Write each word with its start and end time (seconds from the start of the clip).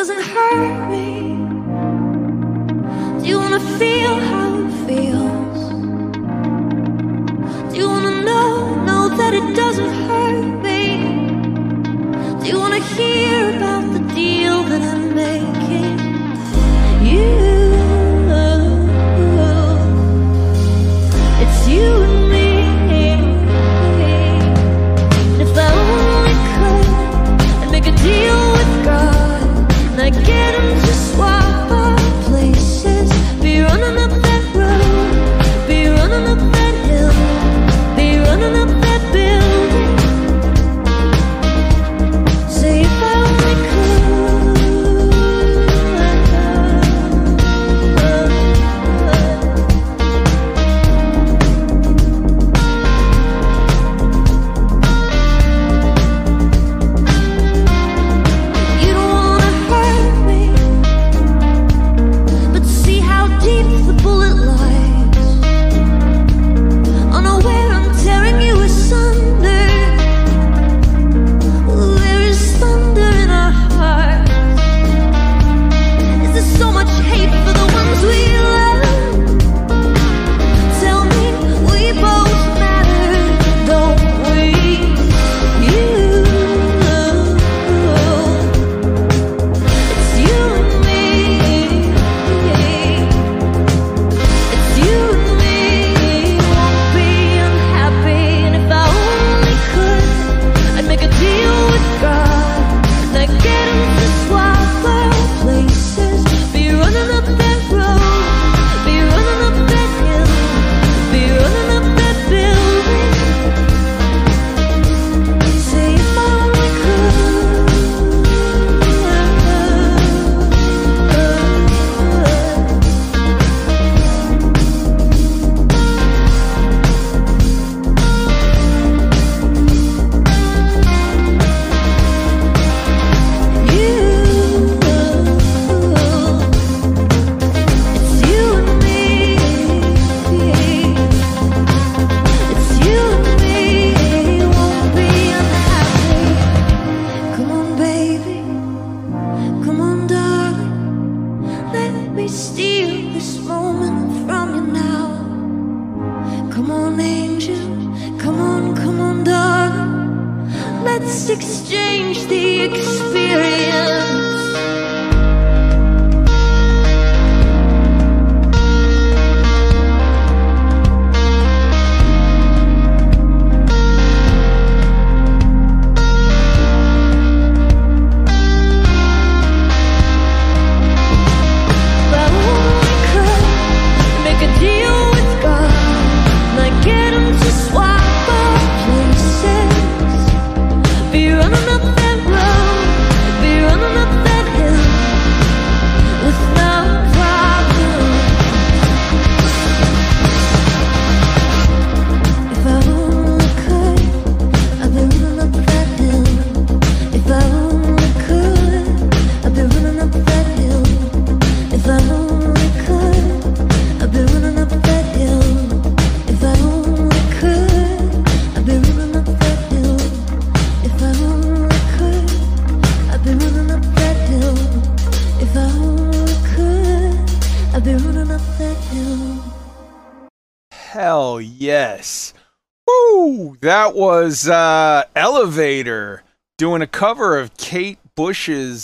doesn't 0.00 0.22
hurt 0.22 0.90
me? 0.90 1.36
Do 3.20 3.28
you 3.28 3.36
wanna 3.36 3.60
feel 3.78 4.14
how 4.30 4.48
it 4.62 4.72
feels? 4.86 5.60
Do 7.70 7.76
you 7.76 7.86
wanna 7.86 8.22
know, 8.22 8.82
know 8.86 9.04
that 9.18 9.34
it 9.34 9.54
doesn't 9.54 9.92
hurt 10.08 10.62
me? 10.66 10.82
Do 12.40 12.46
you 12.48 12.58
wanna 12.58 12.82
hear 12.96 13.54
about 13.56 13.69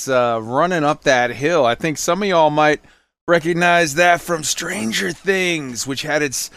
Uh, 0.08 0.40
Running 0.42 0.84
Up 0.84 1.04
That 1.04 1.30
Hill. 1.30 1.64
I 1.64 1.74
think 1.74 1.98
some 1.98 2.22
of 2.22 2.28
y'all 2.28 2.50
might 2.50 2.80
recognize 3.28 3.94
that 3.94 4.20
from 4.20 4.44
Stranger 4.44 5.12
Things, 5.12 5.86
which 5.86 6.02
had 6.02 6.22
its 6.22 6.50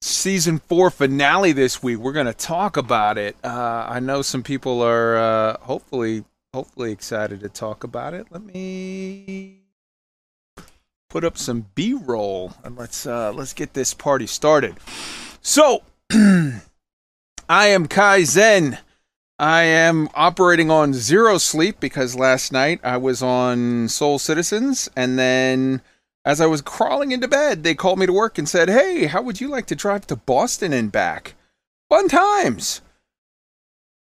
season 0.00 0.58
four 0.58 0.90
finale 0.90 1.52
this 1.52 1.82
week. 1.82 1.98
We're 1.98 2.12
going 2.12 2.26
to 2.26 2.34
talk 2.34 2.76
about 2.76 3.18
it. 3.18 3.36
Uh, 3.42 3.86
I 3.88 4.00
know 4.00 4.22
some 4.22 4.42
people 4.42 4.82
are 4.82 5.16
uh, 5.16 5.58
hopefully 5.60 6.24
hopefully 6.52 6.92
excited 6.92 7.40
to 7.40 7.48
talk 7.48 7.82
about 7.82 8.14
it. 8.14 8.26
Let 8.30 8.42
me 8.42 9.60
put 11.10 11.24
up 11.24 11.36
some 11.36 11.66
B-roll 11.74 12.52
and 12.62 12.76
let's 12.76 13.06
uh, 13.06 13.32
let's 13.32 13.52
get 13.52 13.74
this 13.74 13.94
party 13.94 14.26
started. 14.26 14.76
So, 15.40 15.82
I 16.12 16.60
am 17.48 17.86
Kai 17.86 18.24
Zen. 18.24 18.78
I 19.38 19.62
am 19.62 20.08
operating 20.14 20.70
on 20.70 20.94
zero 20.94 21.38
sleep 21.38 21.80
because 21.80 22.14
last 22.14 22.52
night 22.52 22.80
I 22.84 22.96
was 22.98 23.22
on 23.22 23.88
Soul 23.88 24.20
Citizens, 24.20 24.88
and 24.94 25.18
then 25.18 25.82
as 26.24 26.40
I 26.40 26.46
was 26.46 26.62
crawling 26.62 27.10
into 27.10 27.26
bed, 27.26 27.64
they 27.64 27.74
called 27.74 27.98
me 27.98 28.06
to 28.06 28.12
work 28.12 28.38
and 28.38 28.48
said, 28.48 28.68
"Hey, 28.68 29.06
how 29.06 29.22
would 29.22 29.40
you 29.40 29.48
like 29.48 29.66
to 29.66 29.74
drive 29.74 30.06
to 30.06 30.16
Boston 30.16 30.72
and 30.72 30.92
back? 30.92 31.34
Fun 31.88 32.08
times." 32.08 32.80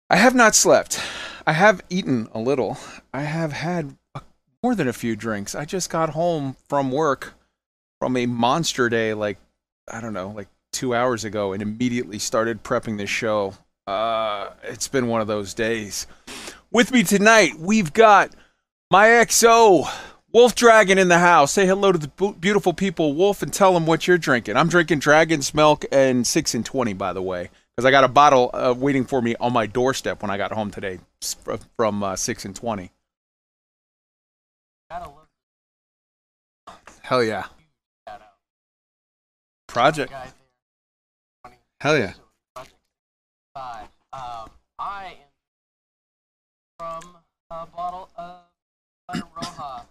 I 0.09 0.15
have 0.15 0.33
not 0.33 0.55
slept. 0.55 1.01
I 1.45 1.51
have 1.51 1.83
eaten 1.89 2.29
a 2.33 2.39
little. 2.39 2.77
I 3.13 3.23
have 3.23 3.51
had 3.51 3.97
a, 4.15 4.21
more 4.63 4.75
than 4.75 4.87
a 4.87 4.93
few 4.93 5.17
drinks. 5.17 5.53
I 5.53 5.65
just 5.65 5.89
got 5.89 6.11
home 6.11 6.55
from 6.69 6.91
work 6.91 7.33
from 7.99 8.15
a 8.15 8.25
monster 8.25 8.87
day, 8.87 9.13
like 9.13 9.37
I 9.91 9.99
don't 9.99 10.13
know, 10.13 10.29
like 10.29 10.47
two 10.71 10.95
hours 10.95 11.25
ago, 11.25 11.51
and 11.51 11.61
immediately 11.61 12.19
started 12.19 12.63
prepping 12.63 12.97
this 12.97 13.09
show. 13.09 13.55
Uh, 13.87 14.49
it's 14.63 14.89
been 14.89 15.07
one 15.07 15.21
of 15.21 15.27
those 15.27 15.53
days. 15.53 16.07
With 16.71 16.91
me 16.91 17.03
tonight, 17.03 17.53
we've 17.57 17.93
got 17.93 18.35
My 18.91 19.07
XO, 19.07 19.87
Wolf 20.33 20.55
Dragon 20.55 20.97
in 20.97 21.07
the 21.07 21.19
house. 21.19 21.53
Say 21.53 21.65
hello 21.65 21.93
to 21.93 21.97
the 21.97 22.35
beautiful 22.39 22.73
people, 22.73 23.13
Wolf, 23.13 23.41
and 23.41 23.53
tell 23.53 23.73
them 23.73 23.85
what 23.85 24.05
you're 24.05 24.17
drinking. 24.17 24.57
I'm 24.57 24.67
drinking 24.67 24.99
Dragon's 24.99 25.53
Milk 25.53 25.85
and 25.89 26.27
6 26.27 26.53
and 26.53 26.65
20, 26.65 26.93
by 26.93 27.13
the 27.13 27.21
way, 27.21 27.49
because 27.75 27.85
I 27.85 27.91
got 27.91 28.03
a 28.03 28.09
bottle 28.09 28.49
uh, 28.53 28.75
waiting 28.77 29.05
for 29.05 29.21
me 29.21 29.35
on 29.39 29.53
my 29.53 29.65
doorstep 29.65 30.21
when 30.21 30.29
I 30.29 30.35
got 30.35 30.51
home 30.51 30.69
today 30.69 30.99
from 31.77 32.03
uh, 32.03 32.17
6 32.17 32.45
and 32.45 32.55
20. 32.55 32.91
Hell 37.01 37.23
yeah. 37.23 37.45
Project. 39.67 40.11
Hell 41.79 41.97
yeah. 41.97 42.13
From 46.79 47.17
a 47.49 47.65
bottle 47.65 48.07
of 48.15 48.41
Roja. 49.11 49.81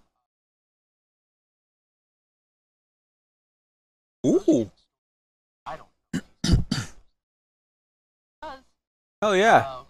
Ooh. 4.25 4.71
I 5.67 5.77
don't 5.77 5.88
know. 6.15 6.21
Hell 9.23 9.37
yeah. 9.37 9.56
um, 9.56 9.87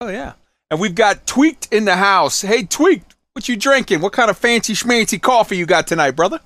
Hell 0.00 0.12
yeah. 0.12 0.32
And 0.70 0.80
we've 0.80 0.94
got 0.94 1.26
Tweaked 1.26 1.68
in 1.72 1.84
the 1.84 1.96
house. 1.96 2.40
Hey, 2.40 2.62
Tweaked, 2.62 3.14
what 3.34 3.48
you 3.48 3.56
drinking? 3.56 4.00
What 4.00 4.14
kind 4.14 4.30
of 4.30 4.38
fancy 4.38 4.72
schmancy 4.72 5.20
coffee 5.20 5.58
you 5.58 5.66
got 5.66 5.86
tonight, 5.86 6.12
brother? 6.12 6.40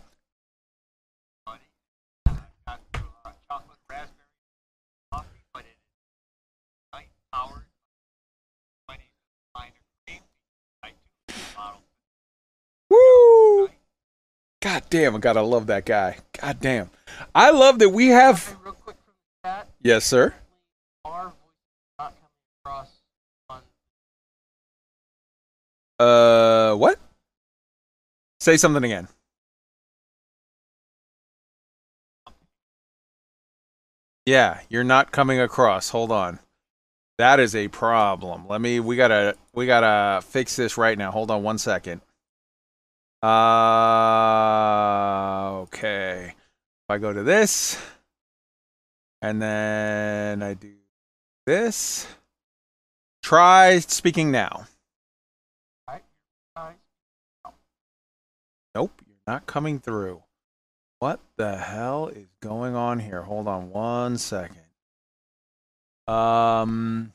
God 14.62 14.84
damn, 14.90 15.16
I 15.16 15.18
gotta 15.18 15.42
love 15.42 15.66
that 15.66 15.84
guy. 15.84 16.18
God 16.40 16.60
damn. 16.60 16.90
I 17.34 17.50
love 17.50 17.80
that 17.80 17.90
we 17.90 18.08
have. 18.08 18.48
And 18.48 18.64
real 18.64 18.74
quick 18.74 18.96
from 19.04 19.14
the 19.42 19.48
chat. 19.48 19.68
Yes, 19.82 20.04
sir. 20.04 20.34
Our 21.04 21.24
voice 21.24 21.34
not 21.98 22.14
coming 22.14 22.64
across 22.64 22.90
on 23.50 23.60
Uh, 26.06 26.76
what? 26.76 26.98
Say 28.40 28.56
something 28.56 28.84
again. 28.84 29.08
Yeah, 34.26 34.60
you're 34.68 34.84
not 34.84 35.10
coming 35.10 35.40
across. 35.40 35.88
Hold 35.90 36.12
on. 36.12 36.38
That 37.18 37.40
is 37.40 37.56
a 37.56 37.68
problem. 37.68 38.46
Let 38.48 38.60
me 38.60 38.78
we 38.80 38.96
got 38.96 39.08
to 39.08 39.36
we 39.54 39.66
got 39.66 39.80
to 39.80 40.26
fix 40.26 40.54
this 40.54 40.78
right 40.78 40.96
now. 40.96 41.10
Hold 41.10 41.32
on 41.32 41.42
one 41.42 41.58
second. 41.58 42.00
Uh 43.22 43.28
okay. 45.62 46.34
If 46.34 46.90
I 46.90 46.98
go 46.98 47.12
to 47.12 47.22
this 47.22 47.78
and 49.22 49.40
then 49.40 50.42
I 50.42 50.54
do 50.54 50.72
this. 51.46 52.06
Try 53.22 53.78
speaking 53.78 54.30
now. 54.32 54.66
Nope, 58.74 59.02
you're 59.06 59.16
not 59.26 59.46
coming 59.46 59.78
through. 59.78 60.22
What 60.98 61.20
the 61.36 61.58
hell 61.58 62.08
is 62.08 62.28
going 62.40 62.74
on 62.74 63.00
here? 63.00 63.22
Hold 63.22 63.46
on 63.46 63.70
one 63.70 64.18
second. 64.18 64.56
Um. 66.08 67.12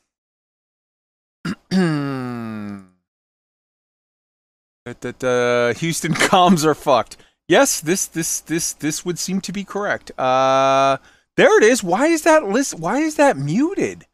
that 5.01 5.23
uh, 5.23 5.77
Houston 5.79 6.13
comms 6.29 6.65
are 6.65 6.75
fucked. 6.75 7.17
Yes, 7.47 7.79
this 7.79 8.05
this 8.05 8.41
this 8.41 8.73
this 8.73 9.05
would 9.05 9.17
seem 9.17 9.41
to 9.41 9.51
be 9.51 9.63
correct. 9.63 10.11
Uh, 10.19 10.97
there 11.37 11.57
it 11.57 11.63
is. 11.63 11.83
Why 11.83 12.07
is 12.07 12.23
that 12.23 12.47
list? 12.47 12.77
Why 12.77 12.99
is 12.99 13.15
that 13.15 13.37
muted? 13.37 14.05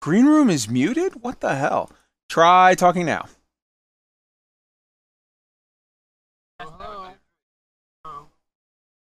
Green 0.00 0.26
room 0.26 0.50
is 0.50 0.68
muted. 0.68 1.22
What 1.22 1.40
the 1.40 1.54
hell? 1.54 1.90
Try 2.28 2.74
talking 2.74 3.06
now. 3.06 3.26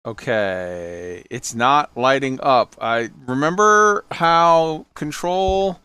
Okay, 0.07 1.25
it's 1.31 1.55
not 1.55 1.97
lighting 1.97 2.39
up. 2.43 2.77
I 2.79 3.09
remember 3.27 4.05
how 4.11 4.85
control 4.95 5.81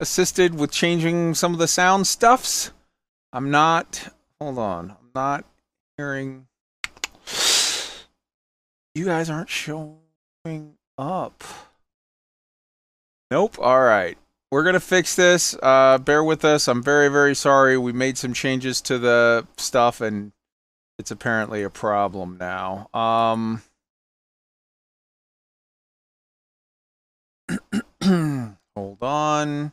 assisted 0.00 0.54
with 0.54 0.70
changing 0.70 1.34
some 1.34 1.52
of 1.52 1.58
the 1.58 1.68
sound 1.68 2.06
stuffs. 2.06 2.70
I'm 3.32 3.50
not. 3.50 4.08
Hold 4.40 4.58
on. 4.58 4.90
I'm 4.90 5.10
not 5.14 5.44
hearing. 5.96 6.46
You 8.94 9.04
guys 9.04 9.28
aren't 9.28 9.50
showing 9.50 9.98
up. 10.96 11.42
Nope. 13.30 13.58
All 13.58 13.82
right. 13.82 14.16
We're 14.50 14.64
gonna 14.64 14.80
fix 14.80 15.14
this. 15.14 15.56
Uh, 15.62 15.98
bear 15.98 16.24
with 16.24 16.44
us. 16.44 16.68
I'm 16.68 16.82
very, 16.82 17.08
very 17.08 17.34
sorry. 17.34 17.76
We 17.76 17.92
made 17.92 18.16
some 18.16 18.32
changes 18.32 18.80
to 18.82 18.98
the 18.98 19.46
stuff, 19.58 20.00
and 20.00 20.32
it's 20.98 21.10
apparently 21.10 21.62
a 21.62 21.70
problem 21.70 22.38
now. 22.38 22.88
Um. 22.94 23.62
hold 28.74 29.02
on. 29.02 29.72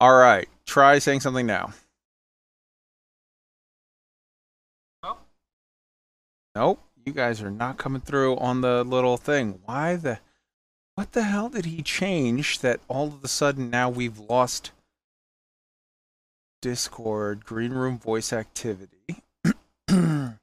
All 0.00 0.14
right. 0.14 0.48
Try 0.64 1.00
saying 1.00 1.20
something 1.20 1.46
now. 1.46 1.72
Nope. 5.02 5.20
Nope. 6.54 6.84
You 7.04 7.12
guys 7.12 7.42
are 7.42 7.50
not 7.50 7.78
coming 7.78 8.00
through 8.00 8.36
on 8.36 8.60
the 8.60 8.84
little 8.84 9.16
thing. 9.16 9.60
Why 9.64 9.96
the 9.96 10.20
what 10.94 11.12
the 11.12 11.22
hell 11.22 11.48
did 11.48 11.64
he 11.64 11.82
change 11.82 12.60
that 12.60 12.80
all 12.86 13.08
of 13.08 13.24
a 13.24 13.28
sudden 13.28 13.70
now 13.70 13.88
we've 13.88 14.18
lost 14.18 14.72
Discord, 16.60 17.44
green 17.44 17.72
room 17.72 17.98
voice 17.98 18.32
activity? 18.32 19.22
yeah, 19.88 20.34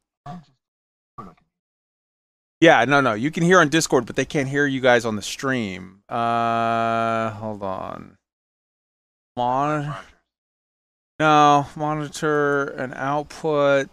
no, 2.86 3.02
no. 3.02 3.13
You 3.13 3.31
can 3.31 3.44
hear 3.44 3.60
on 3.60 3.69
Discord, 3.69 4.06
but 4.06 4.16
they 4.16 4.25
can't 4.25 4.50
hear 4.50 4.66
you 4.66 4.81
guys 4.81 5.06
on 5.06 5.16
the 5.16 5.22
stream. 5.22 6.02
Uh 6.10 7.30
hold 7.31 7.63
on. 7.63 8.18
Monitor 9.38 9.98
no, 11.20 11.68
monitor 11.76 12.66
and 12.66 12.94
output. 12.95 13.90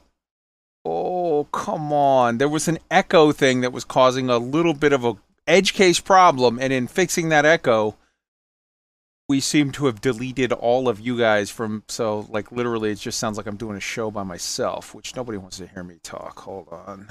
Oh, 0.85 1.45
come 1.53 1.93
on. 1.93 2.39
There 2.39 2.49
was 2.49 2.67
an 2.67 2.79
echo 2.91 3.31
thing 3.31 3.61
that 3.61 3.73
was 3.73 3.85
causing 3.85 4.29
a 4.29 4.39
little 4.39 4.75
bit 4.75 4.93
of 4.93 5.05
a 5.05 5.17
edge 5.47 5.73
case 5.75 6.01
problem, 6.01 6.59
and 6.61 6.73
in 6.73 6.89
fixing 6.89 7.29
that 7.29 7.45
echo, 7.45 7.97
we 9.29 9.39
seem 9.39 9.71
to 9.73 9.87
have 9.87 10.01
deleted 10.01 10.53
all 10.53 10.89
of 10.89 10.99
you 10.99 11.17
guys 11.17 11.49
from 11.49 11.85
so 11.89 12.27
like 12.29 12.51
literally 12.51 12.91
it 12.91 12.99
just 12.99 13.19
sounds 13.19 13.37
like 13.37 13.47
I'm 13.47 13.57
doing 13.57 13.77
a 13.77 13.81
show 13.81 14.11
by 14.11 14.25
myself, 14.25 14.95
which 14.95 15.15
nobody 15.15 15.39
wants 15.39 15.59
to 15.59 15.69
hear 15.69 15.85
me 15.85 15.99
talk. 16.03 16.41
Hold 16.41 16.69
on. 16.71 17.07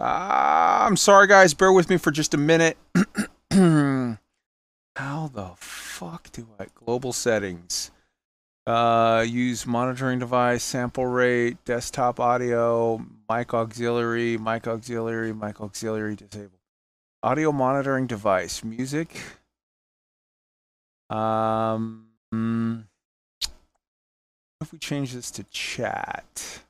Ah, 0.00 0.84
I'm 0.86 0.96
sorry 0.96 1.28
guys, 1.28 1.54
bear 1.54 1.72
with 1.72 1.88
me 1.88 1.98
for 1.98 2.10
just 2.10 2.34
a 2.34 2.38
minute. 2.38 2.76
How 4.96 5.28
the 5.32 5.50
fuck 5.56 6.30
do 6.30 6.46
I 6.58 6.66
global 6.72 7.12
settings? 7.12 7.90
Uh, 8.64 9.24
use 9.26 9.66
monitoring 9.66 10.20
device, 10.20 10.62
sample 10.62 11.06
rate, 11.06 11.62
desktop 11.64 12.20
audio, 12.20 13.04
mic 13.28 13.52
auxiliary, 13.52 14.38
mic 14.38 14.68
auxiliary, 14.68 15.32
mic 15.32 15.60
auxiliary 15.60 16.14
disabled. 16.14 16.60
Audio 17.24 17.50
monitoring 17.50 18.06
device, 18.06 18.62
music. 18.62 19.20
Um, 21.10 22.06
mm, 22.32 22.84
if 24.60 24.72
we 24.72 24.78
change 24.78 25.12
this 25.12 25.30
to 25.32 25.42
chat? 25.44 26.60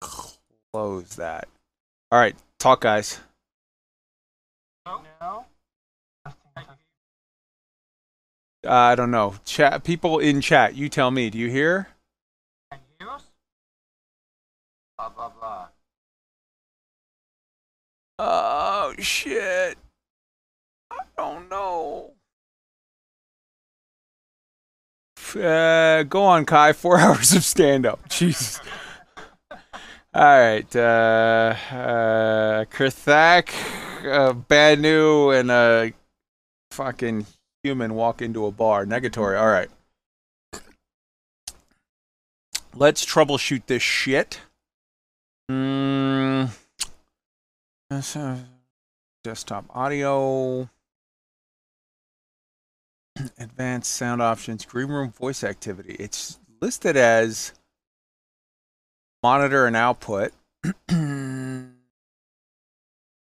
Close 0.00 1.14
that. 1.16 1.48
All 2.10 2.18
right, 2.18 2.36
talk, 2.58 2.80
guys. 2.80 3.20
Uh, 8.66 8.72
I 8.72 8.94
don't 8.96 9.10
know. 9.10 9.34
Chat 9.44 9.84
people 9.84 10.18
in 10.18 10.40
chat. 10.40 10.74
You 10.74 10.88
tell 10.88 11.10
me. 11.10 11.30
Do 11.30 11.38
you 11.38 11.48
hear? 11.48 11.88
Can 12.70 12.80
you 13.00 13.06
hear 13.06 13.14
us? 13.14 13.24
Blah 14.98 15.10
blah 15.10 15.28
blah. 15.28 15.68
Oh 18.18 18.94
shit. 18.98 19.78
I 20.90 20.98
don't 21.16 21.48
know. 21.48 22.12
Uh, 25.34 26.02
go 26.04 26.24
on, 26.24 26.44
Kai. 26.44 26.72
Four 26.72 26.98
hours 26.98 27.32
of 27.32 27.44
stand 27.44 27.86
up. 27.86 28.00
Jesus. 28.08 28.60
All 30.14 30.22
right. 30.22 30.76
Uh, 30.76 31.54
uh, 31.70 32.64
Krithak. 32.64 33.52
bad 34.48 34.80
new 34.80 35.30
and 35.30 35.50
a 35.50 35.92
fucking 36.70 37.26
human 37.66 37.94
walk 37.94 38.22
into 38.22 38.46
a 38.46 38.52
bar. 38.52 38.86
Negatory. 38.86 39.38
All 39.40 39.48
right. 39.48 39.68
Let's 42.74 43.04
troubleshoot 43.04 43.62
this 43.66 43.82
shit. 43.82 44.40
Mm, 45.50 46.50
desktop 49.24 49.64
audio. 49.74 50.68
Advanced 53.38 53.90
sound 53.92 54.22
options. 54.22 54.64
Green 54.64 54.88
room 54.88 55.10
voice 55.10 55.42
activity. 55.42 55.96
It's 55.98 56.38
listed 56.60 56.96
as 56.96 57.52
monitor 59.22 59.66
and 59.66 59.74
output. 59.74 60.32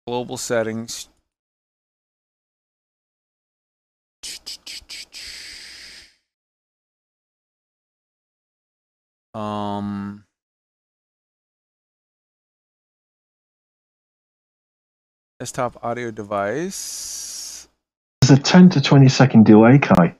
Global 0.07 0.37
settings. 0.37 1.09
Um. 9.35 10.25
Desktop 15.41 15.79
audio 15.85 16.11
device 16.11 17.69
There's 18.21 18.39
a 18.39 18.43
10 18.43 18.71
to 18.71 18.81
20 18.81 19.09
second 19.09 19.45
delay, 19.47 19.79
Kai. 19.79 20.17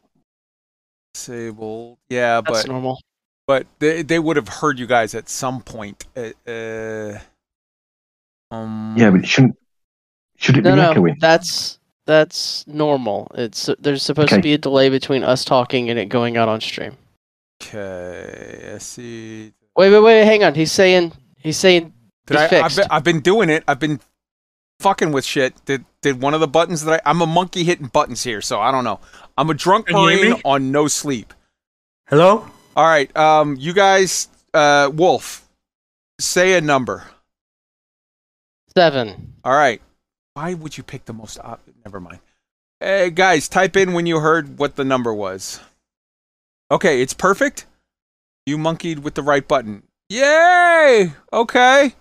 disabled. 1.13 1.99
Yeah, 2.09 2.41
That's 2.41 2.63
but 2.63 2.69
normal. 2.69 3.01
but 3.47 3.67
they 3.81 4.03
they 4.03 4.21
would 4.21 4.37
have 4.37 4.49
heard 4.49 4.79
you 4.79 4.87
guys 4.87 5.15
at 5.17 5.29
some 5.29 5.61
point. 5.63 6.05
Uh, 6.17 6.31
uh, 6.49 7.19
um. 8.53 8.95
Yeah, 8.97 9.11
but 9.11 9.21
it 9.21 9.27
shouldn't. 9.27 9.57
Should 10.37 10.59
it 10.59 10.63
No, 10.65 10.71
be 10.73 10.77
no, 10.77 10.91
echoing? 10.93 11.17
that's 11.19 11.81
that's 12.07 12.65
normal. 12.69 13.29
It's 13.35 13.69
there's 13.81 14.05
supposed 14.05 14.29
to 14.31 14.41
be 14.41 14.53
a 14.55 14.59
delay 14.59 14.89
between 14.89 15.25
us 15.25 15.45
talking 15.45 15.91
and 15.91 15.99
it 15.99 16.07
going 16.09 16.37
out 16.37 16.49
on 16.49 16.61
stream. 16.61 16.97
Okay. 17.69 18.73
I 18.75 18.79
see. 18.79 19.53
Wait, 19.77 19.91
wait, 19.91 20.01
wait. 20.01 20.25
Hang 20.25 20.45
on. 20.45 20.55
He's 20.55 20.73
saying 20.73 21.13
he's 21.37 21.57
saying 21.57 21.93
Did 22.27 22.35
It's 22.35 22.41
I? 22.41 22.45
I've 22.45 22.51
fixed. 22.63 22.77
been, 22.79 22.87
I've 22.91 23.05
been 23.05 23.21
doing 23.21 23.51
it. 23.51 23.65
I've 23.69 23.79
been 23.79 24.01
fucking 24.81 25.13
with 25.13 25.25
shit. 25.25 25.55
Did 25.65 25.85
did 26.03 26.21
one 26.21 26.35
of 26.35 26.41
the 26.41 26.49
buttons 26.49 26.85
that 26.85 27.03
I? 27.07 27.11
I'm 27.11 27.21
a 27.21 27.27
monkey 27.27 27.65
hitting 27.65 27.87
buttons 27.89 28.23
here, 28.25 28.41
so 28.41 28.61
I 28.61 28.71
don't 28.73 28.85
know. 28.85 29.01
I'm 29.37 29.51
a 29.51 29.55
drunk 29.55 29.87
Can 29.89 29.97
marine 29.97 30.41
on 30.45 30.73
no 30.73 30.89
sleep. 30.89 31.35
Hello? 32.09 32.49
All 32.77 32.85
right, 32.87 33.15
um, 33.17 33.57
you 33.59 33.73
guys, 33.73 34.29
uh, 34.55 34.89
Wolf, 34.95 35.47
say 36.21 36.55
a 36.57 36.61
number. 36.61 37.05
seven. 38.75 39.35
All 39.45 39.53
right. 39.53 39.83
Why 40.35 40.55
would 40.55 40.77
you 40.77 40.85
pick 40.85 41.05
the 41.05 41.13
most? 41.13 41.39
Op- 41.41 41.61
Never 41.85 42.01
mind. 42.01 42.21
Hey 42.81 43.11
guys, 43.11 43.49
type 43.49 43.77
in 43.77 43.93
when 43.93 44.07
you 44.07 44.21
heard 44.21 44.59
what 44.59 44.77
the 44.77 44.85
number 44.85 45.13
was. 45.13 45.59
Okay, 46.71 47.01
it's 47.01 47.15
perfect. 47.15 47.67
You 48.47 48.59
monkeyed 48.59 49.01
with 49.01 49.15
the 49.15 49.23
right 49.23 49.47
button. 49.47 49.83
Yay! 50.09 51.13
Okay. 51.33 51.95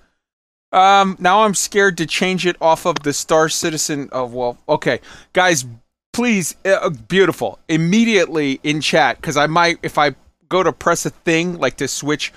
Um, 0.72 1.16
now 1.20 1.44
I'm 1.44 1.54
scared 1.54 1.98
to 1.98 2.06
change 2.06 2.46
it 2.46 2.58
off 2.62 2.86
of 2.86 3.00
the 3.04 3.14
Star 3.14 3.50
Citizen 3.50 4.10
of 4.12 4.34
well. 4.34 4.58
Okay, 4.68 5.00
guys, 5.34 5.66
please, 6.14 6.56
uh, 6.66 6.90
beautiful. 6.90 7.60
Immediately 7.70 8.60
in 8.64 8.82
chat, 8.82 9.18
because 9.18 9.38
I 9.38 9.48
might 9.48 9.80
if 9.84 9.98
I 9.98 10.16
go 10.50 10.64
to 10.64 10.74
press 10.74 11.06
a 11.06 11.10
thing 11.10 11.58
like 11.58 11.78
to 11.78 11.88
switch. 11.88 12.34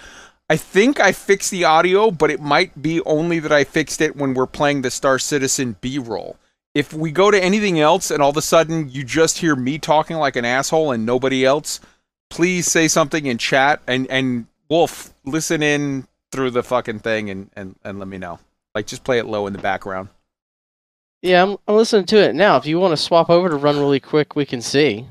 I 0.49 0.57
think 0.57 0.99
I 0.99 1.13
fixed 1.13 1.53
the 1.53 1.65
audio, 1.65 2.11
but 2.11 2.31
it 2.31 2.41
might 2.41 2.83
be 2.83 3.01
only 3.03 3.39
that 3.39 3.53
I 3.53 3.63
fixed 3.63 4.01
it 4.01 4.17
when 4.17 4.35
we're 4.35 4.47
playing 4.47 4.83
the 4.83 4.91
Star 4.91 5.19
Citizen 5.19 5.77
B 5.81 5.99
roll. 5.99 6.37
If 6.75 6.93
we 6.93 7.13
go 7.13 7.31
to 7.31 7.43
anything 7.43 7.79
else 7.79 8.11
and 8.11 8.23
all 8.23 8.31
of 8.31 8.37
a 8.37 8.43
sudden 8.43 8.89
you 8.89 9.05
just 9.05 9.39
hear 9.39 9.55
me 9.55 9.79
talking 9.79 10.17
like 10.17 10.37
an 10.37 10.45
asshole 10.45 10.91
and 10.93 11.07
nobody 11.07 11.45
else, 11.45 11.81
please 12.31 12.67
say 12.67 12.89
something 12.89 13.27
in 13.27 13.37
chat 13.37 13.83
and 13.87 14.07
and 14.09 14.47
Wolf 14.69 15.13
listen 15.25 15.63
in 15.63 16.07
through 16.33 16.51
the 16.51 16.63
fucking 16.63 17.01
thing 17.01 17.29
and 17.29 17.51
and 17.55 17.77
and 17.85 17.99
let 17.99 18.09
me 18.09 18.19
know. 18.19 18.39
Like 18.75 18.87
just 18.87 19.05
play 19.05 19.19
it 19.19 19.27
low 19.27 19.47
in 19.47 19.53
the 19.53 19.59
background. 19.59 20.09
Yeah, 21.23 21.43
I'm, 21.43 21.57
I'm 21.69 21.77
listening 21.77 22.07
to 22.07 22.17
it 22.17 22.35
now. 22.35 22.57
If 22.57 22.65
you 22.65 22.81
want 22.81 22.93
to 22.93 22.97
swap 22.97 23.29
over 23.29 23.49
to 23.51 23.57
run 23.57 23.79
really 23.79 24.01
quick, 24.01 24.37
we 24.37 24.47
can 24.47 24.63
see. 24.63 25.07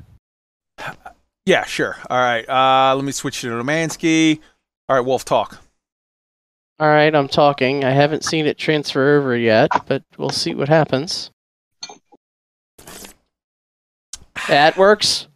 Yeah, 1.46 1.64
sure. 1.64 1.96
All 2.08 2.18
right. 2.18 2.48
Uh, 2.48 2.94
let 2.96 3.04
me 3.04 3.12
switch 3.12 3.40
to 3.42 3.48
No 3.48 3.62
Man's 3.62 3.94
Sky. 3.94 4.38
All 4.88 4.96
right, 4.96 5.04
Wolf, 5.04 5.24
talk. 5.24 5.62
All 6.80 6.88
right, 6.88 7.14
I'm 7.14 7.28
talking. 7.28 7.84
I 7.84 7.90
haven't 7.90 8.24
seen 8.24 8.46
it 8.46 8.58
transfer 8.58 9.18
over 9.18 9.36
yet, 9.36 9.70
but 9.86 10.02
we'll 10.16 10.30
see 10.30 10.54
what 10.54 10.68
happens. 10.68 11.30
That 14.48 14.76
works. 14.76 15.28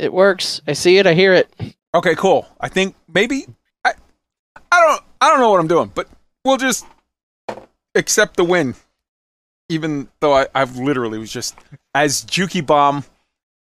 It 0.00 0.14
works. 0.14 0.62
I 0.66 0.72
see 0.72 0.96
it. 0.96 1.06
I 1.06 1.12
hear 1.12 1.34
it. 1.34 1.52
Okay, 1.94 2.14
cool. 2.14 2.48
I 2.58 2.68
think 2.68 2.96
maybe 3.12 3.44
I 3.84 3.92
I 4.72 4.80
don't 4.80 5.02
I 5.20 5.28
don't 5.28 5.40
know 5.40 5.50
what 5.50 5.60
I'm 5.60 5.68
doing, 5.68 5.92
but 5.94 6.08
we'll 6.42 6.56
just 6.56 6.86
accept 7.94 8.38
the 8.38 8.44
win. 8.44 8.74
Even 9.68 10.08
though 10.20 10.32
I, 10.32 10.46
I've 10.54 10.76
literally 10.78 11.18
was 11.18 11.30
just 11.30 11.54
as 11.94 12.24
Juki 12.24 12.64
Bomb 12.64 13.04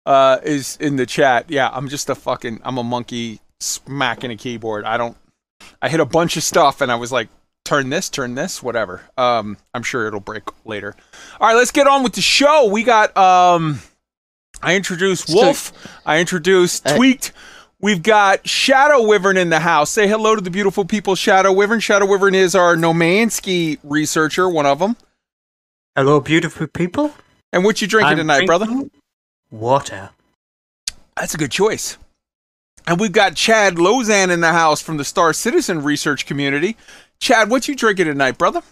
uh 0.06 0.38
is 0.42 0.78
in 0.80 0.96
the 0.96 1.04
chat. 1.04 1.50
Yeah, 1.50 1.68
I'm 1.70 1.90
just 1.90 2.08
a 2.08 2.14
fucking 2.14 2.62
I'm 2.64 2.78
a 2.78 2.82
monkey 2.82 3.40
smacking 3.60 4.30
a 4.30 4.36
keyboard. 4.36 4.86
I 4.86 4.96
don't 4.96 5.18
I 5.82 5.90
hit 5.90 6.00
a 6.00 6.06
bunch 6.06 6.38
of 6.38 6.42
stuff 6.42 6.80
and 6.80 6.90
I 6.90 6.94
was 6.94 7.12
like 7.12 7.28
turn 7.66 7.90
this, 7.90 8.08
turn 8.08 8.36
this, 8.36 8.62
whatever. 8.62 9.02
Um 9.18 9.58
I'm 9.74 9.82
sure 9.82 10.06
it'll 10.06 10.18
break 10.20 10.44
later. 10.64 10.96
All 11.38 11.46
right, 11.46 11.56
let's 11.56 11.72
get 11.72 11.86
on 11.86 12.02
with 12.02 12.14
the 12.14 12.22
show. 12.22 12.70
We 12.70 12.84
got 12.84 13.14
um 13.18 13.82
I 14.62 14.76
introduced 14.76 15.28
Wolf. 15.28 15.72
I 16.06 16.20
introduced 16.20 16.86
Uh, 16.86 16.96
Tweaked. 16.96 17.32
We've 17.80 18.02
got 18.02 18.48
Shadow 18.48 19.02
Wyvern 19.02 19.36
in 19.36 19.50
the 19.50 19.58
house. 19.60 19.90
Say 19.90 20.06
hello 20.06 20.36
to 20.36 20.40
the 20.40 20.50
beautiful 20.50 20.84
people, 20.84 21.16
Shadow 21.16 21.52
Wyvern. 21.52 21.80
Shadow 21.80 22.06
Wyvern 22.06 22.34
is 22.34 22.54
our 22.54 22.76
No 22.76 22.94
Man's 22.94 23.34
Sky 23.34 23.76
researcher, 23.82 24.48
one 24.48 24.66
of 24.66 24.78
them. 24.78 24.96
Hello, 25.96 26.20
beautiful 26.20 26.68
people. 26.68 27.12
And 27.52 27.64
what 27.64 27.82
you 27.82 27.88
drinking 27.88 28.12
I'm 28.12 28.16
tonight, 28.18 28.46
brother? 28.46 28.66
Water. 29.50 30.10
That's 31.16 31.34
a 31.34 31.38
good 31.38 31.50
choice. 31.50 31.98
And 32.86 32.98
we've 33.00 33.12
got 33.12 33.34
Chad 33.34 33.74
Lozan 33.76 34.30
in 34.30 34.40
the 34.40 34.52
house 34.52 34.80
from 34.80 34.96
the 34.96 35.04
Star 35.04 35.32
Citizen 35.32 35.82
research 35.82 36.24
community. 36.24 36.76
Chad, 37.20 37.50
what 37.50 37.66
you 37.68 37.74
drinking 37.74 38.06
tonight, 38.06 38.38
brother? 38.38 38.62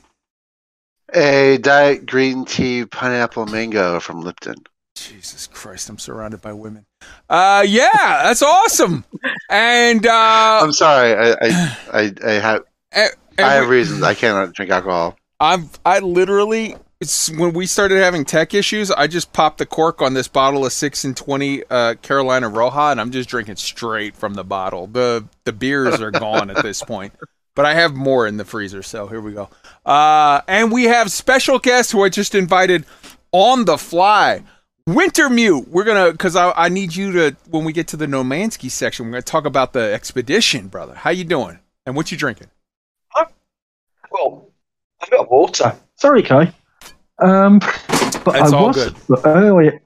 A 1.12 1.58
diet 1.58 2.06
green 2.06 2.44
tea 2.44 2.84
pineapple 2.86 3.46
mango 3.46 3.98
from 4.00 4.20
Lipton. 4.20 4.54
Jesus 5.08 5.46
Christ, 5.46 5.88
I'm 5.88 5.98
surrounded 5.98 6.42
by 6.42 6.52
women. 6.52 6.84
Uh, 7.28 7.64
yeah, 7.66 7.88
that's 8.24 8.42
awesome. 8.42 9.04
And 9.48 10.06
uh, 10.06 10.60
I'm 10.62 10.72
sorry, 10.72 11.14
I 11.14 11.30
I, 11.40 11.76
I, 11.92 12.12
I 12.26 12.30
have 12.32 12.62
and- 12.92 13.10
and 13.38 13.46
I 13.46 13.54
have 13.54 13.68
we- 13.68 13.76
reasons 13.76 14.02
I 14.02 14.14
cannot 14.14 14.52
drink 14.52 14.70
alcohol. 14.70 15.16
I've 15.38 15.78
I 15.86 16.00
literally 16.00 16.76
it's 17.00 17.30
when 17.30 17.54
we 17.54 17.64
started 17.64 17.96
having 18.02 18.26
tech 18.26 18.52
issues, 18.52 18.90
I 18.90 19.06
just 19.06 19.32
popped 19.32 19.56
the 19.56 19.64
cork 19.64 20.02
on 20.02 20.12
this 20.12 20.28
bottle 20.28 20.66
of 20.66 20.72
six 20.72 21.02
and 21.04 21.16
twenty 21.16 21.62
uh, 21.70 21.94
Carolina 22.02 22.50
Roja, 22.50 22.92
and 22.92 23.00
I'm 23.00 23.10
just 23.10 23.30
drinking 23.30 23.56
straight 23.56 24.14
from 24.14 24.34
the 24.34 24.44
bottle. 24.44 24.86
the 24.86 25.24
The 25.44 25.52
beers 25.54 26.00
are 26.02 26.10
gone 26.10 26.50
at 26.50 26.62
this 26.62 26.82
point, 26.82 27.14
but 27.54 27.64
I 27.64 27.72
have 27.74 27.94
more 27.94 28.26
in 28.26 28.36
the 28.36 28.44
freezer. 28.44 28.82
So 28.82 29.06
here 29.06 29.22
we 29.22 29.32
go. 29.32 29.48
Uh, 29.86 30.42
and 30.46 30.70
we 30.70 30.84
have 30.84 31.10
special 31.10 31.58
guests 31.58 31.90
who 31.90 32.04
I 32.04 32.10
just 32.10 32.34
invited 32.34 32.84
on 33.32 33.64
the 33.64 33.78
fly. 33.78 34.42
Wintermute, 34.90 35.68
we're 35.68 35.84
gonna 35.84 36.10
because 36.10 36.34
I, 36.34 36.52
I 36.52 36.68
need 36.68 36.96
you 36.96 37.12
to 37.12 37.36
when 37.48 37.64
we 37.64 37.72
get 37.72 37.86
to 37.88 37.96
the 37.96 38.08
No 38.08 38.24
Man's 38.24 38.54
Sky 38.54 38.68
section, 38.68 39.06
we're 39.06 39.12
gonna 39.12 39.22
talk 39.22 39.44
about 39.44 39.72
the 39.72 39.92
expedition, 39.92 40.66
brother. 40.66 40.94
How 40.94 41.10
you 41.10 41.22
doing? 41.24 41.60
And 41.86 41.94
what 41.94 42.10
you 42.10 42.18
drinking? 42.18 42.48
Well, 44.10 44.48
I've 45.00 45.10
got 45.10 45.30
water. 45.30 45.76
Sorry, 45.94 46.22
Kai. 46.24 46.52
Um, 47.20 47.60
but 47.60 48.32
That's 48.32 48.52
I 48.52 48.56
all 48.56 48.68
was, 48.68 48.76
good. 48.76 48.96
But 49.08 49.20
earlier, 49.24 49.80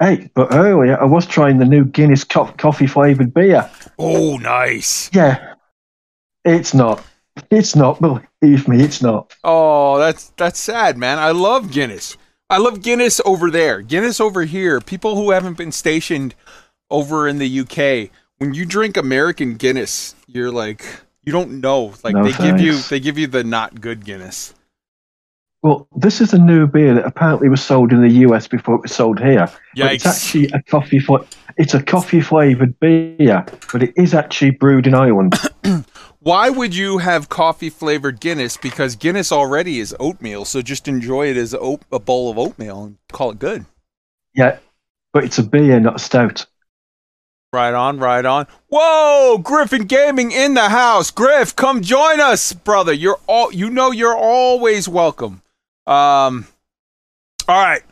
hey, 0.00 0.30
but 0.34 0.54
earlier 0.54 0.98
I 0.98 1.04
was 1.04 1.26
trying 1.26 1.58
the 1.58 1.66
new 1.66 1.84
Guinness 1.84 2.24
co- 2.24 2.52
coffee 2.56 2.86
flavored 2.86 3.34
beer. 3.34 3.70
Oh, 3.98 4.38
nice. 4.38 5.10
Yeah, 5.12 5.54
it's 6.44 6.72
not. 6.72 7.04
It's 7.50 7.76
not. 7.76 8.00
Believe 8.00 8.66
me, 8.66 8.82
it's 8.82 9.02
not. 9.02 9.34
Oh, 9.44 9.98
that's 9.98 10.30
that's 10.38 10.58
sad, 10.58 10.96
man. 10.96 11.18
I 11.18 11.32
love 11.32 11.70
Guinness. 11.70 12.16
I 12.48 12.58
love 12.58 12.82
Guinness 12.82 13.20
over 13.24 13.50
there. 13.50 13.80
Guinness 13.82 14.20
over 14.20 14.44
here. 14.44 14.80
People 14.80 15.16
who 15.16 15.30
haven't 15.30 15.56
been 15.56 15.72
stationed 15.72 16.34
over 16.90 17.26
in 17.26 17.38
the 17.38 17.60
UK, 17.60 18.10
when 18.38 18.54
you 18.54 18.64
drink 18.64 18.96
American 18.96 19.56
Guinness, 19.56 20.14
you're 20.28 20.52
like 20.52 20.84
you 21.24 21.32
don't 21.32 21.60
know. 21.60 21.94
Like 22.04 22.14
No 22.14 22.22
they 22.22 22.32
give 22.32 22.60
you 22.60 22.78
they 22.82 23.00
give 23.00 23.18
you 23.18 23.26
the 23.26 23.42
not 23.42 23.80
good 23.80 24.04
Guinness. 24.04 24.54
Well, 25.66 25.88
this 25.96 26.20
is 26.20 26.32
a 26.32 26.38
new 26.38 26.68
beer 26.68 26.94
that 26.94 27.04
apparently 27.04 27.48
was 27.48 27.60
sold 27.60 27.90
in 27.90 28.00
the 28.00 28.08
US 28.28 28.46
before 28.46 28.76
it 28.76 28.82
was 28.82 28.92
sold 28.94 29.18
here. 29.18 29.48
But 29.74 29.94
it's 29.94 30.06
actually 30.06 30.46
a 30.52 30.62
coffee. 30.62 31.00
Fl- 31.00 31.24
it's 31.56 31.74
a 31.74 31.82
coffee 31.82 32.20
flavored 32.20 32.78
beer, 32.78 33.44
but 33.72 33.82
it 33.82 33.92
is 33.96 34.14
actually 34.14 34.52
brewed 34.52 34.86
in 34.86 34.94
Ireland. 34.94 35.34
Why 36.20 36.50
would 36.50 36.76
you 36.76 36.98
have 36.98 37.28
coffee 37.28 37.68
flavored 37.68 38.20
Guinness? 38.20 38.56
Because 38.56 38.94
Guinness 38.94 39.32
already 39.32 39.80
is 39.80 39.92
oatmeal, 39.98 40.44
so 40.44 40.62
just 40.62 40.86
enjoy 40.86 41.30
it 41.30 41.36
as 41.36 41.52
oat- 41.52 41.82
a 41.90 41.98
bowl 41.98 42.30
of 42.30 42.38
oatmeal 42.38 42.84
and 42.84 42.98
call 43.10 43.32
it 43.32 43.40
good. 43.40 43.66
yeah, 44.36 44.58
but 45.12 45.24
it's 45.24 45.38
a 45.38 45.42
beer, 45.42 45.80
not 45.80 45.96
a 45.96 45.98
stout. 45.98 46.46
Right 47.52 47.74
on, 47.74 47.98
right 47.98 48.24
on. 48.24 48.46
Whoa, 48.68 49.38
Griffin 49.42 49.86
Gaming 49.86 50.30
in 50.30 50.54
the 50.54 50.68
house. 50.68 51.10
Griff, 51.10 51.56
come 51.56 51.82
join 51.82 52.20
us, 52.20 52.52
brother. 52.52 52.92
You're 52.92 53.18
all 53.26 53.52
you 53.52 53.68
know 53.68 53.90
you're 53.90 54.16
always 54.16 54.88
welcome. 54.88 55.42
Um 55.86 56.46
All 57.48 57.62
right. 57.62 57.82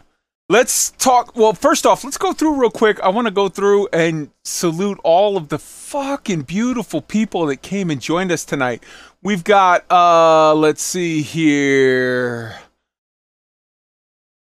Let's 0.50 0.90
talk 0.90 1.34
well, 1.36 1.54
first 1.54 1.86
off, 1.86 2.04
let's 2.04 2.18
go 2.18 2.34
through 2.34 2.60
real 2.60 2.70
quick. 2.70 3.00
I 3.00 3.08
want 3.08 3.26
to 3.26 3.30
go 3.30 3.48
through 3.48 3.88
and 3.92 4.30
salute 4.44 4.98
all 5.02 5.38
of 5.38 5.48
the 5.48 5.58
fucking 5.58 6.42
beautiful 6.42 7.00
people 7.00 7.46
that 7.46 7.62
came 7.62 7.90
and 7.90 8.00
joined 8.00 8.30
us 8.30 8.44
tonight. 8.44 8.82
We've 9.22 9.42
got 9.42 9.90
uh 9.90 10.54
let's 10.54 10.82
see 10.82 11.22
here. 11.22 12.56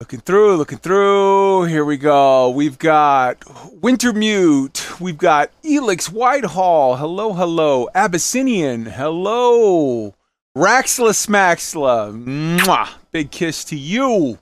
Looking 0.03 0.19
through, 0.19 0.57
looking 0.57 0.79
through. 0.79 1.63
Here 1.63 1.85
we 1.85 1.95
go. 1.95 2.49
We've 2.49 2.77
got 2.77 3.39
Wintermute. 3.39 4.99
We've 4.99 5.17
got 5.17 5.51
Elix 5.63 6.11
Whitehall. 6.11 6.97
Hello, 6.97 7.31
hello. 7.31 7.87
Abyssinian. 7.95 8.87
Hello. 8.87 10.13
Raxla 10.55 11.11
Smaxla. 11.11 12.13
Mwah. 12.59 12.89
Big 13.11 13.31
kiss 13.31 13.63
to 13.65 13.75
you. 13.75 14.37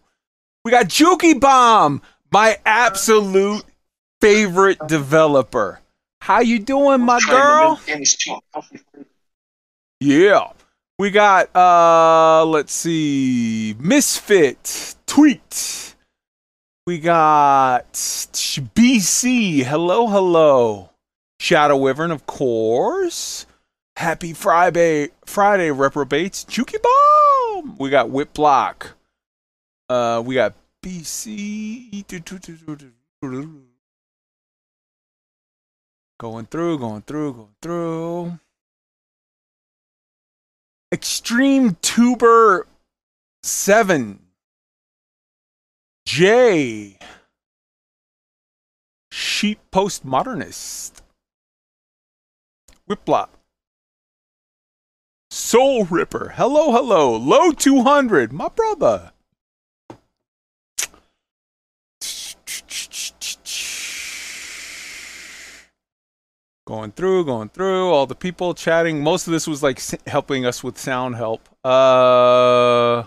We 0.63 0.71
got 0.71 0.87
Juki 0.87 1.39
Bomb, 1.39 2.01
my 2.31 2.57
absolute 2.65 3.63
favorite 4.19 4.77
developer. 4.87 5.79
How 6.21 6.41
you 6.41 6.59
doing, 6.59 7.01
my 7.01 7.19
girl? 7.27 7.79
Yeah. 9.99 10.51
We 10.99 11.09
got 11.09 11.55
uh 11.55 12.45
let's 12.45 12.73
see 12.73 13.75
Misfit 13.79 14.95
Tweet. 15.07 15.95
We 16.85 16.99
got 16.99 17.93
BC. 17.93 19.63
Hello, 19.63 20.07
hello. 20.07 20.89
Shadow 21.39 21.77
Wyvern, 21.77 22.11
of 22.11 22.27
course. 22.27 23.47
Happy 24.01 24.33
Friday 24.33 25.09
Friday 25.25 25.69
reprobates. 25.69 26.43
Juki 26.45 26.77
Bomb. 26.81 27.77
We 27.77 27.91
got 27.91 28.09
Whip 28.09 28.33
Block. 28.33 28.95
Uh 29.89 30.23
we 30.25 30.33
got 30.33 30.55
BC. 30.83 32.03
Going 36.19 36.45
through, 36.47 36.79
going 36.79 37.01
through, 37.03 37.33
going 37.33 37.55
through. 37.61 38.39
Extreme 40.91 41.77
Tuber 41.83 42.65
7. 43.43 44.19
J. 46.07 46.97
Sheep 49.11 49.59
Postmodernist. 49.71 51.01
Whiplop. 52.89 53.27
Soul 55.31 55.85
Ripper. 55.85 56.33
Hello, 56.35 56.73
hello. 56.73 57.15
Low 57.15 57.53
200. 57.53 58.33
My 58.33 58.49
brother. 58.49 59.13
Going 66.67 66.91
through, 66.91 67.25
going 67.25 67.47
through, 67.47 67.91
all 67.91 68.05
the 68.05 68.15
people 68.15 68.53
chatting. 68.53 69.03
Most 69.03 69.25
of 69.25 69.31
this 69.31 69.47
was 69.47 69.63
like 69.63 69.81
helping 70.05 70.45
us 70.45 70.65
with 70.65 70.77
sound 70.77 71.15
help. 71.15 71.47
Uh. 71.63 73.05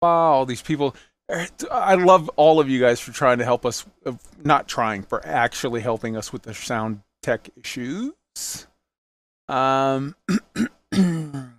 Wow, 0.00 0.32
all 0.32 0.46
these 0.46 0.62
people. 0.62 0.96
I 1.28 1.94
love 1.94 2.28
all 2.36 2.60
of 2.60 2.68
you 2.68 2.80
guys 2.80 3.00
for 3.00 3.12
trying 3.12 3.38
to 3.38 3.44
help 3.44 3.66
us. 3.66 3.84
Not 4.42 4.68
trying, 4.68 5.02
for 5.02 5.24
actually 5.26 5.80
helping 5.80 6.16
us 6.16 6.32
with 6.32 6.42
the 6.42 6.54
sound 6.54 7.00
tech 7.22 7.50
issues. 7.56 8.12
Um. 9.48 10.14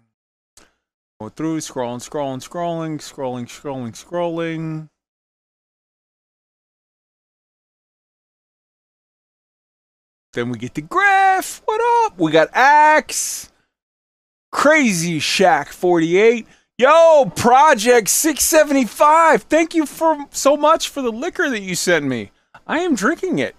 Going 1.19 1.31
through, 1.31 1.57
scrolling, 1.57 2.07
scrolling, 2.07 2.47
scrolling, 2.47 2.99
scrolling, 2.99 3.47
scrolling, 3.47 4.05
scrolling. 4.05 4.89
Then 10.33 10.51
we 10.51 10.59
get 10.59 10.75
to 10.75 10.81
Griff. 10.81 11.63
What 11.65 11.81
up? 12.05 12.19
We 12.19 12.31
got 12.31 12.49
Axe. 12.53 13.51
Crazy 14.51 15.17
Shack 15.17 15.69
48. 15.69 16.45
Yo, 16.79 17.31
Project 17.35 18.07
675. 18.07 19.43
Thank 19.43 19.73
you 19.73 19.87
for 19.87 20.27
so 20.29 20.55
much 20.55 20.89
for 20.89 21.01
the 21.01 21.11
liquor 21.11 21.49
that 21.49 21.61
you 21.61 21.73
sent 21.73 22.05
me. 22.05 22.29
I 22.67 22.79
am 22.79 22.93
drinking 22.93 23.39
it. 23.39 23.55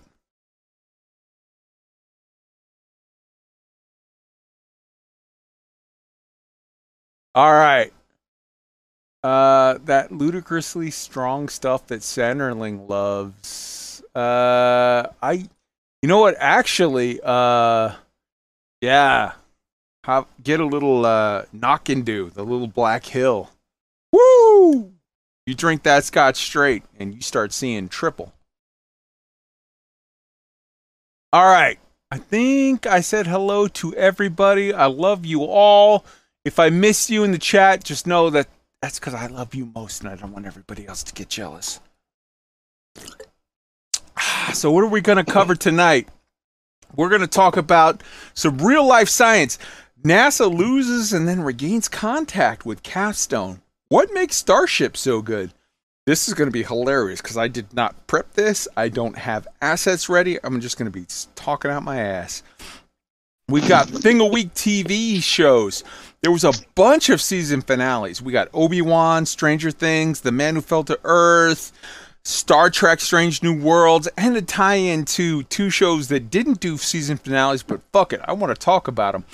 All 7.35 7.53
right. 7.53 7.93
Uh, 9.25 9.79
that 9.85 10.13
ludicrously 10.13 10.93
strong 10.93 11.49
stuff 11.49 11.89
that 11.89 12.03
Sanderling 12.03 12.89
loves. 12.89 14.01
Uh, 14.15 15.09
I, 15.21 15.49
you 16.03 16.09
know 16.09 16.21
what? 16.21 16.37
Actually, 16.39 17.19
uh, 17.25 17.95
yeah, 18.81 19.33
have, 20.09 20.27
get 20.43 20.59
a 20.59 20.67
little 20.67 21.07
uh 21.07 21.45
knock 21.53 21.89
and 21.89 22.05
do 22.05 22.31
the 22.31 22.43
little 22.43 22.67
Black 22.67 23.05
Hill. 23.05 23.51
Woo! 24.13 24.93
You 25.47 25.55
drink 25.55 25.83
that 25.85 26.05
Scotch 26.05 26.37
straight, 26.37 26.83
and 26.99 27.15
you 27.15 27.21
start 27.21 27.53
seeing 27.53 27.89
triple. 27.89 28.33
All 31.33 31.45
right. 31.45 31.79
I 32.11 32.17
think 32.17 32.87
I 32.87 33.01
said 33.01 33.27
hello 33.27 33.69
to 33.69 33.95
everybody. 33.95 34.73
I 34.73 34.87
love 34.87 35.27
you 35.27 35.45
all. 35.45 36.07
If 36.45 36.59
I 36.59 36.71
miss 36.71 37.11
you 37.11 37.23
in 37.23 37.33
the 37.33 37.39
chat, 37.39 37.85
just 37.85 38.07
know 38.07 38.31
that 38.31 38.49
that's 38.81 38.99
because 38.99 39.13
I 39.13 39.27
love 39.27 39.55
you 39.55 39.71
most 39.75 40.01
and 40.01 40.11
I 40.11 40.17
don't 40.17 40.33
want 40.33 40.47
everybody 40.47 40.87
else 40.87 41.03
to 41.03 41.13
get 41.13 41.29
jealous. 41.29 41.81
So, 44.55 44.71
what 44.71 44.83
are 44.83 44.89
we 44.89 45.03
going 45.03 45.23
to 45.23 45.31
cover 45.31 45.55
tonight? 45.55 46.09
We're 46.97 47.11
going 47.11 47.21
to 47.21 47.27
talk 47.27 47.57
about 47.57 48.03
some 48.35 48.59
real 48.59 48.87
life 48.87 49.09
science. 49.09 49.59
NASA 50.05 50.53
loses 50.53 51.13
and 51.13 51.27
then 51.27 51.41
regains 51.41 51.89
contact 51.89 52.65
with 52.65 52.85
Capstone. 52.85 53.61
What 53.89 54.13
makes 54.13 54.37
Starship 54.37 54.97
so 54.97 55.23
good? 55.23 55.53
This 56.07 56.29
is 56.29 56.35
going 56.35 56.47
to 56.47 56.53
be 56.53 56.63
hilarious 56.63 57.21
because 57.21 57.37
I 57.37 57.49
did 57.49 57.75
not 57.75 58.07
prep 58.07 58.33
this. 58.35 58.69
I 58.77 58.91
don't 58.91 59.19
have 59.19 59.49
assets 59.61 60.09
ready. 60.09 60.39
I'm 60.45 60.61
just 60.61 60.79
going 60.79 60.91
to 60.91 60.97
be 60.97 61.07
talking 61.35 61.71
out 61.71 61.83
my 61.83 61.99
ass. 61.99 62.45
We've 63.49 63.69
got 63.69 63.89
Thing 63.89 64.21
a 64.21 64.27
Week 64.27 64.55
TV 64.55 65.23
shows. 65.23 65.83
There 66.23 66.31
was 66.31 66.45
a 66.45 66.53
bunch 66.75 67.09
of 67.09 67.21
season 67.21 67.61
finales. 67.61 68.23
We 68.23 68.33
got 68.33 68.49
Obi 68.55 68.83
Wan, 68.83 69.27
Stranger 69.27 69.71
Things, 69.71 70.21
The 70.21 70.33
Man 70.33 70.55
Who 70.55 70.61
Fell 70.61 70.85
to 70.85 71.01
Earth, 71.03 71.73
Star 72.25 72.71
Trek 72.71 73.01
Strange 73.01 73.43
New 73.43 73.61
Worlds, 73.61 74.07
and 74.17 74.37
a 74.37 74.43
tie 74.43 74.75
in 74.75 75.07
to 75.07 75.43
two 75.45 75.71
shows 75.71 76.09
that 76.09 76.31
didn't 76.31 76.61
do 76.61 76.77
season 76.77 77.17
finales, 77.17 77.63
but 77.63 77.81
fuck 77.93 78.13
it, 78.13 78.21
I 78.25 78.35
want 78.35 78.55
to 78.55 78.65
talk 78.65 78.87
about 78.87 79.13
them 79.13 79.25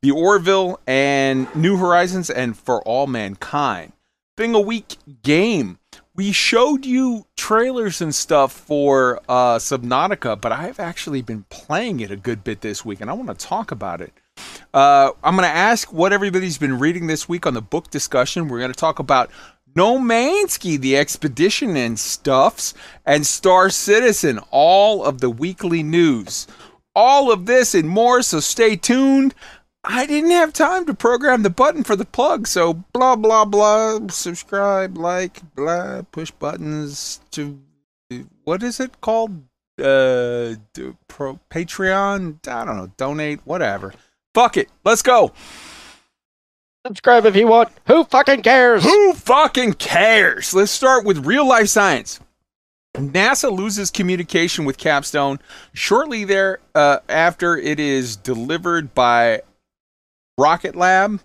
The 0.00 0.12
Orville 0.12 0.78
and 0.86 1.52
New 1.56 1.76
Horizons, 1.76 2.30
and 2.30 2.56
For 2.56 2.80
All 2.82 3.08
Mankind. 3.08 3.92
Thing 4.36 4.54
a 4.54 4.60
Week 4.60 4.96
game. 5.24 5.80
We 6.14 6.30
showed 6.30 6.86
you 6.86 7.26
trailers 7.36 8.00
and 8.00 8.14
stuff 8.14 8.52
for 8.52 9.20
uh, 9.28 9.56
Subnautica, 9.56 10.40
but 10.40 10.52
I've 10.52 10.78
actually 10.78 11.22
been 11.22 11.46
playing 11.50 11.98
it 11.98 12.12
a 12.12 12.16
good 12.16 12.44
bit 12.44 12.60
this 12.60 12.84
week, 12.84 13.00
and 13.00 13.10
I 13.10 13.12
want 13.14 13.28
to 13.36 13.46
talk 13.46 13.72
about 13.72 14.00
it. 14.00 14.12
Uh, 14.72 15.10
I'm 15.24 15.34
going 15.34 15.48
to 15.48 15.54
ask 15.54 15.92
what 15.92 16.12
everybody's 16.12 16.58
been 16.58 16.78
reading 16.78 17.08
this 17.08 17.28
week 17.28 17.44
on 17.44 17.54
the 17.54 17.62
book 17.62 17.90
discussion. 17.90 18.46
We're 18.46 18.60
going 18.60 18.72
to 18.72 18.78
talk 18.78 19.00
about 19.00 19.30
No 19.74 19.98
Man's 19.98 20.52
Sky, 20.52 20.76
the 20.76 20.96
expedition 20.96 21.76
and 21.76 21.98
stuffs, 21.98 22.72
and 23.04 23.26
Star 23.26 23.68
Citizen, 23.68 24.38
all 24.52 25.04
of 25.04 25.20
the 25.20 25.30
weekly 25.30 25.82
news. 25.82 26.46
All 26.94 27.30
of 27.30 27.46
this 27.46 27.76
and 27.76 27.88
more, 27.88 28.22
so 28.22 28.40
stay 28.40 28.74
tuned. 28.74 29.32
I 29.90 30.04
didn't 30.04 30.32
have 30.32 30.52
time 30.52 30.84
to 30.84 30.94
program 30.94 31.42
the 31.42 31.50
button 31.50 31.82
for 31.82 31.96
the 31.96 32.04
plug, 32.04 32.46
so 32.46 32.74
blah 32.92 33.16
blah 33.16 33.46
blah. 33.46 34.00
Subscribe, 34.10 34.98
like, 34.98 35.40
blah, 35.54 36.02
push 36.12 36.30
buttons 36.30 37.20
to 37.30 37.58
what 38.44 38.62
is 38.62 38.80
it 38.80 39.00
called? 39.00 39.44
Uh, 39.78 40.56
pro 41.06 41.38
Patreon. 41.50 42.46
I 42.48 42.64
don't 42.64 42.76
know. 42.76 42.90
Donate, 42.96 43.40
whatever. 43.44 43.94
Fuck 44.34 44.56
it. 44.56 44.68
Let's 44.84 45.02
go. 45.02 45.32
Subscribe 46.86 47.26
if 47.26 47.36
you 47.36 47.46
want. 47.46 47.70
Who 47.86 48.04
fucking 48.04 48.42
cares? 48.42 48.82
Who 48.82 49.14
fucking 49.14 49.74
cares? 49.74 50.52
Let's 50.52 50.72
start 50.72 51.04
with 51.04 51.24
real 51.24 51.46
life 51.46 51.68
science. 51.68 52.20
NASA 52.96 53.50
loses 53.56 53.90
communication 53.90 54.64
with 54.64 54.78
Capstone 54.78 55.38
shortly 55.72 56.24
there 56.24 56.58
uh, 56.74 56.98
after 57.08 57.56
it 57.56 57.78
is 57.78 58.16
delivered 58.16 58.94
by 58.94 59.42
Rocket 60.38 60.76
Lab 60.76 61.20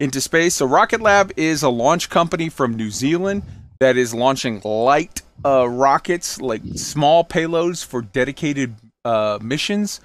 into 0.00 0.20
space. 0.20 0.56
So 0.56 0.66
Rocket 0.66 1.00
Lab 1.00 1.32
is 1.36 1.62
a 1.62 1.68
launch 1.70 2.10
company 2.10 2.48
from 2.48 2.74
New 2.76 2.90
Zealand 2.90 3.42
that 3.78 3.96
is 3.96 4.12
launching 4.12 4.60
light 4.64 5.22
uh, 5.44 5.68
rockets, 5.68 6.40
like 6.40 6.62
small 6.74 7.24
payloads 7.24 7.84
for 7.84 8.02
dedicated 8.02 8.74
uh, 9.04 9.38
missions. 9.40 10.00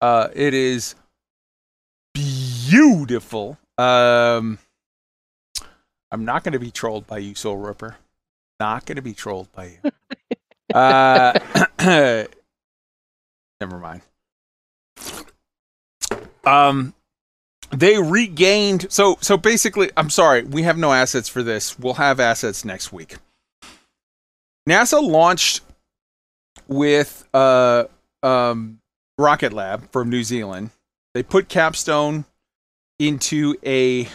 Uh, 0.00 0.28
it 0.34 0.54
is 0.54 0.94
beautiful. 2.14 3.58
Um, 3.76 4.58
I'm 6.10 6.24
not 6.24 6.44
going 6.44 6.52
to 6.52 6.58
be 6.58 6.70
trolled 6.70 7.06
by 7.06 7.18
you, 7.18 7.34
Soul 7.34 7.56
Ripper. 7.56 7.96
Not 8.60 8.86
going 8.86 8.96
to 8.96 9.02
be 9.02 9.14
trolled 9.14 9.50
by 9.52 9.78
you. 9.82 9.90
uh, 10.74 11.38
never 13.60 13.78
mind. 13.78 14.02
Um, 16.44 16.94
they 17.70 18.00
regained. 18.00 18.90
So 18.90 19.18
so 19.20 19.36
basically, 19.36 19.90
I'm 19.96 20.10
sorry, 20.10 20.42
we 20.42 20.62
have 20.62 20.78
no 20.78 20.92
assets 20.92 21.28
for 21.28 21.42
this. 21.42 21.78
We'll 21.78 21.94
have 21.94 22.20
assets 22.20 22.64
next 22.64 22.92
week. 22.92 23.16
NASA 24.68 25.02
launched 25.02 25.62
with 26.68 27.28
uh 27.32 27.84
um 28.22 28.80
Rocket 29.18 29.52
Lab 29.52 29.90
from 29.92 30.10
New 30.10 30.22
Zealand. 30.22 30.70
They 31.14 31.22
put 31.22 31.48
Capstone 31.48 32.26
into 32.98 33.56
a 33.64 34.08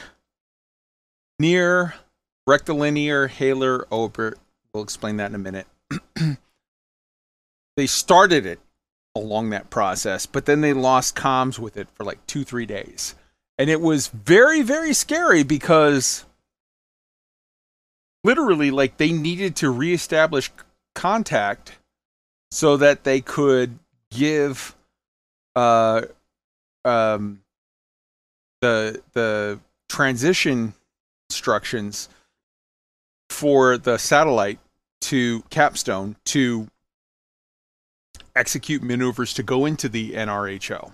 near 1.39 1.95
rectilinear 2.45 3.27
halo 3.27 3.79
orbit. 3.89 4.35
We'll 4.73 4.83
explain 4.83 5.17
that 5.17 5.31
in 5.31 5.35
a 5.35 5.39
minute. 5.39 5.67
they 7.77 7.87
started 7.87 8.45
it 8.45 8.59
along 9.15 9.49
that 9.49 9.69
process, 9.69 10.25
but 10.25 10.45
then 10.45 10.61
they 10.61 10.73
lost 10.73 11.15
comms 11.15 11.59
with 11.59 11.77
it 11.77 11.89
for 11.93 12.03
like 12.03 12.25
two, 12.27 12.43
three 12.43 12.65
days. 12.65 13.15
And 13.61 13.69
it 13.69 13.79
was 13.79 14.07
very, 14.07 14.63
very 14.63 14.91
scary 14.91 15.43
because 15.43 16.25
literally, 18.23 18.71
like, 18.71 18.97
they 18.97 19.11
needed 19.11 19.55
to 19.57 19.69
reestablish 19.69 20.49
contact 20.95 21.77
so 22.49 22.75
that 22.77 23.03
they 23.03 23.21
could 23.21 23.77
give 24.09 24.75
uh 25.55 26.01
um 26.85 27.43
the 28.61 28.99
the 29.13 29.59
transition 29.89 30.73
instructions 31.29 32.09
for 33.29 33.77
the 33.77 33.99
satellite 33.99 34.57
to 35.01 35.43
capstone 35.51 36.15
to 36.25 36.67
execute 38.35 38.81
maneuvers 38.81 39.35
to 39.35 39.43
go 39.43 39.67
into 39.67 39.87
the 39.87 40.13
NRHO. 40.13 40.93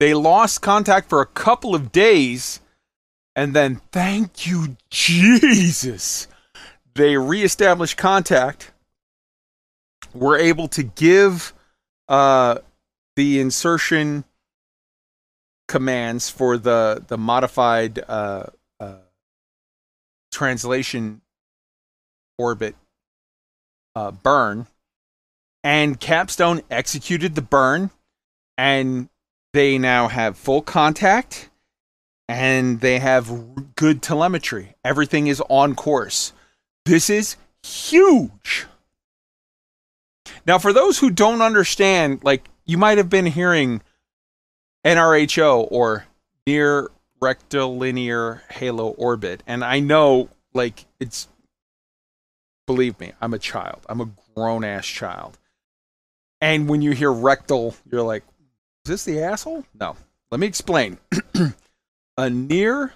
They 0.00 0.14
lost 0.14 0.62
contact 0.62 1.08
for 1.08 1.20
a 1.20 1.26
couple 1.26 1.74
of 1.74 1.92
days 1.92 2.60
and 3.36 3.54
then 3.54 3.80
thank 3.92 4.46
you 4.46 4.76
Jesus 4.90 6.26
they 6.94 7.16
reestablished 7.16 7.96
contact 7.96 8.72
were 10.12 10.36
able 10.36 10.68
to 10.68 10.82
give 10.82 11.52
uh, 12.08 12.58
the 13.16 13.40
insertion 13.40 14.24
commands 15.68 16.28
for 16.28 16.58
the 16.58 17.04
the 17.06 17.16
modified 17.16 18.02
uh, 18.08 18.46
uh, 18.80 18.94
translation 20.32 21.20
orbit 22.38 22.74
uh, 23.94 24.10
burn, 24.10 24.66
and 25.62 26.00
Capstone 26.00 26.62
executed 26.70 27.34
the 27.34 27.42
burn, 27.42 27.90
and 28.58 29.08
they 29.52 29.78
now 29.78 30.08
have 30.08 30.36
full 30.36 30.62
contact, 30.62 31.50
and 32.28 32.80
they 32.80 32.98
have 32.98 33.74
good 33.74 34.02
telemetry. 34.02 34.74
Everything 34.84 35.26
is 35.26 35.42
on 35.48 35.74
course. 35.74 36.32
This 36.84 37.10
is 37.10 37.36
huge. 37.62 38.66
Now, 40.46 40.58
for 40.58 40.72
those 40.72 40.98
who 40.98 41.10
don't 41.10 41.42
understand, 41.42 42.20
like 42.22 42.48
you 42.64 42.78
might 42.78 42.98
have 42.98 43.10
been 43.10 43.26
hearing 43.26 43.82
NRHO 44.86 45.68
or 45.70 46.06
near 46.46 46.90
rectilinear 47.20 48.42
halo 48.50 48.90
orbit, 48.90 49.42
and 49.46 49.64
I 49.64 49.80
know, 49.80 50.28
like, 50.54 50.86
it's 50.98 51.28
believe 52.66 53.00
me, 53.00 53.12
I'm 53.20 53.34
a 53.34 53.38
child. 53.38 53.84
I'm 53.88 54.00
a 54.00 54.10
grown 54.34 54.62
ass 54.62 54.86
child. 54.86 55.36
And 56.40 56.68
when 56.68 56.82
you 56.82 56.92
hear 56.92 57.12
rectal, 57.12 57.74
you're 57.90 58.02
like, 58.02 58.22
this 58.84 59.04
the 59.04 59.22
asshole? 59.22 59.64
No. 59.78 59.96
Let 60.30 60.40
me 60.40 60.46
explain. 60.46 60.98
a 62.16 62.30
near 62.30 62.94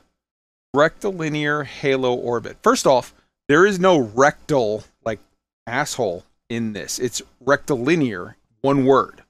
rectilinear 0.75 1.65
halo 1.65 2.15
orbit. 2.15 2.57
First 2.63 2.87
off, 2.87 3.15
there 3.49 3.67
is 3.67 3.79
no 3.79 3.99
rectal 3.99 4.85
like 5.05 5.21
asshole 5.67 6.25
in 6.49 6.73
this. 6.73 6.99
It's 6.99 7.23
rectilinear, 7.41 8.37
one 8.61 8.85
word. 8.85 9.23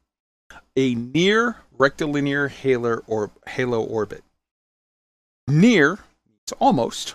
A 0.77 0.95
near 0.95 1.57
rectilinear 1.77 2.49
halo 2.49 3.03
or 3.07 3.31
halo 3.47 3.83
orbit. 3.83 4.23
Near, 5.49 5.99
it's 6.43 6.53
almost. 6.59 7.15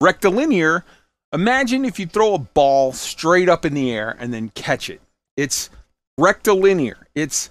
Rectilinear, 0.00 0.84
imagine 1.32 1.84
if 1.84 1.98
you 1.98 2.06
throw 2.06 2.34
a 2.34 2.38
ball 2.38 2.92
straight 2.92 3.48
up 3.48 3.64
in 3.64 3.74
the 3.74 3.92
air 3.92 4.16
and 4.18 4.32
then 4.32 4.50
catch 4.50 4.88
it. 4.88 5.00
It's 5.36 5.70
rectilinear. 6.18 7.06
It's 7.14 7.50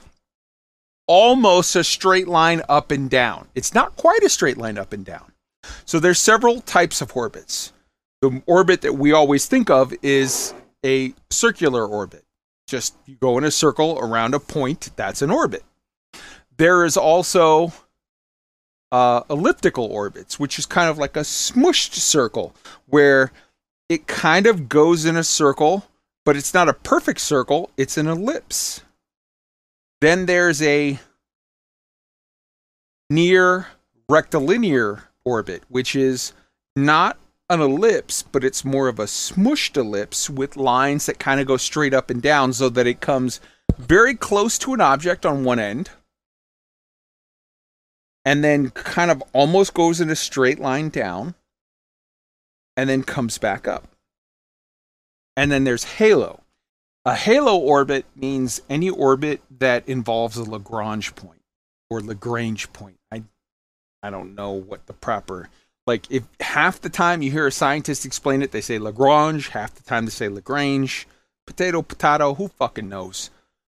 almost 1.10 1.76
a 1.76 1.84
straight 1.84 2.28
line 2.28 2.62
up 2.70 2.92
and 2.92 3.10
down. 3.10 3.48
It's 3.56 3.74
not 3.74 3.98
quite 3.98 4.24
a 4.24 4.30
straight 4.30 4.58
line 4.58 4.78
up 4.78 4.94
and 4.94 5.04
down. 5.04 5.34
So 5.84 6.00
there's 6.00 6.20
several 6.20 6.62
types 6.62 7.02
of 7.02 7.18
orbits 7.18 7.74
the 8.22 8.42
orbit 8.46 8.82
that 8.82 8.94
we 8.94 9.12
always 9.12 9.46
think 9.46 9.70
of 9.70 9.94
is 10.02 10.54
a 10.86 11.14
circular 11.30 11.86
orbit. 11.86 12.26
Just 12.68 12.96
you 13.06 13.16
go 13.16 13.38
in 13.38 13.44
a 13.44 13.52
circle 13.52 13.98
around 14.00 14.34
a 14.34 14.40
point, 14.40 14.90
that's 14.96 15.22
an 15.22 15.32
orbit. 15.32 15.64
There 16.58 16.84
is 16.84 16.98
also 16.98 17.72
uh, 18.92 19.22
elliptical 19.30 19.86
orbits, 19.86 20.40
which 20.40 20.60
is 20.60 20.66
kind 20.66 20.90
of 20.90 20.98
like 20.98 21.16
a 21.16 21.22
smushed 21.22 21.94
circle 21.94 22.54
where 22.86 23.32
it 23.88 24.08
kind 24.08 24.46
of 24.46 24.70
goes 24.70 25.06
in 25.06 25.16
a 25.16 25.24
circle, 25.24 25.86
but 26.26 26.36
it's 26.36 26.54
not 26.54 26.70
a 26.70 26.74
perfect 26.74 27.22
circle, 27.22 27.72
it's 27.78 27.98
an 27.98 28.08
ellipse. 28.08 28.82
Then 30.02 30.26
there's 30.26 30.62
a 30.62 31.00
near 33.10 33.68
rectilinear 34.08 35.04
orbit, 35.26 35.64
which 35.68 35.96
is 35.96 36.34
not 36.76 37.18
an 37.50 37.62
ellipse, 37.62 38.24
but 38.24 38.44
it's 38.44 38.64
more 38.64 38.88
of 38.88 39.00
a 39.00 39.06
smushed 39.06 39.76
ellipse 39.76 40.30
with 40.30 40.56
lines 40.56 41.06
that 41.08 41.20
kind 41.20 41.40
of 41.40 41.48
go 41.48 41.58
straight 41.58 41.94
up 41.94 42.10
and 42.10 42.22
down 42.22 42.54
so 42.54 42.70
that 42.70 42.88
it 42.88 43.02
comes 43.02 43.42
very 43.78 44.16
close 44.16 44.58
to 44.60 44.74
an 44.74 44.82
object 44.82 45.26
on 45.26 45.44
one 45.44 45.60
end 45.60 45.90
and 48.26 48.44
then 48.44 48.70
kind 48.70 49.10
of 49.10 49.24
almost 49.34 49.74
goes 49.74 50.00
in 50.00 50.10
a 50.10 50.16
straight 50.16 50.60
line 50.60 50.90
down 50.90 51.34
and 52.78 52.90
then 52.90 53.04
comes 53.04 53.38
back 53.38 53.68
up. 53.68 53.88
And 55.36 55.52
then 55.52 55.64
there's 55.64 55.84
halo. 55.84 56.44
A 57.10 57.16
halo 57.16 57.58
orbit 57.58 58.06
means 58.16 58.62
any 58.70 58.88
orbit 58.88 59.42
that 59.58 59.90
involves 59.90 60.38
a 60.38 60.44
Lagrange 60.44 61.16
point 61.16 61.42
or 61.90 62.02
Lagrange 62.02 62.72
point. 62.72 63.00
I 63.12 63.24
I 64.04 64.12
don't 64.12 64.36
know 64.36 64.52
what 64.52 64.86
the 64.86 64.94
proper 64.94 65.50
like 65.88 66.06
if 66.12 66.26
half 66.40 66.80
the 66.80 66.90
time 66.90 67.24
you 67.24 67.32
hear 67.32 67.48
a 67.48 67.52
scientist 67.52 68.06
explain 68.06 68.44
it, 68.44 68.52
they 68.52 68.62
say 68.62 68.78
Lagrange. 68.78 69.48
Half 69.48 69.74
the 69.74 69.82
time 69.82 70.06
they 70.06 70.12
say 70.12 70.30
Lagrange. 70.30 71.08
Potato, 71.48 71.82
potato. 71.82 72.36
Who 72.36 72.48
fucking 72.48 72.88
knows? 72.88 73.32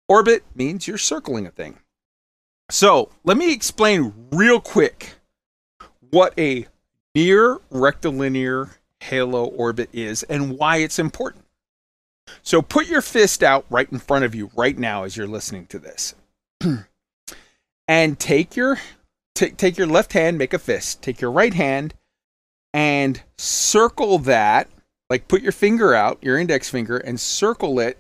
Orbit 0.09 0.43
means 0.57 0.88
you're 0.88 0.99
circling 0.99 1.47
a 1.47 1.53
thing. 1.53 1.79
So 2.69 3.11
let 3.23 3.37
me 3.37 3.53
explain 3.53 4.12
real 4.33 4.61
quick 4.61 5.14
what 6.11 6.37
a 6.37 6.66
near 7.14 7.61
rectilinear 7.71 8.71
halo 8.99 9.45
orbit 9.45 9.88
is 9.93 10.25
and 10.25 10.59
why 10.59 10.79
it's 10.79 10.99
important. 10.99 11.39
So 12.43 12.62
put 12.62 12.87
your 12.87 13.03
fist 13.03 13.43
out 13.43 13.64
right 13.71 13.90
in 13.90 13.99
front 13.99 14.25
of 14.25 14.35
you 14.35 14.51
right 14.57 14.79
now 14.79 15.05
as 15.05 15.16
you're 15.16 15.27
listening 15.27 15.66
to 15.66 15.79
this. 15.79 16.14
and 17.88 18.19
take 18.19 18.57
your 18.57 18.79
t- 19.35 19.51
take 19.51 19.79
your 19.79 19.87
left 19.87 20.12
hand, 20.12 20.38
make 20.38 20.53
a 20.55 20.59
fist. 20.59 21.03
Take 21.03 21.21
your 21.21 21.31
right 21.31 21.55
hand 21.55 21.95
and 22.73 23.23
circle 23.37 24.19
that, 24.19 24.69
like 25.09 25.29
put 25.29 25.43
your 25.43 25.53
finger 25.53 25.95
out, 25.95 26.19
your 26.23 26.38
index 26.38 26.69
finger, 26.71 26.99
and 26.99 27.19
circle 27.19 27.81
it 27.81 27.99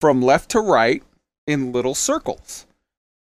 from 0.00 0.20
left 0.22 0.50
to 0.50 0.60
right 0.60 1.02
in 1.46 1.72
little 1.72 1.94
circles. 1.94 2.66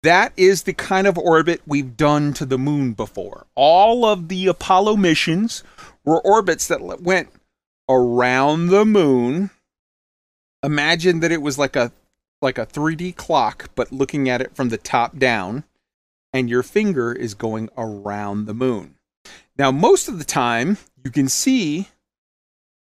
that 0.04 0.32
is 0.38 0.64
the 0.64 0.74
kind 0.74 1.08
of 1.08 1.18
orbit 1.18 1.62
we've 1.66 1.98
done 1.98 2.32
to 2.32 2.46
the 2.46 2.60
moon 2.60 2.94
before. 2.94 3.48
All 3.56 4.06
of 4.06 4.28
the 4.28 4.46
Apollo 4.48 4.98
missions 4.98 5.64
were 6.04 6.22
orbits 6.22 6.68
that 6.68 7.02
went 7.02 7.30
around 7.90 8.68
the 8.68 8.86
moon. 8.86 9.50
Imagine 10.66 11.20
that 11.20 11.32
it 11.32 11.42
was 11.42 11.60
like 11.60 11.76
a 11.76 11.92
like 12.42 12.58
a 12.58 12.66
3D 12.66 13.16
clock 13.16 13.70
but 13.76 13.92
looking 13.92 14.28
at 14.28 14.42
it 14.42 14.56
from 14.56 14.70
the 14.70 14.78
top 14.78 15.18
down 15.18 15.64
and 16.34 16.50
your 16.50 16.64
finger 16.64 17.14
is 17.14 17.34
going 17.34 17.70
around 17.78 18.46
the 18.46 18.54
moon. 18.54 18.96
Now 19.58 19.72
most 19.72 20.08
of 20.08 20.18
the 20.18 20.26
time 20.26 20.78
you 21.04 21.12
can 21.12 21.30
see 21.30 21.90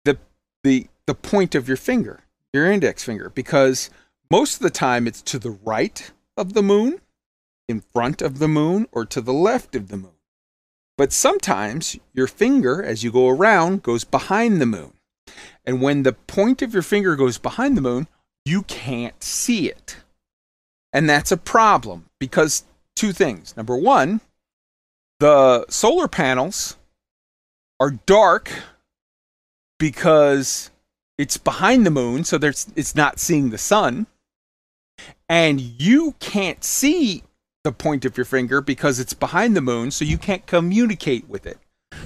the 0.04 0.18
the 0.64 0.88
the 1.08 1.16
point 1.16 1.56
of 1.56 1.68
your 1.68 1.78
finger, 1.78 2.22
your 2.54 2.72
index 2.72 3.04
finger 3.04 3.30
because 3.30 3.90
most 4.32 4.56
of 4.56 4.62
the 4.62 4.70
time 4.70 5.08
it's 5.08 5.22
to 5.24 5.40
the 5.40 5.58
right 5.64 6.12
of 6.38 6.54
the 6.54 6.64
moon, 6.64 7.02
in 7.68 7.82
front 7.82 8.22
of 8.22 8.40
the 8.40 8.48
moon, 8.48 8.88
or 8.92 9.06
to 9.06 9.22
the 9.22 9.34
left 9.34 9.76
of 9.76 9.88
the 9.88 9.98
moon. 9.98 10.12
But 10.98 11.12
sometimes 11.12 11.98
your 12.14 12.28
finger, 12.28 12.84
as 12.84 13.04
you 13.04 13.12
go 13.12 13.30
around, 13.30 13.84
goes 13.84 14.04
behind 14.04 14.62
the 14.62 14.66
moon. 14.66 14.95
And 15.66 15.82
when 15.82 16.04
the 16.04 16.14
point 16.14 16.62
of 16.62 16.74
your 16.74 16.84
finger 16.84 17.16
goes 17.16 17.38
behind 17.38 17.76
the 17.76 17.82
moon, 17.82 18.08
you 18.46 18.64
can't 18.64 19.22
see 19.24 19.70
it. 19.70 19.98
And 20.94 21.10
that's 21.10 21.32
a 21.32 21.38
problem 21.38 22.06
because 22.20 22.64
two 22.96 23.12
things. 23.12 23.56
Number 23.58 23.76
one, 23.76 24.22
the 25.20 25.66
solar 25.70 26.08
panels 26.08 26.78
are 27.80 27.92
dark 28.06 28.52
because 29.78 30.72
it's 31.18 31.38
behind 31.38 31.86
the 31.86 31.92
moon, 31.92 32.24
so 32.24 32.38
there's 32.38 32.68
it's 32.76 32.96
not 32.96 33.20
seeing 33.20 33.50
the 33.50 33.58
sun. 33.58 34.08
And 35.28 35.60
you 35.60 36.16
can't 36.20 36.64
see 36.64 37.24
the 37.64 37.72
point 37.72 38.06
of 38.06 38.16
your 38.16 38.26
finger 38.26 38.62
because 38.62 39.00
it's 39.00 39.14
behind 39.14 39.56
the 39.56 39.62
moon, 39.62 39.92
so 39.92 40.06
you 40.06 40.18
can't 40.18 40.46
communicate 40.46 41.28
with 41.28 41.46
it. 41.46 41.58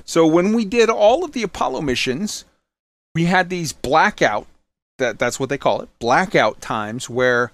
So 0.06 0.26
when 0.26 0.54
we 0.54 0.66
did 0.66 0.90
all 0.90 1.24
of 1.24 1.34
the 1.34 1.44
Apollo 1.44 1.82
missions, 1.82 2.46
we 3.14 3.26
had 3.26 3.50
these 3.50 3.74
blackout 3.74 4.48
that 4.98 5.18
that's 5.18 5.40
what 5.40 5.50
they 5.50 5.58
call 5.58 5.82
it, 5.82 5.90
blackout 6.00 6.62
times 6.62 7.10
where 7.10 7.52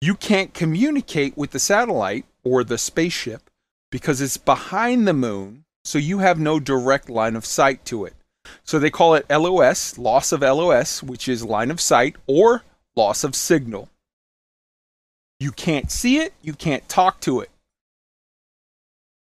you 0.00 0.14
can't 0.14 0.54
communicate 0.54 1.36
with 1.36 1.50
the 1.52 1.58
satellite 1.58 2.24
or 2.44 2.64
the 2.64 2.78
spaceship 2.78 3.50
because 3.90 4.20
it's 4.20 4.36
behind 4.36 5.06
the 5.06 5.12
moon, 5.12 5.64
so 5.84 5.98
you 5.98 6.18
have 6.18 6.38
no 6.38 6.58
direct 6.58 7.08
line 7.08 7.36
of 7.36 7.46
sight 7.46 7.84
to 7.86 8.04
it. 8.04 8.14
So 8.64 8.78
they 8.78 8.90
call 8.90 9.14
it 9.14 9.28
LOS, 9.28 9.98
loss 9.98 10.32
of 10.32 10.40
LOS, 10.40 11.02
which 11.02 11.28
is 11.28 11.44
line 11.44 11.70
of 11.70 11.80
sight 11.80 12.16
or 12.26 12.64
loss 12.96 13.24
of 13.24 13.34
signal. 13.34 13.88
You 15.40 15.52
can't 15.52 15.90
see 15.90 16.18
it, 16.18 16.32
you 16.42 16.52
can't 16.52 16.88
talk 16.88 17.20
to 17.20 17.40
it. 17.40 17.50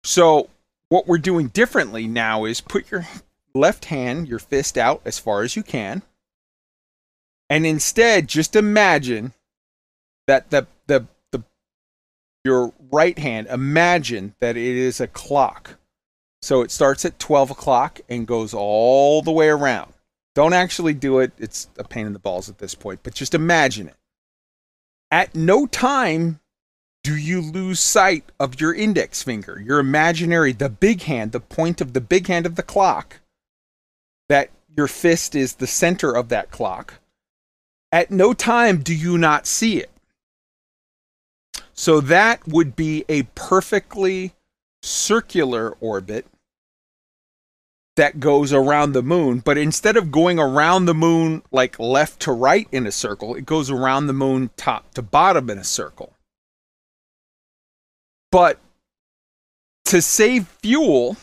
So, 0.03 0.49
what 0.89 1.07
we're 1.07 1.19
doing 1.19 1.49
differently 1.49 2.09
now 2.09 2.47
is 2.47 2.61
put 2.61 2.91
your 2.91 3.07
left 3.55 3.87
hand, 3.87 4.29
your 4.29 4.39
fist 4.39 4.79
out 4.79 5.01
as 5.05 5.19
far 5.19 5.43
as 5.43 5.57
you 5.57 5.63
can, 5.63 6.03
and 7.49 7.67
instead 7.67 8.29
just 8.29 8.55
imagine 8.57 9.33
that 10.27 10.51
the 10.51 10.67
the, 10.87 11.07
the 11.33 11.43
your 12.45 12.73
right 12.91 13.19
hand 13.19 13.49
imagine 13.49 14.35
that 14.41 14.57
it 14.57 14.77
is 14.77 15.01
a 15.01 15.07
clock. 15.07 15.77
So 16.43 16.63
it 16.63 16.71
starts 16.71 17.05
at 17.05 17.19
12 17.19 17.51
o'clock 17.51 18.01
and 18.09 18.27
goes 18.27 18.55
all 18.55 19.21
the 19.21 19.31
way 19.31 19.49
around. 19.49 19.93
Don't 20.35 20.55
actually 20.55 20.95
do 20.95 21.19
it. 21.19 21.33
It's 21.39 21.69
a 21.77 21.85
pain 21.85 22.07
in 22.07 22.15
the 22.15 22.19
balls 22.19 22.49
at 22.49 22.59
this 22.59 22.75
point 22.75 23.01
but 23.03 23.15
just 23.15 23.35
imagine 23.35 23.89
it. 23.89 23.97
At 25.11 25.35
no 25.35 25.67
time 25.67 26.41
do 27.03 27.17
you 27.17 27.41
lose 27.41 27.81
sight 27.81 28.25
of 28.39 28.61
your 28.61 28.75
index 28.75 29.23
finger 29.23 29.63
your 29.65 29.79
imaginary 29.79 30.53
the 30.53 30.69
big 30.69 31.03
hand 31.03 31.33
the 31.33 31.41
point 31.41 31.81
of 31.81 31.93
the 31.93 32.01
big 32.01 32.27
hand 32.27 32.45
of 32.47 32.57
the 32.57 32.63
clock 32.63 33.20
that 34.31 34.49
your 34.77 34.87
fist 34.87 35.35
is 35.35 35.55
the 35.55 35.67
center 35.67 36.17
of 36.17 36.29
that 36.29 36.53
clock 36.53 36.95
at 37.91 38.13
no 38.13 38.33
time 38.33 38.79
do 38.79 38.95
you 38.95 39.19
not 39.19 39.45
see 39.45 39.79
it. 39.79 39.91
So 41.73 42.01
that 42.01 42.47
would 42.47 42.77
be 42.77 43.05
a 43.09 43.25
perfectly 43.35 44.33
circular 44.83 45.77
orbit 45.81 46.27
that 47.97 48.21
goes 48.21 48.53
around 48.53 48.93
the 48.93 49.03
moon, 49.03 49.41
but 49.41 49.59
instead 49.59 49.97
of 49.97 50.13
going 50.13 50.39
around 50.39 50.85
the 50.85 50.95
moon 50.95 51.43
like 51.51 51.81
left 51.81 52.21
to 52.21 52.33
right 52.33 52.69
in 52.71 52.87
a 52.87 52.93
circle, 52.93 53.35
it 53.35 53.45
goes 53.45 53.69
around 53.69 54.07
the 54.07 54.13
moon 54.13 54.51
top 54.57 54.95
to 54.95 55.03
bottom 55.03 55.51
in 55.51 55.59
a 55.59 55.65
circle. 55.65 56.13
But 58.31 58.61
to 59.87 60.01
save 60.01 60.47
fuel, 60.47 61.17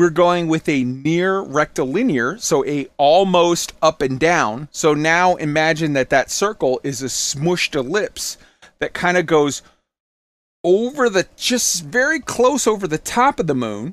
we're 0.00 0.08
going 0.08 0.48
with 0.48 0.66
a 0.66 0.82
near 0.82 1.40
rectilinear, 1.40 2.38
so 2.38 2.64
a 2.64 2.88
almost 2.96 3.74
up 3.82 4.00
and 4.00 4.18
down. 4.18 4.66
So 4.72 4.94
now 4.94 5.36
imagine 5.36 5.92
that 5.92 6.08
that 6.08 6.30
circle 6.30 6.80
is 6.82 7.02
a 7.02 7.06
smushed 7.06 7.74
ellipse 7.74 8.38
that 8.78 8.94
kind 8.94 9.18
of 9.18 9.26
goes 9.26 9.60
over 10.64 11.10
the 11.10 11.28
just 11.36 11.84
very 11.84 12.18
close 12.18 12.66
over 12.66 12.88
the 12.88 12.96
top 12.96 13.38
of 13.38 13.46
the 13.46 13.54
moon 13.54 13.92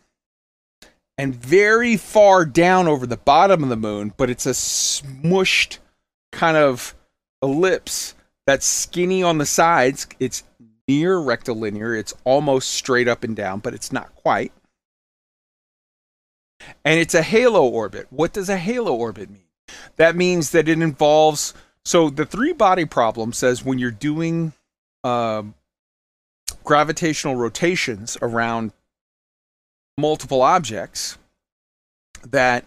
and 1.17 1.35
very 1.35 1.97
far 1.97 2.45
down 2.45 2.87
over 2.87 3.05
the 3.05 3.17
bottom 3.17 3.61
of 3.61 3.67
the 3.67 3.75
moon, 3.75 4.13
but 4.15 4.29
it's 4.29 4.45
a 4.45 4.51
smushed 4.51 5.79
kind 6.31 6.55
of 6.55 6.95
ellipse 7.43 8.15
that's 8.45 8.65
skinny 8.65 9.23
on 9.23 9.39
the 9.39 9.45
sides. 9.45 10.07
It's 10.21 10.43
near 10.87 11.17
rectilinear, 11.17 11.93
it's 11.93 12.13
almost 12.23 12.69
straight 12.69 13.09
up 13.09 13.25
and 13.25 13.35
down, 13.35 13.59
but 13.59 13.73
it's 13.73 13.91
not 13.91 14.15
quite 14.15 14.53
and 16.83 16.99
it's 16.99 17.13
a 17.13 17.21
halo 17.21 17.67
orbit. 17.67 18.07
What 18.09 18.33
does 18.33 18.49
a 18.49 18.57
halo 18.57 18.93
orbit 18.93 19.29
mean? 19.29 19.43
That 19.97 20.15
means 20.15 20.51
that 20.51 20.69
it 20.69 20.81
involves. 20.81 21.53
So 21.85 22.09
the 22.09 22.25
three 22.25 22.53
body 22.53 22.85
problem 22.85 23.33
says 23.33 23.63
when 23.63 23.79
you're 23.79 23.91
doing 23.91 24.53
um, 25.03 25.55
gravitational 26.63 27.35
rotations 27.35 28.17
around 28.21 28.71
multiple 29.97 30.41
objects, 30.41 31.17
that 32.25 32.65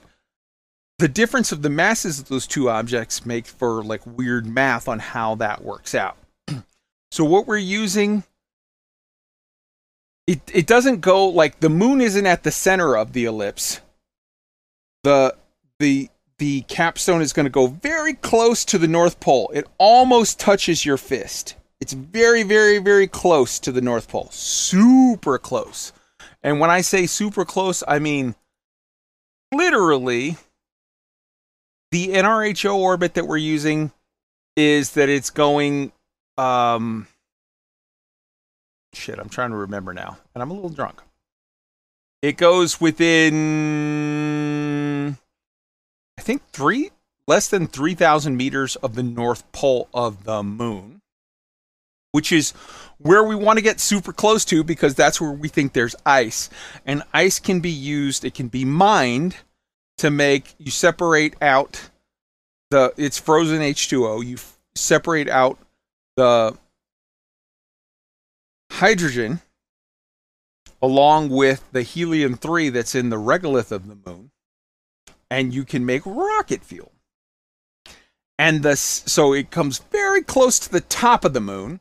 the 0.98 1.08
difference 1.08 1.52
of 1.52 1.62
the 1.62 1.70
masses 1.70 2.18
of 2.18 2.28
those 2.28 2.46
two 2.46 2.68
objects 2.68 3.24
make 3.24 3.46
for 3.46 3.82
like 3.82 4.02
weird 4.06 4.46
math 4.46 4.88
on 4.88 4.98
how 4.98 5.34
that 5.36 5.64
works 5.64 5.94
out. 5.94 6.16
so 7.10 7.24
what 7.24 7.46
we're 7.46 7.56
using 7.56 8.24
it 10.30 10.40
it 10.54 10.66
doesn't 10.68 11.00
go 11.00 11.28
like 11.28 11.58
the 11.58 11.68
moon 11.68 12.00
isn't 12.00 12.26
at 12.26 12.44
the 12.44 12.52
center 12.52 12.96
of 12.96 13.14
the 13.14 13.24
ellipse. 13.24 13.80
The 15.02 15.34
the 15.80 16.08
the 16.38 16.60
capstone 16.62 17.20
is 17.20 17.32
going 17.32 17.46
to 17.46 17.50
go 17.50 17.66
very 17.66 18.14
close 18.14 18.64
to 18.66 18.78
the 18.78 18.86
North 18.86 19.18
Pole. 19.18 19.50
It 19.52 19.66
almost 19.78 20.38
touches 20.38 20.86
your 20.86 20.96
fist. 20.96 21.56
It's 21.80 21.94
very 21.94 22.44
very 22.44 22.78
very 22.78 23.08
close 23.08 23.58
to 23.58 23.72
the 23.72 23.80
North 23.80 24.06
Pole. 24.06 24.28
Super 24.30 25.36
close. 25.36 25.92
And 26.44 26.60
when 26.60 26.70
I 26.70 26.80
say 26.80 27.06
super 27.06 27.44
close, 27.44 27.82
I 27.88 27.98
mean 27.98 28.36
literally 29.52 30.36
the 31.90 32.10
NRHO 32.10 32.76
orbit 32.76 33.14
that 33.14 33.26
we're 33.26 33.36
using 33.36 33.90
is 34.54 34.92
that 34.92 35.08
it's 35.08 35.30
going 35.30 35.90
um 36.38 37.08
shit, 38.92 39.18
I'm 39.18 39.28
trying 39.28 39.50
to 39.50 39.56
remember 39.56 39.92
now, 39.92 40.18
and 40.34 40.42
I'm 40.42 40.50
a 40.50 40.54
little 40.54 40.70
drunk. 40.70 41.00
It 42.22 42.36
goes 42.36 42.80
within, 42.80 43.36
I 46.18 46.22
think, 46.22 46.42
three, 46.52 46.90
less 47.26 47.48
than 47.48 47.66
3,000 47.66 48.36
meters 48.36 48.76
of 48.76 48.94
the 48.94 49.02
North 49.02 49.50
Pole 49.52 49.88
of 49.94 50.24
the 50.24 50.42
moon, 50.42 51.00
which 52.12 52.30
is 52.30 52.50
where 52.98 53.24
we 53.24 53.34
want 53.34 53.58
to 53.58 53.62
get 53.62 53.80
super 53.80 54.12
close 54.12 54.44
to 54.46 54.62
because 54.62 54.94
that's 54.94 55.18
where 55.20 55.32
we 55.32 55.48
think 55.48 55.72
there's 55.72 55.96
ice. 56.04 56.50
And 56.84 57.02
ice 57.14 57.38
can 57.38 57.60
be 57.60 57.70
used, 57.70 58.24
it 58.24 58.34
can 58.34 58.48
be 58.48 58.66
mined 58.66 59.36
to 59.98 60.10
make, 60.10 60.54
you 60.58 60.70
separate 60.70 61.36
out 61.40 61.88
the, 62.70 62.92
it's 62.98 63.18
frozen 63.18 63.60
H2O, 63.60 64.26
you 64.26 64.34
f- 64.34 64.58
separate 64.74 65.28
out 65.28 65.58
the 66.16 66.56
hydrogen 68.70 69.40
along 70.82 71.28
with 71.28 71.64
the 71.72 71.82
helium 71.82 72.36
3 72.36 72.70
that's 72.70 72.94
in 72.94 73.10
the 73.10 73.16
regolith 73.16 73.70
of 73.70 73.86
the 73.86 74.10
moon 74.10 74.30
and 75.30 75.54
you 75.54 75.64
can 75.64 75.86
make 75.86 76.02
rocket 76.04 76.64
fuel. 76.64 76.92
And 78.38 78.62
the 78.62 78.74
so 78.76 79.34
it 79.34 79.50
comes 79.50 79.78
very 79.78 80.22
close 80.22 80.58
to 80.60 80.72
the 80.72 80.80
top 80.80 81.24
of 81.24 81.34
the 81.34 81.40
moon 81.40 81.80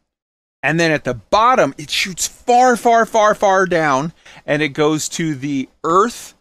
and 0.61 0.79
then 0.79 0.91
at 0.91 1.05
the 1.05 1.13
bottom 1.13 1.73
it 1.77 1.89
shoots 1.89 2.27
far 2.27 2.75
far 2.75 3.05
far 3.05 3.33
far 3.33 3.65
down 3.65 4.13
and 4.45 4.61
it 4.61 4.69
goes 4.69 5.07
to 5.09 5.35
the 5.35 5.69
earth 5.85 6.33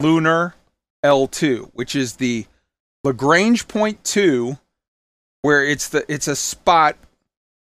lunar 0.00 0.54
L2 1.04 1.70
which 1.74 1.94
is 1.94 2.16
the 2.16 2.46
Lagrange 3.04 3.68
point 3.68 4.02
2 4.04 4.56
where 5.42 5.62
it's 5.62 5.90
the 5.90 6.10
it's 6.10 6.28
a 6.28 6.36
spot 6.36 6.96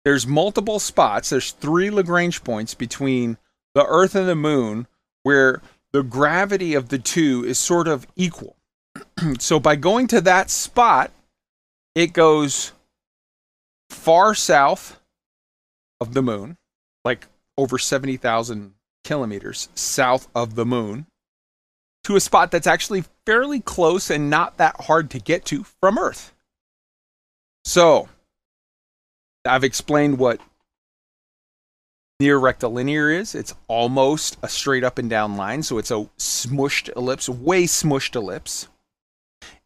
there's 0.06 0.26
multiple 0.26 0.80
spots. 0.80 1.30
There's 1.30 1.52
three 1.52 1.90
Lagrange 1.90 2.44
points 2.44 2.74
between 2.74 3.38
the 3.76 3.86
Earth 3.86 4.16
and 4.16 4.28
the 4.28 4.36
Moon 4.36 4.88
where 5.24 5.62
the 5.92 6.04
gravity 6.04 6.74
of 6.74 6.90
the 6.90 7.00
two 7.00 7.44
is 7.46 7.60
sort 7.60 7.88
of 7.88 8.08
equal. 8.16 8.56
so 9.40 9.60
by 9.60 9.76
going 9.76 10.08
to 10.08 10.22
that 10.22 10.50
spot, 10.50 11.12
it 11.96 12.14
goes 12.14 12.72
far 13.90 14.36
south 14.36 15.00
of 16.00 16.14
the 16.14 16.22
moon, 16.22 16.58
like 17.04 17.28
over 17.58 17.78
70,000 17.78 18.74
kilometers 19.04 19.70
south 19.74 20.28
of 20.36 20.56
the 20.56 20.66
moon, 20.66 21.08
to 22.04 22.16
a 22.16 22.20
spot 22.20 22.52
that's 22.52 22.68
actually 22.68 23.04
fairly 23.26 23.60
close 23.60 24.10
and 24.10 24.30
not 24.30 24.58
that 24.58 24.82
hard 24.82 25.10
to 25.10 25.20
get 25.20 25.46
to 25.46 25.66
from 25.82 25.98
Earth. 25.98 26.34
So, 27.66 28.08
I've 29.46 29.64
explained 29.64 30.18
what 30.18 30.42
near 32.20 32.38
rectilinear 32.38 33.10
is. 33.10 33.34
It's 33.34 33.56
almost 33.68 34.38
a 34.44 34.50
straight 34.50 34.84
up 34.84 34.98
and 34.98 35.10
down 35.10 35.38
line, 35.38 35.64
so 35.64 35.78
it's 35.78 35.92
a 35.92 36.08
smushed 36.18 36.96
ellipse, 36.96 37.30
way 37.30 37.64
smushed 37.64 38.16
ellipse. 38.16 38.68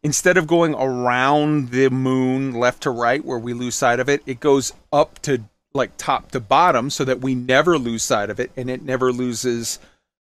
Instead 0.02 0.36
of 0.36 0.46
going 0.46 0.74
around 0.74 1.70
the 1.70 1.88
moon 1.90 2.52
left 2.52 2.82
to 2.82 2.90
right 2.90 3.24
where 3.24 3.38
we 3.38 3.54
lose 3.54 3.74
sight 3.74 3.98
of 3.98 4.08
it, 4.08 4.22
it 4.26 4.38
goes 4.38 4.72
up 4.92 5.18
to 5.22 5.42
like 5.72 5.96
top 5.96 6.30
to 6.30 6.38
bottom 6.38 6.90
so 6.90 7.04
that 7.04 7.20
we 7.20 7.34
never 7.34 7.76
lose 7.76 8.02
sight 8.02 8.30
of 8.30 8.38
it 8.38 8.52
and 8.56 8.70
it 8.70 8.82
never 8.82 9.12
loses 9.12 9.80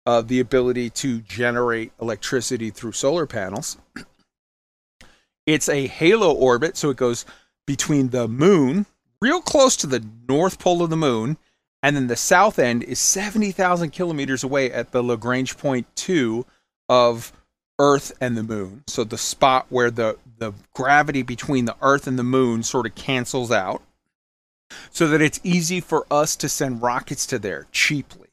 uh, 0.05 0.21
the 0.21 0.41
ability 0.41 0.91
to 0.91 1.21
generate 1.21 1.93
electricity 2.01 2.71
through 2.71 2.93
solar 2.93 3.27
panels. 3.27 3.79
It's 5.47 5.69
a 5.69 5.87
halo 5.87 6.33
orbit, 6.33 6.77
so 6.77 6.91
it 6.91 6.99
goes 6.99 7.25
between 7.67 8.11
the 8.11 8.29
moon, 8.29 8.85
real 9.21 9.41
close 9.41 9.77
to 9.77 9.87
the 9.87 10.05
north 10.29 10.59
pole 10.59 10.83
of 10.83 10.91
the 10.91 10.97
moon, 10.97 11.39
and 11.83 11.97
then 11.97 12.07
the 12.07 12.17
south 12.17 12.59
end 12.59 12.83
is 12.83 12.99
70,000 12.99 13.91
kilometers 13.91 14.43
away 14.43 14.71
at 14.71 14.93
the 14.93 15.03
Lagrange 15.03 15.57
point 15.57 15.87
2 15.97 16.45
of 16.89 17.33
Earth 17.79 18.13
and 18.21 18.37
the 18.37 18.43
moon. 18.43 18.83
So 18.87 19.05
the 19.05 19.19
spot 19.19 19.67
where 19.69 19.91
the, 19.91 20.19
the 20.39 20.53
gravity 20.75 21.23
between 21.23 21.65
the 21.65 21.77
Earth 21.81 22.07
and 22.07 22.19
the 22.19 22.25
moon 22.25 22.63
sort 22.63 22.87
of 22.87 22.95
cancels 22.95 23.53
out 23.53 23.83
so 24.91 25.07
that 25.09 25.23
it's 25.23 25.41
easy 25.43 25.81
for 25.81 26.07
us 26.11 26.37
to 26.37 26.49
send 26.49 26.83
rockets 26.83 27.27
to 27.27 27.39
there 27.39 27.67
cheaply. 27.73 28.29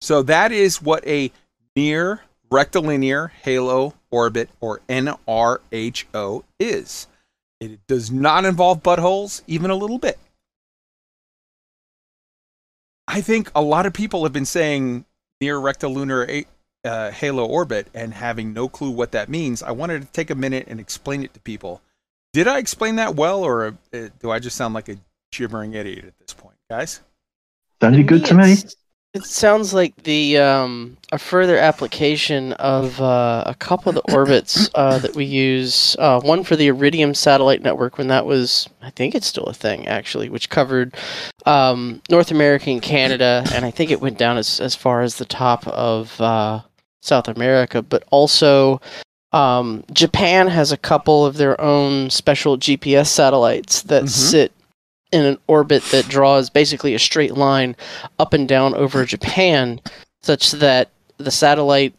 So 0.00 0.22
that 0.22 0.52
is 0.52 0.80
what 0.80 1.06
a 1.06 1.32
near 1.74 2.22
rectilinear 2.50 3.28
halo 3.42 3.94
orbit 4.10 4.48
or 4.60 4.80
NRHO 4.88 6.44
is. 6.58 7.06
It 7.60 7.86
does 7.86 8.10
not 8.10 8.44
involve 8.44 8.82
buttholes 8.82 9.42
even 9.46 9.70
a 9.70 9.74
little 9.74 9.98
bit. 9.98 10.18
I 13.06 13.20
think 13.20 13.50
a 13.54 13.62
lot 13.62 13.86
of 13.86 13.92
people 13.92 14.22
have 14.24 14.32
been 14.32 14.44
saying 14.46 15.04
near 15.40 15.58
rectilinear 15.58 16.44
uh, 16.84 17.10
halo 17.10 17.44
orbit 17.44 17.88
and 17.94 18.14
having 18.14 18.52
no 18.52 18.68
clue 18.68 18.90
what 18.90 19.12
that 19.12 19.28
means. 19.28 19.62
I 19.62 19.72
wanted 19.72 20.02
to 20.02 20.08
take 20.12 20.30
a 20.30 20.34
minute 20.34 20.66
and 20.68 20.78
explain 20.78 21.24
it 21.24 21.34
to 21.34 21.40
people. 21.40 21.80
Did 22.32 22.46
I 22.46 22.58
explain 22.58 22.96
that 22.96 23.16
well, 23.16 23.42
or 23.42 23.78
uh, 23.92 24.08
do 24.20 24.30
I 24.30 24.38
just 24.38 24.56
sound 24.56 24.74
like 24.74 24.88
a 24.88 24.98
gibbering 25.32 25.72
idiot 25.74 26.04
at 26.04 26.18
this 26.18 26.34
point, 26.34 26.56
guys? 26.70 27.00
Sounded 27.80 28.06
good 28.06 28.24
to 28.26 28.34
me. 28.34 28.52
it's- 28.52 28.76
It 29.18 29.24
sounds 29.24 29.74
like 29.74 30.04
the 30.04 30.38
um, 30.38 30.96
a 31.10 31.18
further 31.18 31.58
application 31.58 32.52
of 32.52 33.00
uh, 33.00 33.42
a 33.46 33.54
couple 33.56 33.90
of 33.90 33.96
the 33.96 34.14
orbits 34.14 34.70
uh, 34.76 34.98
that 35.00 35.16
we 35.16 35.24
use. 35.24 35.96
Uh, 35.98 36.20
one 36.20 36.44
for 36.44 36.54
the 36.54 36.68
Iridium 36.68 37.14
satellite 37.14 37.60
network 37.60 37.98
when 37.98 38.06
that 38.06 38.26
was, 38.26 38.68
I 38.80 38.90
think 38.90 39.16
it's 39.16 39.26
still 39.26 39.46
a 39.46 39.52
thing 39.52 39.88
actually, 39.88 40.28
which 40.28 40.50
covered 40.50 40.96
um, 41.46 42.00
North 42.08 42.30
America 42.30 42.70
and 42.70 42.80
Canada, 42.80 43.42
and 43.52 43.64
I 43.64 43.72
think 43.72 43.90
it 43.90 44.00
went 44.00 44.18
down 44.18 44.36
as 44.38 44.60
as 44.60 44.76
far 44.76 45.02
as 45.02 45.16
the 45.16 45.24
top 45.24 45.66
of 45.66 46.20
uh, 46.20 46.60
South 47.02 47.26
America, 47.26 47.82
but 47.82 48.04
also. 48.12 48.80
Um, 49.30 49.84
Japan 49.92 50.48
has 50.48 50.72
a 50.72 50.78
couple 50.78 51.26
of 51.26 51.36
their 51.36 51.60
own 51.60 52.08
special 52.08 52.56
GPS 52.56 53.08
satellites 53.08 53.82
that 53.82 54.04
Mhm. 54.04 54.08
sit 54.08 54.52
in 55.12 55.24
an 55.24 55.38
orbit 55.46 55.82
that 55.90 56.08
draws 56.08 56.50
basically 56.50 56.94
a 56.94 56.98
straight 56.98 57.34
line 57.34 57.76
up 58.18 58.32
and 58.32 58.48
down 58.48 58.74
over 58.74 59.04
Japan, 59.04 59.80
such 60.22 60.52
that 60.52 60.90
the 61.18 61.30
satellite 61.30 61.94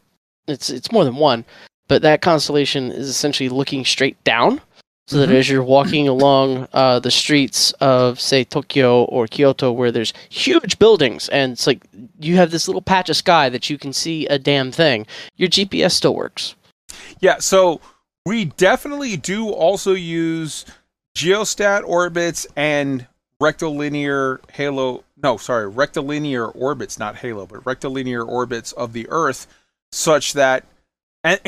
it's 0.47 0.69
it's 0.69 0.91
more 0.91 1.03
than 1.03 1.15
one, 1.15 1.45
but 1.87 2.01
that 2.01 2.21
constellation 2.21 2.91
is 2.91 3.07
essentially 3.09 3.49
looking 3.49 3.85
straight 3.85 4.21
down. 4.23 4.61
So 5.07 5.17
that 5.17 5.29
Mhm. 5.29 5.35
as 5.39 5.49
you're 5.49 5.63
walking 5.63 6.07
along 6.07 6.67
uh, 6.71 6.99
the 6.99 7.09
streets 7.09 7.71
of, 7.79 8.19
say, 8.21 8.43
Tokyo 8.43 9.05
or 9.05 9.25
Kyoto, 9.25 9.71
where 9.71 9.91
there's 9.91 10.13
huge 10.29 10.77
buildings, 10.77 11.27
and 11.29 11.53
it's 11.53 11.65
like 11.65 11.81
you 12.19 12.35
have 12.35 12.51
this 12.51 12.67
little 12.67 12.81
patch 12.83 13.09
of 13.09 13.17
sky 13.17 13.49
that 13.49 13.71
you 13.71 13.79
can 13.79 13.91
see 13.91 14.27
a 14.27 14.37
damn 14.37 14.71
thing, 14.71 15.07
your 15.35 15.49
GPS 15.49 15.93
still 15.95 16.13
works. 16.13 16.53
Yeah, 17.19 17.39
so 17.39 17.81
we 18.23 18.45
definitely 18.45 19.17
do 19.17 19.49
also 19.49 19.93
use 19.93 20.63
geostat 21.15 21.83
orbits 21.85 22.47
and 22.55 23.07
rectilinear 23.39 24.39
halo. 24.51 25.03
No, 25.21 25.37
sorry, 25.37 25.67
rectilinear 25.67 26.45
orbits, 26.45 26.99
not 26.99 27.17
halo, 27.17 27.45
but 27.45 27.65
rectilinear 27.65 28.21
orbits 28.21 28.71
of 28.71 28.93
the 28.93 29.07
Earth, 29.09 29.47
such 29.91 30.33
that, 30.33 30.65
and 31.23 31.39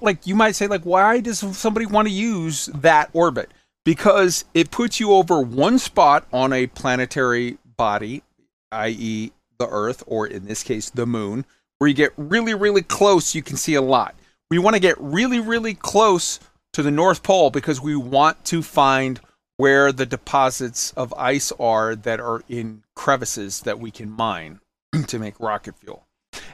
like 0.00 0.26
you 0.26 0.34
might 0.34 0.54
say, 0.54 0.66
like 0.66 0.82
why 0.82 1.20
does 1.20 1.38
somebody 1.56 1.86
want 1.86 2.06
to 2.08 2.14
use 2.14 2.66
that 2.66 3.10
orbit? 3.12 3.50
Because 3.84 4.44
it 4.54 4.70
puts 4.70 5.00
you 5.00 5.12
over 5.12 5.40
one 5.40 5.78
spot 5.78 6.26
on 6.32 6.52
a 6.52 6.68
planetary 6.68 7.58
body, 7.76 8.22
i.e., 8.70 9.32
the 9.58 9.68
Earth, 9.68 10.04
or 10.06 10.26
in 10.26 10.44
this 10.44 10.62
case, 10.62 10.90
the 10.90 11.06
Moon, 11.06 11.44
where 11.78 11.88
you 11.88 11.94
get 11.94 12.12
really, 12.16 12.54
really 12.54 12.82
close. 12.82 13.34
You 13.34 13.42
can 13.42 13.56
see 13.56 13.74
a 13.74 13.82
lot 13.82 14.14
we 14.52 14.58
want 14.58 14.74
to 14.74 14.80
get 14.80 14.96
really, 15.00 15.40
really 15.40 15.72
close 15.72 16.38
to 16.72 16.82
the 16.82 16.90
North 16.90 17.22
Pole 17.22 17.50
because 17.50 17.80
we 17.80 17.94
want 17.96 18.44
to 18.46 18.62
find 18.62 19.20
where 19.56 19.92
the 19.92 20.06
deposits 20.06 20.92
of 20.92 21.12
ice 21.14 21.52
are 21.60 21.94
that 21.94 22.20
are 22.20 22.42
in 22.48 22.82
crevices 22.96 23.60
that 23.60 23.78
we 23.78 23.90
can 23.90 24.10
mine 24.10 24.60
to 25.06 25.18
make 25.18 25.38
rocket 25.38 25.76
fuel. 25.78 26.06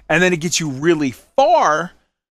And 0.08 0.22
then 0.22 0.32
it 0.32 0.40
gets 0.40 0.60
you 0.60 0.68
really 0.68 1.10
far 1.12 1.92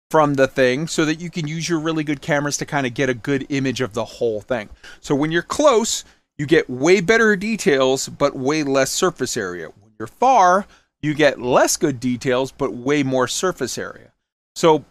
from 0.10 0.36
the 0.36 0.48
thing 0.48 0.88
so 0.88 1.06
that 1.06 1.20
you 1.20 1.30
can 1.30 1.48
use 1.48 1.68
your 1.68 1.80
really 1.80 2.04
good 2.04 2.22
cameras 2.22 2.58
to 2.58 2.66
kind 2.66 2.86
of 2.88 2.94
get 2.94 3.10
a 3.10 3.14
good 3.14 3.46
image 3.50 3.82
of 3.82 3.94
the 3.94 4.06
whole 4.06 4.42
thing. 4.42 4.70
So 5.00 5.16
when 5.16 5.32
you're 5.32 5.42
close, 5.42 6.04
you 6.38 6.46
get 6.46 6.70
way 6.70 7.02
better 7.02 7.36
details 7.36 8.10
but 8.10 8.36
way 8.36 8.64
less 8.64 8.92
surface 8.92 9.38
area. 9.38 9.68
When 9.68 9.94
you're 10.00 10.08
far, 10.08 10.68
you 11.02 11.14
get 11.14 11.40
less 11.42 11.78
good 11.78 12.00
details 12.00 12.52
but 12.52 12.74
way 12.74 13.04
more 13.04 13.28
surface 13.28 13.78
area. 13.78 14.12
So 14.56 14.86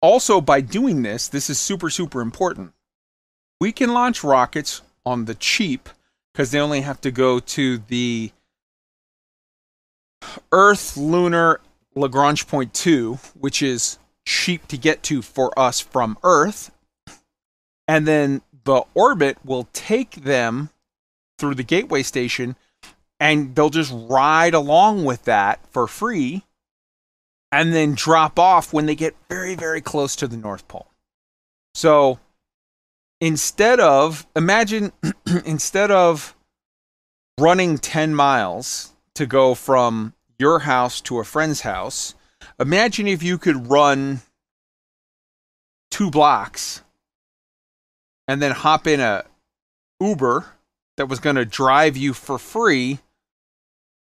also 0.00 0.40
by 0.40 0.60
doing 0.60 1.02
this 1.02 1.28
this 1.28 1.50
is 1.50 1.58
super 1.58 1.90
super 1.90 2.20
important. 2.20 2.72
We 3.60 3.72
can 3.72 3.92
launch 3.92 4.22
rockets 4.22 4.82
on 5.04 5.24
the 5.24 5.34
cheap 5.34 5.88
because 6.32 6.50
they 6.50 6.60
only 6.60 6.82
have 6.82 7.00
to 7.00 7.10
go 7.10 7.40
to 7.40 7.78
the 7.78 8.32
earth 10.52 10.96
lunar 10.96 11.60
lagrange 11.94 12.46
point 12.46 12.74
2 12.74 13.14
which 13.38 13.62
is 13.62 13.98
cheap 14.26 14.68
to 14.68 14.76
get 14.76 15.02
to 15.04 15.22
for 15.22 15.56
us 15.58 15.80
from 15.80 16.18
earth. 16.22 16.70
And 17.86 18.06
then 18.06 18.42
the 18.64 18.82
orbit 18.94 19.38
will 19.44 19.68
take 19.72 20.24
them 20.24 20.68
through 21.38 21.54
the 21.54 21.62
gateway 21.62 22.02
station 22.02 22.56
and 23.18 23.54
they'll 23.54 23.70
just 23.70 23.92
ride 23.94 24.54
along 24.54 25.04
with 25.04 25.24
that 25.24 25.66
for 25.72 25.86
free 25.86 26.44
and 27.50 27.72
then 27.72 27.94
drop 27.94 28.38
off 28.38 28.72
when 28.72 28.86
they 28.86 28.94
get 28.94 29.16
very, 29.28 29.54
very 29.54 29.80
close 29.80 30.14
to 30.16 30.28
the 30.28 30.36
North 30.36 30.66
Pole. 30.68 30.86
So 31.74 32.18
instead 33.20 33.80
of, 33.80 34.26
imagine, 34.36 34.92
instead 35.44 35.90
of 35.90 36.34
running 37.38 37.78
10 37.78 38.14
miles 38.14 38.92
to 39.14 39.26
go 39.26 39.54
from 39.54 40.14
your 40.38 40.60
house 40.60 41.00
to 41.02 41.18
a 41.18 41.24
friend's 41.24 41.62
house, 41.62 42.14
imagine 42.60 43.06
if 43.06 43.22
you 43.22 43.38
could 43.38 43.70
run 43.70 44.20
two 45.90 46.10
blocks 46.10 46.82
and 48.26 48.42
then 48.42 48.52
hop 48.52 48.86
in 48.86 49.00
a 49.00 49.24
Uber 50.00 50.44
that 50.96 51.08
was 51.08 51.18
going 51.18 51.36
to 51.36 51.44
drive 51.44 51.96
you 51.96 52.12
for 52.12 52.38
free 52.38 52.98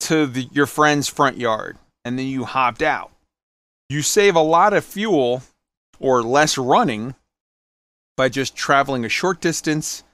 to 0.01 0.27
the, 0.27 0.49
your 0.53 0.67
friend's 0.67 1.09
front 1.09 1.37
yard 1.37 1.77
and 2.05 2.19
then 2.19 2.27
you 2.27 2.45
hopped 2.45 2.83
out 2.83 3.11
you 3.89 4.03
save 4.03 4.35
a 4.35 4.41
lot 4.41 4.73
of 4.73 4.85
fuel 4.85 5.43
or 5.99 6.23
less 6.23 6.59
running 6.59 7.15
by 8.17 8.29
just 8.29 8.57
traveling 8.57 9.05
a 9.05 9.09
short 9.09 9.41
distance 9.41 10.05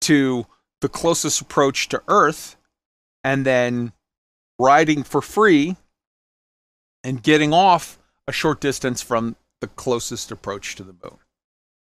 to 0.00 0.46
the 0.80 0.88
closest 0.88 1.40
approach 1.40 1.88
to 1.88 2.02
Earth 2.08 2.56
and 3.24 3.44
then 3.44 3.92
riding 4.58 5.02
for 5.02 5.20
free 5.20 5.76
and 7.04 7.22
getting 7.22 7.52
off 7.52 7.98
a 8.26 8.32
short 8.32 8.60
distance 8.60 9.02
from 9.02 9.36
the 9.60 9.68
closest 9.68 10.30
approach 10.30 10.74
to 10.76 10.82
the 10.82 10.92
moon. 10.92 11.18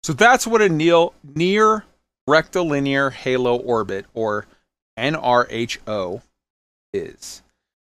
So 0.03 0.13
that's 0.13 0.47
what 0.47 0.63
a 0.63 0.69
near, 0.69 1.09
near 1.35 1.85
rectilinear 2.27 3.11
halo 3.11 3.57
orbit, 3.57 4.07
or 4.15 4.47
NRHO, 4.99 6.23
is. 6.93 7.43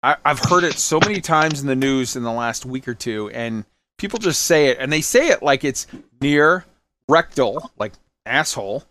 I, 0.03 0.17
I've 0.25 0.39
heard 0.39 0.63
it 0.63 0.73
so 0.73 0.99
many 0.99 1.21
times 1.21 1.61
in 1.61 1.67
the 1.67 1.75
news 1.75 2.15
in 2.15 2.23
the 2.23 2.31
last 2.31 2.65
week 2.65 2.87
or 2.87 2.93
two, 2.93 3.29
and 3.29 3.65
people 3.97 4.19
just 4.19 4.43
say 4.43 4.67
it, 4.67 4.77
and 4.79 4.91
they 4.91 5.01
say 5.01 5.27
it 5.27 5.43
like 5.43 5.63
it's 5.63 5.87
near 6.21 6.65
rectal, 7.07 7.71
like 7.77 7.93
asshole, 8.25 8.83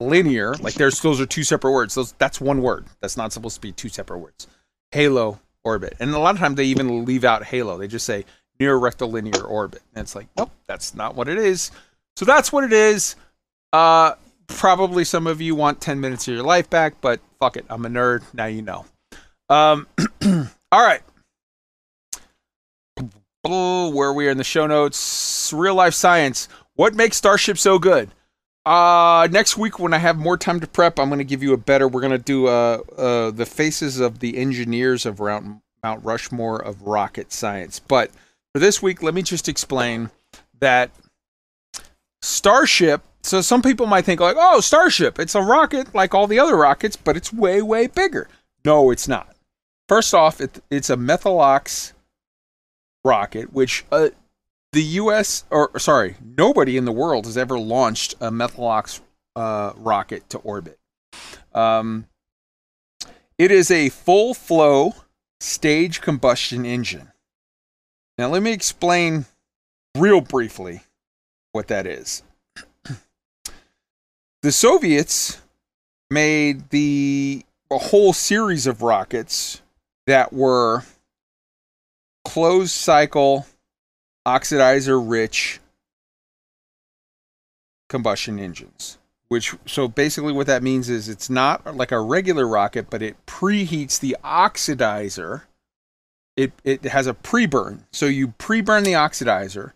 linear, 0.00 0.54
like 0.54 0.74
there's 0.74 1.00
those 1.00 1.20
are 1.20 1.26
two 1.26 1.44
separate 1.44 1.72
words. 1.72 1.94
Those 1.94 2.12
that's 2.12 2.40
one 2.40 2.62
word. 2.62 2.86
That's 3.00 3.16
not 3.16 3.32
supposed 3.32 3.56
to 3.56 3.60
be 3.60 3.72
two 3.72 3.88
separate 3.88 4.18
words. 4.18 4.46
Halo 4.92 5.40
orbit, 5.64 5.94
and 6.00 6.14
a 6.14 6.18
lot 6.18 6.34
of 6.34 6.40
times 6.40 6.56
they 6.56 6.64
even 6.64 7.04
leave 7.04 7.24
out 7.24 7.44
halo. 7.44 7.78
They 7.78 7.88
just 7.88 8.06
say 8.06 8.24
near 8.60 8.76
rectilinear 8.76 9.42
orbit, 9.42 9.82
and 9.94 10.02
it's 10.02 10.14
like, 10.14 10.28
nope, 10.36 10.50
that's 10.66 10.94
not 10.94 11.14
what 11.14 11.28
it 11.28 11.38
is. 11.38 11.70
So 12.16 12.24
that's 12.24 12.52
what 12.52 12.64
it 12.64 12.72
is. 12.72 13.16
Uh, 13.72 14.14
probably 14.48 15.04
some 15.04 15.26
of 15.26 15.40
you 15.40 15.54
want 15.54 15.80
10 15.80 16.00
minutes 16.00 16.26
of 16.26 16.34
your 16.34 16.42
life 16.42 16.68
back, 16.68 17.00
but 17.00 17.20
fuck 17.38 17.56
it. 17.56 17.64
I'm 17.70 17.84
a 17.84 17.88
nerd. 17.88 18.22
Now 18.32 18.46
you 18.46 18.62
know. 18.62 18.84
Um, 19.48 19.86
all 20.72 20.82
right. 20.82 21.02
Where 23.44 24.12
we 24.12 24.26
are 24.26 24.30
in 24.30 24.36
the 24.36 24.44
show 24.44 24.66
notes. 24.66 25.52
Real 25.54 25.74
life 25.74 25.94
science. 25.94 26.48
What 26.74 26.94
makes 26.94 27.16
Starship 27.16 27.58
so 27.58 27.78
good? 27.78 28.10
Uh, 28.66 29.26
next 29.30 29.56
week 29.56 29.78
when 29.78 29.94
I 29.94 29.98
have 29.98 30.18
more 30.18 30.36
time 30.36 30.60
to 30.60 30.66
prep, 30.66 30.98
I'm 30.98 31.08
going 31.08 31.18
to 31.18 31.24
give 31.24 31.42
you 31.42 31.54
a 31.54 31.56
better. 31.56 31.88
We're 31.88 32.02
going 32.02 32.10
to 32.10 32.18
do 32.18 32.48
uh, 32.48 32.80
uh, 32.98 33.30
the 33.30 33.46
faces 33.46 33.98
of 33.98 34.18
the 34.18 34.36
engineers 34.36 35.06
of 35.06 35.20
Mount 35.20 36.04
Rushmore 36.04 36.58
of 36.58 36.82
rocket 36.82 37.32
science. 37.32 37.78
But 37.78 38.10
for 38.52 38.58
this 38.58 38.82
week, 38.82 39.02
let 39.02 39.14
me 39.14 39.22
just 39.22 39.48
explain 39.48 40.10
that 40.60 40.90
Starship. 42.20 43.02
So 43.22 43.40
some 43.40 43.62
people 43.62 43.86
might 43.86 44.04
think 44.04 44.20
like, 44.20 44.36
oh, 44.38 44.60
Starship, 44.60 45.18
it's 45.18 45.34
a 45.34 45.40
rocket 45.40 45.94
like 45.94 46.14
all 46.14 46.26
the 46.26 46.38
other 46.38 46.56
rockets, 46.56 46.96
but 46.96 47.16
it's 47.16 47.32
way 47.32 47.62
way 47.62 47.86
bigger. 47.86 48.28
No, 48.66 48.90
it's 48.90 49.08
not. 49.08 49.34
First 49.88 50.12
off, 50.12 50.40
it, 50.40 50.62
it's 50.70 50.90
a 50.90 50.96
Methalox 50.96 51.94
rocket, 53.04 53.52
which 53.52 53.86
uh, 53.90 54.10
the 54.72 54.82
U.S. 54.82 55.44
or 55.50 55.78
sorry, 55.78 56.16
nobody 56.36 56.76
in 56.76 56.84
the 56.84 56.92
world 56.92 57.24
has 57.24 57.38
ever 57.38 57.58
launched 57.58 58.14
a 58.20 58.30
Methalox 58.30 59.00
uh, 59.34 59.72
rocket 59.76 60.28
to 60.28 60.38
orbit. 60.38 60.78
Um, 61.54 62.06
it 63.38 63.50
is 63.50 63.70
a 63.70 63.88
full 63.88 64.34
flow 64.34 64.94
stage 65.40 66.02
combustion 66.02 66.66
engine. 66.66 67.12
Now, 68.18 68.28
let 68.28 68.42
me 68.42 68.52
explain 68.52 69.24
real 69.96 70.20
briefly 70.20 70.82
what 71.52 71.68
that 71.68 71.86
is. 71.86 72.22
the 74.42 74.52
Soviets 74.52 75.40
made 76.10 76.68
the 76.70 77.44
a 77.70 77.78
whole 77.78 78.12
series 78.12 78.66
of 78.66 78.82
rockets 78.82 79.62
that 80.08 80.32
were 80.32 80.82
closed 82.24 82.72
cycle 82.72 83.46
oxidizer 84.26 85.02
rich 85.02 85.60
combustion 87.88 88.38
engines 88.38 88.98
which 89.28 89.54
so 89.66 89.86
basically 89.86 90.32
what 90.32 90.46
that 90.46 90.62
means 90.62 90.88
is 90.88 91.08
it's 91.08 91.30
not 91.30 91.76
like 91.76 91.92
a 91.92 92.00
regular 92.00 92.46
rocket 92.46 92.90
but 92.90 93.02
it 93.02 93.14
preheats 93.26 94.00
the 94.00 94.16
oxidizer. 94.24 95.42
It 96.36 96.52
it 96.64 96.84
has 96.84 97.06
a 97.06 97.14
pre-burn. 97.14 97.84
So 97.92 98.06
you 98.06 98.28
pre-burn 98.38 98.84
the 98.84 98.92
oxidizer 98.92 99.72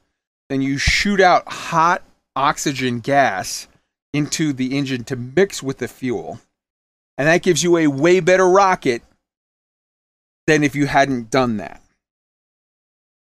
then 0.49 0.63
you 0.63 0.79
shoot 0.79 1.21
out 1.21 1.51
hot 1.51 2.03
oxygen 2.35 3.01
gas 3.01 3.69
into 4.13 4.53
the 4.53 4.77
engine 4.77 5.05
to 5.05 5.17
mix 5.17 5.63
with 5.63 5.79
the 5.79 5.89
fuel. 5.89 6.41
And 7.17 7.29
that 7.29 7.43
gives 7.43 7.63
you 7.63 7.77
a 7.77 7.87
way 7.87 8.21
better 8.21 8.49
rocket 8.49 9.03
than 10.47 10.63
if 10.65 10.75
you 10.75 10.87
hadn't 10.87 11.31
done 11.31 11.57
that 11.59 11.83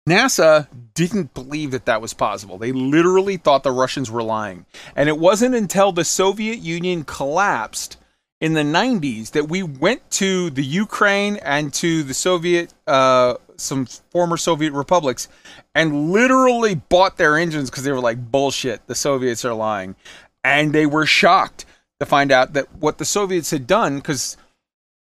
NASA 0.10 0.68
didn't 0.96 1.36
believe 1.36 1.72
that 1.72 1.86
that 1.86 2.02
was 2.02 2.14
possible. 2.14 2.58
They 2.58 2.72
literally 2.72 3.38
thought 3.38 3.64
the 3.64 3.72
Russians 3.72 4.10
were 4.10 4.24
lying. 4.24 4.66
And 4.96 5.08
it 5.08 5.20
wasn't 5.20 5.54
until 5.54 5.92
the 5.92 6.04
Soviet 6.04 6.60
Union 6.60 7.04
collapsed 7.04 7.98
in 8.42 8.54
the 8.54 8.64
90s 8.64 9.32
that 9.32 9.50
we 9.50 9.62
went 9.62 10.10
to 10.12 10.50
the 10.50 10.64
Ukraine 10.64 11.38
and 11.38 11.72
to 11.76 12.04
the 12.04 12.14
Soviet, 12.14 12.74
uh, 12.88 13.36
some 13.58 13.86
former 13.86 14.38
Soviet 14.38 14.74
republics, 14.74 15.28
and 15.76 16.12
literally 16.12 16.74
bought 16.74 17.18
their 17.18 17.38
engines 17.38 17.70
because 17.70 17.84
they 17.84 17.92
were 17.92 18.00
like, 18.00 18.32
bullshit, 18.32 18.88
the 18.88 18.96
Soviets 18.96 19.46
are 19.46 19.54
lying. 19.54 19.96
And 20.44 20.74
they 20.74 20.88
were 20.88 21.06
shocked 21.06 21.66
to 22.00 22.06
find 22.06 22.32
out 22.32 22.54
that 22.54 22.74
what 22.76 22.98
the 22.98 23.06
Soviets 23.06 23.52
had 23.52 23.68
done, 23.68 23.98
because 23.98 24.38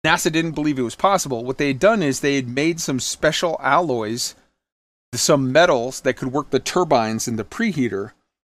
NASA 0.05 0.31
didn't 0.31 0.51
believe 0.51 0.79
it 0.79 0.83
was 0.83 0.95
possible, 0.95 1.43
what 1.43 1.57
they 1.57 1.67
had 1.67 1.79
done 1.79 2.01
is 2.01 2.19
they 2.19 2.35
had 2.35 2.47
made 2.47 2.79
some 2.79 2.99
special 2.99 3.57
alloys 3.61 4.35
some 5.13 5.51
metals 5.51 6.01
that 6.01 6.15
could 6.15 6.31
work 6.31 6.49
the 6.49 6.59
turbines 6.59 7.27
in 7.27 7.35
the 7.35 7.43
preheater 7.43 8.11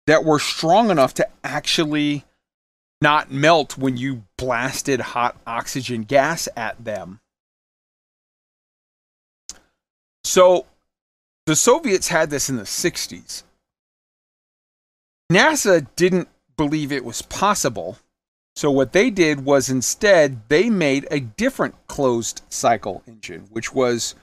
that 0.06 0.24
were 0.24 0.38
strong 0.38 0.90
enough 0.90 1.14
to 1.14 1.28
actually 1.42 2.24
not 3.00 3.30
melt 3.30 3.78
when 3.78 3.96
you 3.96 4.24
blasted 4.36 5.00
hot 5.00 5.36
oxygen 5.46 6.02
gas 6.02 6.48
at 6.56 6.84
them. 6.84 7.20
So 10.24 10.66
the 11.46 11.56
Soviets 11.56 12.08
had 12.08 12.30
this 12.30 12.48
in 12.48 12.56
the 12.56 12.62
60s. 12.62 13.42
NASA 15.32 15.86
didn't 15.96 16.28
believe 16.56 16.92
it 16.92 17.04
was 17.04 17.22
possible. 17.22 17.98
So 18.54 18.70
what 18.70 18.92
they 18.92 19.10
did 19.10 19.44
was 19.44 19.70
instead 19.70 20.48
they 20.48 20.68
made 20.70 21.06
a 21.10 21.20
different 21.20 21.74
closed 21.86 22.42
cycle 22.48 23.02
engine, 23.06 23.46
which 23.50 23.72
was 23.72 24.14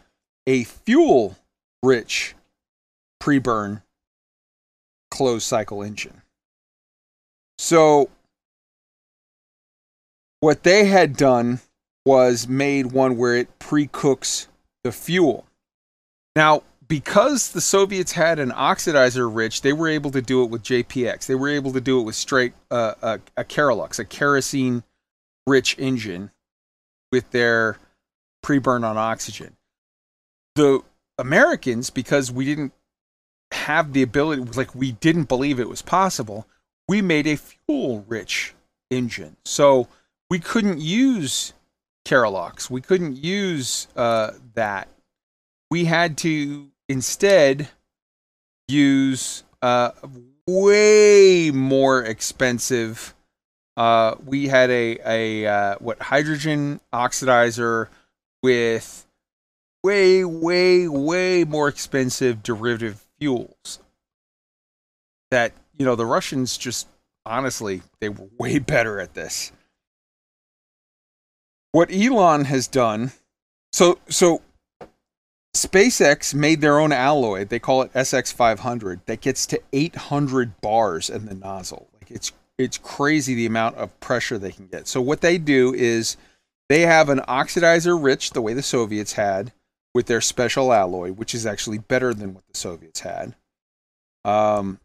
a 0.45 0.63
fuel 0.63 1.35
rich 1.83 2.35
pre-burn 3.19 3.81
closed 5.11 5.45
cycle 5.45 5.83
engine. 5.83 6.21
So 7.57 8.09
what 10.39 10.63
they 10.63 10.85
had 10.85 11.17
done 11.17 11.59
was 12.05 12.47
made 12.47 12.91
one 12.91 13.17
where 13.17 13.35
it 13.35 13.59
pre-cooks 13.59 14.47
the 14.83 14.91
fuel. 14.91 15.45
Now, 16.35 16.63
because 16.89 17.51
the 17.51 17.61
Soviets 17.61 18.13
had 18.13 18.39
an 18.39 18.49
oxidizer 18.49 19.33
rich, 19.33 19.61
they 19.61 19.71
were 19.71 19.87
able 19.87 20.09
to 20.11 20.21
do 20.21 20.43
it 20.43 20.49
with 20.49 20.63
JPX. 20.63 21.27
They 21.27 21.35
were 21.35 21.49
able 21.49 21.71
to 21.73 21.79
do 21.79 22.01
it 22.01 22.03
with 22.03 22.15
straight 22.15 22.53
uh, 22.71 22.95
a, 23.01 23.19
a 23.37 23.43
kerolox, 23.45 23.99
a 23.99 24.05
kerosene 24.05 24.83
rich 25.45 25.77
engine 25.77 26.31
with 27.11 27.29
their 27.29 27.77
pre-burn 28.41 28.83
on 28.83 28.97
oxygen. 28.97 29.55
The 30.55 30.81
Americans, 31.19 31.91
because 31.91 32.31
we 32.31 32.43
didn't 32.43 32.73
have 33.51 33.93
the 33.93 34.01
ability, 34.01 34.41
like 34.55 34.73
we 34.73 34.93
didn't 34.93 35.29
believe 35.29 35.59
it 35.59 35.69
was 35.69 35.83
possible, 35.83 36.47
we 36.87 37.03
made 37.03 37.27
a 37.27 37.37
fuel 37.37 38.03
rich 38.07 38.55
engine. 38.89 39.37
So 39.45 39.87
we 40.27 40.39
couldn't 40.39 40.81
use 40.81 41.53
kerolox. 42.03 42.67
We 42.67 42.81
couldn't 42.81 43.15
use 43.17 43.87
uh, 43.95 44.31
that. 44.55 44.87
We 45.69 45.85
had 45.85 46.17
to 46.19 46.71
instead 46.89 47.69
use 48.67 49.43
uh, 49.61 49.91
way 50.45 51.51
more 51.51 52.03
expensive. 52.03 53.15
Uh, 53.77 54.15
we 54.25 54.47
had 54.47 54.69
a 54.69 54.99
a 55.05 55.45
uh, 55.45 55.75
what 55.79 56.01
hydrogen 56.01 56.81
oxidizer 56.91 57.87
with 58.43 59.05
way, 59.83 60.23
way, 60.23 60.87
way 60.87 61.43
more 61.43 61.67
expensive 61.67 62.43
derivative 62.43 63.05
fuels. 63.19 63.79
That, 65.31 65.53
you 65.77 65.85
know, 65.85 65.95
the 65.95 66.05
Russians 66.05 66.57
just 66.57 66.87
honestly, 67.25 67.81
they 67.99 68.09
were 68.09 68.27
way 68.37 68.59
better 68.59 68.99
at 68.99 69.13
this. 69.13 69.51
What 71.71 71.91
Elon 71.93 72.45
has 72.45 72.67
done, 72.67 73.11
so 73.71 73.99
so 74.09 74.41
SpaceX 75.55 76.33
made 76.33 76.61
their 76.61 76.79
own 76.79 76.91
alloy. 76.91 77.45
They 77.45 77.59
call 77.59 77.81
it 77.81 77.93
SX500 77.93 79.01
that 79.05 79.21
gets 79.21 79.45
to 79.47 79.61
800 79.73 80.61
bars 80.61 81.09
in 81.09 81.25
the 81.25 81.33
nozzle. 81.33 81.87
Like 81.93 82.11
it's 82.11 82.31
it's 82.57 82.77
crazy 82.77 83.35
the 83.35 83.45
amount 83.45 83.77
of 83.77 83.97
pressure 83.99 84.37
they 84.37 84.51
can 84.51 84.67
get. 84.67 84.87
So 84.87 85.01
what 85.01 85.21
they 85.21 85.37
do 85.37 85.73
is 85.73 86.17
they 86.67 86.81
have 86.81 87.09
an 87.09 87.19
oxidizer 87.19 88.01
rich 88.01 88.31
the 88.31 88.41
way 88.41 88.53
the 88.53 88.61
Soviets 88.61 89.13
had 89.13 89.53
with 89.95 90.07
their 90.07 90.21
special 90.21 90.73
alloy, 90.73 91.11
which 91.11 91.33
is 91.33 91.45
actually 91.45 91.77
better 91.77 92.13
than 92.13 92.33
what 92.33 92.45
the 92.47 92.57
Soviets 92.57 92.99
had. 92.99 93.33
Um, 94.25 94.79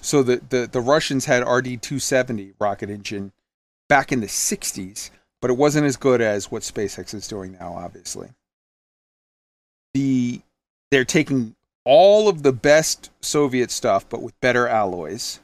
so 0.00 0.22
the, 0.22 0.40
the, 0.48 0.68
the 0.70 0.80
Russians 0.80 1.26
had 1.26 1.46
RD 1.46 1.82
270 1.82 2.54
rocket 2.58 2.88
engine 2.88 3.32
back 3.88 4.10
in 4.10 4.20
the 4.20 4.26
60s, 4.26 5.10
but 5.42 5.50
it 5.50 5.58
wasn't 5.58 5.86
as 5.86 5.96
good 5.96 6.22
as 6.22 6.50
what 6.50 6.62
SpaceX 6.62 7.12
is 7.14 7.28
doing 7.28 7.52
now, 7.60 7.74
obviously. 7.74 8.30
The 9.94 10.40
they're 10.90 11.04
taking 11.04 11.54
all 11.84 12.28
of 12.28 12.42
the 12.42 12.52
best 12.52 13.10
Soviet 13.20 13.70
stuff, 13.70 14.08
but 14.08 14.22
with 14.22 14.38
better 14.40 14.68
alloys. 14.68 15.40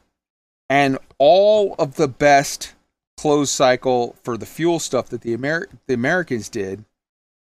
and 0.68 0.98
all 1.18 1.74
of 1.78 1.94
the 1.94 2.08
best 2.08 2.74
closed 3.16 3.52
cycle 3.52 4.16
for 4.22 4.36
the 4.36 4.46
fuel 4.46 4.78
stuff 4.78 5.08
that 5.08 5.20
the 5.22 5.32
Amer- 5.32 5.68
the 5.86 5.94
Americans 5.94 6.48
did, 6.48 6.84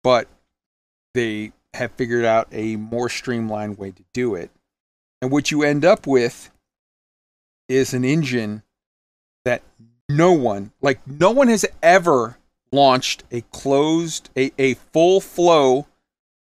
but 0.02 0.28
they 1.14 1.52
have 1.74 1.90
figured 1.92 2.24
out 2.24 2.48
a 2.52 2.76
more 2.76 3.08
streamlined 3.08 3.76
way 3.76 3.90
to 3.90 4.04
do 4.14 4.34
it. 4.36 4.50
And 5.20 5.30
what 5.32 5.50
you 5.50 5.62
end 5.62 5.84
up 5.84 6.06
with 6.06 6.50
is 7.68 7.92
an 7.92 8.04
engine 8.04 8.62
that 9.44 9.62
no 10.08 10.32
one, 10.32 10.70
like 10.80 11.04
no 11.06 11.30
one 11.32 11.48
has 11.48 11.66
ever 11.82 12.38
launched 12.70 13.24
a 13.32 13.40
closed, 13.42 14.30
a, 14.36 14.52
a 14.58 14.74
full 14.74 15.20
flow 15.20 15.87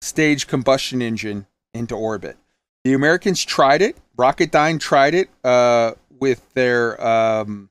stage 0.02 0.46
combustion 0.48 1.00
engine 1.00 1.46
into 1.72 1.94
orbit. 1.94 2.36
The 2.84 2.92
Americans 2.92 3.44
tried 3.44 3.80
it. 3.80 3.96
Rocketdyne 4.18 4.80
tried 4.80 5.14
it 5.14 5.30
uh, 5.44 5.92
with 6.18 6.52
their 6.54 7.00
um, 7.04 7.70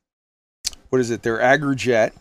what 0.89 1.01
is 1.01 1.11
it? 1.11 1.21
Their 1.23 1.37
Aerojet. 1.37 2.13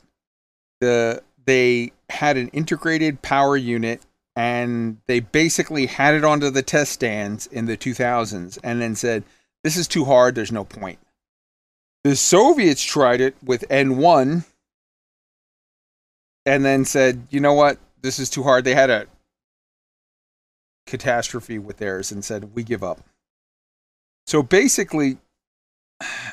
The 0.81 1.23
they 1.47 1.93
had 2.11 2.37
an 2.37 2.49
integrated 2.49 3.23
power 3.23 3.57
unit 3.57 4.03
and 4.37 4.99
they 5.07 5.21
basically 5.21 5.87
had 5.87 6.15
it 6.15 6.25
onto 6.25 6.51
the 6.51 6.63
test 6.63 6.93
stands 6.93 7.47
in 7.47 7.67
the 7.67 7.77
2000s 7.77 8.59
and 8.63 8.83
then 8.83 8.95
said, 8.95 9.25
"This 9.63 9.77
is 9.77 9.87
too 9.87 10.05
hard. 10.05 10.35
There's 10.35 10.53
no 10.53 10.65
point." 10.65 10.99
The 12.03 12.17
Soviets 12.17 12.83
tried 12.83 13.21
it 13.21 13.37
with 13.45 13.69
N1 13.69 14.45
and 16.47 16.65
then 16.65 16.85
said, 16.85 17.29
"You 17.31 17.41
know 17.41 17.55
what? 17.55 17.79
This 18.03 18.19
is 18.19 18.31
too 18.31 18.43
hard." 18.43 18.65
They 18.65 18.75
had 18.75 18.91
a 18.91 19.07
catastrophe 20.87 21.59
with 21.59 21.79
theirs 21.79 22.11
and 22.13 22.25
said, 22.25 22.55
"We 22.55 22.63
give 22.63 22.83
up." 22.83 23.05
So 24.27 24.43
basically, 24.43 25.19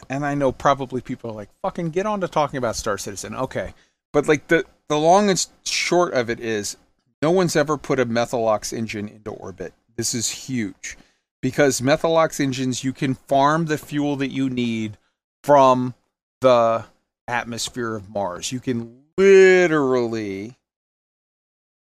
and 0.09 0.25
I 0.25 0.35
know 0.35 0.51
probably 0.51 1.01
people 1.01 1.31
are 1.31 1.35
like, 1.35 1.49
"Fucking 1.61 1.89
get 1.89 2.05
on 2.05 2.21
to 2.21 2.27
talking 2.27 2.57
about 2.57 2.75
Star 2.75 2.97
Citizen." 2.97 3.35
Okay, 3.35 3.73
but 4.13 4.27
like 4.27 4.47
the 4.47 4.65
the 4.87 4.97
long 4.97 5.29
and 5.29 5.47
short 5.65 6.13
of 6.13 6.29
it 6.29 6.39
is, 6.39 6.77
no 7.21 7.31
one's 7.31 7.55
ever 7.55 7.77
put 7.77 7.99
a 7.99 8.05
Methalox 8.05 8.71
engine 8.71 9.07
into 9.07 9.31
orbit. 9.31 9.73
This 9.95 10.13
is 10.13 10.29
huge 10.29 10.97
because 11.41 11.81
Methalox 11.81 12.39
engines 12.39 12.83
you 12.83 12.93
can 12.93 13.15
farm 13.15 13.65
the 13.65 13.77
fuel 13.77 14.15
that 14.17 14.31
you 14.31 14.49
need 14.49 14.97
from 15.43 15.93
the 16.41 16.85
atmosphere 17.27 17.95
of 17.95 18.09
Mars. 18.09 18.51
You 18.51 18.59
can 18.59 19.03
literally 19.17 20.55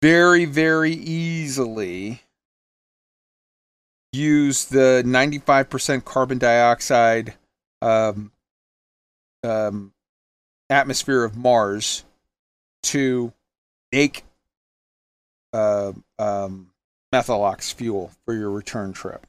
very 0.01 0.45
very 0.45 0.93
easily 0.93 2.23
use 4.13 4.65
the 4.67 5.03
95% 5.05 6.05
carbon 6.05 6.39
dioxide 6.39 7.35
um, 7.83 8.33
um, 9.45 9.93
atmosphere 10.71 11.25
of 11.25 11.37
Mars 11.37 12.05
to 12.85 13.33
make 13.93 14.25
uh, 15.53 15.93
um, 16.19 16.71
Methalox 17.13 17.73
fuel 17.73 18.11
for 18.25 18.35
your 18.35 18.51
return 18.51 18.93
trip. 18.93 19.27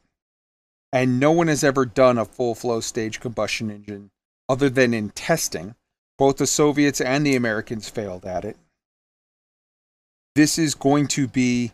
And 0.92 1.20
no 1.20 1.32
one 1.32 1.48
has 1.48 1.64
ever 1.64 1.86
done 1.86 2.18
a 2.18 2.26
full 2.26 2.56
flow 2.56 2.80
stage 2.80 3.20
combustion 3.20 3.70
engine 3.70 4.12
other 4.48 4.70
than 4.70 4.94
in 4.94 5.10
testing. 5.10 5.76
Both 6.18 6.38
the 6.38 6.48
Soviets 6.48 7.00
and 7.00 7.26
the 7.26 7.36
Americans 7.36 7.88
failed 7.88 8.26
at 8.26 8.44
it. 8.44 8.58
This 10.36 10.58
is 10.58 10.76
going 10.76 11.08
to 11.10 11.28
be, 11.28 11.72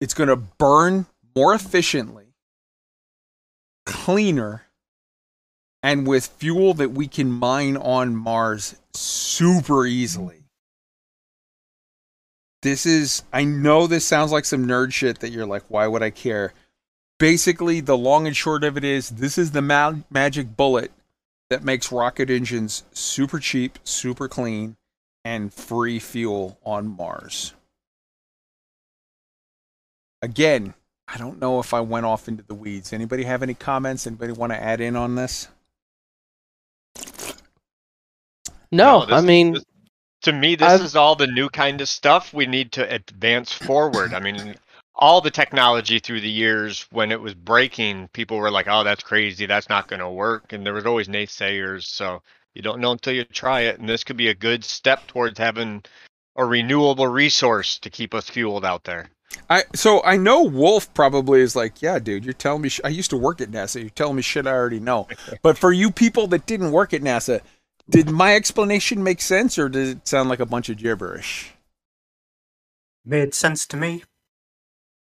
it's 0.00 0.14
going 0.14 0.28
to 0.28 0.36
burn 0.36 1.06
more 1.34 1.54
efficiently, 1.54 2.34
cleaner, 3.86 4.66
and 5.82 6.06
with 6.06 6.26
fuel 6.26 6.74
that 6.74 6.90
we 6.90 7.08
can 7.08 7.30
mine 7.30 7.76
on 7.76 8.14
Mars 8.14 8.76
super 8.92 9.86
easily. 9.86 10.44
This 12.62 12.84
is, 12.84 13.22
I 13.32 13.44
know 13.44 13.86
this 13.86 14.04
sounds 14.04 14.32
like 14.32 14.44
some 14.44 14.66
nerd 14.66 14.92
shit 14.92 15.20
that 15.20 15.30
you're 15.30 15.46
like, 15.46 15.64
why 15.68 15.86
would 15.86 16.02
I 16.02 16.10
care? 16.10 16.52
Basically, 17.18 17.80
the 17.80 17.96
long 17.96 18.26
and 18.26 18.36
short 18.36 18.64
of 18.64 18.76
it 18.76 18.84
is 18.84 19.10
this 19.10 19.38
is 19.38 19.52
the 19.52 19.62
ma- 19.62 19.94
magic 20.10 20.56
bullet 20.56 20.92
that 21.48 21.64
makes 21.64 21.90
rocket 21.90 22.30
engines 22.30 22.84
super 22.92 23.38
cheap, 23.38 23.78
super 23.82 24.28
clean, 24.28 24.76
and 25.24 25.52
free 25.52 25.98
fuel 25.98 26.58
on 26.64 26.86
Mars. 26.86 27.54
Again, 30.22 30.74
I 31.12 31.18
don't 31.18 31.40
know 31.40 31.58
if 31.58 31.74
I 31.74 31.80
went 31.80 32.06
off 32.06 32.28
into 32.28 32.44
the 32.44 32.54
weeds. 32.54 32.92
Anybody 32.92 33.24
have 33.24 33.42
any 33.42 33.54
comments? 33.54 34.06
Anybody 34.06 34.32
want 34.32 34.52
to 34.52 34.62
add 34.62 34.80
in 34.80 34.94
on 34.94 35.16
this? 35.16 35.48
No, 38.70 39.00
No, 39.00 39.06
this- 39.06 39.14
I 39.16 39.20
mean, 39.20 39.54
this- 39.54 39.64
to 40.22 40.32
me, 40.32 40.54
this 40.54 40.68
I've- 40.68 40.84
is 40.84 40.94
all 40.94 41.16
the 41.16 41.26
new 41.26 41.48
kind 41.48 41.80
of 41.80 41.88
stuff 41.88 42.32
we 42.32 42.46
need 42.46 42.72
to 42.72 42.88
advance 42.92 43.52
forward. 43.52 44.14
I 44.14 44.20
mean, 44.20 44.54
all 44.94 45.20
the 45.20 45.30
technology 45.30 45.98
through 45.98 46.20
the 46.20 46.30
years 46.30 46.86
when 46.90 47.10
it 47.10 47.20
was 47.20 47.34
breaking, 47.34 48.08
people 48.08 48.36
were 48.36 48.50
like, 48.50 48.68
"Oh, 48.68 48.84
that's 48.84 49.02
crazy. 49.02 49.46
That's 49.46 49.68
not 49.68 49.88
going 49.88 50.00
to 50.00 50.08
work," 50.08 50.52
and 50.52 50.64
there 50.64 50.74
was 50.74 50.86
always 50.86 51.08
naysayers. 51.08 51.84
So 51.84 52.22
you 52.54 52.62
don't 52.62 52.80
know 52.80 52.92
until 52.92 53.14
you 53.14 53.24
try 53.24 53.62
it, 53.62 53.80
and 53.80 53.88
this 53.88 54.04
could 54.04 54.16
be 54.16 54.28
a 54.28 54.34
good 54.34 54.64
step 54.64 55.06
towards 55.08 55.38
having 55.38 55.82
a 56.36 56.44
renewable 56.44 57.08
resource 57.08 57.78
to 57.78 57.90
keep 57.90 58.14
us 58.14 58.28
fueled 58.28 58.64
out 58.64 58.84
there. 58.84 59.10
I 59.48 59.64
so 59.74 60.02
I 60.04 60.16
know 60.16 60.42
Wolf 60.42 60.92
probably 60.94 61.40
is 61.40 61.54
like, 61.56 61.82
yeah, 61.82 61.98
dude, 61.98 62.24
you're 62.24 62.32
telling 62.34 62.62
me. 62.62 62.68
Sh- 62.68 62.80
I 62.84 62.88
used 62.88 63.10
to 63.10 63.16
work 63.16 63.40
at 63.40 63.50
NASA. 63.50 63.80
You're 63.80 63.90
telling 63.90 64.16
me 64.16 64.22
shit 64.22 64.46
I 64.46 64.52
already 64.52 64.80
know. 64.80 65.08
but 65.42 65.58
for 65.58 65.72
you 65.72 65.90
people 65.90 66.26
that 66.28 66.46
didn't 66.46 66.72
work 66.72 66.92
at 66.94 67.00
NASA, 67.02 67.40
did 67.88 68.10
my 68.10 68.34
explanation 68.34 69.02
make 69.02 69.20
sense, 69.20 69.58
or 69.58 69.68
did 69.68 69.88
it 69.88 70.08
sound 70.08 70.28
like 70.28 70.40
a 70.40 70.46
bunch 70.46 70.68
of 70.68 70.78
gibberish? 70.78 71.52
Made 73.04 73.34
sense 73.34 73.66
to 73.68 73.76
me. 73.76 74.04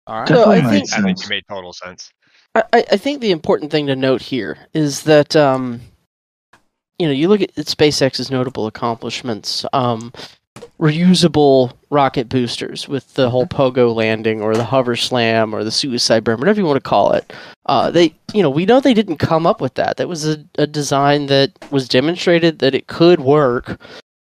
All 0.07 0.19
right. 0.19 0.27
So 0.27 0.49
I 0.49 0.55
Definitely 0.55 0.79
think- 0.79 0.93
I 0.93 1.01
think 1.01 1.23
you 1.23 1.29
made 1.29 1.43
total 1.49 1.73
sense. 1.73 2.11
I, 2.55 2.63
I 2.73 2.85
I 2.91 2.97
think 2.97 3.21
the 3.21 3.31
important 3.31 3.71
thing 3.71 3.87
to 3.87 3.95
note 3.95 4.21
here 4.21 4.57
is 4.73 5.03
that 5.03 5.35
um, 5.35 5.81
you 6.99 7.07
know 7.07 7.13
you 7.13 7.27
look 7.27 7.41
at, 7.41 7.57
at 7.57 7.65
SpaceX's 7.65 8.29
notable 8.29 8.67
accomplishments, 8.67 9.65
um, 9.73 10.13
reusable 10.79 11.73
rocket 11.89 12.29
boosters 12.29 12.87
with 12.87 13.13
the 13.13 13.29
whole 13.29 13.45
pogo 13.45 13.93
landing 13.93 14.41
or 14.41 14.55
the 14.55 14.63
hover 14.63 14.95
slam 14.95 15.53
or 15.53 15.63
the 15.63 15.71
suicide 15.71 16.23
burn, 16.23 16.39
whatever 16.39 16.59
you 16.59 16.65
want 16.65 16.83
to 16.83 16.89
call 16.89 17.13
it. 17.13 17.31
Uh, 17.65 17.89
they 17.91 18.13
you 18.33 18.41
know 18.41 18.49
we 18.49 18.65
know 18.65 18.79
they 18.79 18.93
didn't 18.93 19.17
come 19.17 19.45
up 19.45 19.61
with 19.61 19.75
that. 19.75 19.97
That 19.97 20.09
was 20.09 20.27
a, 20.27 20.43
a 20.57 20.67
design 20.67 21.27
that 21.27 21.51
was 21.71 21.87
demonstrated 21.87 22.59
that 22.59 22.75
it 22.75 22.87
could 22.87 23.19
work 23.19 23.79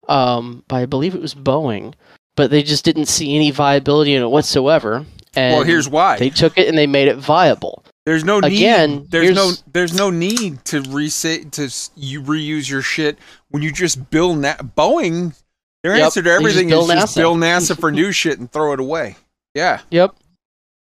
um, 0.08 0.64
by 0.68 0.82
I 0.82 0.86
believe 0.86 1.16
it 1.16 1.22
was 1.22 1.34
Boeing, 1.34 1.94
but 2.36 2.52
they 2.52 2.64
just 2.64 2.86
didn't 2.86 3.08
see 3.08 3.36
any 3.36 3.52
viability 3.52 4.14
in 4.14 4.22
it 4.22 4.30
whatsoever. 4.30 5.06
And 5.36 5.56
well, 5.56 5.64
here's 5.64 5.90
why. 5.90 6.20
they 6.20 6.30
took 6.30 6.58
it 6.58 6.68
and 6.68 6.78
they 6.78 6.86
made 6.86 7.08
it 7.08 7.18
viable. 7.18 7.84
There's 8.06 8.26
no 8.26 8.42
need. 8.42 8.58
Again, 8.58 9.08
there's 9.10 9.34
no 9.34 9.54
there's 9.72 9.94
no 9.94 10.10
need 10.10 10.64
to 10.66 10.82
reset 10.82 11.54
to 11.54 11.74
you 11.96 12.22
reuse 12.22 12.70
your 12.70 12.82
shit 12.82 13.18
when 13.50 13.64
you 13.64 13.72
just 13.72 14.10
build. 14.10 14.40
Na- 14.40 14.58
Boeing. 14.58 15.36
Their 15.84 15.96
Yep, 15.96 16.06
answer 16.06 16.22
to 16.22 16.30
just 16.30 16.40
everything 16.40 16.70
is 16.70 16.88
just 16.88 17.16
NASA. 17.16 17.18
bill 17.18 17.36
NASA 17.36 17.80
for 17.80 17.92
new 17.92 18.12
shit 18.12 18.40
and 18.40 18.52
throw 18.52 18.74
it 18.74 18.80
away. 18.80 19.18
Yeah. 19.54 19.82
Yep. 19.92 20.16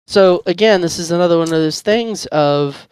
So 0.08 0.42
again, 0.46 0.82
this 0.82 0.98
is 1.00 1.12
another 1.12 1.38
one 1.38 1.48
of 1.48 1.52
those 1.52 1.82
things 1.82 2.26
of 2.28 2.88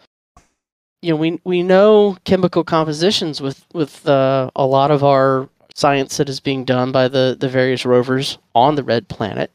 you 1.01 1.12
know 1.12 1.16
we 1.16 1.39
we 1.43 1.64
know 1.64 2.18
chemical 2.26 2.64
compositions 2.64 3.41
with 3.41 3.66
with 3.74 4.08
uh, 4.08 4.49
a 4.56 4.66
lot 4.66 4.91
of 4.91 5.04
our 5.04 5.47
science 5.76 6.18
that 6.18 6.30
is 6.30 6.39
being 6.39 6.66
done 6.66 6.91
by 6.91 7.08
the 7.08 7.36
the 7.39 7.49
various 7.49 7.86
rovers 7.86 8.38
on 8.54 8.76
the 8.76 8.84
red 8.84 9.08
planet, 9.08 9.51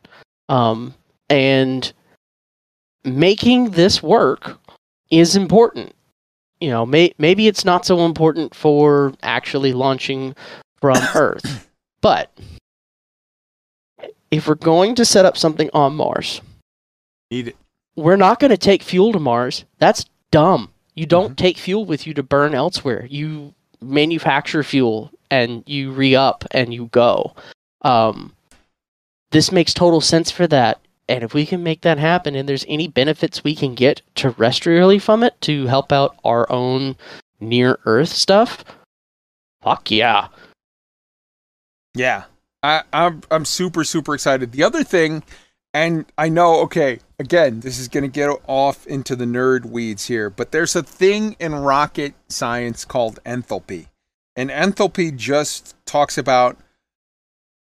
um, 0.49 0.95
and 1.29 1.93
making 3.05 3.71
this 3.71 4.03
work 4.03 4.59
is 5.11 5.37
important. 5.37 5.95
You 6.61 6.71
know, 6.71 6.85
may, 6.85 7.15
maybe 7.19 7.47
it's 7.47 7.65
not 7.65 7.87
so 7.87 8.05
important 8.05 8.55
for 8.55 9.13
actually 9.23 9.73
launching 9.73 10.35
from 10.81 10.97
Earth, 11.15 11.68
but 12.01 12.31
if 14.31 14.47
we're 14.47 14.55
going 14.55 14.95
to 14.97 15.05
set 15.05 15.25
up 15.25 15.37
something 15.37 15.71
on 15.73 15.95
Mars, 15.97 16.41
Need 17.31 17.49
it. 17.49 17.57
we're 17.97 18.17
not 18.17 18.41
going 18.41 18.51
to 18.51 18.57
take 18.57 18.83
fuel 18.83 19.13
to 19.13 19.19
Mars. 19.19 19.65
That's 19.79 20.05
dumb. 20.31 20.71
You 20.95 21.07
don't 21.07 21.39
take 21.39 21.59
fuel 21.59 21.85
with 21.85 22.07
you 22.07 22.15
to 22.15 22.23
burn 22.23 22.55
elsewhere. 22.55 23.07
You 23.09 23.55
manufacture 23.81 24.63
fuel 24.63 25.11
and 25.31 25.63
you 25.67 25.93
re 25.93 26.15
up 26.17 26.45
and 26.51 26.75
you 26.75 26.87
go. 26.87 27.35
Um, 27.83 28.35
this 29.31 29.53
makes 29.53 29.73
total 29.75 30.01
sense 30.01 30.31
for 30.31 30.47
that. 30.49 30.81
And 31.09 31.23
if 31.23 31.33
we 31.33 31.47
can 31.47 31.63
make 31.63 31.83
that 31.83 31.99
happen 31.99 32.35
and 32.35 32.49
there's 32.49 32.67
any 32.69 32.89
benefits 32.89 33.43
we 33.45 33.55
can 33.55 33.75
get 33.75 34.03
terrestrially 34.15 35.01
from 35.01 35.23
it 35.23 35.41
to 35.43 35.67
help 35.67 35.93
out 35.93 36.17
our 36.25 36.51
own 36.51 36.97
near 37.41 37.79
Earth 37.87 38.11
stuff, 38.11 38.65
fuck 39.63 39.91
yeah. 39.91 40.29
Yeah, 41.99 42.25
I, 42.63 42.83
I'm 42.93 43.23
I'm 43.31 43.45
super 43.45 43.85
super 43.85 44.15
excited. 44.15 44.53
The 44.53 44.65
other 44.65 44.85
thing, 44.85 45.25
And 45.75 46.07
I 46.19 46.29
know, 46.29 46.61
okay, 46.63 47.01
again, 47.19 47.61
this 47.61 47.79
is 47.79 47.89
to 47.89 48.09
get 48.09 48.31
off 48.49 48.87
into 48.87 49.17
the 49.17 49.27
nerd 49.27 49.67
weeds 49.67 50.07
here, 50.07 50.31
but 50.31 50.53
there's 50.53 50.77
a 50.77 50.83
thing 50.83 51.37
in 51.41 51.55
rocket 51.55 52.15
science 52.29 52.85
called 52.85 53.21
enthalpy. 53.25 53.89
And 54.37 54.51
enthalpy 54.51 55.17
just 55.17 55.77
talks 55.87 56.19
about 56.19 56.59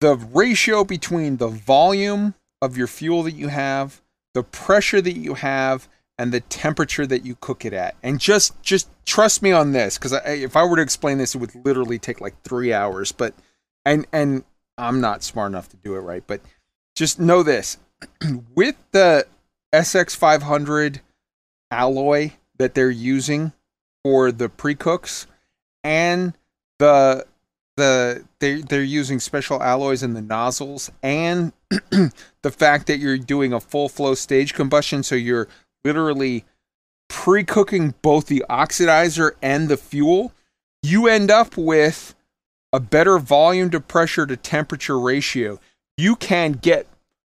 the 0.01 0.15
ratio 0.15 0.83
between 0.83 1.37
the 1.37 1.49
volume 1.49 2.35
of 2.61 2.77
your 2.77 2.87
fuel 2.87 3.23
that 3.23 3.33
you 3.35 3.49
have, 3.49 4.01
the 4.33 4.43
pressure 4.43 5.01
that 5.01 5.17
you 5.17 5.35
have, 5.35 5.87
and 6.17 6.31
the 6.33 6.41
temperature 6.41 7.07
that 7.07 7.25
you 7.25 7.37
cook 7.41 7.65
it 7.65 7.73
at. 7.73 7.95
And 8.03 8.19
just 8.19 8.61
just 8.63 8.89
trust 9.05 9.41
me 9.41 9.51
on 9.51 9.71
this 9.73 9.97
cuz 9.97 10.13
if 10.25 10.55
I 10.55 10.63
were 10.65 10.77
to 10.77 10.81
explain 10.81 11.17
this 11.19 11.35
it 11.35 11.39
would 11.39 11.55
literally 11.65 11.99
take 11.99 12.21
like 12.21 12.41
3 12.43 12.73
hours, 12.73 13.11
but 13.11 13.35
and 13.85 14.05
and 14.11 14.43
I'm 14.77 14.99
not 14.99 15.23
smart 15.23 15.51
enough 15.51 15.69
to 15.69 15.77
do 15.77 15.95
it 15.95 15.99
right, 15.99 16.23
but 16.25 16.41
just 16.95 17.19
know 17.19 17.43
this. 17.43 17.77
With 18.55 18.75
the 18.91 19.27
SX500 19.73 20.99
alloy 21.71 22.31
that 22.57 22.73
they're 22.73 22.89
using 22.89 23.53
for 24.03 24.31
the 24.31 24.49
pre-cooks 24.49 25.27
and 25.83 26.33
the 26.79 27.25
the 27.77 28.23
they 28.39 28.61
they're 28.61 28.83
using 28.83 29.19
special 29.19 29.61
alloys 29.61 30.03
in 30.03 30.13
the 30.13 30.21
nozzles 30.21 30.91
and 31.03 31.51
the 31.69 32.51
fact 32.51 32.87
that 32.87 32.99
you're 32.99 33.17
doing 33.17 33.51
a 33.51 33.59
full 33.59 33.89
flow 33.89 34.15
stage 34.15 34.53
combustion 34.53 35.03
so 35.03 35.15
you're 35.15 35.47
literally 35.83 36.45
pre-cooking 37.09 37.93
both 38.01 38.27
the 38.27 38.45
oxidizer 38.49 39.31
and 39.41 39.67
the 39.67 39.77
fuel 39.77 40.31
you 40.81 41.07
end 41.07 41.29
up 41.29 41.57
with 41.57 42.15
a 42.75 42.79
better 42.79 43.17
volume 43.19 43.69
to 43.69 43.79
pressure 43.79 44.25
to 44.25 44.35
temperature 44.35 44.99
ratio 44.99 45.59
you 45.97 46.15
can 46.15 46.51
get 46.51 46.87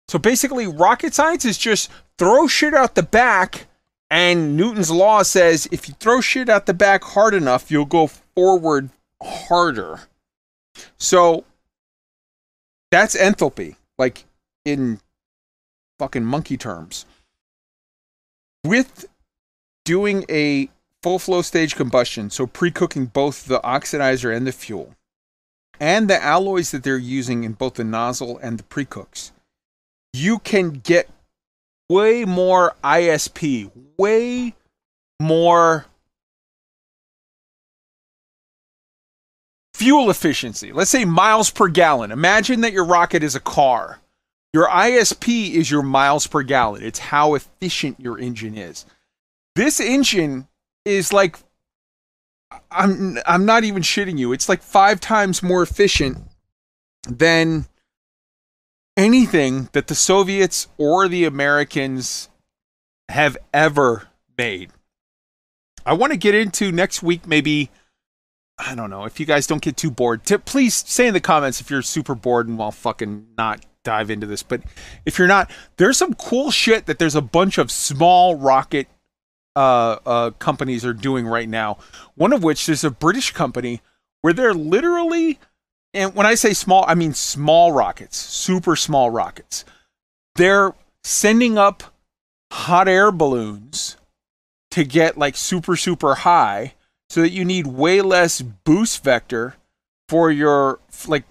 so 0.09 0.18
basically 0.18 0.66
rocket 0.66 1.14
science 1.14 1.45
is 1.45 1.57
just 1.57 1.91
throw 2.18 2.47
shit 2.47 2.74
out 2.74 2.95
the 2.95 3.03
back 3.03 3.66
and 4.11 4.57
newton's 4.57 4.91
law 4.91 5.22
says 5.22 5.68
if 5.72 5.88
you 5.88 5.95
throw 5.99 6.20
shit 6.20 6.49
out 6.49 6.66
the 6.66 6.74
back 6.74 7.03
hard 7.05 7.34
enough 7.34 7.70
you'll 7.70 7.84
go 7.84 8.07
forward 8.07 8.91
harder 9.22 10.01
so 10.99 11.45
that's 12.91 13.16
enthalpy, 13.16 13.76
like 13.99 14.24
in 14.64 15.01
fucking 15.99 16.24
monkey 16.24 16.57
terms. 16.57 17.07
With 18.64 19.07
doing 19.84 20.24
a 20.28 20.68
full 21.03 21.18
flow 21.18 21.43
stage 21.43 21.76
combustion, 21.76 22.30
so 22.30 22.47
pre 22.47 22.70
cooking 22.70 23.07
both 23.07 23.47
the 23.47 23.61
oxidizer 23.61 24.34
and 24.34 24.47
the 24.47 24.53
fuel, 24.53 24.95
and 25.81 26.09
the 26.09 26.22
alloys 26.22 26.70
that 26.70 26.85
they're 26.85 26.99
using 26.99 27.43
in 27.43 27.55
both 27.55 27.74
the 27.74 27.85
nozzle 27.85 28.39
and 28.39 28.59
the 28.59 28.62
pre 28.62 28.85
cooks, 28.85 29.33
you 30.12 30.39
can 30.39 30.70
get 30.70 31.09
way 31.89 32.24
more 32.24 32.74
ISP, 32.85 33.70
way 33.99 34.55
more 35.18 35.87
fuel 39.74 40.11
efficiency. 40.11 40.72
Let's 40.72 40.91
say 40.91 41.07
miles 41.07 41.51
per 41.51 41.68
gallon. 41.68 42.12
Imagine 42.12 42.61
that 42.61 42.72
your 42.72 42.85
rocket 42.85 43.22
is 43.22 43.35
a 43.35 43.41
car. 43.41 43.99
Your 44.53 44.68
ISP 44.68 45.53
is 45.55 45.70
your 45.70 45.83
miles 45.83 46.26
per 46.26 46.43
gallon. 46.43 46.83
It's 46.83 46.99
how 46.99 47.35
efficient 47.35 47.99
your 47.99 48.18
engine 48.18 48.57
is. 48.57 48.85
This 49.57 49.81
engine 49.81 50.49
is 50.85 51.12
like 51.12 51.39
I'm 52.70 53.18
I'm 53.26 53.44
not 53.44 53.64
even 53.64 53.82
shitting 53.82 54.18
you. 54.18 54.32
It's 54.32 54.48
like 54.48 54.62
5 54.62 55.01
times 55.01 55.42
more 55.42 55.62
efficient 55.62 56.18
than 57.09 57.66
anything 58.96 59.68
that 59.72 59.86
the 59.86 59.94
Soviets 59.94 60.68
or 60.76 61.09
the 61.09 61.24
Americans 61.24 62.28
have 63.09 63.36
ever 63.53 64.09
made. 64.36 64.70
I 65.86 65.94
want 65.94 66.12
to 66.12 66.18
get 66.18 66.34
into 66.34 66.70
next 66.72 67.03
week 67.03 67.26
maybe 67.26 67.70
I 68.59 68.74
don't 68.74 68.90
know. 68.90 69.05
If 69.05 69.18
you 69.18 69.26
guys 69.26 69.46
don't 69.46 69.62
get 69.62 69.76
too 69.76 69.90
bored, 69.90 70.24
t- 70.24 70.36
please 70.36 70.74
say 70.74 71.07
in 71.07 71.14
the 71.14 71.20
comments 71.20 71.61
if 71.61 71.70
you're 71.70 71.82
super 71.82 72.14
bored 72.14 72.46
and 72.46 72.61
I'll 72.61 72.70
fucking 72.70 73.28
not 73.38 73.64
dive 73.84 74.11
into 74.11 74.26
this. 74.26 74.42
But 74.42 74.62
if 75.07 75.18
you're 75.18 75.28
not, 75.28 75.51
there's 75.76 75.96
some 75.96 76.14
cool 76.14 76.51
shit 76.51 76.86
that 76.86 76.98
there's 76.98 77.14
a 77.14 77.22
bunch 77.22 77.59
of 77.59 77.70
small 77.70 78.34
rocket 78.34 78.88
uh, 79.57 79.96
uh, 80.07 80.30
companies 80.32 80.84
are 80.84 80.92
doing 80.92 81.26
right 81.26 81.48
now. 81.48 81.78
One 82.14 82.32
of 82.32 82.42
which 82.42 82.68
is 82.68 82.84
a 82.84 82.90
British 82.90 83.32
company 83.32 83.80
where 84.22 84.32
they're 84.32 84.55
literally, 84.55 85.38
and 85.94 86.14
when 86.14 86.26
I 86.26 86.34
say 86.34 86.53
small, 86.53 86.84
I 86.86 86.94
mean 86.94 87.14
small 87.14 87.72
rockets, 87.72 88.16
super 88.16 88.76
small 88.76 89.11
rockets. 89.11 89.64
They're 90.36 90.74
sending 91.03 91.59
up 91.59 91.82
hot 92.53 92.88
air 92.88 93.11
balloons 93.11 93.96
to 94.70 94.84
get 94.84 95.18
like 95.18 95.36
super, 95.36 95.76
super 95.76 96.16
high 96.16 96.74
so 97.09 97.20
that 97.22 97.32
you 97.32 97.44
need 97.44 97.66
way 97.66 98.01
less 98.01 98.40
boost 98.40 99.03
vector 99.03 99.57
for 100.09 100.30
your 100.30 100.80
like 101.09 101.24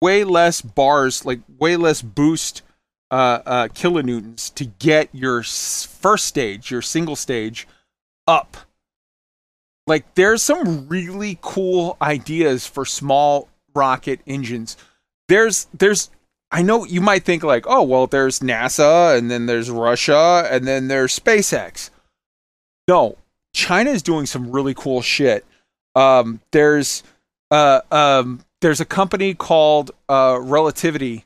way 0.00 0.24
less 0.24 0.60
bars, 0.60 1.24
like 1.24 1.40
way 1.58 1.76
less 1.76 2.02
boost 2.02 2.62
uh, 3.10 3.40
uh, 3.44 3.68
kilonewtons 3.68 4.54
to 4.54 4.64
get 4.64 5.08
your 5.12 5.42
first 5.42 6.26
stage, 6.26 6.70
your 6.70 6.82
single 6.82 7.16
stage, 7.16 7.66
up. 8.26 8.56
Like 9.86 10.14
there's 10.14 10.42
some 10.42 10.88
really 10.88 11.38
cool 11.40 11.96
ideas 12.00 12.66
for 12.66 12.84
small 12.84 13.48
rocket 13.74 14.20
engines. 14.26 14.76
There's 15.28 15.66
there's 15.74 16.10
I 16.52 16.62
know 16.62 16.84
you 16.84 17.00
might 17.00 17.24
think 17.24 17.42
like, 17.42 17.64
oh 17.66 17.82
well, 17.82 18.06
there's 18.06 18.40
NASA 18.40 19.16
and 19.16 19.30
then 19.30 19.46
there's 19.46 19.70
Russia 19.70 20.46
and 20.50 20.66
then 20.66 20.88
there's 20.88 21.18
SpaceX. 21.18 21.90
No, 22.86 23.16
China 23.52 23.90
is 23.90 24.02
doing 24.02 24.26
some 24.26 24.50
really 24.50 24.74
cool 24.74 25.02
shit. 25.02 25.44
Um, 25.94 26.40
there's 26.52 27.02
uh, 27.50 27.80
um, 27.90 28.40
there's 28.60 28.80
a 28.80 28.84
company 28.84 29.34
called 29.34 29.90
uh, 30.08 30.38
Relativity 30.40 31.24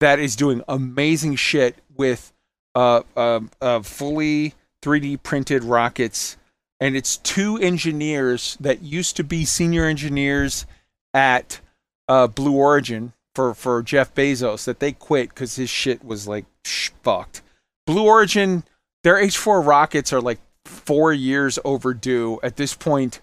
that 0.00 0.18
is 0.18 0.36
doing 0.36 0.62
amazing 0.68 1.36
shit 1.36 1.76
with 1.96 2.32
uh, 2.74 3.02
um, 3.16 3.50
uh, 3.60 3.80
fully 3.80 4.54
3D 4.82 5.22
printed 5.22 5.64
rockets, 5.64 6.36
and 6.80 6.96
it's 6.96 7.18
two 7.18 7.58
engineers 7.58 8.56
that 8.60 8.82
used 8.82 9.16
to 9.16 9.24
be 9.24 9.44
senior 9.44 9.84
engineers 9.84 10.66
at 11.12 11.60
uh, 12.08 12.26
Blue 12.26 12.56
Origin 12.56 13.12
for 13.34 13.54
for 13.54 13.82
Jeff 13.82 14.14
Bezos 14.14 14.64
that 14.64 14.80
they 14.80 14.92
quit 14.92 15.28
because 15.28 15.56
his 15.56 15.70
shit 15.70 16.04
was 16.04 16.26
like 16.26 16.46
fucked. 16.64 17.42
Blue 17.86 18.04
Origin, 18.04 18.64
their 19.04 19.16
H4 19.16 19.66
rockets 19.66 20.12
are 20.12 20.20
like 20.20 20.40
four 20.64 21.12
years 21.12 21.58
overdue. 21.64 22.38
At 22.42 22.56
this 22.56 22.74
point, 22.74 23.20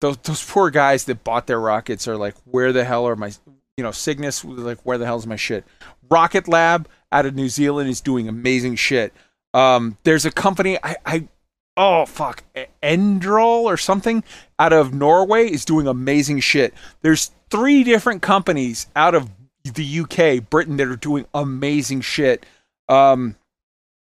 those 0.00 0.16
those 0.18 0.44
poor 0.44 0.70
guys 0.70 1.04
that 1.04 1.24
bought 1.24 1.46
their 1.46 1.60
rockets 1.60 2.06
are 2.08 2.16
like, 2.16 2.34
where 2.44 2.72
the 2.72 2.84
hell 2.84 3.06
are 3.06 3.16
my, 3.16 3.32
you 3.76 3.84
know, 3.84 3.90
Cygnus? 3.90 4.44
Like, 4.44 4.80
where 4.82 4.98
the 4.98 5.06
hell's 5.06 5.26
my 5.26 5.36
shit? 5.36 5.64
Rocket 6.12 6.46
Lab 6.46 6.88
out 7.10 7.26
of 7.26 7.34
New 7.34 7.48
Zealand 7.48 7.88
is 7.88 8.00
doing 8.00 8.28
amazing 8.28 8.76
shit. 8.76 9.12
Um, 9.54 9.96
there's 10.04 10.24
a 10.24 10.30
company 10.30 10.78
I, 10.82 10.96
I 11.04 11.28
oh 11.76 12.06
fuck 12.06 12.44
Endrol 12.82 13.64
or 13.64 13.76
something 13.76 14.22
out 14.58 14.72
of 14.72 14.94
Norway 14.94 15.50
is 15.50 15.64
doing 15.64 15.86
amazing 15.86 16.40
shit. 16.40 16.74
There's 17.00 17.32
three 17.50 17.82
different 17.82 18.22
companies 18.22 18.86
out 18.94 19.14
of 19.14 19.30
the 19.64 20.00
UK, 20.00 20.48
Britain 20.48 20.76
that 20.76 20.88
are 20.88 20.96
doing 20.96 21.26
amazing 21.34 22.00
shit. 22.00 22.44
Um, 22.88 23.36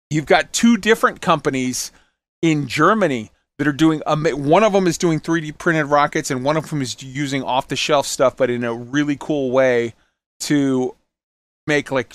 you've 0.09 0.25
got 0.25 0.53
two 0.53 0.77
different 0.77 1.21
companies 1.21 1.91
in 2.41 2.67
Germany 2.67 3.31
that 3.57 3.67
are 3.67 3.73
doing 3.73 4.01
one 4.05 4.63
of 4.63 4.73
them 4.73 4.85
is 4.85 4.97
doing 4.97 5.19
3D 5.19 5.57
printed 5.57 5.87
rockets 5.87 6.29
and 6.29 6.43
one 6.43 6.57
of 6.57 6.69
them 6.69 6.81
is 6.81 7.01
using 7.01 7.41
off 7.41 7.67
the 7.67 7.75
shelf 7.75 8.05
stuff 8.05 8.37
but 8.37 8.51
in 8.51 8.63
a 8.63 8.73
really 8.73 9.17
cool 9.19 9.49
way 9.49 9.93
to 10.39 10.95
make 11.67 11.91
like 11.91 12.13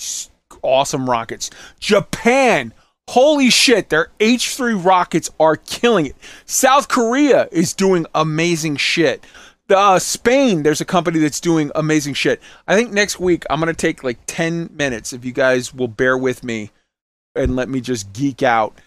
awesome 0.63 1.09
rockets. 1.09 1.51
Japan 1.81 2.73
Holy 3.09 3.51
shit, 3.51 3.89
their 3.89 4.11
H3 4.21 4.83
rockets 4.83 5.29
are 5.41 5.57
killing 5.57 6.07
it. 6.07 6.17
South 6.47 6.87
Korea 6.87 7.49
is 7.51 7.75
doing 7.75 8.07
amazing 8.15 8.77
shit. 8.77 9.25
Uh, 9.69 9.99
Spain, 9.99 10.63
there's 10.63 10.81
a 10.81 10.87
company 10.87 11.19
that's 11.19 11.41
doing 11.41 11.73
amazing 11.75 12.15
shit. 12.15 12.41
I 12.69 12.77
think 12.77 12.93
next 12.93 13.19
week 13.19 13.45
I'm 13.51 13.59
to 13.75 13.79
take 13.79 14.05
like 14.05 14.19
10 14.27 14.71
minutes 14.73 15.13
if 15.13 15.25
you 15.25 15.33
guys 15.33 15.75
will 15.75 15.89
bear 15.89 16.17
with 16.17 16.45
me 16.45 16.71
and 17.35 17.57
let 17.57 17.69
me 17.69 17.81
just 17.81 18.13
geek 18.13 18.43
out 18.43 18.81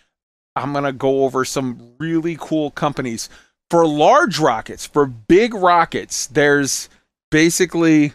I'm 0.56 0.72
to 0.86 0.94
go 0.94 1.26
over 1.26 1.44
some 1.44 1.96
really 2.00 2.38
cool 2.40 2.72
companies. 2.72 3.30
For 3.70 3.86
large 3.86 4.40
rockets, 4.40 4.86
for 4.86 5.06
big 5.06 5.54
rockets, 5.54 6.28
there's 6.28 6.88
basically 7.30 8.14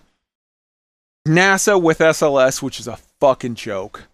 NASA 1.31 1.81
with 1.81 1.99
SLS, 2.01 2.61
which 2.61 2.81
is 2.81 2.89
a 2.89 2.99
fucking 3.21 3.55
joke. 3.55 4.09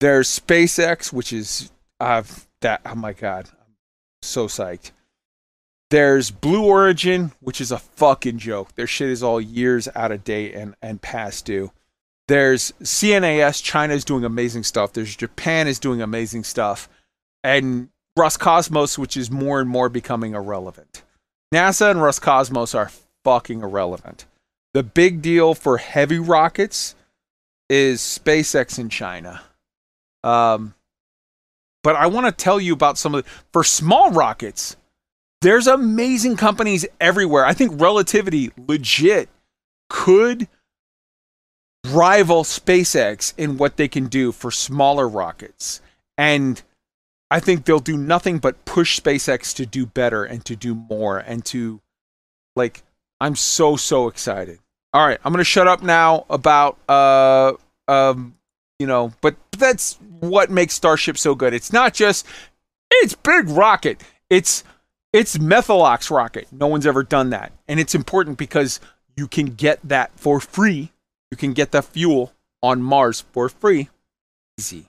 There's 0.00 0.28
SpaceX, 0.28 1.12
which 1.12 1.32
is 1.32 1.70
uh, 2.00 2.24
that 2.60 2.80
oh 2.84 2.96
my 2.96 3.12
god, 3.12 3.48
I'm 3.52 3.74
so 4.20 4.48
psyched. 4.48 4.90
There's 5.90 6.32
Blue 6.32 6.64
Origin, 6.64 7.30
which 7.38 7.60
is 7.60 7.70
a 7.70 7.78
fucking 7.78 8.38
joke. 8.38 8.74
Their 8.74 8.88
shit 8.88 9.10
is 9.10 9.22
all 9.22 9.40
years 9.40 9.88
out 9.94 10.10
of 10.10 10.24
date 10.24 10.56
and, 10.56 10.74
and 10.82 11.00
past 11.00 11.44
due. 11.44 11.70
There's 12.26 12.72
CNAS, 12.82 13.62
China 13.62 13.94
is 13.94 14.04
doing 14.04 14.24
amazing 14.24 14.64
stuff. 14.64 14.92
There's 14.92 15.14
Japan 15.14 15.68
is 15.68 15.78
doing 15.78 16.02
amazing 16.02 16.42
stuff. 16.42 16.88
And 17.44 17.90
Roscosmos, 18.18 18.98
which 18.98 19.16
is 19.16 19.30
more 19.30 19.60
and 19.60 19.70
more 19.70 19.88
becoming 19.88 20.34
irrelevant. 20.34 21.04
NASA 21.54 21.92
and 21.92 22.00
Roscosmos 22.00 22.74
are 22.74 22.90
fucking 23.22 23.62
irrelevant. 23.62 24.26
The 24.76 24.82
big 24.82 25.22
deal 25.22 25.54
for 25.54 25.78
heavy 25.78 26.18
rockets 26.18 26.94
is 27.70 28.02
SpaceX 28.02 28.78
in 28.78 28.90
China. 28.90 29.40
Um, 30.22 30.74
but 31.82 31.96
I 31.96 32.08
want 32.08 32.26
to 32.26 32.44
tell 32.44 32.60
you 32.60 32.74
about 32.74 32.98
some 32.98 33.14
of 33.14 33.24
the, 33.24 33.30
for 33.54 33.64
small 33.64 34.10
rockets. 34.10 34.76
There's 35.40 35.66
amazing 35.66 36.36
companies 36.36 36.84
everywhere. 37.00 37.46
I 37.46 37.54
think 37.54 37.80
Relativity 37.80 38.52
legit 38.58 39.30
could 39.88 40.46
rival 41.86 42.44
SpaceX 42.44 43.32
in 43.38 43.56
what 43.56 43.78
they 43.78 43.88
can 43.88 44.08
do 44.08 44.30
for 44.30 44.50
smaller 44.50 45.08
rockets. 45.08 45.80
And 46.18 46.62
I 47.30 47.40
think 47.40 47.64
they'll 47.64 47.78
do 47.80 47.96
nothing 47.96 48.36
but 48.36 48.66
push 48.66 49.00
SpaceX 49.00 49.56
to 49.56 49.64
do 49.64 49.86
better 49.86 50.24
and 50.24 50.44
to 50.44 50.54
do 50.54 50.74
more 50.74 51.16
and 51.16 51.42
to 51.46 51.80
like 52.54 52.82
I'm 53.22 53.36
so 53.36 53.76
so 53.76 54.08
excited. 54.08 54.58
All 54.96 55.06
right, 55.06 55.20
I'm 55.26 55.34
to 55.34 55.44
shut 55.44 55.68
up 55.68 55.82
now 55.82 56.24
about 56.30 56.78
uh 56.88 57.52
um 57.86 58.34
you 58.78 58.86
know, 58.86 59.12
but 59.20 59.36
that's 59.58 59.98
what 60.20 60.50
makes 60.50 60.72
Starship 60.72 61.18
so 61.18 61.34
good. 61.34 61.52
It's 61.52 61.70
not 61.70 61.92
just 61.92 62.26
it's 62.90 63.14
big 63.14 63.50
rocket. 63.50 64.02
It's 64.30 64.64
it's 65.12 65.36
Methalox 65.36 66.10
rocket. 66.10 66.48
No 66.50 66.66
one's 66.66 66.86
ever 66.86 67.02
done 67.02 67.28
that. 67.28 67.52
And 67.68 67.78
it's 67.78 67.94
important 67.94 68.38
because 68.38 68.80
you 69.18 69.28
can 69.28 69.48
get 69.48 69.80
that 69.84 70.18
for 70.18 70.40
free. 70.40 70.92
You 71.30 71.36
can 71.36 71.52
get 71.52 71.72
the 71.72 71.82
fuel 71.82 72.32
on 72.62 72.80
Mars 72.80 73.20
for 73.32 73.50
free. 73.50 73.90
Easy. 74.58 74.86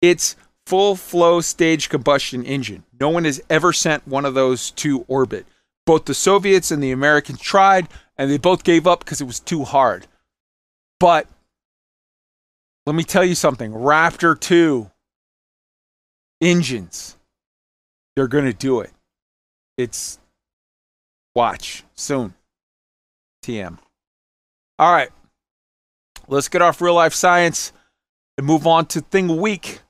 It's 0.00 0.34
full 0.64 0.96
flow 0.96 1.42
stage 1.42 1.90
combustion 1.90 2.42
engine. 2.42 2.84
No 2.98 3.10
one 3.10 3.26
has 3.26 3.42
ever 3.50 3.74
sent 3.74 4.08
one 4.08 4.24
of 4.24 4.32
those 4.32 4.70
to 4.70 5.04
orbit. 5.08 5.44
Both 5.84 6.06
the 6.06 6.14
Soviets 6.14 6.70
and 6.70 6.82
the 6.82 6.92
Americans 6.92 7.40
tried, 7.40 7.88
and 8.22 8.30
they 8.30 8.38
both 8.38 8.62
gave 8.62 8.86
up 8.86 9.00
because 9.00 9.20
it 9.20 9.24
was 9.24 9.40
too 9.40 9.64
hard. 9.64 10.06
But 11.00 11.26
let 12.86 12.94
me 12.94 13.02
tell 13.02 13.24
you 13.24 13.34
something 13.34 13.72
Raptor 13.72 14.38
2 14.38 14.88
engines, 16.40 17.16
they're 18.14 18.28
going 18.28 18.44
to 18.44 18.52
do 18.52 18.78
it. 18.78 18.92
It's 19.76 20.20
watch 21.34 21.82
soon. 21.96 22.34
TM. 23.44 23.78
All 24.78 24.92
right. 24.92 25.10
Let's 26.28 26.48
get 26.48 26.62
off 26.62 26.80
real 26.80 26.94
life 26.94 27.14
science 27.14 27.72
and 28.38 28.46
move 28.46 28.68
on 28.68 28.86
to 28.86 29.00
thing 29.00 29.36
week. 29.40 29.80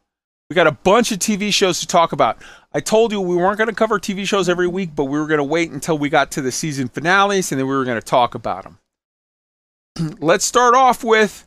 We 0.48 0.54
got 0.54 0.66
a 0.66 0.72
bunch 0.72 1.12
of 1.12 1.18
TV 1.18 1.52
shows 1.52 1.80
to 1.80 1.86
talk 1.86 2.12
about. 2.12 2.38
I 2.74 2.80
told 2.80 3.12
you 3.12 3.20
we 3.20 3.36
weren't 3.36 3.58
going 3.58 3.68
to 3.68 3.74
cover 3.74 3.98
TV 3.98 4.26
shows 4.26 4.48
every 4.48 4.66
week, 4.66 4.90
but 4.94 5.04
we 5.04 5.18
were 5.18 5.26
going 5.26 5.38
to 5.38 5.44
wait 5.44 5.70
until 5.70 5.98
we 5.98 6.08
got 6.08 6.30
to 6.32 6.40
the 6.40 6.52
season 6.52 6.88
finales 6.88 7.52
and 7.52 7.60
then 7.60 7.66
we 7.66 7.74
were 7.74 7.84
going 7.84 8.00
to 8.00 8.06
talk 8.06 8.34
about 8.34 8.64
them. 8.64 8.78
Let's 10.20 10.44
start 10.44 10.74
off 10.74 11.04
with, 11.04 11.46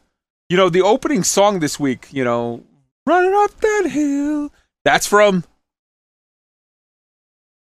you 0.50 0.58
know, 0.58 0.70
the 0.70 0.84
opening 0.84 1.24
song 1.24 1.60
this 1.60 1.80
week, 1.80 2.08
you 2.12 2.24
know, 2.24 2.64
Running 3.08 3.34
Up 3.34 3.60
That 3.60 3.90
Hill. 3.90 4.52
That's 4.84 5.08
from 5.08 5.44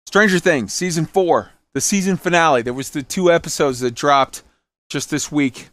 Stranger 0.07 0.39
Things, 0.39 0.75
season 0.75 1.07
four, 1.07 1.53
the 1.73 1.81
season 1.81 2.19
finale. 2.19 2.61
There 2.61 2.75
was 2.75 2.91
the 2.91 3.03
two 3.03 3.33
episodes 3.33 3.81
that 3.81 3.95
dropped 3.95 4.43
just 4.91 5.09
this 5.11 5.33
week. 5.33 5.71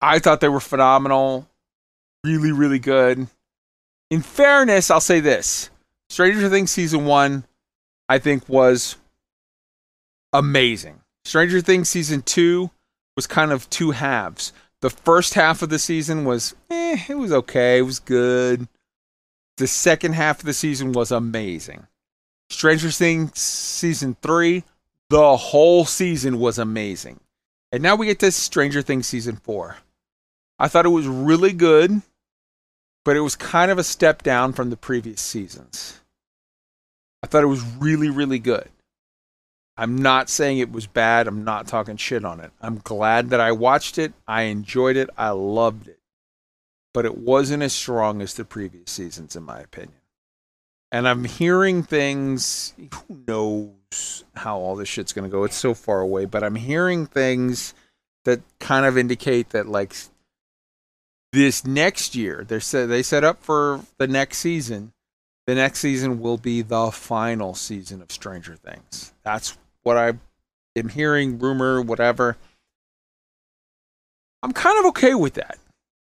I 0.00 0.18
thought 0.18 0.40
they 0.40 0.48
were 0.48 0.60
phenomenal. 0.60 1.48
Really, 2.24 2.52
really 2.52 2.78
good. 2.78 3.26
In 4.10 4.22
fairness, 4.22 4.90
I'll 4.90 5.00
say 5.00 5.20
this 5.20 5.70
Stranger 6.10 6.48
Things 6.48 6.72
season 6.72 7.04
one, 7.04 7.44
I 8.08 8.18
think, 8.18 8.48
was 8.48 8.96
amazing. 10.32 11.00
Stranger 11.24 11.60
Things 11.60 11.88
season 11.88 12.22
two 12.22 12.70
was 13.14 13.28
kind 13.28 13.52
of 13.52 13.70
two 13.70 13.92
halves. 13.92 14.52
The 14.80 14.90
first 14.90 15.34
half 15.34 15.62
of 15.62 15.68
the 15.68 15.78
season 15.78 16.24
was, 16.24 16.56
eh, 16.68 17.04
it 17.08 17.14
was 17.14 17.32
okay. 17.32 17.78
It 17.78 17.82
was 17.82 18.00
good. 18.00 18.66
The 19.58 19.68
second 19.68 20.14
half 20.14 20.40
of 20.40 20.46
the 20.46 20.52
season 20.52 20.90
was 20.92 21.12
amazing. 21.12 21.86
Stranger 22.50 22.90
Things 22.90 23.38
season 23.38 24.16
three, 24.20 24.64
the 25.10 25.36
whole 25.36 25.84
season 25.84 26.40
was 26.40 26.58
amazing. 26.58 27.20
And 27.70 27.84
now 27.84 27.94
we 27.94 28.06
get 28.06 28.18
to 28.18 28.32
Stranger 28.32 28.82
Things 28.82 29.06
season 29.06 29.36
four. 29.36 29.76
I 30.58 30.66
thought 30.66 30.86
it 30.86 30.90
was 30.90 31.06
really 31.06 31.52
good, 31.52 32.02
but 33.04 33.16
it 33.16 33.20
was 33.20 33.36
kind 33.36 33.70
of 33.70 33.78
a 33.78 33.84
step 33.84 34.22
down 34.22 34.52
from 34.52 34.70
the 34.70 34.76
previous 34.76 35.20
seasons. 35.20 36.00
I 37.22 37.26
thought 37.26 37.42
it 37.42 37.48
was 37.48 37.64
really, 37.78 38.08
really 38.10 38.38
good. 38.38 38.68
I'm 39.76 39.96
not 39.96 40.28
saying 40.28 40.58
it 40.58 40.72
was 40.72 40.86
bad. 40.86 41.26
I'm 41.26 41.44
not 41.44 41.66
talking 41.66 41.96
shit 41.96 42.24
on 42.24 42.40
it. 42.40 42.50
I'm 42.60 42.80
glad 42.84 43.30
that 43.30 43.40
I 43.40 43.52
watched 43.52 43.96
it. 43.98 44.12
I 44.28 44.42
enjoyed 44.42 44.96
it. 44.96 45.08
I 45.16 45.30
loved 45.30 45.88
it. 45.88 45.98
But 46.92 47.06
it 47.06 47.16
wasn't 47.16 47.62
as 47.62 47.72
strong 47.72 48.20
as 48.20 48.34
the 48.34 48.44
previous 48.44 48.90
seasons, 48.90 49.36
in 49.36 49.42
my 49.42 49.60
opinion. 49.60 49.94
And 50.92 51.08
I'm 51.08 51.24
hearing 51.24 51.82
things, 51.82 52.74
who 52.76 53.22
knows 53.26 54.24
how 54.34 54.58
all 54.58 54.76
this 54.76 54.88
shit's 54.88 55.12
going 55.12 55.30
to 55.30 55.34
go? 55.34 55.44
It's 55.44 55.56
so 55.56 55.72
far 55.72 56.00
away, 56.00 56.24
but 56.24 56.42
I'm 56.42 56.56
hearing 56.56 57.06
things 57.06 57.74
that 58.24 58.40
kind 58.58 58.84
of 58.84 58.98
indicate 58.98 59.50
that, 59.50 59.66
like, 59.66 59.94
this 61.32 61.64
next 61.64 62.14
year, 62.14 62.44
they're 62.46 62.60
set, 62.60 62.86
they 62.88 63.02
set 63.02 63.24
up 63.24 63.42
for 63.42 63.80
the 63.98 64.06
next 64.06 64.38
season. 64.38 64.92
The 65.46 65.54
next 65.54 65.80
season 65.80 66.20
will 66.20 66.38
be 66.38 66.62
the 66.62 66.90
final 66.90 67.54
season 67.54 68.02
of 68.02 68.12
Stranger 68.12 68.56
Things. 68.56 69.12
That's 69.24 69.56
what 69.82 69.96
I 69.96 70.12
am 70.76 70.88
hearing, 70.88 71.38
rumor, 71.38 71.82
whatever. 71.82 72.36
I'm 74.42 74.52
kind 74.52 74.78
of 74.78 74.86
okay 74.86 75.14
with 75.14 75.34
that. 75.34 75.58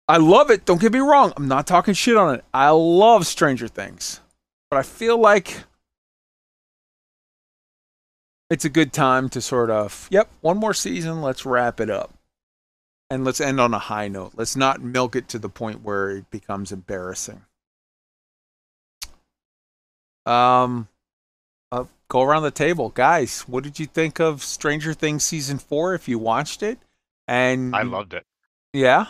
I 0.08 0.16
love 0.16 0.50
it. 0.50 0.64
Don't 0.64 0.80
get 0.80 0.92
me 0.92 0.98
wrong. 0.98 1.32
I'm 1.36 1.48
not 1.48 1.66
talking 1.66 1.94
shit 1.94 2.16
on 2.16 2.34
it. 2.34 2.44
I 2.52 2.70
love 2.70 3.26
Stranger 3.26 3.68
Things. 3.68 4.20
But 4.70 4.78
I 4.78 4.82
feel 4.82 5.18
like 5.18 5.64
it's 8.50 8.64
a 8.64 8.68
good 8.68 8.92
time 8.92 9.28
to 9.30 9.40
sort 9.40 9.70
of, 9.70 10.08
yep, 10.10 10.28
one 10.40 10.58
more 10.58 10.74
season. 10.74 11.22
Let's 11.22 11.46
wrap 11.46 11.80
it 11.80 11.90
up. 11.90 12.12
And 13.10 13.24
let's 13.24 13.40
end 13.40 13.60
on 13.60 13.74
a 13.74 13.78
high 13.78 14.06
note. 14.06 14.32
Let's 14.36 14.54
not 14.54 14.80
milk 14.80 15.16
it 15.16 15.26
to 15.28 15.38
the 15.38 15.48
point 15.48 15.82
where 15.82 16.10
it 16.10 16.30
becomes 16.30 16.70
embarrassing. 16.70 17.42
Um, 20.26 20.86
uh, 21.72 21.84
go 22.08 22.22
around 22.22 22.44
the 22.44 22.52
table, 22.52 22.90
guys. 22.90 23.40
What 23.48 23.64
did 23.64 23.80
you 23.80 23.86
think 23.86 24.20
of 24.20 24.44
Stranger 24.44 24.94
Things 24.94 25.24
season 25.24 25.58
four? 25.58 25.94
If 25.94 26.08
you 26.08 26.18
watched 26.20 26.62
it, 26.62 26.78
and 27.26 27.74
I 27.74 27.82
loved 27.82 28.14
it. 28.14 28.24
yeah, 28.72 29.06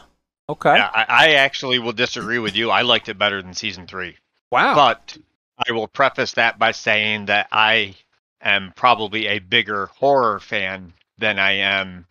okay, 0.48 0.76
Yeah, 0.76 0.90
I, 0.94 1.05
I 1.09 1.28
actually 1.34 1.78
will 1.78 1.92
disagree 1.92 2.38
with 2.38 2.57
you. 2.57 2.70
I 2.70 2.82
liked 2.82 3.11
it 3.11 3.18
better 3.18 3.42
than 3.42 3.53
season 3.53 3.86
three. 3.86 4.16
wow, 4.51 4.74
But 4.74 5.18
I 5.66 5.72
will 5.72 5.88
preface 5.88 6.32
that 6.32 6.59
by 6.59 6.72
saying 6.72 7.26
that 7.26 7.48
I 7.53 7.96
am 8.40 8.72
probably 8.76 9.26
a 9.26 9.40
bigger 9.40 9.86
horror 9.86 10.40
fan 10.40 10.94
than 11.18 11.38
I 11.38 11.53
am 11.53 12.07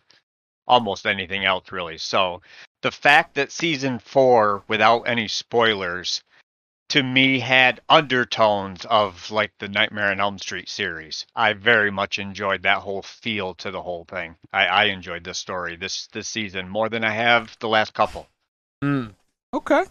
almost 0.66 1.06
anything 1.06 1.44
else, 1.44 1.70
really. 1.72 1.98
So 1.98 2.42
the 2.82 2.90
fact 2.90 3.34
that 3.34 3.52
season 3.52 3.98
four, 3.98 4.62
without 4.68 5.02
any 5.02 5.28
spoilers, 5.28 6.22
to 6.90 7.02
me 7.02 7.38
had 7.38 7.80
undertones 7.88 8.84
of 8.86 9.30
like 9.30 9.52
the 9.58 9.68
Nightmare 9.68 10.10
on 10.10 10.20
Elm 10.20 10.38
Street 10.38 10.68
series. 10.68 11.24
I 11.36 11.52
very 11.52 11.90
much 11.90 12.18
enjoyed 12.18 12.62
that 12.62 12.78
whole 12.78 13.02
feel 13.02 13.54
to 13.56 13.70
the 13.70 13.80
whole 13.80 14.04
thing. 14.04 14.36
I, 14.52 14.66
I 14.66 14.84
enjoyed 14.86 15.22
this 15.24 15.38
story 15.38 15.76
this 15.76 16.08
this 16.08 16.28
season 16.28 16.68
more 16.68 16.88
than 16.88 17.04
I 17.04 17.12
have 17.12 17.56
the 17.60 17.68
last 17.68 17.94
couple. 17.94 18.26
Mm. 18.82 19.14
Okay. 19.54 19.84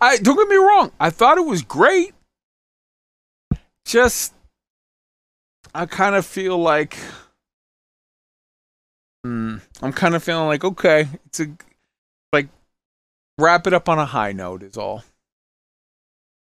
I 0.00 0.16
don't 0.18 0.36
get 0.36 0.48
me 0.48 0.56
wrong. 0.56 0.92
I 1.00 1.10
thought 1.10 1.38
it 1.38 1.46
was 1.46 1.62
great. 1.62 2.14
Just 3.84 4.32
I 5.74 5.86
kind 5.86 6.14
of 6.14 6.24
feel 6.24 6.56
like 6.56 6.96
mm, 9.24 9.60
I'm 9.82 9.92
kind 9.92 10.14
of 10.14 10.22
feeling 10.22 10.46
like 10.46 10.64
okay, 10.64 11.08
it's 11.26 11.40
a 11.40 11.46
like 12.32 12.48
wrap 13.38 13.66
it 13.66 13.72
up 13.72 13.88
on 13.88 13.98
a 13.98 14.06
high 14.06 14.32
note 14.32 14.62
is 14.62 14.76
all. 14.76 15.04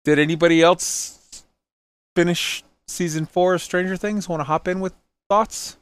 Did 0.03 0.19
anybody 0.19 0.61
else 0.61 1.43
finish 2.15 2.63
season 2.87 3.25
4 3.25 3.55
of 3.55 3.61
Stranger 3.61 3.97
Things? 3.97 4.29
Want 4.29 4.39
to 4.39 4.45
hop 4.45 4.67
in 4.67 4.79
with 4.79 4.93
thoughts? 5.29 5.77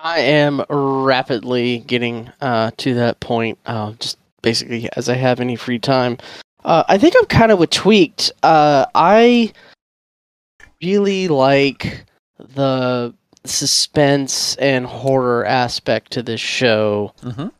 I 0.00 0.20
am 0.20 0.64
rapidly 0.68 1.78
getting 1.80 2.30
uh, 2.40 2.70
to 2.78 2.94
that 2.94 3.20
point, 3.20 3.58
uh, 3.66 3.92
just 4.00 4.18
basically 4.42 4.88
as 4.96 5.08
I 5.08 5.14
have 5.14 5.40
any 5.40 5.56
free 5.56 5.78
time. 5.78 6.16
Uh, 6.64 6.84
I 6.88 6.98
think 6.98 7.14
I'm 7.18 7.26
kind 7.26 7.52
of 7.52 7.58
with 7.58 7.70
tweaked. 7.70 8.32
Uh, 8.42 8.86
I 8.94 9.52
really 10.82 11.28
like 11.28 12.04
the 12.38 13.14
suspense 13.50 14.56
and 14.56 14.86
horror 14.86 15.44
aspect 15.46 16.12
to 16.12 16.22
this 16.22 16.40
show 16.40 17.12
Mhm. 17.22 17.50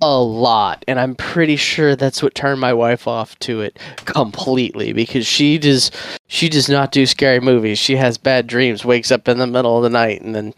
a 0.00 0.18
lot, 0.18 0.84
and 0.86 1.00
I'm 1.00 1.14
pretty 1.14 1.56
sure 1.56 1.96
that's 1.96 2.22
what 2.22 2.34
turned 2.34 2.60
my 2.60 2.72
wife 2.72 3.08
off 3.08 3.38
to 3.40 3.60
it 3.62 3.78
completely 4.04 4.92
because 4.92 5.26
she 5.26 5.58
does 5.58 5.90
she 6.28 6.48
does 6.48 6.68
not 6.68 6.92
do 6.92 7.06
scary 7.06 7.40
movies. 7.40 7.78
She 7.78 7.96
has 7.96 8.18
bad 8.18 8.46
dreams, 8.46 8.84
wakes 8.84 9.10
up 9.10 9.28
in 9.28 9.38
the 9.38 9.46
middle 9.46 9.76
of 9.78 9.82
the 9.82 9.88
night, 9.90 10.20
and 10.20 10.34
then 10.34 10.52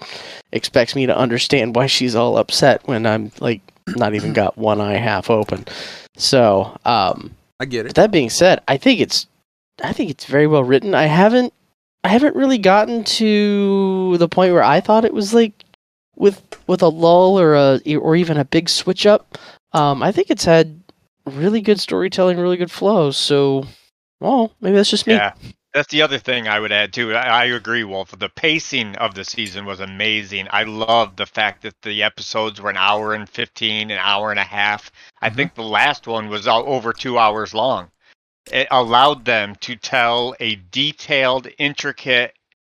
expects 0.52 0.94
me 0.96 1.06
to 1.06 1.16
understand 1.16 1.76
why 1.76 1.86
she's 1.86 2.14
all 2.16 2.36
upset 2.36 2.80
when 2.86 3.06
I'm 3.06 3.30
like 3.40 3.60
not 3.96 4.14
even 4.14 4.32
got 4.32 4.58
one 4.58 4.80
eye 4.80 4.96
half 4.96 5.30
open. 5.30 5.64
So, 6.16 6.76
um, 6.84 7.30
I 7.60 7.64
get 7.66 7.86
it. 7.86 7.94
that 7.94 8.10
being 8.10 8.30
said, 8.30 8.60
I 8.68 8.76
think 8.76 9.00
it's 9.00 9.26
I 9.82 9.92
think 9.94 10.10
it's 10.10 10.26
very 10.26 10.46
well 10.46 10.64
written. 10.64 10.94
I 10.94 11.06
haven't 11.06 11.54
I 12.02 12.08
haven't 12.08 12.36
really 12.36 12.58
gotten 12.58 13.04
to 13.04 14.16
the 14.18 14.28
point 14.28 14.52
where 14.52 14.62
I 14.62 14.80
thought 14.80 15.04
it 15.04 15.14
was 15.14 15.34
like 15.34 15.64
with 16.16 16.42
with 16.66 16.82
a 16.82 16.88
lull 16.88 17.38
or 17.38 17.54
a 17.54 17.80
or 17.96 18.16
even 18.16 18.36
a 18.36 18.44
big 18.44 18.68
switch 18.68 19.06
up. 19.06 19.38
Um, 19.72 20.02
I 20.02 20.12
think 20.12 20.30
it's 20.30 20.44
had 20.44 20.80
really 21.26 21.60
good 21.60 21.80
storytelling, 21.80 22.38
really 22.38 22.56
good 22.56 22.70
flow. 22.70 23.10
So, 23.10 23.66
well, 24.20 24.52
maybe 24.60 24.76
that's 24.76 24.90
just 24.90 25.06
me. 25.06 25.14
Yeah. 25.14 25.34
That's 25.72 25.92
the 25.92 26.02
other 26.02 26.18
thing 26.18 26.48
I 26.48 26.58
would 26.58 26.72
add 26.72 26.92
too. 26.92 27.14
I, 27.14 27.42
I 27.42 27.44
agree, 27.44 27.84
Wolf. 27.84 28.10
The 28.18 28.28
pacing 28.28 28.96
of 28.96 29.14
the 29.14 29.24
season 29.24 29.64
was 29.64 29.78
amazing. 29.78 30.48
I 30.50 30.64
loved 30.64 31.16
the 31.16 31.26
fact 31.26 31.62
that 31.62 31.80
the 31.82 32.02
episodes 32.02 32.60
were 32.60 32.70
an 32.70 32.76
hour 32.76 33.14
and 33.14 33.28
fifteen, 33.28 33.92
an 33.92 33.98
hour 34.00 34.32
and 34.32 34.40
a 34.40 34.44
half. 34.44 34.90
I 35.22 35.30
think 35.30 35.54
the 35.54 35.62
last 35.62 36.08
one 36.08 36.28
was 36.28 36.48
over 36.48 36.92
two 36.92 37.18
hours 37.18 37.54
long. 37.54 37.88
It 38.52 38.68
allowed 38.70 39.24
them 39.24 39.54
to 39.60 39.76
tell 39.76 40.34
a 40.40 40.56
detailed, 40.56 41.48
intricate, 41.58 42.34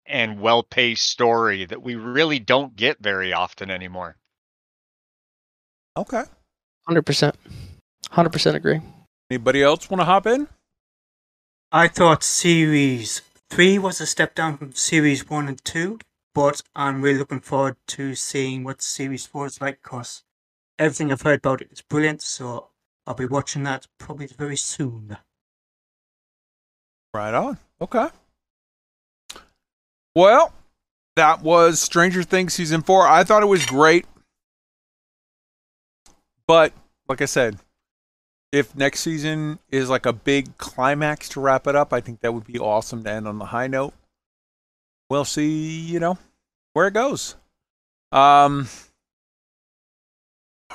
and 0.05 0.41
well-paced 0.41 1.09
story 1.09 1.65
that 1.65 1.83
we 1.83 1.95
really 1.95 2.41
don't 2.41 2.75
get 2.75 2.99
very 3.01 3.33
often 3.33 3.71
anymore. 3.71 4.17
Okay. 5.97 6.25
Hundred 6.87 7.07
percent, 7.07 7.37
hundred 8.11 8.31
percent 8.31 8.57
agree. 8.57 8.81
Anybody 9.31 9.63
else 9.63 9.89
want 9.89 10.01
to 10.01 10.05
hop 10.05 10.27
in? 10.27 10.49
I 11.71 11.87
thought 11.87 12.25
series 12.25 13.23
three 13.49 13.79
was 13.79 14.01
a 14.01 14.07
step 14.07 14.35
down 14.35 14.57
from 14.57 14.73
series 14.73 15.29
one 15.29 15.47
and 15.47 15.65
two, 15.65 16.01
but 16.35 16.63
I'm 16.75 17.03
really 17.03 17.19
looking 17.19 17.41
forward 17.41 17.77
to 17.89 18.17
seeing 18.17 18.65
what 18.65 18.83
series 18.83 19.27
four 19.27 19.47
is 19.47 19.61
like 19.61 19.83
because 19.83 20.25
everything 20.81 21.13
I've 21.13 21.23
heard 21.23 21.39
about 21.39 21.63
it 21.63 21.71
is 21.71 21.83
brilliant. 21.83 22.23
So 22.23 22.71
I'll 23.07 23.15
be 23.15 23.27
watching 23.27 23.63
that 23.65 23.87
probably 23.99 24.27
very 24.27 24.57
soon. 24.57 25.17
Right 27.13 27.35
on. 27.35 27.59
Okay. 27.81 28.09
Well, 30.15 30.53
that 31.17 31.43
was 31.43 31.81
Stranger 31.81 32.23
Things 32.23 32.55
season 32.55 32.83
four. 32.83 33.07
I 33.07 33.25
thought 33.25 33.43
it 33.43 33.47
was 33.47 33.67
great. 33.67 34.07
But, 36.47 36.73
like 37.09 37.23
I 37.23 37.27
said, 37.27 37.59
if 38.53 38.75
next 38.75 39.01
season 39.01 39.59
is 39.71 39.89
like 39.89 40.07
a 40.07 40.13
big 40.13 40.57
climax 40.59 41.29
to 41.31 41.41
wrap 41.41 41.67
it 41.67 41.77
up, 41.77 41.93
I 41.93 42.01
think 42.01 42.21
that 42.21 42.35
would 42.35 42.47
be 42.47 42.59
awesome 42.59 43.05
to 43.05 43.11
end 43.11 43.29
on 43.29 43.39
the 43.39 43.47
high 43.47 43.69
note. 43.69 43.95
We'll 45.09 45.25
see, 45.25 45.81
you 45.81 46.01
know, 46.01 46.19
where 46.73 46.89
it 46.89 46.95
goes. 46.95 47.37
Um, 48.13 48.69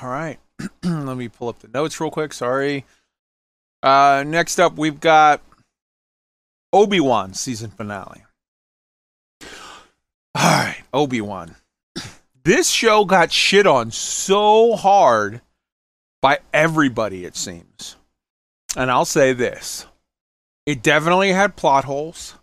all 0.00 0.08
right. 0.08 0.38
Let 0.82 1.16
me 1.16 1.28
pull 1.28 1.48
up 1.48 1.58
the 1.58 1.68
notes 1.68 2.00
real 2.00 2.10
quick. 2.10 2.32
Sorry. 2.32 2.84
Uh, 3.82 4.24
next 4.26 4.58
up, 4.58 4.76
we've 4.76 5.00
got 5.00 5.42
Obi 6.72 7.00
Wan 7.00 7.34
season 7.34 7.70
finale. 7.70 8.24
All 10.34 10.42
right, 10.42 10.82
Obi 10.92 11.20
Wan. 11.20 11.56
This 12.44 12.68
show 12.68 13.04
got 13.04 13.32
shit 13.32 13.66
on 13.66 13.90
so 13.90 14.76
hard 14.76 15.40
by 16.22 16.38
everybody, 16.52 17.24
it 17.24 17.36
seems. 17.36 17.96
And 18.76 18.90
I'll 18.90 19.04
say 19.04 19.32
this 19.32 19.86
it 20.66 20.82
definitely 20.82 21.32
had 21.32 21.56
plot 21.56 21.84
holes. 21.84 22.34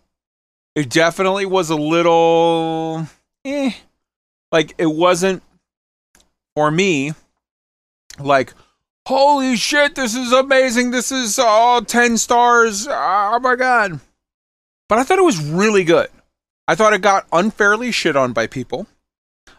It 0.74 0.90
definitely 0.90 1.46
was 1.46 1.70
a 1.70 1.76
little 1.76 3.06
eh. 3.44 3.72
Like, 4.50 4.74
it 4.78 4.86
wasn't, 4.86 5.42
for 6.54 6.70
me, 6.70 7.12
like, 8.18 8.54
holy 9.06 9.56
shit, 9.56 9.94
this 9.94 10.14
is 10.14 10.32
amazing. 10.32 10.90
This 10.90 11.12
is 11.12 11.38
all 11.38 11.82
10 11.82 12.18
stars. 12.18 12.86
Oh 12.88 13.38
my 13.40 13.56
God. 13.56 14.00
But 14.88 14.98
I 14.98 15.04
thought 15.04 15.18
it 15.18 15.24
was 15.24 15.42
really 15.42 15.84
good. 15.84 16.08
I 16.66 16.74
thought 16.74 16.92
it 16.92 17.02
got 17.02 17.26
unfairly 17.32 17.92
shit 17.92 18.16
on 18.16 18.32
by 18.32 18.46
people. 18.46 18.86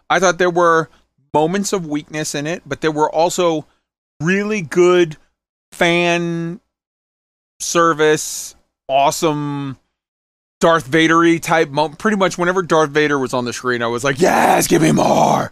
I 0.09 0.19
thought 0.19 0.37
there 0.37 0.49
were 0.49 0.89
moments 1.33 1.73
of 1.73 1.85
weakness 1.85 2.35
in 2.35 2.47
it, 2.47 2.63
but 2.65 2.81
there 2.81 2.91
were 2.91 3.11
also 3.11 3.65
really 4.21 4.61
good 4.61 5.17
fan 5.71 6.59
service, 7.59 8.55
awesome 8.87 9.77
Darth 10.59 10.85
Vader 10.85 11.37
type 11.39 11.69
moment. 11.69 11.99
Pretty 11.99 12.17
much 12.17 12.37
whenever 12.37 12.61
Darth 12.61 12.91
Vader 12.91 13.19
was 13.19 13.33
on 13.33 13.45
the 13.45 13.53
screen, 13.53 13.81
I 13.81 13.87
was 13.87 14.03
like, 14.03 14.19
yes, 14.19 14.67
give 14.67 14.81
me 14.81 14.91
more. 14.91 15.51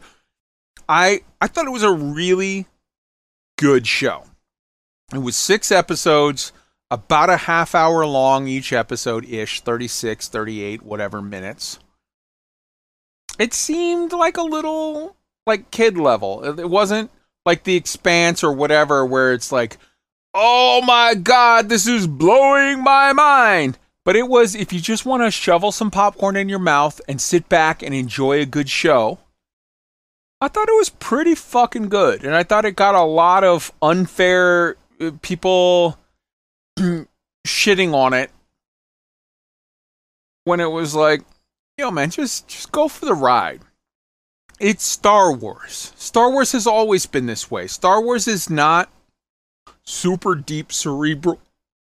I 0.87 1.21
I 1.41 1.47
thought 1.47 1.67
it 1.67 1.71
was 1.71 1.83
a 1.83 1.91
really 1.91 2.67
good 3.57 3.85
show. 3.87 4.23
It 5.13 5.19
was 5.19 5.35
six 5.35 5.71
episodes, 5.71 6.51
about 6.93 7.27
a 7.27 7.37
half 7.37 7.73
hour 7.73 8.05
long 8.05 8.47
each 8.47 8.71
episode 8.71 9.25
ish, 9.25 9.61
36, 9.61 10.27
38, 10.29 10.83
whatever 10.83 11.23
minutes. 11.23 11.79
It 13.39 13.55
seemed 13.55 14.13
like 14.13 14.37
a 14.37 14.43
little 14.43 15.15
like 15.47 15.71
kid 15.71 15.97
level. 15.97 16.59
It 16.59 16.69
wasn't 16.69 17.09
like 17.47 17.63
The 17.63 17.75
Expanse 17.75 18.43
or 18.43 18.53
whatever 18.53 19.03
where 19.03 19.33
it's 19.33 19.51
like, 19.51 19.79
"Oh 20.35 20.83
my 20.85 21.15
god, 21.15 21.67
this 21.67 21.87
is 21.87 22.05
blowing 22.05 22.83
my 22.83 23.11
mind." 23.11 23.79
But 24.05 24.15
it 24.15 24.27
was 24.27 24.53
if 24.53 24.71
you 24.71 24.79
just 24.79 25.03
want 25.03 25.23
to 25.23 25.31
shovel 25.31 25.71
some 25.71 25.89
popcorn 25.89 26.35
in 26.35 26.47
your 26.47 26.59
mouth 26.59 27.01
and 27.07 27.19
sit 27.19 27.49
back 27.49 27.81
and 27.81 27.95
enjoy 27.95 28.39
a 28.39 28.45
good 28.45 28.69
show. 28.69 29.17
I 30.39 30.47
thought 30.47 30.69
it 30.69 30.77
was 30.77 30.89
pretty 30.89 31.33
fucking 31.33 31.89
good. 31.89 32.23
And 32.23 32.35
I 32.35 32.43
thought 32.43 32.65
it 32.65 32.75
got 32.75 32.93
a 32.93 33.03
lot 33.03 33.43
of 33.43 33.71
unfair 33.81 34.75
uh, 35.01 35.11
people 35.21 35.97
shitting 37.47 37.93
on 37.93 38.13
it 38.13 38.31
when 40.43 40.59
it 40.59 40.71
was 40.71 40.95
like, 40.95 41.21
yo 41.77 41.91
man, 41.91 42.09
just 42.09 42.47
just 42.47 42.71
go 42.71 42.87
for 42.87 43.05
the 43.05 43.13
ride. 43.13 43.61
It's 44.59 44.83
Star 44.83 45.31
Wars. 45.33 45.93
Star 45.95 46.31
Wars 46.31 46.51
has 46.51 46.67
always 46.67 47.05
been 47.05 47.25
this 47.25 47.49
way. 47.49 47.67
Star 47.67 48.01
Wars 48.01 48.27
is 48.27 48.49
not 48.49 48.89
super 49.83 50.35
deep 50.35 50.71
cerebral 50.71 51.39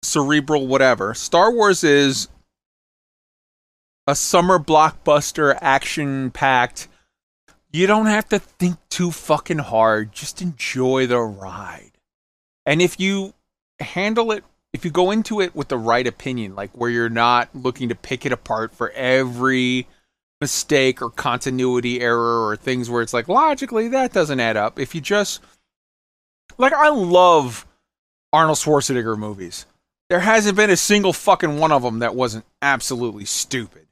cerebral 0.03 0.67
whatever. 0.67 1.15
Star 1.15 1.53
Wars 1.53 1.83
is 1.83 2.29
a 4.07 4.15
summer 4.15 4.59
blockbuster 4.59 5.57
action 5.61 6.31
packed 6.31 6.89
you 7.71 7.87
don't 7.87 8.07
have 8.07 8.29
to 8.31 8.39
think 8.39 8.77
too 8.89 9.11
fucking 9.11 9.59
hard. 9.59 10.13
Just 10.13 10.41
enjoy 10.41 11.07
the 11.07 11.21
ride. 11.21 11.93
And 12.65 12.81
if 12.81 12.99
you 12.99 13.35
handle 13.81 14.33
it, 14.33 14.45
if 14.73 14.85
you 14.85 14.91
go 14.91 15.11
into 15.11 15.41
it 15.41 15.55
with 15.55 15.69
the 15.69 15.79
right 15.79 16.07
opinion, 16.07 16.55
like 16.55 16.71
where 16.73 16.91
you're 16.91 17.09
not 17.09 17.49
looking 17.55 17.89
to 17.89 17.95
pick 17.95 18.27
it 18.27 18.33
apart 18.33 18.75
for 18.75 18.91
every 18.91 19.87
mistake 20.41 21.03
or 21.03 21.11
continuity 21.11 22.01
error 22.01 22.47
or 22.47 22.57
things 22.57 22.89
where 22.89 23.03
it's 23.03 23.15
like 23.15 23.29
logically 23.29 23.89
that 23.89 24.13
doesn't 24.13 24.41
add 24.41 24.57
up. 24.57 24.79
If 24.79 24.95
you 24.95 25.01
just 25.01 25.41
like 26.59 26.73
I 26.73 26.91
love 26.91 27.67
Arnold 28.33 28.59
Schwarzenegger 28.59 29.19
movies. 29.19 29.67
There 30.09 30.21
hasn't 30.21 30.57
been 30.57 30.71
a 30.71 30.77
single 30.77 31.13
fucking 31.13 31.59
one 31.59 31.71
of 31.71 31.83
them 31.83 31.99
that 31.99 32.15
wasn't 32.15 32.47
absolutely 32.63 33.27
stupid 33.27 33.89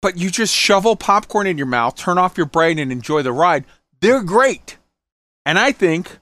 but 0.00 0.16
you 0.16 0.30
just 0.30 0.54
shovel 0.54 0.96
popcorn 0.96 1.46
in 1.46 1.58
your 1.58 1.66
mouth, 1.66 1.96
turn 1.96 2.18
off 2.18 2.36
your 2.36 2.46
brain, 2.46 2.78
and 2.78 2.90
enjoy 2.90 3.22
the 3.22 3.32
ride. 3.32 3.64
They're 4.00 4.22
great. 4.22 4.78
And 5.44 5.58
I 5.58 5.72
think, 5.72 6.18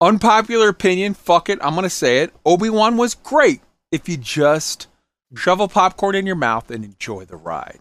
unpopular 0.00 0.68
opinion, 0.68 1.14
fuck 1.14 1.48
it, 1.48 1.58
I'm 1.62 1.74
to 1.74 1.90
say 1.90 2.18
it. 2.18 2.32
Obi 2.44 2.70
Wan 2.70 2.96
was 2.96 3.14
great 3.14 3.60
if 3.92 4.08
you 4.08 4.16
just 4.16 4.86
shovel 5.36 5.68
popcorn 5.68 6.14
in 6.14 6.26
your 6.26 6.36
mouth 6.36 6.70
and 6.70 6.84
enjoy 6.84 7.24
the 7.24 7.36
ride. 7.36 7.80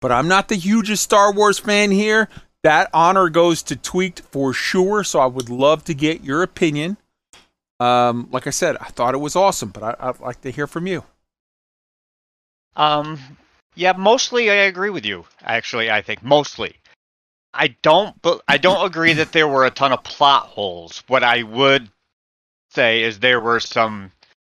But 0.00 0.12
I'm 0.12 0.28
not 0.28 0.48
the 0.48 0.56
hugest 0.56 1.02
Star 1.02 1.32
Wars 1.32 1.58
fan 1.58 1.90
here. 1.90 2.28
That 2.62 2.90
honor 2.92 3.28
goes 3.28 3.62
to 3.64 3.76
Tweaked 3.76 4.20
for 4.20 4.52
sure. 4.52 5.04
So 5.04 5.20
I 5.20 5.26
would 5.26 5.48
love 5.48 5.84
to 5.84 5.94
get 5.94 6.24
your 6.24 6.42
opinion. 6.42 6.96
Um, 7.78 8.28
like 8.30 8.46
I 8.46 8.50
said, 8.50 8.76
I 8.80 8.86
thought 8.86 9.14
it 9.14 9.18
was 9.18 9.36
awesome, 9.36 9.70
but 9.70 9.82
I, 9.82 9.96
I'd 10.08 10.20
like 10.20 10.40
to 10.42 10.50
hear 10.50 10.66
from 10.66 10.86
you. 10.86 11.04
Um, 12.74 13.18
yeah, 13.74 13.92
mostly 13.92 14.50
I 14.50 14.54
agree 14.54 14.90
with 14.90 15.04
you. 15.04 15.24
Actually, 15.42 15.90
I 15.90 16.02
think 16.02 16.22
mostly. 16.22 16.76
I 17.56 17.76
don't, 17.82 18.20
but 18.22 18.42
I 18.46 18.58
don't 18.58 18.84
agree 18.86 19.14
that 19.14 19.32
there 19.32 19.48
were 19.48 19.64
a 19.64 19.70
ton 19.70 19.92
of 19.92 20.04
plot 20.04 20.46
holes. 20.46 21.02
What 21.08 21.22
I 21.24 21.42
would 21.42 21.88
say 22.70 23.02
is 23.02 23.18
there 23.18 23.40
were 23.40 23.60
some 23.60 24.12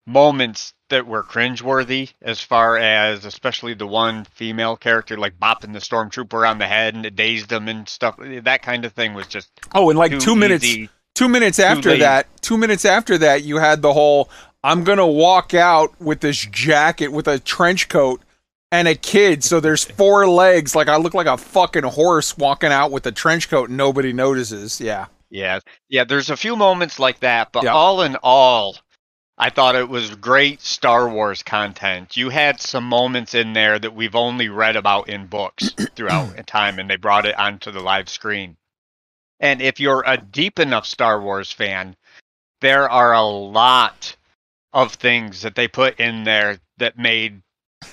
moments 0.06 0.72
that 0.88 1.06
were 1.06 1.22
cringeworthy 1.22 2.12
as 2.22 2.40
far 2.40 2.78
as 2.78 3.24
especially 3.24 3.74
the 3.74 3.86
one 3.86 4.24
female 4.24 4.76
character 4.76 5.16
like 5.16 5.38
bopping 5.38 5.72
the 5.72 5.80
stormtrooper 5.80 6.48
on 6.48 6.58
the 6.58 6.66
head 6.66 6.94
and 6.94 7.04
it 7.04 7.16
dazed 7.16 7.48
them 7.48 7.68
and 7.68 7.88
stuff. 7.88 8.16
That 8.18 8.62
kind 8.62 8.84
of 8.84 8.92
thing 8.92 9.14
was 9.14 9.26
just 9.26 9.50
Oh, 9.74 9.90
and 9.90 9.98
like 9.98 10.16
two 10.20 10.36
minutes, 10.36 10.64
easy. 10.64 10.88
two 11.14 11.28
minutes 11.28 11.58
after 11.58 11.96
that, 11.98 12.28
two 12.40 12.56
minutes 12.56 12.84
after 12.84 13.18
that, 13.18 13.42
you 13.42 13.56
had 13.56 13.82
the 13.82 13.92
whole 13.92 14.30
I'm 14.62 14.84
gonna 14.84 15.06
walk 15.06 15.54
out 15.54 16.00
with 16.00 16.20
this 16.20 16.46
jacket 16.46 17.08
with 17.08 17.26
a 17.26 17.38
trench 17.40 17.88
coat 17.88 18.22
and 18.76 18.88
a 18.88 18.94
kid. 18.94 19.42
So 19.42 19.60
there's 19.60 19.84
four 19.84 20.28
legs, 20.28 20.74
like 20.74 20.88
I 20.88 20.96
look 20.96 21.14
like 21.14 21.26
a 21.26 21.36
fucking 21.36 21.84
horse 21.84 22.36
walking 22.36 22.72
out 22.72 22.90
with 22.90 23.06
a 23.06 23.12
trench 23.12 23.48
coat 23.48 23.68
and 23.68 23.76
nobody 23.76 24.12
notices. 24.12 24.80
Yeah. 24.80 25.06
Yeah, 25.30 25.58
yeah. 25.88 26.04
There's 26.04 26.30
a 26.30 26.36
few 26.36 26.54
moments 26.56 26.98
like 26.98 27.20
that, 27.20 27.50
but 27.52 27.64
Yeah. 27.64 27.72
all 27.74 28.02
in 28.02 28.16
all, 28.22 28.76
I 29.38 29.50
thought 29.50 29.74
it 29.76 29.88
was 29.88 30.14
great 30.14 30.62
Star 30.62 31.08
Wars 31.08 31.42
content. 31.42 32.16
You 32.16 32.30
had 32.30 32.60
some 32.60 32.84
moments 32.84 33.34
in 33.34 33.52
there 33.52 33.78
that 33.78 33.94
we've 33.94 34.14
only 34.14 34.48
read 34.48 34.76
about 34.76 35.08
in 35.08 35.26
books 35.26 35.70
throughout 35.96 36.46
time, 36.46 36.78
and 36.78 36.88
they 36.88 36.96
brought 36.96 37.26
it 37.26 37.38
onto 37.38 37.70
the 37.70 37.80
live 37.80 38.08
screen. 38.08 38.56
And 39.40 39.60
if 39.60 39.80
you're 39.80 40.04
a 40.06 40.16
deep 40.16 40.58
enough 40.58 40.86
Star 40.86 41.20
Wars 41.20 41.52
fan, 41.52 41.96
there 42.60 42.88
are 42.88 43.12
a 43.12 43.22
lot 43.26 44.16
of 44.72 44.94
things 44.94 45.42
that 45.42 45.54
they 45.54 45.68
put 45.68 46.00
in 46.00 46.24
there 46.24 46.58
that 46.78 46.96
made 46.98 47.42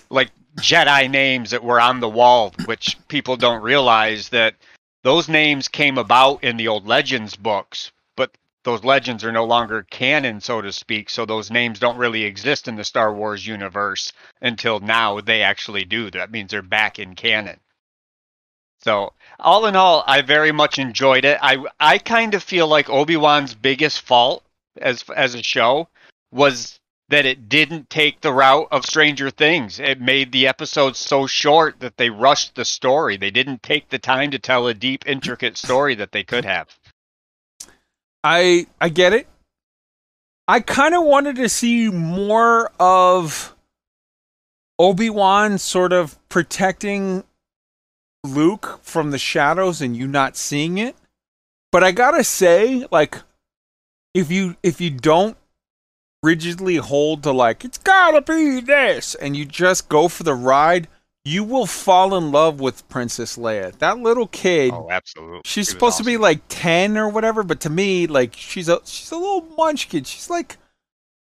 like 0.10 0.30
Jedi 0.58 1.10
names 1.10 1.51
that 1.51 1.64
were 1.64 1.82
on 1.82 1.99
the 1.99 2.10
wall, 2.10 2.54
which 2.66 2.97
people 3.08 3.38
don't 3.38 3.62
realize 3.62 4.30
that 4.30 4.56
those 5.04 5.28
names 5.28 5.68
came 5.68 5.97
about 5.97 6.43
in 6.43 6.58
the 6.58 6.68
old 6.68 6.88
Legends 6.88 7.36
books, 7.36 7.91
but 8.16 8.32
those 8.64 8.84
legends 8.84 9.24
are 9.24 9.32
no 9.32 9.45
longer 9.45 9.84
canon, 9.89 10.39
so 10.39 10.62
to 10.62 10.72
speak. 10.72 11.10
So 11.10 11.26
those 11.26 11.51
names 11.51 11.80
don't 11.80 11.97
really 11.97 12.24
exist 12.24 12.68
in 12.68 12.76
the 12.76 12.84
Star 12.84 13.14
Wars 13.14 13.45
universe 13.45 14.14
until 14.41 14.80
now. 14.80 15.20
They 15.20 15.41
actually 15.41 15.86
do. 15.86 16.10
That 16.12 16.32
means 16.32 16.51
they're 16.51 16.62
back 16.62 16.99
in 16.99 17.16
canon. 17.16 17.60
So 18.84 19.14
all 19.39 19.66
in 19.66 19.76
all, 19.76 20.04
I 20.08 20.22
very 20.22 20.51
much 20.51 20.78
enjoyed 20.78 21.26
it. 21.26 21.38
I 21.41 21.64
I 21.80 21.97
kind 21.97 22.34
of 22.34 22.43
feel 22.43 22.68
like 22.68 22.89
Obi 22.89 23.18
Wan's 23.18 23.54
biggest 23.54 24.01
fault 24.01 24.43
as 24.82 25.04
as 25.16 25.36
a 25.36 25.43
show 25.43 25.88
was 26.32 26.80
that 27.10 27.26
it 27.26 27.49
didn't 27.49 27.89
take 27.89 28.22
the 28.22 28.34
route 28.34 28.68
of 28.72 28.86
Stranger 28.86 29.30
Things. 29.30 29.80
It 29.80 29.99
made 30.01 30.32
the 30.32 30.47
episodes 30.47 30.99
so 30.99 31.28
short 31.28 31.80
that 31.80 31.97
they 31.97 32.10
rushed 32.10 32.56
the 32.56 32.66
story. 32.66 33.18
They 33.18 33.32
didn't 33.32 33.62
take 33.62 33.89
the 33.89 33.99
time 33.99 34.32
to 34.32 34.39
tell 34.39 34.68
a 34.68 34.74
deep, 34.74 35.04
intricate 35.08 35.58
story 35.58 35.95
that 35.95 36.12
they 36.12 36.24
could 36.24 36.45
have. 36.45 36.70
I 38.24 38.68
I 38.80 38.89
get 38.89 39.14
it. 39.14 39.28
I 40.47 40.60
kind 40.60 40.93
of 40.95 41.04
wanted 41.04 41.36
to 41.38 41.49
see 41.49 41.89
more 41.89 42.72
of 42.80 43.56
Obi-Wan 44.80 45.58
sort 45.58 45.93
of 45.93 46.18
protecting 46.30 47.24
Luke 48.24 48.80
from 48.82 49.12
the 49.12 49.18
shadows 49.18 49.82
and 49.82 49.95
you 49.95 50.08
not 50.08 50.38
seeing 50.38 50.78
it. 50.78 50.95
But 51.72 51.84
I 51.84 51.91
got 51.91 52.12
to 52.12 52.24
say 52.24 52.86
like 52.91 53.18
if 54.14 54.32
you 54.32 54.56
if 54.64 54.80
you 54.80 54.89
don't 54.89 55.38
rigidly 56.24 56.78
hold 56.78 57.21
to 57.24 57.32
like 57.32 57.63
it's 57.63 57.78
got 57.78 58.11
to 58.11 58.21
be 58.21 58.61
this 58.61 59.13
and 59.15 59.36
you 59.38 59.45
just 59.45 59.89
go 59.89 60.07
for 60.07 60.24
the 60.24 60.34
ride, 60.34 60.88
you 61.26 61.43
will 61.43 61.65
fall 61.65 62.15
in 62.15 62.32
love 62.32 62.59
with 62.59 62.88
Princess 62.89 63.38
Leia. 63.38 63.78
That 63.80 63.99
little 63.99 64.28
kid 64.28 64.74
Oh, 64.74 64.89
absolutely. 64.89 65.41
She's 65.45 65.67
She 65.67 65.71
supposed 65.71 65.97
to 65.97 66.03
be 66.03 66.17
like 66.17 66.41
ten 66.49 66.97
or 66.97 67.09
whatever, 67.09 67.43
but 67.43 67.59
to 67.61 67.69
me, 67.69 68.07
like 68.07 68.34
she's 68.36 68.69
a 68.69 68.80
she's 68.86 69.11
a 69.11 69.17
little 69.17 69.41
munchkin. 69.57 70.05
She's 70.05 70.30
like, 70.30 70.57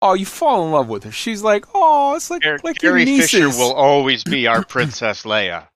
oh, 0.02 0.14
you 0.14 0.26
fall 0.26 0.66
in 0.66 0.72
love 0.72 0.90
with 0.90 1.04
her. 1.04 1.12
She's 1.12 1.44
like, 1.44 1.66
oh, 1.74 2.16
it's 2.16 2.30
like 2.30 2.42
Car- 2.42 2.60
like 2.64 2.82
your 2.82 2.94
Carrie 2.94 3.06
nieces. 3.06 3.32
Fisher 3.32 3.50
will 3.50 3.74
always 3.74 4.24
be 4.24 4.48
our 4.48 4.64
Princess 4.76 5.24
Leia, 5.24 5.68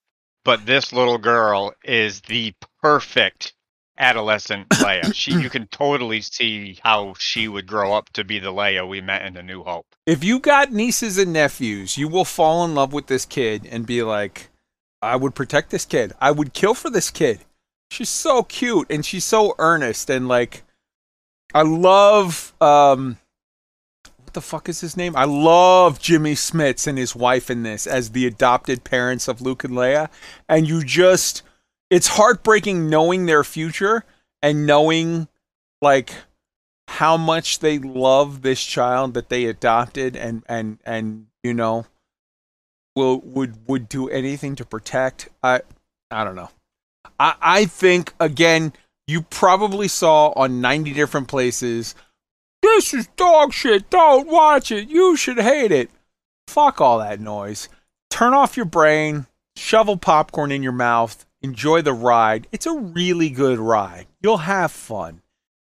but 0.43 0.66
this 0.66 0.91
little 0.91 1.18
girl 1.18 1.74
is 1.84 2.22
the 2.22 2.53
perfect 2.82 3.53
adolescent 3.98 4.70
Leia. 4.70 5.14
She, 5.14 5.32
you 5.32 5.50
can 5.50 5.68
totally 5.68 6.22
see 6.22 6.80
how 6.84 7.14
she 7.18 7.48
would 7.48 7.68
grow 7.68 7.94
up 7.94 8.10
to 8.14 8.24
be 8.24 8.39
the 8.39 8.52
Leia 8.52 8.88
we 8.88 9.02
met 9.02 9.26
in 9.26 9.38
A 9.38 9.44
New 9.44 9.64
Hope. 9.64 9.86
If 10.06 10.24
you 10.24 10.39
got 10.39 10.72
nieces 10.72 11.18
and 11.18 11.34
nephews, 11.34 11.98
you 11.98 12.08
will 12.08 12.26
fall 12.26 12.66
in 12.66 12.76
love 12.76 12.94
with 12.94 13.08
this 13.08 13.26
kid 13.26 13.68
and 13.70 13.86
be 13.86 14.04
like, 14.04 14.50
I 15.02 15.16
would 15.16 15.36
protect 15.36 15.70
this 15.70 15.86
kid. 15.86 16.14
I 16.20 16.32
would 16.32 16.54
kill 16.54 16.74
for 16.74 16.89
this 16.89 17.12
kid. 17.12 17.41
She's 17.91 18.10
so 18.10 18.44
cute 18.44 18.88
and 18.89 19.06
she's 19.06 19.26
so 19.26 19.54
earnest 19.60 20.10
and 20.10 20.28
like, 20.28 20.64
I 21.54 21.62
love 21.62 22.54
um. 22.60 23.18
What 24.24 24.34
the 24.34 24.41
fuck 24.41 24.68
is 24.68 24.82
his 24.82 24.98
name? 24.98 25.16
I 25.16 25.26
love 25.26 26.00
Jimmy 26.00 26.34
Smits 26.34 26.88
and 26.88 26.98
his 26.98 27.16
wife 27.16 27.52
in 27.52 27.62
this 27.62 27.86
as 27.86 28.10
the 28.12 28.26
adopted 28.26 28.84
parents 28.84 29.28
of 29.28 29.41
Luke 29.41 29.64
and 29.64 29.74
Leia. 29.74 30.10
And 30.50 30.68
you 30.68 30.84
just, 30.84 31.44
it's 31.94 32.08
heartbreaking 32.08 32.89
knowing 32.89 33.28
their 33.28 33.44
future 33.44 34.04
and 34.41 34.66
knowing 34.66 35.28
like 35.80 36.12
how 36.88 37.18
much 37.18 37.60
they 37.60 37.78
love 37.78 38.41
this 38.41 38.64
child 38.64 39.14
that 39.14 39.30
they 39.30 39.46
adopted 39.46 40.16
and 40.16 40.41
and 40.50 40.80
and 40.86 41.28
you 41.44 41.54
know 41.54 41.86
will 42.96 43.20
would 43.20 43.68
would 43.68 43.88
do 43.88 44.10
anything 44.10 44.56
to 44.56 44.66
protect. 44.66 45.30
I 45.44 45.62
I 46.10 46.24
don't 46.24 46.36
know. 46.36 46.50
I 47.20 47.36
I 47.39 47.66
think 47.66 48.16
again 48.20 48.74
you 49.06 49.22
probably 49.22 49.88
saw 49.88 50.30
on 50.30 50.62
90 50.62 50.94
different 50.94 51.28
places 51.28 51.94
this 52.64 52.91
is 52.91 53.06
dog 53.18 53.54
shit. 53.54 53.91
Don't 53.91 54.28
watch 54.28 54.72
it. 54.72 54.89
You 54.89 55.16
should 55.16 55.38
hate 55.38 55.72
it. 55.72 55.91
Fuck 56.48 56.82
all 56.82 56.98
that 56.98 57.20
noise. 57.20 57.70
Turn 58.10 58.34
off 58.34 58.58
your 58.58 58.66
brain, 58.66 59.28
shovel 59.56 59.98
popcorn 59.98 60.52
in 60.52 60.64
your 60.64 60.72
mouth, 60.72 61.24
enjoy 61.44 61.82
the 61.82 61.94
ride. 61.94 62.48
It's 62.52 62.66
a 62.66 62.78
really 62.78 63.30
good 63.30 63.60
ride. 63.60 64.08
You'll 64.22 64.38
have 64.38 64.72
fun. 64.72 65.22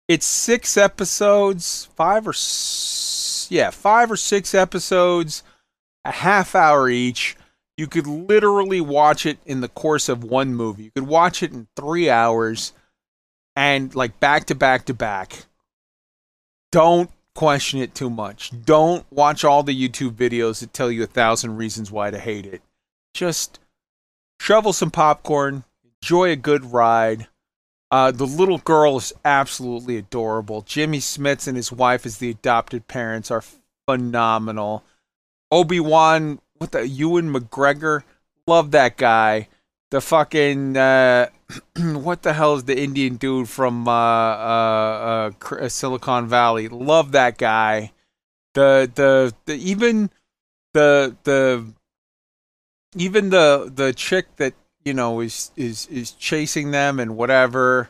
It's 0.08 0.26
six 0.26 0.76
episodes, 0.78 1.90
five 1.96 2.28
or 2.28 2.34
yeah, 3.50 3.70
five 3.70 4.12
or 4.12 4.18
six 4.18 4.54
episodes, 4.54 5.44
a 6.04 6.12
half 6.12 6.56
hour 6.56 6.90
each. 6.90 7.38
You 7.78 7.88
could 7.88 8.08
literally 8.08 8.82
watch 8.82 9.26
it 9.26 9.38
in 9.46 9.62
the 9.62 9.70
course 9.70 10.10
of 10.10 10.24
one 10.24 10.56
movie. 10.56 10.86
You 10.86 10.92
could 10.92 11.08
watch 11.08 11.44
it 11.44 11.54
in 11.54 11.68
three 11.76 12.10
hours 12.10 12.74
and 13.56 13.94
like 13.94 14.20
back 14.20 14.46
to 14.46 14.56
back 14.56 14.86
to 14.86 14.94
back. 14.94 15.46
Don't 16.72 17.12
question 17.36 17.80
it 17.80 17.94
too 17.94 18.10
much. 18.10 18.52
Don't 18.66 19.06
watch 19.12 19.44
all 19.44 19.62
the 19.62 19.90
YouTube 19.90 20.12
videos 20.12 20.60
that 20.60 20.74
tell 20.74 20.92
you 20.92 21.04
a 21.04 21.08
thousand 21.08 21.58
reasons 21.58 21.92
why 21.92 22.10
to 22.10 22.18
hate 22.18 22.46
it. 22.46 22.62
Just 23.14 23.60
shovel 24.40 24.74
some 24.74 24.92
popcorn, 24.92 25.64
enjoy 26.02 26.32
a 26.32 26.36
good 26.36 26.72
ride. 26.72 27.28
Uh, 27.90 28.12
the 28.12 28.26
little 28.26 28.58
girl 28.58 28.98
is 28.98 29.14
absolutely 29.24 29.98
adorable. 29.98 30.62
Jimmy 30.62 31.00
Smits 31.00 31.48
and 31.48 31.56
his 31.56 31.72
wife 31.72 32.06
as 32.06 32.18
the 32.18 32.30
adopted 32.30 32.88
parents 32.88 33.32
are 33.32 33.44
phenomenal. 33.88 34.84
Obi 35.52 35.80
Wan, 35.80 36.40
what 36.58 36.72
the 36.72 36.88
Ewan 36.88 37.34
McGregor, 37.34 38.04
love 38.46 38.72
that 38.72 38.98
guy. 38.98 39.48
The 39.90 40.02
fucking 40.02 40.76
uh, 40.76 41.30
what 41.78 42.24
the 42.24 42.34
hell 42.34 42.56
is 42.56 42.66
the 42.66 42.78
Indian 42.78 43.16
dude 43.16 43.48
from 43.48 43.88
uh, 43.88 43.92
uh, 43.92 43.96
uh, 43.96 45.32
Cr- 45.40 45.68
Silicon 45.70 46.28
Valley? 46.28 46.68
Love 46.68 47.14
that 47.14 47.38
guy. 47.38 47.94
The 48.54 48.92
the 48.94 49.34
the 49.46 49.56
even 49.56 50.10
the 50.74 51.16
the 51.24 51.66
even 52.98 53.30
the 53.30 53.72
the 53.74 53.94
chick 53.94 54.36
that 54.38 54.56
you 54.88 54.94
know 54.94 55.20
is 55.20 55.52
is 55.58 55.86
is 55.88 56.12
chasing 56.12 56.72
them 56.72 57.00
and 57.00 57.18
whatever 57.18 57.90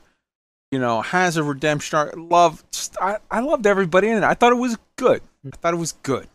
you 0.71 0.79
know 0.79 1.01
has 1.01 1.37
a 1.37 1.43
redemption 1.43 1.97
arc. 1.97 2.13
Love, 2.17 2.63
I 2.99 3.17
I 3.29 3.39
loved 3.41 3.67
everybody 3.67 4.09
in 4.09 4.17
it. 4.17 4.23
I 4.23 4.33
thought 4.33 4.51
it 4.51 4.55
was 4.55 4.77
good. 4.97 5.21
I 5.45 5.55
thought 5.57 5.75
it 5.75 5.77
was 5.77 5.91
good. 6.01 6.27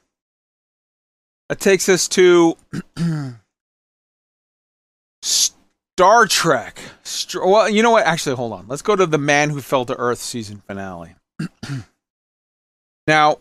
That 1.48 1.58
takes 1.58 1.88
us 1.88 2.06
to 2.08 2.56
Star 5.22 6.26
Trek. 6.26 6.78
Well, 7.34 7.68
you 7.68 7.82
know 7.82 7.90
what? 7.90 8.06
Actually, 8.06 8.36
hold 8.36 8.52
on. 8.52 8.66
Let's 8.68 8.82
go 8.82 8.94
to 8.94 9.04
the 9.04 9.18
Man 9.18 9.50
Who 9.50 9.60
Fell 9.60 9.84
to 9.86 9.96
Earth 9.96 10.20
season 10.20 10.62
finale. 10.66 11.16
now, 13.06 13.38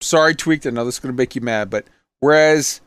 sorry, 0.00 0.36
tweaked. 0.36 0.64
I 0.64 0.70
know 0.70 0.84
this 0.84 0.94
is 0.94 1.00
going 1.00 1.12
to 1.12 1.18
make 1.18 1.34
you 1.34 1.40
mad, 1.40 1.70
but 1.70 1.86
whereas 2.20 2.80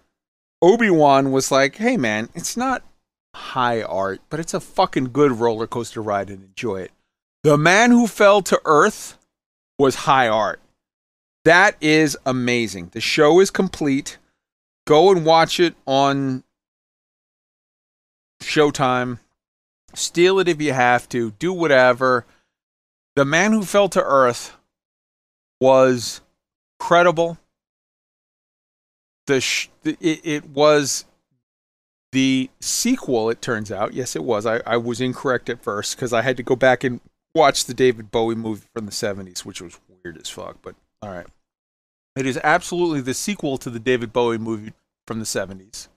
Obi 0.64 0.89
Wan 0.89 1.34
was 1.34 1.51
like, 1.51 1.76
"Hey, 1.76 1.97
man, 1.97 2.30
it's 2.34 2.55
not 2.55 2.86
high 3.36 3.82
art, 3.82 4.22
but 4.30 4.39
it's 4.39 4.53
a 4.53 4.61
fucking 4.61 5.11
good 5.11 5.34
roller 5.34 5.68
coaster 5.68 6.01
ride 6.01 6.30
and 6.30 6.41
enjoy 6.41 6.84
it." 6.84 6.91
The 7.43 7.57
Man 7.57 7.91
Who 7.91 8.07
Fell 8.07 8.41
to 8.43 8.61
Earth 8.64 9.18
was 9.78 10.07
high 10.07 10.30
art. 10.30 10.61
That 11.43 11.76
is 11.82 12.18
amazing. 12.26 12.91
The 12.93 13.01
show 13.01 13.41
is 13.41 13.51
complete. 13.51 14.18
Go 14.88 15.11
and 15.11 15.26
watch 15.26 15.59
it 15.59 15.76
on 15.86 16.45
Showtime. 18.41 19.20
Steal 19.93 20.39
it 20.39 20.47
if 20.47 20.61
you 20.61 20.72
have 20.72 21.09
to. 21.09 21.32
Do 21.32 21.51
whatever. 21.51 22.26
The 23.18 23.26
Man 23.26 23.51
Who 23.51 23.66
Fell 23.66 23.89
to 23.89 24.01
Earth 24.01 24.55
was 25.59 26.22
credible. 26.80 27.38
The 29.28 29.41
sh- 29.41 29.69
it, 29.84 30.21
it 30.24 30.49
was 30.49 31.05
the 32.11 32.49
sequel. 32.59 33.30
It 33.30 33.41
turns 33.41 33.71
out, 33.71 33.93
yes, 33.93 34.15
it 34.15 34.24
was. 34.24 34.45
I, 34.45 34.61
I 34.65 34.78
was 34.78 35.01
incorrect 35.01 35.49
at 35.49 35.63
first 35.63 35.95
because 35.95 36.13
I 36.13 36.21
had 36.21 36.38
to 36.38 36.43
go 36.43 36.55
back 36.55 36.84
and 36.84 37.01
watch 37.36 37.65
the 37.65 37.74
David 37.74 38.11
Bowie 38.11 38.36
movie 38.36 38.67
from 38.74 38.86
the 38.86 38.91
'70s, 38.91 39.39
which 39.39 39.61
was 39.61 39.80
weird 40.03 40.17
as 40.17 40.30
fuck. 40.30 40.57
But 40.61 40.76
all 41.01 41.11
right, 41.11 41.28
it 42.15 42.26
is 42.26 42.39
absolutely 42.43 43.01
the 43.01 43.13
sequel 43.13 43.57
to 43.57 43.69
the 43.69 43.80
David 43.80 44.13
Bowie 44.13 44.38
movie 44.38 44.74
from 45.07 45.19
the 45.19 45.26
'70s. 45.26 45.88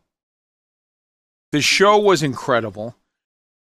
The 1.52 1.62
show 1.62 1.98
was 1.98 2.22
incredible. 2.22 2.96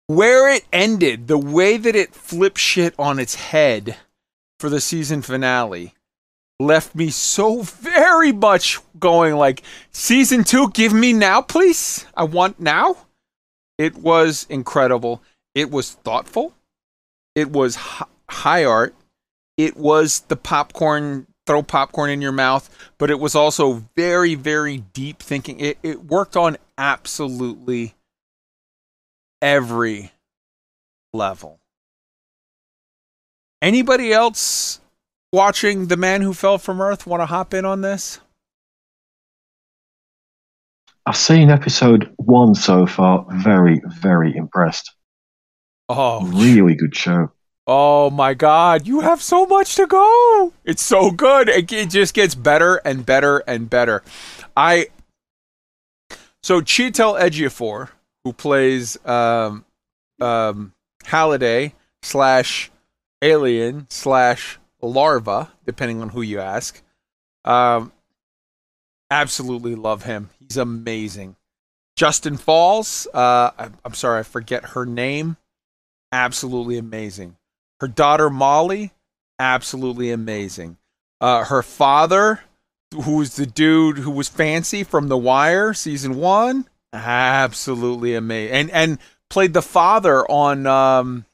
Where 0.07 0.53
it 0.53 0.65
ended, 0.73 1.27
the 1.27 1.37
way 1.37 1.77
that 1.77 1.95
it 1.95 2.13
flipped 2.13 2.57
shit 2.57 2.93
on 2.99 3.17
its 3.17 3.35
head 3.35 3.95
for 4.59 4.69
the 4.69 4.81
season 4.81 5.21
finale 5.21 5.93
left 6.61 6.95
me 6.95 7.09
so 7.09 7.61
very 7.61 8.31
much 8.31 8.79
going 8.99 9.35
like 9.35 9.63
season 9.91 10.43
2 10.43 10.69
give 10.71 10.93
me 10.93 11.13
now 11.13 11.41
please. 11.41 12.05
I 12.15 12.23
want 12.23 12.59
now. 12.59 12.97
It 13.77 13.95
was 13.95 14.45
incredible. 14.49 15.21
It 15.55 15.71
was 15.71 15.91
thoughtful. 15.91 16.53
It 17.35 17.49
was 17.49 17.75
hi- 17.75 18.05
high 18.29 18.65
art. 18.65 18.95
It 19.57 19.75
was 19.75 20.21
the 20.21 20.35
popcorn 20.35 21.27
throw 21.47 21.63
popcorn 21.63 22.09
in 22.09 22.21
your 22.21 22.31
mouth 22.31 22.69
but 22.97 23.09
it 23.09 23.19
was 23.19 23.35
also 23.35 23.83
very 23.95 24.35
very 24.35 24.77
deep 24.77 25.19
thinking. 25.19 25.59
It, 25.59 25.77
it 25.81 26.05
worked 26.05 26.37
on 26.37 26.57
absolutely 26.77 27.95
every 29.41 30.11
level. 31.13 31.59
Anybody 33.61 34.11
else 34.11 34.80
watching 35.31 35.87
The 35.87 35.97
Man 35.97 36.21
Who 36.21 36.33
Fell 36.33 36.57
from 36.57 36.81
Earth 36.81 37.07
want 37.07 37.21
to 37.21 37.25
hop 37.25 37.53
in 37.53 37.65
on 37.65 37.81
this? 37.81 38.19
I've 41.05 41.17
seen 41.17 41.49
episode 41.49 42.13
one 42.17 42.53
so 42.53 42.85
far. 42.85 43.25
Very, 43.31 43.81
very 43.87 44.35
impressed. 44.35 44.93
Oh, 45.89 46.25
Really 46.27 46.75
good 46.75 46.95
show. 46.95 47.31
oh 47.67 48.09
my 48.09 48.33
God! 48.33 48.87
You 48.87 49.01
have 49.01 49.21
so 49.21 49.45
much 49.45 49.75
to 49.75 49.85
go. 49.87 50.53
It's 50.63 50.81
so 50.83 51.11
good. 51.11 51.49
It, 51.49 51.71
it 51.71 51.89
just 51.89 52.13
gets 52.13 52.33
better 52.35 52.77
and 52.85 53.05
better 53.05 53.39
and 53.39 53.69
better. 53.69 54.03
I 54.55 54.87
so 56.43 56.61
Chiwetel 56.61 57.19
Ejiofor, 57.19 57.89
who 58.23 58.31
plays 58.33 58.97
um, 59.05 59.65
um, 60.21 60.71
Halliday 61.05 61.73
slash 62.03 62.71
Alien 63.21 63.87
slash 63.89 64.59
Larva, 64.81 65.51
depending 65.65 66.01
on 66.01 66.09
who 66.09 66.21
you 66.21 66.39
ask. 66.39 66.81
Um, 67.45 67.91
absolutely 69.09 69.75
love 69.75 70.03
him. 70.03 70.29
He's 70.39 70.57
amazing. 70.57 71.35
Justin 71.95 72.37
Falls, 72.37 73.07
uh, 73.13 73.51
I'm, 73.57 73.77
I'm 73.85 73.93
sorry, 73.93 74.19
I 74.19 74.23
forget 74.23 74.69
her 74.69 74.85
name. 74.85 75.37
Absolutely 76.11 76.77
amazing. 76.77 77.37
Her 77.79 77.87
daughter 77.87 78.29
Molly, 78.29 78.91
absolutely 79.39 80.11
amazing. 80.11 80.77
Uh, 81.19 81.43
her 81.45 81.61
father, 81.61 82.41
who 82.93 83.17
was 83.17 83.35
the 83.35 83.45
dude 83.45 83.99
who 83.99 84.11
was 84.11 84.27
fancy 84.27 84.83
from 84.83 85.07
The 85.07 85.17
Wire 85.17 85.73
season 85.73 86.15
one, 86.15 86.67
absolutely 86.93 88.15
amazing, 88.15 88.53
and 88.53 88.71
and 88.71 88.99
played 89.29 89.53
the 89.53 89.61
father 89.61 90.25
on 90.29 90.65
um, 90.67 91.25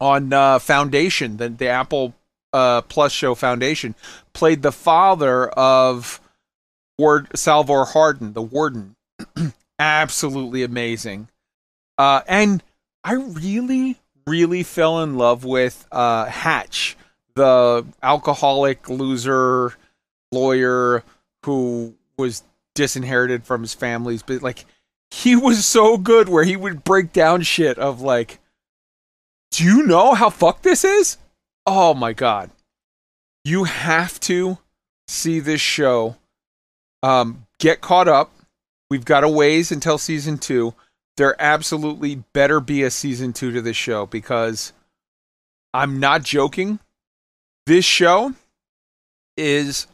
on 0.00 0.32
uh, 0.32 0.58
Foundation, 0.58 1.36
the 1.36 1.48
the 1.48 1.68
Apple 1.68 2.14
uh, 2.52 2.82
Plus 2.82 3.12
show 3.12 3.34
Foundation, 3.34 3.94
played 4.32 4.62
the 4.62 4.72
father 4.72 5.48
of 5.50 6.20
Ward 6.98 7.28
Salvor 7.34 7.84
Hardin, 7.84 8.32
the 8.32 8.42
warden. 8.42 8.96
absolutely 9.80 10.62
amazing. 10.62 11.28
Uh, 11.98 12.20
and 12.28 12.62
I 13.02 13.14
really, 13.14 13.98
really 14.26 14.62
fell 14.62 15.02
in 15.02 15.16
love 15.16 15.44
with 15.44 15.86
uh, 15.90 16.26
Hatch, 16.26 16.96
the 17.34 17.86
alcoholic 18.02 18.88
loser 18.88 19.74
lawyer 20.30 21.02
who 21.44 21.94
was 22.16 22.42
disinherited 22.74 23.44
from 23.44 23.62
his 23.62 23.74
family's 23.74 24.22
but 24.22 24.42
like 24.42 24.64
he 25.10 25.34
was 25.34 25.66
so 25.66 25.98
good 25.98 26.28
where 26.28 26.44
he 26.44 26.56
would 26.56 26.84
break 26.84 27.12
down 27.12 27.42
shit 27.42 27.76
of 27.78 28.00
like 28.00 28.38
do 29.50 29.64
you 29.64 29.82
know 29.82 30.14
how 30.14 30.30
fucked 30.30 30.62
this 30.62 30.84
is 30.84 31.18
oh 31.66 31.94
my 31.94 32.12
god. 32.12 32.50
You 33.44 33.64
have 33.64 34.20
to 34.20 34.58
see 35.08 35.40
this 35.40 35.60
show 35.60 36.16
um 37.02 37.46
get 37.58 37.80
caught 37.80 38.08
up. 38.08 38.32
We've 38.90 39.04
got 39.04 39.24
a 39.24 39.28
ways 39.28 39.72
until 39.72 39.98
season 39.98 40.38
two. 40.38 40.74
There 41.16 41.40
absolutely 41.40 42.16
better 42.32 42.60
be 42.60 42.82
a 42.82 42.90
season 42.90 43.32
two 43.32 43.52
to 43.52 43.60
this 43.60 43.76
show 43.76 44.06
because 44.06 44.72
i'm 45.74 46.00
not 46.00 46.22
joking. 46.22 46.78
This 47.66 47.84
show 47.84 48.34
is 49.36 49.86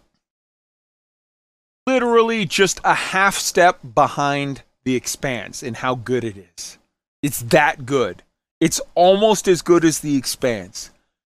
literally 1.86 2.44
just 2.44 2.80
a 2.84 2.94
half 2.94 3.36
step 3.36 3.80
behind 3.94 4.62
the 4.84 4.94
expanse 4.94 5.62
in 5.62 5.74
how 5.74 5.94
good 5.94 6.24
it 6.24 6.36
is. 6.36 6.78
It's 7.22 7.40
that 7.42 7.86
good. 7.86 8.22
It's 8.60 8.80
almost 8.94 9.48
as 9.48 9.62
good 9.62 9.84
as 9.84 10.00
the 10.00 10.16
expanse 10.16 10.90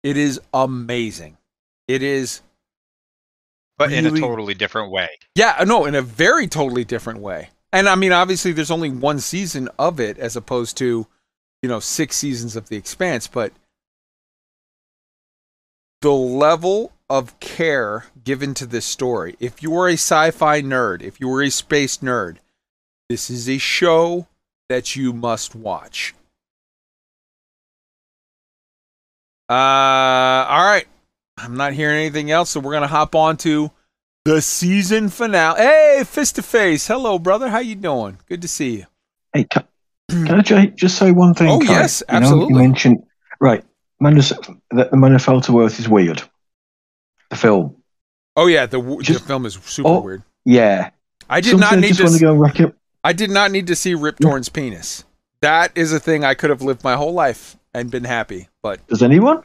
it 0.03 0.17
is 0.17 0.39
amazing 0.53 1.37
it 1.87 2.03
is 2.03 2.41
but 3.79 3.93
in 3.93 4.05
a 4.05 4.11
totally 4.11 4.53
different 4.53 4.91
way. 4.91 5.07
yeah, 5.35 5.63
no, 5.65 5.85
in 5.85 5.95
a 5.95 6.01
very 6.01 6.47
totally 6.47 6.83
different 6.83 7.21
way. 7.21 7.49
And 7.71 7.87
I 7.87 7.95
mean, 7.95 8.11
obviously, 8.11 8.51
there's 8.51 8.69
only 8.69 8.89
one 8.89 9.19
season 9.19 9.69
of 9.79 10.01
it 10.01 10.19
as 10.19 10.35
opposed 10.35 10.77
to, 10.77 11.07
you 11.63 11.69
know, 11.69 11.79
six 11.79 12.17
seasons 12.17 12.57
of 12.57 12.67
The 12.67 12.75
Expanse, 12.75 13.27
but 13.27 13.53
the 16.01 16.11
level 16.11 16.91
of 17.09 17.39
care 17.39 18.07
given 18.23 18.53
to 18.55 18.65
this 18.65 18.85
story, 18.85 19.37
if 19.39 19.63
you 19.63 19.73
are 19.77 19.87
a 19.87 19.93
sci 19.93 20.31
fi 20.31 20.61
nerd, 20.61 21.01
if 21.01 21.21
you 21.21 21.31
are 21.33 21.41
a 21.41 21.49
space 21.49 21.99
nerd, 21.99 22.37
this 23.07 23.29
is 23.29 23.47
a 23.47 23.57
show 23.57 24.27
that 24.67 24.97
you 24.97 25.13
must 25.13 25.55
watch. 25.55 26.13
Uh, 29.49 29.53
all 29.53 30.63
right. 30.65 30.85
I'm 31.37 31.55
not 31.55 31.73
hearing 31.73 31.97
anything 31.97 32.31
else, 32.31 32.49
so 32.51 32.59
we're 32.59 32.73
gonna 32.73 32.87
hop 32.87 33.15
on 33.15 33.37
to 33.37 33.71
the 34.25 34.41
season 34.41 35.09
finale. 35.09 35.59
Hey, 35.59 36.03
Fist 36.05 36.35
to 36.35 36.41
Face. 36.41 36.87
Hello, 36.87 37.17
brother. 37.17 37.49
How 37.49 37.59
you 37.59 37.75
doing? 37.75 38.17
Good 38.27 38.41
to 38.41 38.47
see 38.47 38.77
you. 38.77 38.85
Hey, 39.33 39.45
can, 39.45 39.63
can 40.09 40.39
I 40.57 40.65
just 40.67 40.97
say 40.97 41.11
one 41.11 41.33
thing? 41.33 41.49
Oh, 41.49 41.59
Kai? 41.59 41.71
yes, 41.71 42.03
You 42.07 42.13
know, 42.13 42.19
absolutely. 42.19 42.53
you 42.53 42.59
mentioned 42.59 43.03
right. 43.39 43.63
Man, 44.01 44.15
does- 44.15 44.29
that 44.71 44.91
the 44.91 45.19
Fell 45.19 45.41
to 45.41 45.61
Earth 45.61 45.79
is 45.79 45.87
weird. 45.89 46.21
The 47.29 47.35
film, 47.35 47.75
Oh 48.35 48.47
yeah, 48.47 48.65
the 48.65 48.79
w- 48.79 49.01
the 49.01 49.19
film 49.19 49.45
is 49.45 49.53
super 49.65 49.89
oh, 49.89 49.99
weird. 50.01 50.23
yeah. 50.45 50.89
I 51.29 51.41
did 51.41 51.51
Something 51.51 51.69
not 51.69 51.79
need 51.79 51.95
just 51.95 52.13
to. 52.13 52.19
to 52.19 52.25
go 52.25 52.31
and 52.31 52.41
rec- 52.41 52.73
I 53.03 53.13
did 53.13 53.29
not 53.29 53.51
need 53.51 53.67
to 53.67 53.75
see 53.75 53.93
Rip 53.93 54.17
Torn's 54.19 54.49
penis. 54.49 55.03
That 55.41 55.71
is 55.75 55.93
a 55.93 55.99
thing 55.99 56.23
I 56.25 56.33
could 56.33 56.49
have 56.49 56.61
lived 56.61 56.83
my 56.83 56.95
whole 56.95 57.13
life 57.13 57.55
and 57.73 57.89
been 57.91 58.03
happy. 58.03 58.47
But 58.63 58.85
Does 58.87 59.03
anyone? 59.03 59.43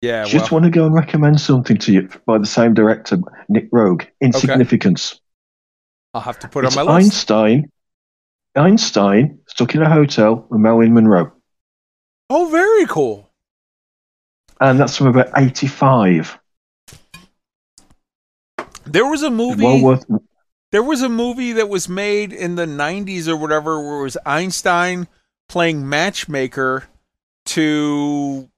yeah, 0.00 0.22
well, 0.22 0.28
Just 0.30 0.50
want 0.52 0.64
to 0.64 0.70
go 0.70 0.86
and 0.86 0.94
recommend 0.94 1.40
something 1.40 1.76
to 1.78 1.92
you 1.92 2.08
by 2.26 2.38
the 2.38 2.46
same 2.46 2.74
director, 2.74 3.18
Nick 3.48 3.70
Roeg. 3.72 4.06
Insignificance. 4.20 5.20
I'll 6.14 6.20
have 6.22 6.38
to 6.40 6.48
put 6.48 6.64
it 6.64 6.68
it's 6.68 6.76
on 6.76 6.86
my 6.86 6.92
list. 6.94 7.06
Einstein. 7.30 7.70
Einstein 8.54 9.38
stuck 9.48 9.74
in 9.74 9.82
a 9.82 9.90
hotel 9.90 10.46
with 10.48 10.60
Marilyn 10.60 10.94
Monroe, 10.94 11.30
Oh, 12.30 12.48
very 12.48 12.86
cool. 12.86 13.30
and 14.60 14.80
that's 14.80 14.96
from 14.96 15.08
about 15.08 15.28
eighty-five. 15.36 16.38
There 18.86 19.06
was 19.06 19.22
a 19.22 19.30
movie. 19.30 19.62
Well 19.64 19.82
worth. 19.82 20.04
There 20.72 20.82
was 20.82 21.02
a 21.02 21.08
movie 21.08 21.52
that 21.52 21.68
was 21.68 21.88
made 21.88 22.32
in 22.32 22.56
the 22.56 22.66
90s 22.66 23.28
or 23.28 23.36
whatever 23.36 23.80
where 23.80 24.00
it 24.00 24.02
was 24.02 24.16
Einstein 24.26 25.06
playing 25.48 25.88
matchmaker 25.88 26.84
to 27.46 28.48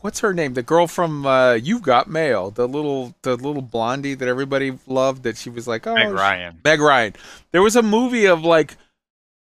what's 0.00 0.20
her 0.20 0.32
name? 0.32 0.54
The 0.54 0.62
girl 0.62 0.86
from 0.86 1.26
uh, 1.26 1.54
You've 1.54 1.82
Got 1.82 2.08
Mail, 2.08 2.50
the 2.50 2.66
little 2.68 3.14
the 3.22 3.36
little 3.36 3.62
blondie 3.62 4.14
that 4.14 4.28
everybody 4.28 4.78
loved 4.86 5.24
that 5.24 5.36
she 5.36 5.50
was 5.50 5.66
like, 5.66 5.86
"Oh, 5.86 5.94
Meg 5.94 6.12
Ryan. 6.12 6.60
Meg 6.64 6.80
Ryan. 6.80 7.14
There 7.52 7.62
was 7.62 7.76
a 7.76 7.82
movie 7.82 8.26
of 8.26 8.44
like 8.44 8.76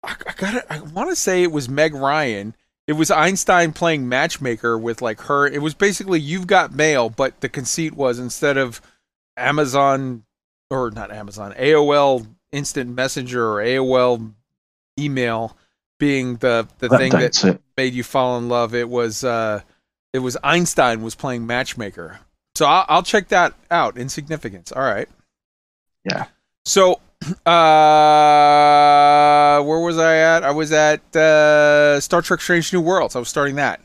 I, 0.03 0.15
I 0.27 0.33
got 0.37 0.55
it. 0.55 0.65
I 0.71 0.81
want 0.81 1.11
to 1.11 1.17
say 1.17 1.43
it 1.43 1.53
was 1.53 1.69
Meg 1.69 1.95
Ryan. 1.95 2.55
It 2.87 2.93
was 2.93 3.11
Einstein 3.11 3.73
playing 3.73 4.09
matchmaker 4.09 4.79
with 4.79 5.01
like 5.01 5.23
her. 5.23 5.47
It 5.47 5.63
was 5.63 5.75
basically 5.75 6.21
You've 6.21 6.47
Got 6.47 6.75
Mail, 6.75 7.09
but 7.11 7.41
the 7.41 7.49
conceit 7.49 7.95
was 7.95 8.19
instead 8.19 8.57
of 8.57 8.81
Amazon 9.37 10.25
or 10.71 10.91
not 10.91 11.11
Amazon, 11.11 11.55
AOL 11.55 12.27
Instant 12.53 12.95
Messenger 12.95 13.53
or 13.53 13.63
AOL 13.63 14.33
email 14.99 15.57
being 16.05 16.37
the 16.37 16.69
the 16.79 16.89
That 16.89 16.99
thing 16.99 17.13
that 17.13 17.45
it. 17.45 17.61
made 17.79 17.95
you 17.95 18.03
fall 18.03 18.37
in 18.37 18.49
love. 18.49 18.75
It 18.75 18.89
was 18.91 19.25
uh, 19.25 19.63
it 20.13 20.19
was 20.19 20.37
Einstein 20.45 21.03
was 21.03 21.15
playing 21.15 21.47
matchmaker. 21.47 22.21
So 22.55 22.67
I'll, 22.67 22.85
I'll 22.89 23.03
check 23.03 23.29
that 23.29 23.55
out. 23.71 23.97
Insignificance. 23.97 24.71
All 24.71 24.83
right. 24.83 25.09
Yeah. 26.05 26.27
So 26.67 27.01
Uh, 27.47 29.63
where 29.63 29.81
was 29.81 29.97
I 29.99 30.17
at? 30.17 30.45
I 30.45 30.51
was 30.51 30.73
at 30.73 31.01
uh, 31.17 31.99
Star 32.01 32.21
Trek: 32.23 32.41
Strange 32.43 32.71
New 32.73 32.81
Worlds. 32.83 33.17
I 33.17 33.19
was 33.19 33.29
starting 33.31 33.55
that. 33.57 33.81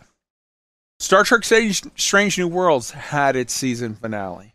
Star 1.00 1.24
Trek: 1.24 1.46
Strange, 1.46 1.84
Strange 1.96 2.38
New 2.38 2.50
Worlds 2.50 2.92
had 2.92 3.38
its 3.38 3.54
season 3.54 3.96
finale, 3.96 4.54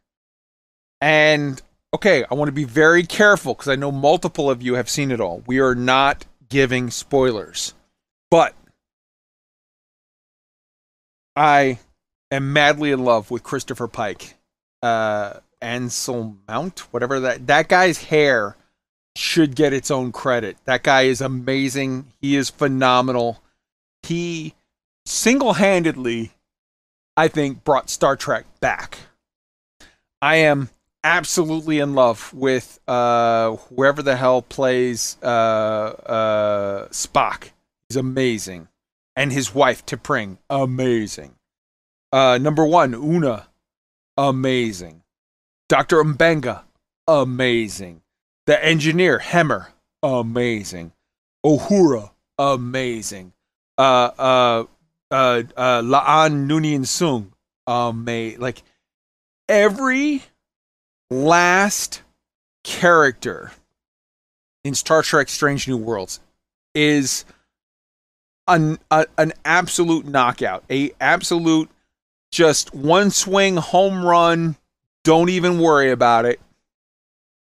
and 1.01 1.63
okay, 1.95 2.25
I 2.31 2.35
want 2.35 2.49
to 2.49 2.53
be 2.53 2.65
very 2.65 3.05
careful 3.05 3.55
because 3.55 3.69
I 3.69 3.77
know 3.77 3.91
multiple 3.91 4.51
of 4.51 4.61
you 4.63 4.75
have 4.75 4.91
seen 4.91 5.11
it 5.11 5.21
all. 5.21 5.43
We 5.47 5.61
are 5.61 5.75
not 5.75 6.27
giving 6.55 6.89
spoilers, 6.89 7.75
but 8.31 8.55
I 11.35 11.81
am 12.31 12.53
madly 12.53 12.93
in 12.93 13.05
love 13.05 13.29
with 13.29 13.43
Christopher 13.43 13.89
Pike. 13.89 14.37
Uh, 14.81 15.41
Anson 15.61 16.39
Mount, 16.47 16.93
whatever 16.93 17.19
that 17.19 17.49
that 17.49 17.67
guy's 17.67 18.05
hair 18.05 18.57
should 19.17 19.57
get 19.57 19.73
its 19.73 19.91
own 19.91 20.13
credit. 20.13 20.57
That 20.65 20.85
guy 20.85 21.03
is 21.03 21.21
amazing. 21.21 22.13
He 22.21 22.37
is 22.37 22.51
phenomenal. 22.51 23.43
He 24.05 24.55
single-handedly 25.07 26.31
I 27.17 27.27
think 27.27 27.65
brought 27.65 27.91
Star 27.91 28.15
Trek 28.15 28.45
back. 28.61 28.99
I 30.23 30.37
am 30.37 30.71
absolutely 31.05 31.79
in 31.79 31.95
love 31.95 32.33
with 32.35 32.81
uh 32.89 33.55
whoever 33.57 34.03
the 34.03 34.17
hell 34.17 34.43
plays 34.43 35.17
uh 35.23 35.27
uh 35.27 36.89
Spock. 36.89 37.51
He's 37.89 37.97
amazing. 37.97 38.69
And 39.15 39.33
his 39.33 39.55
wife 39.55 39.87
T'Pring, 39.87 40.39
amazing. 40.51 41.37
Uh 42.13 42.39
number 42.41 42.65
1, 42.65 42.95
Una, 42.95 43.49
amazing. 44.17 45.03
Dr. 45.69 46.03
Mbenga, 46.03 46.63
amazing. 47.07 48.03
The 48.47 48.63
engineer, 48.63 49.19
Hemmer, 49.19 49.69
amazing. 50.03 50.93
Uhura, 51.45 52.11
amazing. 52.39 53.33
Uh, 53.79 54.11
uh, 54.19 54.65
uh, 55.11 55.43
La'an 55.83 56.47
Noonien 56.47 56.87
Singh, 56.87 57.33
amazing. 57.67 58.41
Like, 58.41 58.63
every 59.49 60.23
last 61.11 62.03
character 62.63 63.53
in 64.65 64.75
Star 64.75 65.03
Trek 65.03 65.29
Strange 65.29 65.69
New 65.69 65.77
Worlds 65.77 66.21
is 66.75 67.25
an, 68.49 68.79
a, 68.91 69.07
an 69.19 69.33
absolute 69.45 70.07
knockout. 70.07 70.65
A 70.71 70.93
absolute, 71.01 71.71
just 72.33 72.75
one 72.75 73.11
swing 73.11 73.57
home 73.57 74.05
run 74.05 74.57
don't 75.05 75.29
even 75.29 75.61
worry 75.61 75.91
about 75.91 76.25
it. 76.25 76.41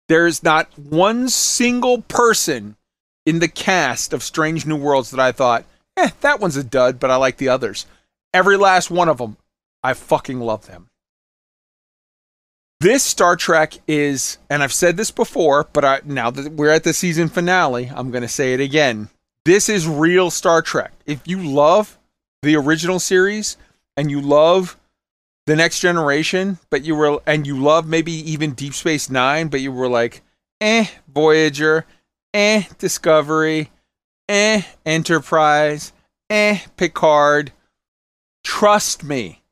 There's 0.08 0.42
not 0.42 0.76
one 0.78 1.28
single 1.28 2.02
person 2.02 2.76
in 3.24 3.38
the 3.38 3.48
cast 3.48 4.12
of 4.12 4.22
Strange 4.22 4.66
New 4.66 4.76
Worlds 4.76 5.10
that 5.10 5.20
I 5.20 5.32
thought, 5.32 5.64
eh, 5.96 6.10
that 6.20 6.40
one's 6.40 6.56
a 6.56 6.64
dud, 6.64 6.98
but 6.98 7.10
I 7.10 7.16
like 7.16 7.36
the 7.36 7.48
others. 7.48 7.86
Every 8.34 8.56
last 8.56 8.90
one 8.90 9.08
of 9.08 9.18
them, 9.18 9.36
I 9.82 9.94
fucking 9.94 10.40
love 10.40 10.66
them. 10.66 10.88
This 12.82 13.04
Star 13.04 13.36
Trek 13.36 13.74
is, 13.86 14.38
and 14.50 14.60
I've 14.60 14.72
said 14.72 14.96
this 14.96 15.12
before, 15.12 15.68
but 15.72 15.84
I, 15.84 16.00
now 16.04 16.32
that 16.32 16.54
we're 16.54 16.72
at 16.72 16.82
the 16.82 16.92
season 16.92 17.28
finale, 17.28 17.92
I'm 17.94 18.10
going 18.10 18.22
to 18.22 18.28
say 18.28 18.54
it 18.54 18.60
again. 18.60 19.08
This 19.44 19.68
is 19.68 19.86
real 19.86 20.32
Star 20.32 20.62
Trek. 20.62 20.90
If 21.06 21.20
you 21.24 21.40
love 21.40 21.96
the 22.42 22.56
original 22.56 22.98
series 22.98 23.56
and 23.96 24.10
you 24.10 24.20
love 24.20 24.76
the 25.46 25.54
next 25.54 25.78
generation, 25.78 26.58
but 26.70 26.82
you 26.82 26.96
were 26.96 27.22
and 27.24 27.46
you 27.46 27.56
love 27.56 27.86
maybe 27.86 28.10
even 28.10 28.50
Deep 28.50 28.74
Space 28.74 29.08
Nine, 29.08 29.46
but 29.46 29.60
you 29.60 29.70
were 29.70 29.88
like, 29.88 30.22
eh, 30.60 30.86
Voyager, 31.06 31.86
eh, 32.34 32.64
Discovery, 32.78 33.70
eh, 34.28 34.62
Enterprise, 34.84 35.92
eh, 36.28 36.58
Picard. 36.76 37.52
Trust 38.42 39.04
me. 39.04 39.44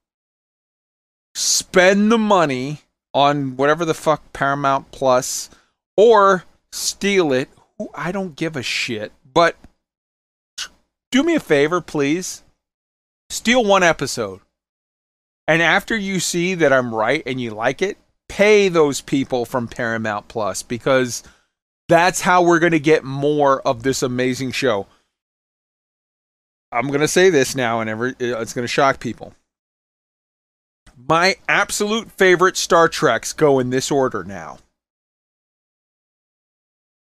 Spend 1.37 2.11
the 2.11 2.19
money 2.19 2.81
on 3.13 3.57
whatever 3.57 3.85
the 3.85 3.95
fuck 3.95 4.33
Paramount 4.33 4.91
Plus 4.91 5.51
or 5.97 6.45
steal 6.73 7.33
it. 7.33 7.49
I 7.95 8.13
don't 8.13 8.37
give 8.37 8.57
a 8.57 8.63
shit. 8.63 9.13
But 9.33 9.57
do 11.11 11.23
me 11.23 11.35
a 11.35 11.41
favor, 11.41 11.81
please. 11.81 12.43
Steal 13.31 13.65
one 13.65 13.83
episode 13.83 14.41
and 15.51 15.63
after 15.63 15.97
you 15.97 16.21
see 16.21 16.55
that 16.55 16.73
I'm 16.73 16.95
right 16.95 17.25
and 17.27 17.41
you 17.41 17.51
like 17.51 17.83
it, 17.83 17.99
pay 18.29 18.69
those 18.69 19.01
people 19.01 19.45
from 19.45 19.67
Paramount 19.67 20.29
Plus 20.29 20.63
because 20.63 21.25
that's 21.89 22.21
how 22.21 22.45
we're 22.45 22.61
going 22.61 22.71
to 22.71 22.79
get 22.79 23.03
more 23.03 23.61
of 23.63 23.83
this 23.83 24.05
amazing 24.05 24.53
show. 24.53 24.87
I'm 26.71 26.87
going 26.87 27.01
to 27.01 27.09
say 27.09 27.31
this 27.31 27.57
now 27.57 27.81
and 27.81 27.91
every, 27.91 28.15
it's 28.21 28.53
going 28.53 28.63
to 28.63 28.69
shock 28.69 29.01
people. 29.01 29.35
My 31.09 31.37
absolute 31.49 32.11
favorite 32.13 32.57
Star 32.57 32.89
Treks 32.89 33.33
go 33.33 33.59
in 33.59 33.71
this 33.71 33.91
order 33.91 34.25
now. 34.25 34.59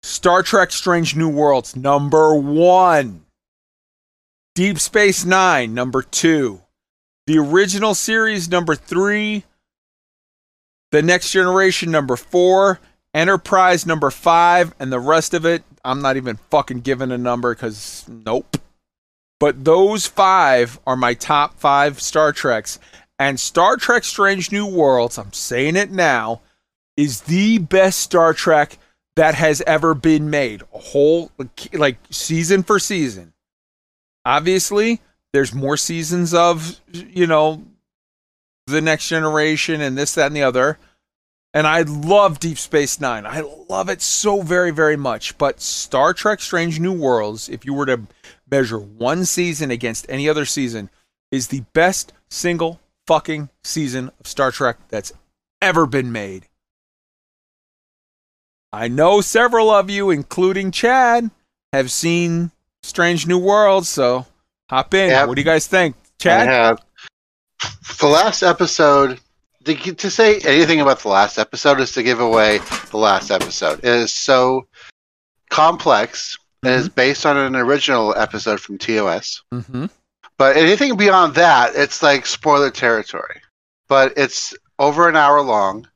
Star 0.01 0.43
Trek 0.43 0.71
Strange 0.71 1.15
New 1.15 1.29
Worlds, 1.29 1.75
number 1.75 2.35
one. 2.35 3.25
Deep 4.55 4.79
Space 4.79 5.25
Nine, 5.25 5.73
number 5.73 6.01
two 6.01 6.63
the 7.25 7.37
original 7.37 7.93
series 7.93 8.49
number 8.49 8.75
three, 8.75 9.43
the 10.91 11.01
next 11.01 11.31
generation 11.31 11.91
number 11.91 12.15
four, 12.15 12.79
Enterprise 13.15 13.85
number 13.85 14.09
five, 14.09 14.73
and 14.79 14.91
the 14.91 14.99
rest 14.99 15.35
of 15.35 15.45
it, 15.45 15.63
I'm 15.85 16.01
not 16.01 16.17
even 16.17 16.37
fucking 16.49 16.79
giving 16.79 17.11
a 17.11 17.17
number 17.17 17.53
because 17.53 18.05
nope. 18.07 18.57
But 19.39 19.65
those 19.65 20.07
five 20.07 20.79
are 20.87 20.95
my 20.95 21.13
top 21.13 21.59
five 21.59 22.01
Star 22.01 22.31
Treks. 22.31 22.79
And 23.19 23.39
Star 23.39 23.77
Trek 23.77 24.03
Strange 24.03 24.51
New 24.51 24.65
Worlds, 24.65 25.17
I'm 25.17 25.33
saying 25.33 25.75
it 25.75 25.91
now, 25.91 26.41
is 26.97 27.21
the 27.21 27.59
best 27.59 27.99
Star 27.99 28.33
Trek 28.33 28.77
that 29.15 29.35
has 29.35 29.61
ever 29.61 29.93
been 29.93 30.29
made. 30.29 30.63
A 30.73 30.79
whole, 30.79 31.31
like, 31.71 31.97
season 32.09 32.63
for 32.63 32.79
season. 32.79 33.33
Obviously, 34.25 35.01
there's 35.33 35.53
more 35.53 35.75
seasons 35.75 36.33
of 36.33 36.79
you 36.91 37.27
know 37.27 37.63
the 38.67 38.81
next 38.81 39.09
generation 39.09 39.81
and 39.81 39.97
this 39.97 40.15
that 40.15 40.27
and 40.27 40.35
the 40.35 40.43
other 40.43 40.77
and 41.53 41.67
i 41.67 41.81
love 41.81 42.39
deep 42.39 42.57
space 42.57 43.01
nine 43.01 43.25
i 43.25 43.41
love 43.67 43.89
it 43.89 44.01
so 44.01 44.41
very 44.41 44.71
very 44.71 44.95
much 44.95 45.37
but 45.37 45.59
star 45.59 46.13
trek 46.13 46.39
strange 46.39 46.79
new 46.79 46.93
worlds 46.93 47.49
if 47.49 47.65
you 47.65 47.73
were 47.73 47.85
to 47.85 48.01
measure 48.49 48.79
one 48.79 49.25
season 49.25 49.71
against 49.71 50.05
any 50.07 50.29
other 50.29 50.45
season 50.45 50.89
is 51.31 51.47
the 51.47 51.61
best 51.73 52.13
single 52.29 52.79
fucking 53.07 53.49
season 53.63 54.09
of 54.19 54.27
star 54.27 54.51
trek 54.51 54.77
that's 54.89 55.13
ever 55.61 55.85
been 55.85 56.11
made 56.11 56.47
i 58.71 58.87
know 58.87 59.21
several 59.21 59.69
of 59.69 59.89
you 59.89 60.09
including 60.09 60.71
chad 60.71 61.29
have 61.71 61.91
seen 61.91 62.51
strange 62.81 63.27
new 63.27 63.37
worlds 63.37 63.89
so 63.89 64.25
Hop 64.73 64.93
in. 64.95 65.09
Yep. 65.11 65.27
What 65.27 65.35
do 65.35 65.41
you 65.41 65.45
guys 65.45 65.67
think, 65.67 65.95
Chad? 66.19 66.47
I 66.47 66.51
have. 66.51 66.79
The 67.99 68.07
last 68.07 68.41
episode, 68.41 69.19
to, 69.65 69.75
to 69.75 70.09
say 70.09 70.39
anything 70.39 70.81
about 70.81 70.99
the 70.99 71.09
last 71.09 71.37
episode 71.37 71.79
is 71.79 71.91
to 71.93 72.01
give 72.01 72.19
away 72.19 72.59
the 72.89 72.97
last 72.97 73.29
episode. 73.29 73.79
It 73.79 73.85
is 73.85 74.11
so 74.11 74.67
complex. 75.51 76.37
It 76.63 76.71
is 76.71 76.89
based 76.89 77.25
on 77.27 77.37
an 77.37 77.55
original 77.55 78.15
episode 78.17 78.59
from 78.59 78.79
TOS. 78.79 79.43
Mm-hmm. 79.53 79.85
But 80.43 80.57
anything 80.57 80.97
beyond 80.97 81.35
that, 81.35 81.73
it's 81.73 82.03
like 82.03 82.25
spoiler 82.25 82.69
territory. 82.69 83.39
But 83.87 84.11
it's 84.17 84.53
over 84.77 85.07
an 85.07 85.15
hour 85.15 85.39
long. 85.41 85.87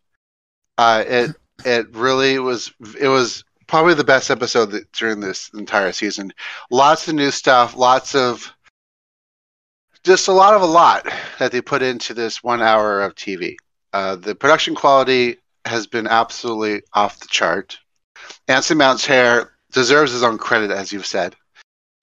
Uh, 0.77 1.03
it 1.05 1.35
it 1.65 1.93
really 1.93 2.39
was. 2.39 2.71
It 2.97 3.09
was 3.09 3.43
probably 3.67 3.93
the 3.93 4.05
best 4.05 4.31
episode 4.31 4.67
that, 4.67 4.89
during 4.93 5.19
this 5.19 5.49
entire 5.53 5.91
season. 5.91 6.31
Lots 6.71 7.09
of 7.09 7.15
new 7.15 7.29
stuff. 7.29 7.75
Lots 7.75 8.15
of 8.15 8.53
just 10.05 10.29
a 10.29 10.31
lot 10.31 10.53
of 10.53 10.61
a 10.61 10.65
lot 10.65 11.05
that 11.39 11.51
they 11.51 11.59
put 11.59 11.81
into 11.81 12.13
this 12.13 12.41
one 12.41 12.61
hour 12.61 13.01
of 13.01 13.15
TV. 13.15 13.57
Uh, 13.91 14.15
the 14.15 14.33
production 14.33 14.75
quality 14.75 15.39
has 15.65 15.87
been 15.87 16.07
absolutely 16.07 16.83
off 16.93 17.19
the 17.19 17.27
chart. 17.27 17.79
Anson 18.47 18.77
Mount's 18.77 19.05
hair 19.05 19.51
deserves 19.73 20.13
his 20.13 20.23
own 20.23 20.37
credit, 20.37 20.71
as 20.71 20.93
you've 20.93 21.05
said, 21.05 21.35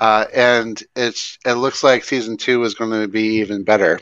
uh, 0.00 0.26
and 0.34 0.82
it's 0.96 1.38
it 1.44 1.54
looks 1.54 1.82
like 1.82 2.04
season 2.04 2.36
two 2.36 2.62
is 2.64 2.74
going 2.74 2.90
to 2.90 3.08
be 3.08 3.40
even 3.40 3.64
better. 3.64 4.00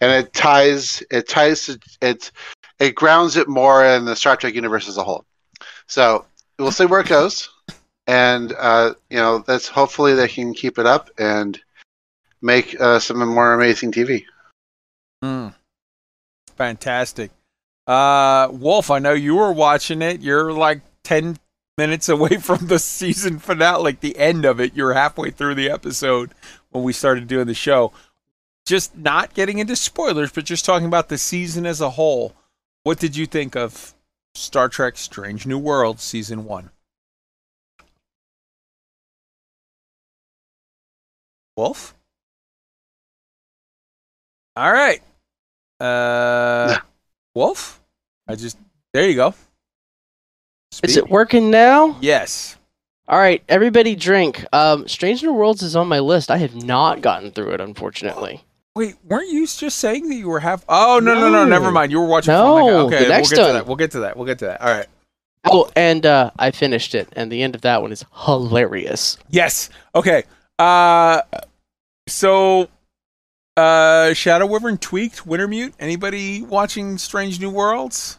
And 0.00 0.10
it 0.10 0.32
ties 0.32 1.02
it 1.10 1.28
ties 1.28 1.66
to, 1.66 1.78
it 2.00 2.30
it 2.78 2.94
grounds 2.94 3.36
it 3.36 3.48
more 3.48 3.84
in 3.84 4.04
the 4.04 4.16
Star 4.16 4.36
Trek 4.36 4.54
universe 4.54 4.88
as 4.88 4.96
a 4.96 5.04
whole. 5.04 5.24
So 5.86 6.24
we'll 6.58 6.72
see 6.72 6.86
where 6.86 7.00
it 7.00 7.08
goes, 7.08 7.50
and 8.06 8.52
uh, 8.58 8.94
you 9.10 9.18
know 9.18 9.38
that's 9.40 9.68
hopefully 9.68 10.14
they 10.14 10.28
can 10.28 10.54
keep 10.54 10.78
it 10.78 10.86
up 10.86 11.10
and 11.18 11.60
make 12.40 12.78
uh, 12.80 12.98
some 12.98 13.26
more 13.28 13.54
amazing 13.54 13.92
TV. 13.92 14.24
Mm. 15.22 15.54
Fantastic. 16.56 17.30
Uh, 17.86 18.48
Wolf, 18.52 18.90
I 18.90 18.98
know 18.98 19.12
you 19.12 19.36
were 19.36 19.52
watching 19.52 20.02
it. 20.02 20.20
You're 20.20 20.52
like 20.52 20.80
10, 21.04 21.38
minutes 21.78 22.08
away 22.08 22.36
from 22.40 22.66
the 22.66 22.78
season 22.78 23.38
finale, 23.38 23.82
like 23.82 24.00
the 24.00 24.16
end 24.16 24.44
of 24.44 24.60
it. 24.60 24.74
You're 24.74 24.94
halfway 24.94 25.30
through 25.30 25.54
the 25.54 25.70
episode 25.70 26.32
when 26.70 26.84
we 26.84 26.92
started 26.92 27.28
doing 27.28 27.46
the 27.46 27.54
show. 27.54 27.92
Just 28.64 28.96
not 28.96 29.34
getting 29.34 29.58
into 29.58 29.74
spoilers, 29.74 30.30
but 30.30 30.44
just 30.44 30.64
talking 30.64 30.86
about 30.86 31.08
the 31.08 31.18
season 31.18 31.66
as 31.66 31.80
a 31.80 31.90
whole. 31.90 32.34
What 32.84 32.98
did 32.98 33.16
you 33.16 33.26
think 33.26 33.56
of 33.56 33.94
Star 34.34 34.68
Trek 34.68 34.96
Strange 34.96 35.46
New 35.46 35.58
World 35.58 36.00
season 36.00 36.44
one? 36.44 36.70
Wolf? 41.56 41.94
All 44.56 44.72
right. 44.72 45.02
Uh, 45.80 46.78
Wolf? 47.34 47.82
I 48.28 48.36
just, 48.36 48.56
there 48.92 49.08
you 49.08 49.16
go. 49.16 49.34
Is 50.82 50.96
it 50.96 51.08
working 51.08 51.50
now? 51.50 51.96
Yes. 52.00 52.56
All 53.08 53.18
right, 53.18 53.42
everybody 53.48 53.94
drink. 53.94 54.44
Um, 54.52 54.88
Strange 54.88 55.22
New 55.22 55.32
Worlds 55.32 55.62
is 55.62 55.76
on 55.76 55.88
my 55.88 55.98
list. 55.98 56.30
I 56.30 56.38
have 56.38 56.54
not 56.54 57.02
gotten 57.02 57.30
through 57.30 57.50
it, 57.50 57.60
unfortunately. 57.60 58.42
Wait, 58.74 58.94
weren't 59.04 59.28
you 59.30 59.46
just 59.46 59.78
saying 59.78 60.08
that 60.08 60.14
you 60.14 60.28
were 60.28 60.40
half? 60.40 60.64
Oh 60.68 60.98
no, 61.02 61.14
no, 61.14 61.28
no, 61.28 61.44
No. 61.44 61.44
never 61.44 61.70
mind. 61.70 61.92
You 61.92 62.00
were 62.00 62.06
watching. 62.06 62.32
No, 62.32 62.56
from 62.56 62.66
the... 62.66 62.72
the 62.72 62.96
okay, 62.96 63.08
next 63.08 63.30
we'll 63.30 63.36
get 63.36 63.36
to 63.36 63.42
one. 63.42 63.52
that. 63.54 63.66
We'll 63.66 63.76
get 63.76 63.90
to 63.90 64.00
that. 64.00 64.16
We'll 64.16 64.26
get 64.26 64.38
to 64.38 64.44
that. 64.46 64.62
All 64.62 64.70
right. 64.70 64.86
Oh, 65.44 65.70
and 65.76 66.06
uh, 66.06 66.30
I 66.38 66.52
finished 66.52 66.94
it, 66.94 67.08
and 67.14 67.30
the 67.30 67.42
end 67.42 67.54
of 67.54 67.62
that 67.62 67.82
one 67.82 67.92
is 67.92 68.04
hilarious. 68.24 69.18
Yes. 69.28 69.68
Okay. 69.94 70.22
Uh, 70.58 71.22
so, 72.08 72.68
uh, 73.56 74.14
Shadow 74.14 74.46
Wyvern 74.46 74.78
tweaked 74.78 75.26
Wintermute. 75.26 75.72
Anybody 75.80 76.42
watching 76.42 76.96
Strange 76.96 77.40
New 77.40 77.50
Worlds? 77.50 78.18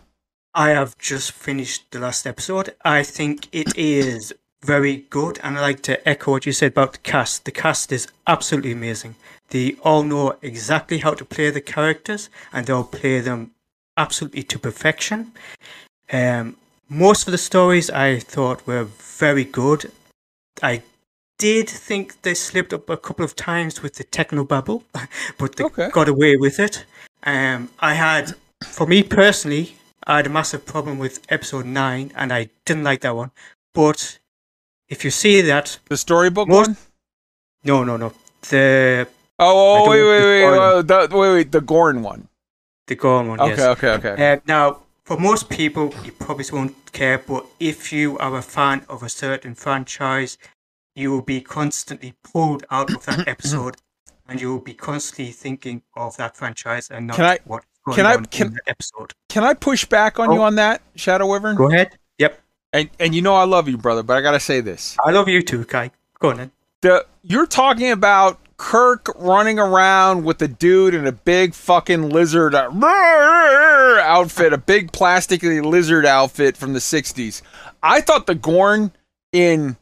I 0.55 0.69
have 0.69 0.97
just 0.97 1.31
finished 1.31 1.89
the 1.91 1.99
last 1.99 2.27
episode. 2.27 2.75
I 2.85 3.03
think 3.03 3.47
it 3.51 3.77
is 3.77 4.33
very 4.63 4.97
good, 5.09 5.39
and 5.43 5.57
I 5.57 5.61
like 5.61 5.81
to 5.83 6.07
echo 6.07 6.31
what 6.31 6.45
you 6.45 6.51
said 6.51 6.71
about 6.71 6.93
the 6.93 6.99
cast. 6.99 7.45
The 7.45 7.51
cast 7.51 7.91
is 7.91 8.07
absolutely 8.27 8.71
amazing. 8.71 9.15
They 9.49 9.75
all 9.83 10.03
know 10.03 10.37
exactly 10.41 10.99
how 10.99 11.15
to 11.15 11.25
play 11.25 11.49
the 11.49 11.61
characters, 11.61 12.29
and 12.51 12.65
they'll 12.65 12.83
play 12.83 13.19
them 13.19 13.51
absolutely 13.97 14.43
to 14.43 14.59
perfection. 14.59 15.31
Um, 16.11 16.55
most 16.87 17.27
of 17.27 17.31
the 17.31 17.37
stories 17.37 17.89
I 17.89 18.19
thought 18.19 18.65
were 18.67 18.83
very 18.83 19.45
good. 19.45 19.91
I 20.61 20.83
did 21.39 21.67
think 21.67 22.21
they 22.21 22.35
slipped 22.35 22.73
up 22.73 22.89
a 22.89 22.97
couple 22.97 23.25
of 23.25 23.35
times 23.35 23.81
with 23.81 23.95
the 23.95 24.03
technobabble, 24.03 24.83
but 25.39 25.55
they 25.55 25.63
Okay. 25.63 25.89
got 25.89 26.07
away 26.07 26.35
with 26.37 26.59
it. 26.59 26.85
Um, 27.23 27.69
I 27.79 27.95
had, 27.95 28.35
for 28.63 28.85
me 28.85 29.01
personally, 29.01 29.75
I 30.05 30.17
had 30.17 30.27
a 30.27 30.29
massive 30.29 30.65
problem 30.65 30.99
with 30.99 31.21
episode 31.29 31.65
nine, 31.65 32.11
and 32.15 32.31
I 32.33 32.49
didn't 32.65 32.83
like 32.83 33.01
that 33.01 33.15
one. 33.15 33.31
But 33.73 34.19
if 34.89 35.03
you 35.03 35.11
see 35.11 35.41
that, 35.41 35.79
The 35.89 35.97
storybook 35.97 36.47
Most- 36.47 36.67
one? 36.67 36.77
no, 37.63 37.83
no, 37.83 37.97
no, 37.97 38.13
the 38.49 39.07
Oh, 39.39 39.45
oh 39.49 39.77
don't 39.85 39.89
wait, 39.89 40.03
wait, 40.03 40.25
wait, 40.25 40.57
oh, 40.57 40.81
the, 40.81 41.17
wait, 41.17 41.33
wait, 41.33 41.51
the 41.51 41.61
Gorn 41.61 42.03
one. 42.03 42.27
the 42.87 42.95
Gorn 42.95 43.27
one. 43.29 43.39
Okay, 43.39 43.55
yes. 43.57 43.77
okay, 43.77 43.89
okay. 43.93 44.33
Uh, 44.33 44.39
now, 44.47 44.79
for 45.05 45.17
most 45.17 45.49
people, 45.49 45.93
you 46.05 46.11
probably 46.11 46.45
won't 46.51 46.91
care, 46.91 47.17
but 47.17 47.45
if 47.59 47.91
you 47.91 48.17
are 48.19 48.37
a 48.37 48.41
fan 48.41 48.85
of 48.87 49.01
a 49.03 49.09
certain 49.09 49.55
franchise, 49.55 50.37
you 50.95 51.09
will 51.11 51.21
be 51.23 51.41
constantly 51.41 52.13
pulled 52.23 52.63
out 52.69 52.93
of 52.93 53.05
that 53.05 53.27
episode, 53.35 53.77
and 54.27 54.39
you 54.39 54.49
will 54.51 54.61
be 54.61 54.73
constantly 54.75 55.31
thinking 55.31 55.81
of 55.95 56.15
that 56.17 56.37
franchise 56.37 56.89
and 56.91 57.07
not 57.07 57.19
I- 57.19 57.39
going 57.47 57.61
can 57.91 58.05
I- 58.05 58.17
can- 58.17 58.57
episode. 58.67 59.11
Can 59.29 59.43
I 59.43 59.53
push 59.53 59.85
back 59.85 60.19
on 60.19 60.31
you 60.31 60.39
Oh. 60.39 60.43
on 60.43 60.55
that, 60.55 60.81
Shadow 60.95 61.27
Wyvern? 61.27 61.55
Go 61.55 61.69
ahead. 61.69 61.97
Yep. 62.19 62.39
And 62.71 62.89
and 62.99 63.13
you 63.15 63.21
know 63.21 63.35
I 63.35 63.43
love 63.45 63.67
you, 63.67 63.77
brother, 63.77 64.03
but 64.03 64.15
I 64.17 64.21
gotta 64.21 64.39
say 64.39 64.61
this. 64.61 64.95
I 65.05 65.11
love 65.11 65.27
you 65.27 65.41
too, 65.41 65.65
Kai. 65.65 65.91
Go 66.19 66.29
on 66.29 66.37
then. 66.37 66.51
the 66.81 67.05
you're 67.23 67.45
talking 67.47 67.91
about 67.91 68.39
Kirk 68.57 69.09
running 69.17 69.59
around 69.59 70.23
with 70.23 70.41
a 70.41 70.47
dude 70.47 70.93
in 70.93 71.05
a 71.07 71.11
big 71.11 71.53
fucking 71.53 72.09
lizard 72.09 72.55
uh, 72.55 72.69
outfit, 74.01 74.53
a 74.53 74.57
big 74.57 74.91
plastically 74.91 75.59
lizard 75.61 76.05
outfit 76.05 76.55
from 76.57 76.73
the 76.73 76.79
60s. 76.79 77.41
I 77.81 78.01
thought 78.01 78.25
the 78.27 78.35
Gorn 78.35 78.91
in 79.31 79.75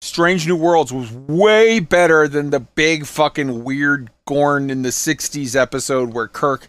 Strange 0.00 0.46
New 0.46 0.56
Worlds 0.56 0.92
was 0.92 1.12
way 1.12 1.80
better 1.80 2.26
than 2.28 2.50
the 2.50 2.60
big 2.60 3.06
fucking 3.06 3.64
weird 3.64 4.10
Gorn 4.26 4.70
in 4.70 4.82
the 4.82 4.88
60s 4.90 5.54
episode 5.54 6.14
where 6.14 6.28
Kirk 6.28 6.68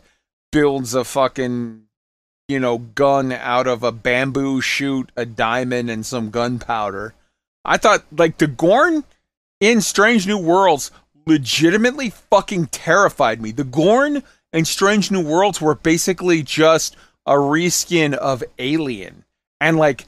builds 0.53 0.93
a 0.93 1.03
fucking 1.03 1.81
you 2.47 2.59
know 2.61 2.77
gun 2.77 3.33
out 3.33 3.67
of 3.67 3.83
a 3.83 3.91
bamboo 3.91 4.61
shoot, 4.61 5.11
a 5.17 5.25
diamond 5.25 5.89
and 5.89 6.05
some 6.05 6.29
gunpowder. 6.29 7.13
I 7.65 7.75
thought 7.75 8.05
like 8.17 8.37
the 8.37 8.47
Gorn 8.47 9.03
in 9.59 9.81
Strange 9.81 10.25
New 10.27 10.37
Worlds 10.37 10.91
legitimately 11.25 12.09
fucking 12.09 12.67
terrified 12.67 13.41
me. 13.41 13.51
The 13.51 13.63
Gorn 13.65 14.23
in 14.53 14.65
Strange 14.65 15.09
New 15.11 15.21
Worlds 15.25 15.59
were 15.59 15.75
basically 15.75 16.43
just 16.43 16.95
a 17.25 17.33
reskin 17.33 18.13
of 18.13 18.43
Alien. 18.59 19.23
And 19.59 19.77
like 19.77 20.05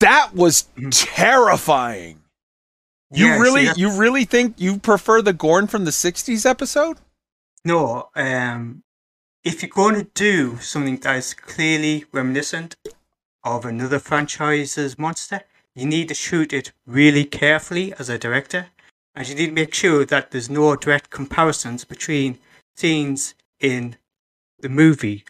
that 0.00 0.34
was 0.34 0.64
Mhm. 0.76 0.90
terrifying. 1.14 2.20
You 3.14 3.40
really 3.40 3.68
you 3.76 3.90
really 3.98 4.24
think 4.24 4.54
you 4.58 4.78
prefer 4.78 5.20
the 5.22 5.32
Gorn 5.34 5.66
from 5.66 5.84
the 5.84 5.92
60s 5.92 6.46
episode? 6.46 6.98
No, 7.64 8.08
um, 8.16 8.82
if 9.44 9.62
you're 9.62 9.70
going 9.70 9.94
to 9.96 10.10
do 10.14 10.56
something 10.58 10.96
that 10.98 11.16
is 11.16 11.34
clearly 11.34 12.04
reminiscent 12.12 12.76
of 13.44 13.64
another 13.64 13.98
franchise's 13.98 14.98
monster, 14.98 15.40
you 15.74 15.86
need 15.86 16.08
to 16.08 16.14
shoot 16.14 16.52
it 16.52 16.72
really 16.86 17.24
carefully 17.24 17.92
as 17.98 18.08
a 18.08 18.18
director, 18.18 18.66
and 19.14 19.28
you 19.28 19.34
need 19.34 19.46
to 19.46 19.52
make 19.52 19.74
sure 19.74 20.04
that 20.04 20.30
there's 20.30 20.48
no 20.50 20.76
direct 20.76 21.10
comparisons 21.10 21.84
between 21.84 22.38
scenes 22.76 23.34
in 23.60 23.96
the 24.60 24.68
movie 24.68 25.24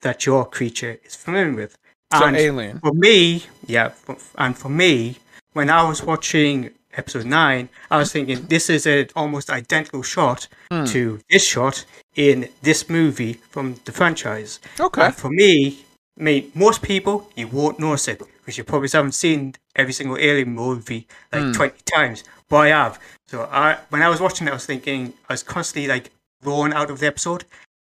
that 0.00 0.24
your 0.24 0.46
creature 0.46 0.98
is 1.04 1.14
familiar 1.14 1.52
with. 1.52 1.76
So 2.14 2.24
And 2.24 2.36
Alien. 2.36 2.80
for 2.80 2.92
me, 2.92 3.44
yeah, 3.66 3.90
for, 3.90 4.16
and 4.38 4.56
for 4.56 4.68
me, 4.70 5.18
when 5.52 5.68
I 5.68 5.86
was 5.86 6.02
watching 6.02 6.70
episode 6.96 7.26
nine, 7.26 7.68
I 7.90 7.98
was 7.98 8.10
thinking 8.12 8.46
this 8.46 8.70
is 8.70 8.86
an 8.86 9.08
almost 9.14 9.50
identical 9.50 10.02
shot 10.02 10.48
Hmm. 10.70 10.84
to 10.86 11.20
this 11.28 11.46
shot 11.46 11.84
in 12.16 12.48
this 12.62 12.88
movie 12.88 13.34
from 13.34 13.76
the 13.84 13.92
franchise. 13.92 14.58
Okay. 14.78 15.06
And 15.06 15.14
for 15.14 15.30
me, 15.30 15.84
I 16.18 16.22
mean, 16.22 16.52
most 16.54 16.82
people 16.82 17.30
you 17.36 17.48
won't 17.48 17.78
notice 17.78 18.08
it 18.08 18.18
because 18.38 18.58
you 18.58 18.64
probably 18.64 18.88
haven't 18.92 19.12
seen 19.12 19.54
every 19.76 19.92
single 19.92 20.16
Alien 20.18 20.52
movie 20.54 21.06
like 21.32 21.42
Hmm. 21.42 21.52
twenty 21.52 21.80
times, 21.84 22.24
but 22.48 22.56
I 22.56 22.68
have. 22.68 22.98
So 23.28 23.48
I, 23.50 23.78
when 23.90 24.02
I 24.02 24.08
was 24.08 24.20
watching 24.20 24.46
it, 24.48 24.50
I 24.50 24.54
was 24.54 24.66
thinking 24.66 25.12
I 25.28 25.34
was 25.34 25.42
constantly 25.42 25.88
like 25.88 26.10
blown 26.42 26.72
out 26.72 26.90
of 26.90 26.98
the 26.98 27.06
episode. 27.06 27.44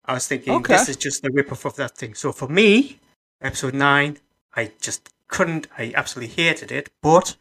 I 0.05 0.13
was 0.13 0.27
thinking 0.27 0.53
Okay. 0.53 0.73
this 0.73 0.89
is 0.89 0.97
just 0.97 1.23
a 1.25 1.29
rip 1.31 1.51
off 1.51 1.65
of 1.65 1.75
that 1.75 1.95
thing. 1.97 2.15
So 2.15 2.31
for 2.31 2.47
me, 2.47 2.99
episode 3.41 3.73
nine, 3.75 4.17
I 4.55 4.71
just 4.81 5.09
couldn't. 5.27 5.67
I 5.77 5.93
absolutely 5.95 6.33
hated 6.43 6.71
it. 6.71 6.89
But 7.03 7.35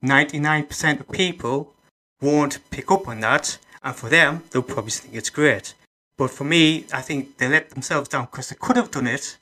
ninety 0.00 0.38
nine 0.38 0.64
percent 0.64 1.00
of 1.00 1.10
people 1.10 1.74
won't 2.22 2.58
pick 2.70 2.90
up 2.90 3.06
on 3.06 3.20
that, 3.20 3.58
and 3.82 3.94
for 3.94 4.08
them, 4.08 4.42
they'll 4.50 4.62
probably 4.62 4.92
think 4.92 5.14
it's 5.14 5.30
great. 5.30 5.74
But 6.18 6.30
for 6.30 6.44
me, 6.44 6.86
I 6.92 7.02
think 7.02 7.36
they 7.38 7.48
let 7.48 7.70
themselves 7.70 8.08
down 8.08 8.26
because 8.26 8.48
they 8.48 8.56
could 8.58 8.76
have 8.76 8.90
done 8.90 9.06
it 9.06 9.36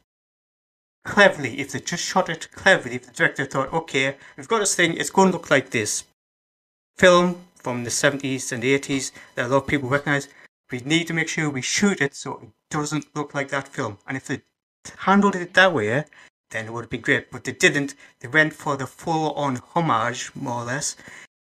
cleverly 1.05 1.61
if 1.61 1.71
they 1.73 1.81
just 1.81 2.05
shot 2.05 2.29
it 2.29 2.49
cleverly. 2.53 2.97
If 2.97 3.07
the 3.07 3.13
director 3.13 3.45
thought, 3.45 3.73
okay, 3.73 4.17
we've 4.37 4.49
got 4.49 4.59
this 4.61 4.75
thing, 4.75 4.97
it's 4.97 5.11
going 5.11 5.31
to 5.31 5.37
look 5.37 5.51
like 5.51 5.71
this 5.71 6.05
film 6.99 7.45
from 7.55 7.85
the 7.85 7.91
70s 7.91 8.53
and 8.53 8.63
80s 8.63 9.13
that 9.35 9.47
a 9.47 9.49
lot 9.49 9.63
of 9.63 9.67
people 9.67 9.89
recognize. 9.89 10.29
We 10.71 10.81
need 10.81 11.07
to 11.09 11.15
make 11.15 11.29
sure 11.29 11.51
we 11.51 11.63
shoot 11.63 12.01
it 12.01 12.15
so 12.15 12.41
it 12.43 12.49
doesn't 12.71 13.15
look 13.15 13.35
like 13.35 13.49
that 13.51 13.69
film. 13.69 13.99
And 14.07 14.17
if 14.17 14.27
they 14.27 14.43
handled 14.99 15.37
it 15.37 15.55
that 15.55 15.73
way, 15.73 16.05
then 16.51 16.67
it 16.67 16.73
would 16.73 16.89
be 16.89 16.99
great. 16.99 17.31
But 17.31 17.45
they 17.45 17.53
didn't. 17.53 17.95
They 18.21 18.29
went 18.29 18.53
for 18.53 18.77
the 18.77 18.87
full 18.87 19.33
on 19.35 19.57
homage, 19.75 20.31
more 20.35 20.63
or 20.63 20.65
less. 20.65 20.97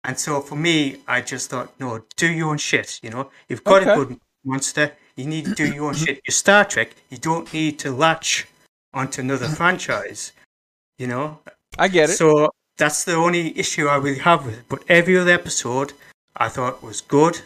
And 0.04 0.18
so 0.18 0.40
for 0.40 0.56
me, 0.56 0.98
I 1.08 1.22
just 1.22 1.50
thought, 1.50 1.78
no, 1.80 2.04
do 2.16 2.32
your 2.32 2.50
own 2.50 2.58
shit. 2.58 3.00
You 3.04 3.10
know, 3.10 3.32
you've 3.50 3.64
got 3.64 3.82
Okay. 3.82 3.92
a 3.92 3.96
good 3.96 4.20
monster. 4.46 4.94
You 5.18 5.26
need 5.26 5.46
to 5.46 5.56
do 5.56 5.66
your 5.74 5.88
own 5.88 5.96
shit. 5.96 6.22
Your 6.28 6.32
Star 6.34 6.64
Trek, 6.64 6.96
you 7.10 7.18
don't 7.18 7.52
need 7.52 7.80
to 7.80 7.92
latch 7.92 8.48
onto 8.94 9.22
another 9.22 9.48
franchise. 9.50 10.32
You 11.00 11.08
know, 11.08 11.40
I 11.78 11.88
get 11.90 12.10
it. 12.12 12.14
so 12.18 12.52
that's 12.78 13.04
the 13.04 13.16
only 13.16 13.58
issue 13.58 13.88
I 13.88 13.98
really 13.98 14.20
have 14.20 14.46
with 14.46 14.60
it. 14.60 14.66
But 14.70 14.84
every 14.88 15.18
other 15.18 15.32
episode 15.32 15.94
I 16.36 16.50
thought 16.50 16.82
was 16.84 17.02
good. 17.02 17.42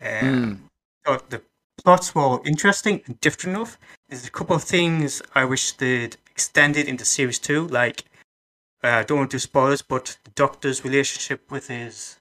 Um, 0.00 0.68
thought 1.06 1.30
the 1.30 1.42
plots 1.84 2.14
were 2.14 2.22
all 2.22 2.42
interesting 2.44 3.00
and 3.06 3.18
different 3.20 3.56
enough. 3.56 3.78
There's 4.08 4.26
a 4.26 4.30
couple 4.30 4.56
of 4.56 4.64
things 4.64 5.22
I 5.34 5.44
wish 5.44 5.72
they'd 5.72 6.16
extended 6.30 6.88
into 6.88 7.04
series 7.04 7.38
two, 7.38 7.68
like 7.68 8.04
uh, 8.82 8.88
I 8.88 9.02
don't 9.04 9.18
want 9.18 9.30
to 9.30 9.36
do 9.36 9.40
spoilers, 9.40 9.80
but 9.82 10.18
the 10.24 10.30
Doctor's 10.30 10.84
relationship 10.84 11.48
with 11.52 11.68
his 11.68 12.16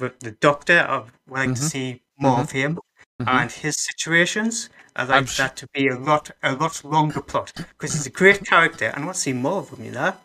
with 0.00 0.18
the 0.18 0.32
Doctor. 0.32 0.80
I 0.88 0.98
would 0.98 1.12
like 1.28 1.54
to 1.54 1.60
Mhm. 1.60 1.70
see 1.70 2.02
more 2.18 2.38
Mhm. 2.38 2.42
of 2.42 2.50
him 2.50 2.78
Mhm. 3.20 3.28
and 3.28 3.52
his 3.52 3.76
situations. 3.78 4.68
I'd 4.96 5.08
like 5.08 5.28
sh- 5.28 5.38
that 5.38 5.56
to 5.56 5.66
be 5.72 5.88
a 5.88 5.96
lot 5.98 6.30
a 6.42 6.52
lot 6.54 6.84
longer 6.84 7.20
plot 7.22 7.52
because 7.56 7.92
he's 7.94 8.06
a 8.06 8.10
great 8.10 8.44
character 8.44 8.86
and 8.86 9.02
I 9.02 9.06
want 9.06 9.14
to 9.16 9.20
see 9.20 9.32
more 9.32 9.58
of 9.60 9.70
him. 9.70 9.84
You 9.84 9.92
know. 9.92 10.16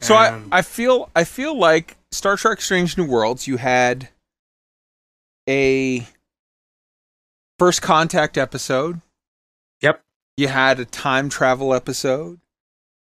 So 0.00 0.16
Um, 0.16 0.48
I, 0.52 0.58
I 0.58 0.62
feel 0.62 1.10
I 1.14 1.24
feel 1.24 1.56
like 1.58 1.96
Star 2.10 2.36
Trek 2.36 2.60
Strange 2.60 2.96
New 2.98 3.04
Worlds 3.06 3.46
you 3.46 3.56
had 3.58 4.08
a 5.48 6.06
first 7.58 7.82
contact 7.82 8.36
episode. 8.38 9.00
Yep. 9.80 10.00
You 10.36 10.48
had 10.48 10.80
a 10.80 10.84
time 10.84 11.28
travel 11.28 11.74
episode. 11.74 12.38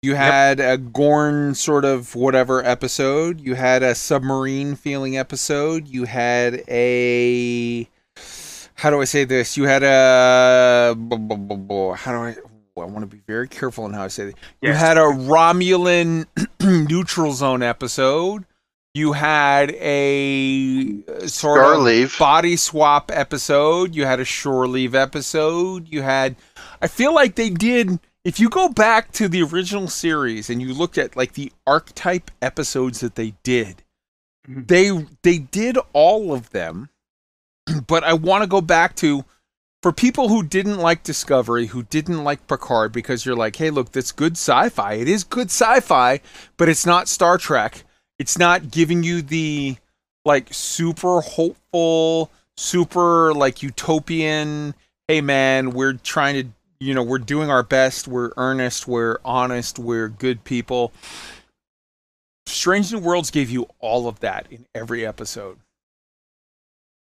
You 0.02 0.14
had 0.14 0.60
a 0.60 0.78
Gorn 0.78 1.54
sort 1.54 1.84
of 1.84 2.14
whatever 2.14 2.64
episode. 2.64 3.38
You 3.40 3.54
had 3.54 3.82
a 3.82 3.94
submarine 3.94 4.74
feeling 4.74 5.16
episode. 5.18 5.86
You 5.88 6.04
had 6.06 6.62
a 6.68 7.86
how 8.80 8.90
do 8.90 9.00
I 9.00 9.04
say 9.04 9.24
this? 9.24 9.56
You 9.56 9.64
had 9.64 9.82
a 9.82 10.94
how 10.98 12.12
do 12.12 12.18
I 12.18 12.36
I 12.80 12.84
want 12.84 13.00
to 13.00 13.06
be 13.06 13.20
very 13.26 13.46
careful 13.46 13.84
in 13.84 13.92
how 13.92 14.04
I 14.04 14.08
say 14.08 14.26
this. 14.26 14.34
You 14.62 14.70
Yes. 14.70 14.80
had 14.80 14.96
a 14.96 15.02
Romulan 15.02 16.26
neutral 16.88 17.32
zone 17.32 17.62
episode. 17.62 18.46
You 18.94 19.12
had 19.12 19.70
a 19.72 21.02
uh, 21.06 21.26
sort 21.26 21.60
Shore 21.60 21.74
of 21.74 21.80
leave. 21.82 22.18
body 22.18 22.56
swap 22.56 23.10
episode. 23.12 23.94
You 23.94 24.04
had 24.06 24.18
a 24.18 24.24
shore 24.24 24.66
leave 24.66 24.94
episode. 24.94 25.88
You 25.88 26.00
had. 26.02 26.36
I 26.80 26.86
feel 26.88 27.14
like 27.14 27.34
they 27.34 27.50
did. 27.50 28.00
If 28.24 28.40
you 28.40 28.48
go 28.48 28.68
back 28.70 29.12
to 29.12 29.28
the 29.28 29.42
original 29.42 29.88
series 29.88 30.48
and 30.50 30.60
you 30.62 30.72
looked 30.74 30.96
at 30.98 31.16
like 31.16 31.34
the 31.34 31.52
archetype 31.66 32.30
episodes 32.40 33.00
that 33.00 33.14
they 33.14 33.34
did, 33.42 33.82
Mhm. 34.48 34.66
they 34.68 35.06
they 35.22 35.38
did 35.38 35.76
all 35.92 36.32
of 36.32 36.50
them. 36.50 36.88
But 37.86 38.04
I 38.04 38.14
want 38.14 38.42
to 38.42 38.48
go 38.48 38.60
back 38.60 38.96
to 38.96 39.24
for 39.82 39.92
people 39.92 40.28
who 40.28 40.42
didn't 40.42 40.78
like 40.78 41.02
Discovery, 41.02 41.66
who 41.66 41.82
didn't 41.84 42.22
like 42.22 42.46
Picard, 42.46 42.92
because 42.92 43.24
you're 43.24 43.36
like, 43.36 43.56
hey, 43.56 43.70
look, 43.70 43.92
that's 43.92 44.12
good 44.12 44.32
sci-fi. 44.32 44.94
It 44.94 45.08
is 45.08 45.24
good 45.24 45.46
sci-fi, 45.46 46.20
but 46.56 46.68
it's 46.68 46.84
not 46.84 47.08
Star 47.08 47.38
Trek. 47.38 47.84
It's 48.18 48.38
not 48.38 48.70
giving 48.70 49.02
you 49.02 49.22
the 49.22 49.76
like 50.24 50.48
super 50.52 51.22
hopeful, 51.22 52.30
super 52.56 53.32
like 53.32 53.62
utopian. 53.62 54.74
Hey, 55.08 55.22
man, 55.22 55.70
we're 55.70 55.94
trying 55.94 56.34
to, 56.42 56.48
you 56.78 56.94
know, 56.94 57.02
we're 57.02 57.18
doing 57.18 57.50
our 57.50 57.62
best. 57.62 58.06
We're 58.06 58.32
earnest. 58.36 58.86
We're 58.86 59.18
honest. 59.24 59.78
We're 59.78 60.08
good 60.08 60.44
people. 60.44 60.92
Strange 62.46 62.92
New 62.92 62.98
Worlds 62.98 63.30
gave 63.30 63.48
you 63.48 63.66
all 63.78 64.08
of 64.08 64.20
that 64.20 64.46
in 64.50 64.66
every 64.74 65.06
episode. 65.06 65.58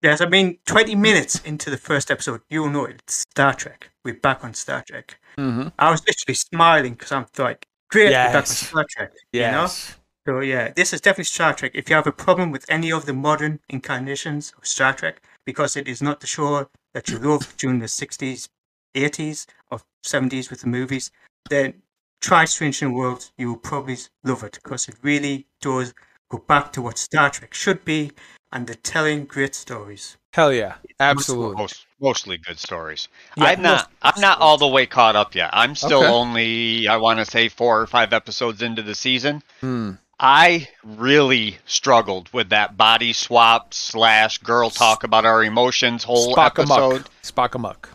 Yes, 0.02 0.22
I 0.22 0.26
mean, 0.26 0.58
20 0.64 0.94
minutes 0.94 1.40
into 1.40 1.68
the 1.68 1.76
first 1.76 2.10
episode, 2.10 2.40
you'll 2.48 2.70
know 2.70 2.86
it's 2.86 3.26
Star 3.30 3.52
Trek. 3.52 3.90
We're 4.02 4.14
back 4.14 4.42
on 4.42 4.54
Star 4.54 4.82
Trek. 4.86 5.20
Mm-hmm. 5.36 5.68
I 5.78 5.90
was 5.90 6.00
literally 6.06 6.36
smiling 6.36 6.94
because 6.94 7.12
I'm 7.12 7.26
like, 7.36 7.66
great, 7.90 8.06
we're 8.06 8.12
back 8.12 8.34
on 8.36 8.46
Star 8.46 8.86
Trek. 8.88 9.12
You 9.32 9.42
know? 9.42 9.66
So, 9.66 10.40
yeah, 10.40 10.72
this 10.74 10.94
is 10.94 11.02
definitely 11.02 11.24
Star 11.24 11.52
Trek. 11.52 11.72
If 11.74 11.90
you 11.90 11.96
have 11.96 12.06
a 12.06 12.12
problem 12.12 12.50
with 12.50 12.64
any 12.70 12.90
of 12.90 13.04
the 13.04 13.12
modern 13.12 13.60
incarnations 13.68 14.54
of 14.56 14.66
Star 14.66 14.94
Trek, 14.94 15.20
because 15.44 15.76
it 15.76 15.86
is 15.86 16.00
not 16.00 16.20
the 16.20 16.26
show 16.26 16.70
that 16.94 17.08
you 17.10 17.18
loved 17.18 17.58
during 17.58 17.80
the 17.80 17.86
60s, 17.86 18.48
80s, 18.94 19.46
or 19.70 19.80
70s 20.02 20.48
with 20.48 20.62
the 20.62 20.68
movies, 20.68 21.10
then 21.50 21.74
try 22.22 22.46
Strange 22.46 22.80
New 22.80 22.92
Worlds. 22.92 23.32
You 23.36 23.48
will 23.48 23.58
probably 23.58 23.98
love 24.24 24.44
it 24.44 24.58
because 24.62 24.88
it 24.88 24.96
really 25.02 25.46
does 25.60 25.92
go 26.30 26.38
back 26.38 26.72
to 26.72 26.80
what 26.80 26.96
Star 26.96 27.28
Trek 27.28 27.52
should 27.52 27.84
be 27.84 28.12
and 28.52 28.66
they're 28.66 28.74
telling 28.76 29.24
great 29.24 29.54
stories. 29.54 30.16
Hell 30.32 30.52
yeah. 30.52 30.74
Absolutely. 31.00 31.56
Most, 31.56 31.86
mostly 32.00 32.38
good 32.38 32.58
stories. 32.58 33.08
Yeah, 33.36 33.44
I'm 33.46 33.62
not. 33.62 33.76
most- 34.02 34.14
I'm 34.16 34.20
not 34.20 34.40
all 34.40 34.58
the 34.58 34.68
way 34.68 34.86
caught 34.86 35.16
up 35.16 35.34
yet. 35.34 35.50
I'm 35.52 35.74
still 35.74 36.00
Okay. 36.04 36.08
only. 36.12 36.88
I 36.88 36.96
want 36.98 37.18
to 37.18 37.24
say 37.24 37.48
four 37.48 37.80
or 37.80 37.86
five 37.86 38.12
episodes 38.12 38.62
into 38.62 38.82
the 38.82 38.94
season. 38.94 39.42
Hmm. 39.60 39.92
I 40.22 40.68
really 40.84 41.58
struggled 41.64 42.30
with 42.32 42.50
that 42.50 42.76
body 42.76 43.12
swap 43.14 43.72
slash 43.72 44.38
girl 44.38 44.68
talk 44.70 45.02
about 45.02 45.24
our 45.24 45.42
emotions 45.42 46.04
whole 46.04 46.34
Spock 46.34 46.58
episode. 46.58 46.90
amok. 46.92 47.10
Spock 47.22 47.54
amok. 47.54 47.88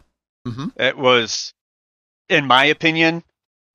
Mm-hmm. 0.48 0.68
It 0.82 0.98
was, 0.98 1.54
in 2.28 2.48
my 2.48 2.66
opinion, 2.66 3.24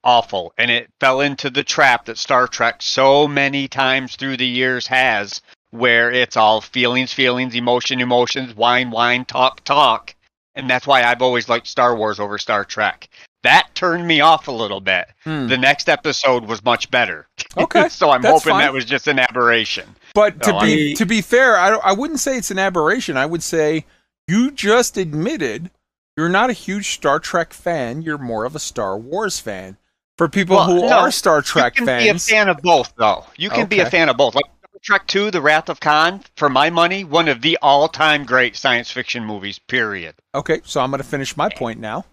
awful, 0.03 0.53
and 0.59 0.69
it 0.71 0.91
fell 0.99 1.21
into 1.21 1.49
the 1.51 1.63
trap 1.63 2.07
that 2.07 2.19
Star 2.19 2.49
Trek 2.49 2.83
so 2.83 3.29
many 3.29 3.69
times 3.69 4.17
through 4.17 4.37
the 4.37 4.47
years 4.49 4.87
has, 4.89 5.41
where 5.71 6.11
it's 6.11 6.37
all 6.37 6.61
feelings, 6.61 7.13
feelings, 7.13 7.55
emotion, 7.55 8.01
emotions, 8.01 8.55
wine, 8.55 8.91
wine, 8.91 9.25
talk, 9.25 9.63
talk, 9.65 10.15
and 10.55 10.69
that's 10.69 10.87
why 10.87 11.03
I've 11.03 11.23
always 11.23 11.49
liked 11.49 11.67
Star 11.69 11.95
Wars 11.97 12.19
over 12.21 12.39
Star 12.39 12.65
Trek. 12.65 13.09
That 13.43 13.69
turned 13.75 14.07
me 14.07 14.21
off 14.21 14.49
a 14.49 14.53
little 14.53 14.81
bit. 14.81 15.07
Hmm. 15.25 15.47
The 15.47 15.57
next 15.57 15.89
episode 15.89 16.45
was 16.45 16.63
much 16.65 16.91
better. 16.91 17.27
Okay, 17.57 17.89
so 17.89 18.11
I'm 18.11 18.23
hoping 18.23 18.53
fine. 18.53 18.61
that 18.61 18.73
was 18.73 18.85
just 18.85 19.09
an 19.09 19.19
aberration. 19.19 19.97
But 20.15 20.41
to 20.45 20.53
No, 20.53 20.61
be 20.61 20.93
I- 20.93 20.95
to 20.95 21.05
be 21.07 21.21
fair, 21.21 21.57
I 21.59 21.71
I 21.77 21.93
wouldn't 21.93 22.21
say 22.21 22.37
it's 22.37 22.53
an 22.53 22.61
aberration. 22.61 23.17
I 23.17 23.27
would 23.27 23.43
say 23.43 23.87
you 24.29 24.53
just 24.53 24.97
admitted 24.97 25.71
you're 26.17 26.29
not 26.29 26.51
a 26.51 26.53
huge 26.53 26.91
Star 26.91 27.19
Trek 27.19 27.53
fan. 27.53 28.03
You're 28.03 28.19
more 28.19 28.45
of 28.45 28.55
a 28.55 28.61
Star 28.61 28.97
Wars 28.97 29.41
fan. 29.41 29.79
For 30.17 30.29
people 30.29 30.57
Well, 30.57 30.67
who 30.67 30.81
no, 30.83 30.99
are 31.01 31.11
Star 31.11 31.43
Trek 31.43 31.75
you 31.75 31.87
can 31.87 31.87
fans, 31.87 32.05
be 32.05 32.33
a 32.33 32.37
fan 32.37 32.49
of 32.49 32.59
both, 32.63 32.93
though. 32.97 33.25
You 33.37 33.51
can 33.51 33.67
be 33.67 33.81
a 33.81 33.91
fan 33.91 34.09
of 34.09 34.17
both. 34.17 34.35
Like 34.37 34.45
Star 34.45 34.60
Trek 34.83 35.07
Two: 35.07 35.31
The 35.31 35.43
Wrath 35.43 35.69
of 35.69 35.79
Khan, 35.79 36.23
for 36.37 36.49
my 36.49 36.71
money, 36.71 37.05
one 37.05 37.29
of 37.29 37.43
the 37.43 37.59
all-time 37.61 38.25
great 38.25 38.57
science 38.57 38.91
fiction 38.91 39.25
movies. 39.25 39.59
Period. 39.59 40.15
Okay, 40.35 40.61
so 40.65 40.81
I'm 40.81 40.91
going 40.91 41.03
to 41.03 41.07
finish 41.07 41.37
my 41.37 41.49
point 41.51 41.79
now. 41.81 42.07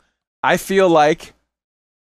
I 0.44 0.58
feel 0.58 0.90
like 0.90 1.34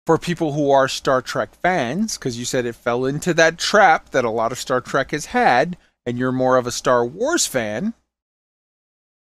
for 0.07 0.19
people 0.19 0.53
who 0.53 0.71
are 0.71 0.89
Star 0.89 1.23
Trek 1.23 1.55
fans, 1.55 2.19
because 2.19 2.39
you 2.39 2.45
said 2.45 2.67
it 2.67 2.75
fell 2.75 3.05
into 3.05 3.33
that 3.35 3.59
trap 3.59 4.11
that 4.11 4.25
a 4.25 4.31
lot 4.31 4.53
of 4.53 4.59
Star 4.59 4.81
Trek 4.81 5.13
has 5.13 5.27
had, 5.27 5.77
and 6.05 6.19
you're 6.19 6.33
more 6.33 6.57
of 6.57 6.67
a 6.67 6.73
Star 6.73 7.05
Wars 7.05 7.47
fan, 7.47 7.95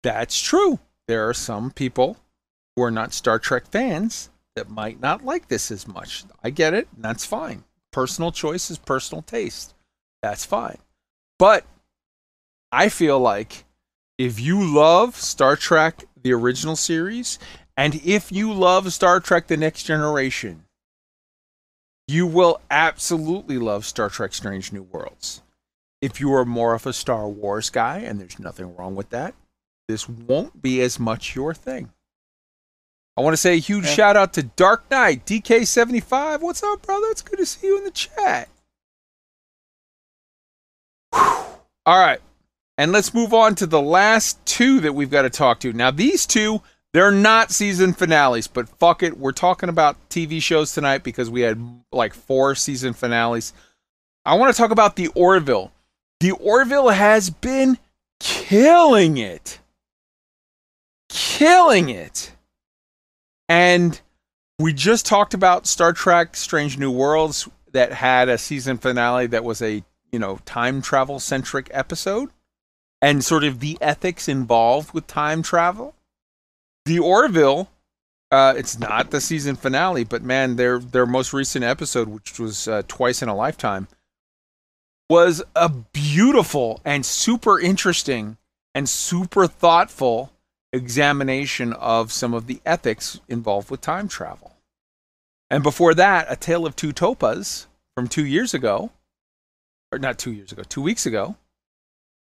that's 0.03 0.41
true. 0.41 0.79
There 1.09 1.29
are 1.29 1.35
some 1.35 1.71
people 1.71 2.17
who 2.77 2.83
are 2.83 2.91
not 2.91 3.13
Star 3.13 3.39
Trek 3.39 3.67
fans 3.67 4.31
that 4.55 4.69
might 4.69 5.01
not 5.01 5.25
like 5.25 5.49
this 5.49 5.71
as 5.71 5.87
much. 5.89 6.25
I 6.43 6.51
get 6.51 6.75
it, 6.75 6.89
and 6.95 7.05
that's 7.05 7.25
fine. 7.25 7.65
Personal 7.93 8.31
choice 8.31 8.71
is 8.71 8.79
personal 8.79 9.23
taste. 9.23 9.75
That's 10.23 10.45
fine. 10.45 10.79
But 11.41 11.65
I 12.71 12.91
feel 12.91 13.19
like 13.19 13.65
if 14.19 14.39
you 14.39 14.63
love 14.63 15.17
Star 15.17 15.57
Trek 15.57 16.05
the 16.23 16.35
original 16.35 16.77
series 16.77 17.39
and 17.79 17.95
if 18.05 18.31
you 18.31 18.53
love 18.53 18.93
Star 18.93 19.21
Trek 19.21 19.47
the 19.47 19.57
Next 19.57 19.85
Generation, 19.85 20.67
you 22.07 22.27
will 22.27 22.61
absolutely 22.71 23.57
love 23.57 23.87
Star 23.87 24.11
Trek 24.11 24.35
Strange 24.35 24.71
New 24.71 24.83
Worlds. 24.83 25.41
If 26.03 26.21
you 26.21 26.31
are 26.35 26.45
more 26.45 26.75
of 26.75 26.87
a 26.87 26.93
Star 26.93 27.27
Wars 27.27 27.71
guy, 27.71 28.01
and 28.01 28.21
there's 28.21 28.39
nothing 28.39 28.77
wrong 28.77 28.95
with 28.95 29.09
that, 29.09 29.35
this 29.89 30.07
won't 30.07 30.61
be 30.61 30.83
as 30.83 31.01
much 31.01 31.35
your 31.35 31.55
thing. 31.55 31.91
I 33.17 33.23
want 33.23 33.33
to 33.33 33.39
say 33.39 33.55
a 33.55 33.61
huge 33.61 33.87
shout 33.87 34.15
out 34.15 34.35
to 34.35 34.43
Dark 34.43 34.91
Knight, 34.91 35.25
DK75. 35.25 36.43
What's 36.43 36.63
up, 36.63 36.83
brother? 36.83 37.07
It's 37.11 37.23
good 37.23 37.39
to 37.39 37.47
see 37.47 37.67
you 37.67 37.79
in 37.79 37.85
the 37.85 37.91
chat. 37.91 38.51
All 41.13 41.99
right. 41.99 42.21
And 42.79 42.93
let's 42.93 43.13
move 43.13 43.35
on 43.35 43.55
to 43.57 43.67
the 43.67 43.81
last 43.81 44.45
two 44.47 44.81
that 44.81 44.95
we've 44.95 45.11
got 45.11 45.23
to 45.23 45.31
talk 45.31 45.61
to. 45.61 45.73
Now, 45.73 45.91
these 45.91 46.27
two, 46.27 46.63
they're 46.93 47.13
not 47.13 47.51
season 47.51 47.93
finales, 47.93 48.47
but 48.47 48.69
fuck 48.69 49.03
it. 49.03 49.19
We're 49.19 49.33
talking 49.33 49.69
about 49.69 49.97
TV 50.09 50.41
shows 50.41 50.73
tonight 50.73 51.03
because 51.03 51.29
we 51.29 51.43
had 51.43 51.61
like 51.93 52.15
four 52.15 52.55
season 52.55 52.95
finales. 52.95 53.53
I 54.25 54.35
want 54.35 54.55
to 54.55 54.59
talk 54.59 54.71
about 54.71 54.97
The 54.97 55.09
Orville. 55.09 55.73
The 56.21 56.33
Orville 56.33 56.89
has 56.89 57.31
been 57.31 57.79
killing 58.19 59.19
it. 59.19 59.59
Killing 61.09 61.89
it. 61.91 62.33
And 63.49 64.01
we 64.59 64.73
just 64.73 65.07
talked 65.07 65.35
about 65.35 65.67
Star 65.67 65.93
Trek 65.93 66.37
Strange 66.37 66.79
New 66.79 66.91
Worlds 66.91 67.49
that 67.73 67.93
had 67.93 68.29
a 68.29 68.39
season 68.39 68.79
finale 68.79 69.27
that 69.29 69.45
was 69.45 69.63
a, 69.63 69.83
you 70.13 70.19
know, 70.19 70.39
time 70.45 70.83
travel 70.83 71.21
centric 71.21 71.69
episode 71.73 72.31
and 73.03 73.25
sort 73.25 73.45
of 73.45 73.61
the 73.61 73.79
ethics 73.81 74.29
involved 74.29 74.93
with 74.93 75.07
time 75.07 75.43
travel. 75.43 75.95
The 76.85 76.99
Orville, 76.99 77.71
uh, 78.31 78.55
it's 78.57 78.79
not 78.79 79.11
the 79.11 79.21
season 79.21 79.57
finale, 79.57 80.05
but 80.05 80.23
man, 80.23 80.57
their 80.57 80.79
their 80.79 81.07
most 81.07 81.33
recent 81.33 81.65
episode, 81.65 82.09
which 82.09 82.39
was 82.39 82.69
uh, 82.69 82.83
twice 82.89 83.23
in 83.23 83.29
a 83.29 83.35
lifetime, 83.35 83.89
was 85.09 85.43
a 85.57 85.69
beautiful 85.69 86.81
and 86.85 87.05
super 87.05 87.59
interesting 87.59 88.37
and 88.75 88.89
super 88.89 89.47
thoughtful 89.47 90.33
examination 90.73 91.73
of 91.73 92.13
some 92.13 92.33
of 92.33 92.47
the 92.47 92.61
ethics 92.65 93.21
involved 93.29 93.71
with 93.71 93.81
time 93.81 94.09
travel. 94.09 94.57
And 95.51 95.65
before 95.65 95.95
that, 95.95 96.27
A 96.31 96.37
Tale 96.37 96.65
of 96.65 96.77
Two 96.77 96.93
Topas 96.93 97.67
from 97.97 98.07
two 98.07 98.25
years 98.25 98.55
ago, 98.55 98.91
or 99.93 99.99
not 99.99 100.19
two 100.19 100.33
years 100.33 100.53
ago, 100.53 100.63
two 100.69 100.83
weeks 100.83 101.07
ago, 101.07 101.37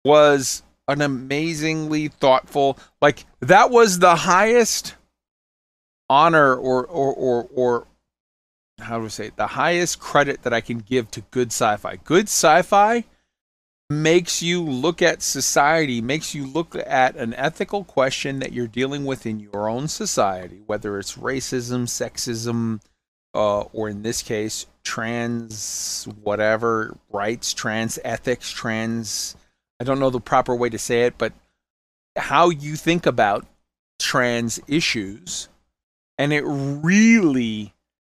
was 0.04 0.62
an 0.88 1.00
amazingly 1.00 2.08
thoughtful 2.08 2.78
like 3.00 3.24
that 3.40 3.70
was 3.70 3.98
the 3.98 4.14
highest 4.14 4.94
honor 6.10 6.54
or 6.54 6.84
or 6.86 7.14
or, 7.14 7.48
or 7.54 7.86
how 8.80 8.98
do 8.98 9.06
I 9.06 9.08
say 9.08 9.26
it? 9.28 9.36
the 9.36 9.46
highest 9.46 9.98
credit 9.98 10.42
that 10.42 10.52
I 10.52 10.60
can 10.60 10.78
give 10.78 11.10
to 11.12 11.22
good 11.30 11.48
sci-fi. 11.48 11.96
Good 11.96 12.24
sci-fi 12.24 13.04
makes 13.88 14.42
you 14.42 14.62
look 14.62 15.02
at 15.02 15.22
society, 15.22 16.00
makes 16.00 16.34
you 16.34 16.46
look 16.46 16.74
at 16.74 17.16
an 17.16 17.34
ethical 17.34 17.84
question 17.84 18.38
that 18.40 18.52
you're 18.52 18.66
dealing 18.66 19.04
with 19.04 19.26
in 19.26 19.40
your 19.40 19.68
own 19.68 19.88
society, 19.88 20.62
whether 20.66 20.98
it's 20.98 21.16
racism, 21.16 21.86
sexism, 21.86 22.80
uh, 23.34 23.60
or 23.72 23.88
in 23.88 24.02
this 24.02 24.22
case, 24.22 24.66
trans 24.85 26.06
whatever 26.23 26.97
rights, 27.11 27.52
trans 27.55 27.98
ethics, 28.05 28.51
trans. 28.51 29.36
I 29.81 29.85
don't 29.85 29.98
know 29.98 30.11
the 30.11 30.20
proper 30.20 30.55
way 30.55 30.70
to 30.70 30.78
say 30.78 31.02
it, 31.02 31.19
but 31.19 31.32
how 32.16 32.51
you 32.51 32.77
think 32.77 33.06
about 33.06 33.47
trans 33.98 34.61
issues, 34.69 35.48
and 36.19 36.32
it 36.32 36.44
really 36.44 37.73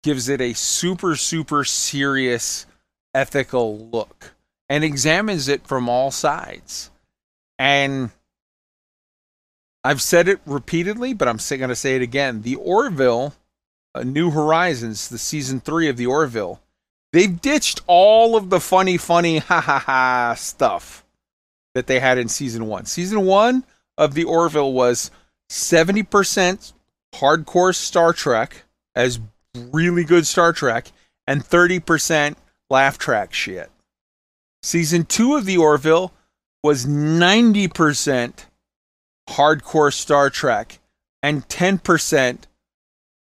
gives 0.03 0.29
it 0.29 0.41
a 0.41 0.53
super 0.53 1.17
super 1.17 1.65
serious 1.65 2.67
ethical 3.15 3.79
look 3.79 4.35
and 4.69 4.83
examines 4.83 5.49
it 5.49 5.67
from 5.67 5.89
all 5.89 6.11
sides. 6.11 6.91
And 7.59 8.11
I've 9.85 10.03
said 10.03 10.29
it 10.29 10.41
repeatedly, 10.47 11.15
but 11.15 11.29
I'm 11.29 11.37
going 11.37 11.69
to 11.69 11.77
say 11.77 11.97
it 11.97 12.03
again. 12.03 12.43
The 12.43 12.57
Orville, 12.57 13.35
New 14.03 14.31
Horizons, 14.31 15.09
the 15.09 15.19
season 15.19 15.61
three 15.61 15.89
of 15.89 15.97
the 15.97 16.07
Orville, 16.07 16.61
they've 17.13 17.41
ditched 17.41 17.81
all 17.87 18.37
of 18.37 18.51
the 18.51 18.61
funny, 18.61 18.97
funny, 18.97 19.39
ha 19.39 19.61
ha 19.61 19.79
ha 19.79 20.35
stuff 20.37 21.05
that 21.75 21.87
they 21.87 22.01
had 22.01 22.19
in 22.19 22.29
season 22.29 22.67
one. 22.67 22.87
Season 22.87 23.25
one 23.25 23.65
of 23.97 24.15
the 24.15 24.25
Orville 24.25 24.73
was 24.73 25.11
70% 25.51 26.73
hardcore 27.15 27.75
Star 27.75 28.13
Trek, 28.13 28.65
as 28.95 29.21
really 29.55 30.05
good 30.05 30.27
Star 30.27 30.53
Trek, 30.53 30.91
and 31.27 31.45
30% 31.45 32.37
laugh 32.71 32.99
track 32.99 33.33
shit. 33.33 33.71
Season 34.63 35.05
two 35.05 35.37
of 35.37 35.45
the 35.45 35.57
Orville 35.57 36.13
was 36.63 36.87
90% 36.87 38.47
hardcore 39.29 39.93
Star 39.93 40.31
Trek 40.31 40.79
and 41.23 41.47
10% 41.49 42.39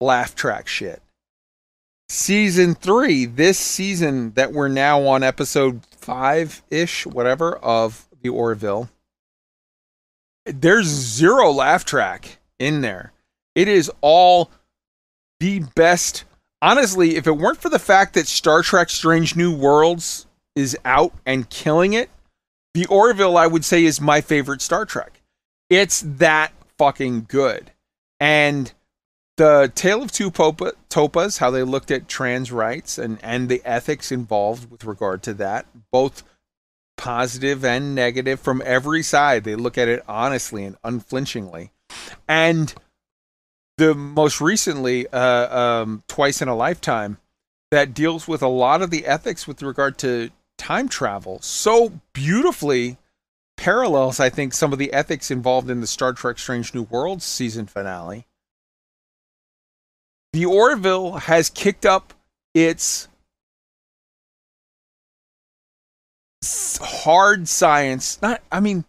laugh 0.03 0.35
track 0.35 0.67
shit. 0.67 1.01
Season 2.09 2.75
three, 2.75 3.25
this 3.25 3.57
season 3.57 4.33
that 4.33 4.51
we're 4.51 4.67
now 4.67 5.01
on 5.07 5.23
episode 5.23 5.81
five 5.97 6.61
ish, 6.69 7.05
whatever, 7.05 7.55
of 7.55 8.07
the 8.21 8.29
Orville, 8.29 8.89
there's 10.45 10.87
zero 10.87 11.51
laugh 11.51 11.85
track 11.85 12.37
in 12.59 12.81
there. 12.81 13.13
It 13.55 13.67
is 13.67 13.91
all 14.01 14.51
the 15.39 15.59
best. 15.75 16.25
Honestly, 16.61 17.15
if 17.15 17.27
it 17.27 17.37
weren't 17.37 17.61
for 17.61 17.69
the 17.69 17.79
fact 17.79 18.13
that 18.13 18.27
Star 18.27 18.61
Trek 18.61 18.89
Strange 18.89 19.35
New 19.35 19.55
Worlds 19.55 20.27
is 20.55 20.77
out 20.85 21.13
and 21.25 21.49
killing 21.49 21.93
it, 21.93 22.09
the 22.73 22.85
Orville, 22.87 23.37
I 23.37 23.47
would 23.47 23.65
say, 23.65 23.85
is 23.85 24.01
my 24.01 24.21
favorite 24.21 24.61
Star 24.61 24.85
Trek. 24.85 25.21
It's 25.69 26.01
that 26.01 26.51
fucking 26.77 27.25
good. 27.27 27.71
And 28.19 28.71
the 29.37 29.71
Tale 29.73 30.03
of 30.03 30.11
Two 30.11 30.29
Popa, 30.29 30.73
Topas, 30.89 31.39
how 31.39 31.49
they 31.49 31.63
looked 31.63 31.91
at 31.91 32.07
trans 32.07 32.51
rights 32.51 32.97
and, 32.97 33.17
and 33.23 33.49
the 33.49 33.61
ethics 33.65 34.11
involved 34.11 34.69
with 34.69 34.85
regard 34.85 35.23
to 35.23 35.33
that, 35.35 35.65
both 35.91 36.23
positive 36.97 37.65
and 37.65 37.95
negative 37.95 38.39
from 38.39 38.61
every 38.65 39.01
side. 39.01 39.43
They 39.43 39.55
look 39.55 39.77
at 39.77 39.87
it 39.87 40.03
honestly 40.07 40.63
and 40.63 40.77
unflinchingly. 40.83 41.71
And 42.27 42.73
the 43.77 43.95
most 43.95 44.39
recently, 44.39 45.07
uh, 45.07 45.57
um, 45.57 46.03
Twice 46.07 46.41
in 46.41 46.47
a 46.47 46.55
Lifetime, 46.55 47.17
that 47.71 47.95
deals 47.95 48.27
with 48.27 48.43
a 48.43 48.47
lot 48.47 48.83
of 48.83 48.91
the 48.91 49.07
ethics 49.07 49.47
with 49.47 49.63
regard 49.63 49.97
to 49.97 50.29
time 50.59 50.87
travel 50.87 51.39
so 51.41 51.91
beautifully 52.13 52.97
parallels, 53.57 54.19
I 54.19 54.29
think, 54.29 54.53
some 54.53 54.71
of 54.71 54.79
the 54.79 54.93
ethics 54.93 55.31
involved 55.31 55.69
in 55.71 55.81
the 55.81 55.87
Star 55.87 56.13
Trek 56.13 56.37
Strange 56.37 56.75
New 56.75 56.83
Worlds 56.83 57.25
season 57.25 57.65
finale. 57.65 58.27
The 60.33 60.45
Orville 60.45 61.13
has 61.13 61.49
kicked 61.51 61.85
up 61.85 62.13
its 62.55 63.07
hard 66.81 67.47
science. 67.47 68.19
Not, 68.21 68.41
I 68.51 68.59
mean, 68.59 68.83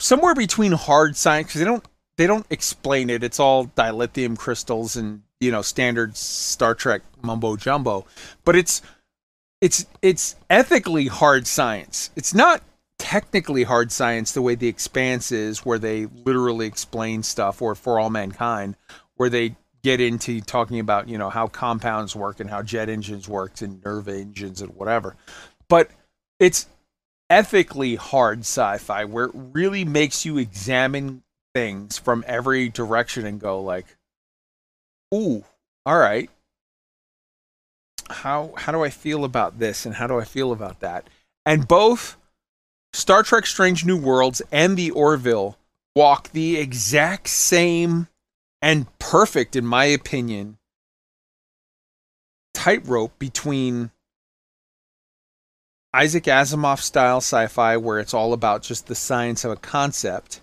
somewhere 0.00 0.34
between 0.34 0.72
hard 0.72 1.16
science 1.16 1.48
because 1.48 1.60
they 1.60 1.64
don't 1.64 1.84
they 2.16 2.26
don't 2.26 2.46
explain 2.50 3.10
it. 3.10 3.22
It's 3.22 3.40
all 3.40 3.66
dilithium 3.66 4.36
crystals 4.36 4.96
and 4.96 5.22
you 5.38 5.52
know 5.52 5.62
standard 5.62 6.16
Star 6.16 6.74
Trek 6.74 7.02
mumbo 7.22 7.56
jumbo, 7.56 8.04
but 8.44 8.56
it's 8.56 8.82
it's 9.60 9.86
it's 10.02 10.34
ethically 10.50 11.06
hard 11.06 11.46
science. 11.46 12.10
It's 12.16 12.34
not 12.34 12.62
technically 12.98 13.62
hard 13.62 13.90
science 13.92 14.32
the 14.32 14.42
way 14.42 14.54
the 14.54 14.68
expanse 14.68 15.32
is 15.32 15.64
where 15.64 15.78
they 15.78 16.06
literally 16.06 16.66
explain 16.66 17.22
stuff 17.22 17.62
or 17.62 17.74
for 17.74 17.98
all 17.98 18.10
mankind 18.10 18.76
where 19.16 19.30
they 19.30 19.56
get 19.82 20.00
into 20.00 20.40
talking 20.40 20.78
about 20.78 21.08
you 21.08 21.18
know 21.18 21.30
how 21.30 21.46
compounds 21.46 22.14
work 22.14 22.40
and 22.40 22.50
how 22.50 22.62
jet 22.62 22.88
engines 22.88 23.28
work 23.28 23.60
and 23.60 23.82
NERVA 23.82 24.20
engines 24.20 24.60
and 24.60 24.74
whatever 24.74 25.16
but 25.68 25.90
it's 26.38 26.66
ethically 27.28 27.96
hard 27.96 28.40
sci-fi 28.40 29.04
where 29.04 29.26
it 29.26 29.32
really 29.34 29.84
makes 29.84 30.24
you 30.24 30.38
examine 30.38 31.22
things 31.54 31.98
from 31.98 32.24
every 32.26 32.68
direction 32.68 33.24
and 33.24 33.40
go 33.40 33.60
like 33.60 33.86
ooh 35.14 35.44
all 35.86 35.98
right 35.98 36.30
how 38.12 38.52
how 38.56 38.72
do 38.72 38.82
I 38.82 38.90
feel 38.90 39.24
about 39.24 39.58
this 39.58 39.86
and 39.86 39.94
how 39.94 40.06
do 40.06 40.18
I 40.18 40.24
feel 40.24 40.52
about 40.52 40.80
that? 40.80 41.08
And 41.46 41.66
both 41.66 42.16
Star 42.92 43.22
Trek 43.22 43.46
Strange 43.46 43.84
New 43.84 43.96
Worlds 43.96 44.42
and 44.52 44.76
the 44.76 44.90
Orville 44.90 45.56
walk 45.94 46.30
the 46.30 46.56
exact 46.58 47.28
same 47.28 48.08
and 48.62 48.86
perfect 48.98 49.56
in 49.56 49.64
my 49.64 49.84
opinion 49.84 50.58
tightrope 52.54 53.18
between 53.18 53.90
Isaac 55.92 56.24
Asimov 56.24 56.80
style 56.80 57.18
sci-fi 57.18 57.76
where 57.76 57.98
it's 57.98 58.14
all 58.14 58.32
about 58.32 58.62
just 58.62 58.86
the 58.86 58.94
science 58.94 59.44
of 59.44 59.50
a 59.50 59.56
concept 59.56 60.40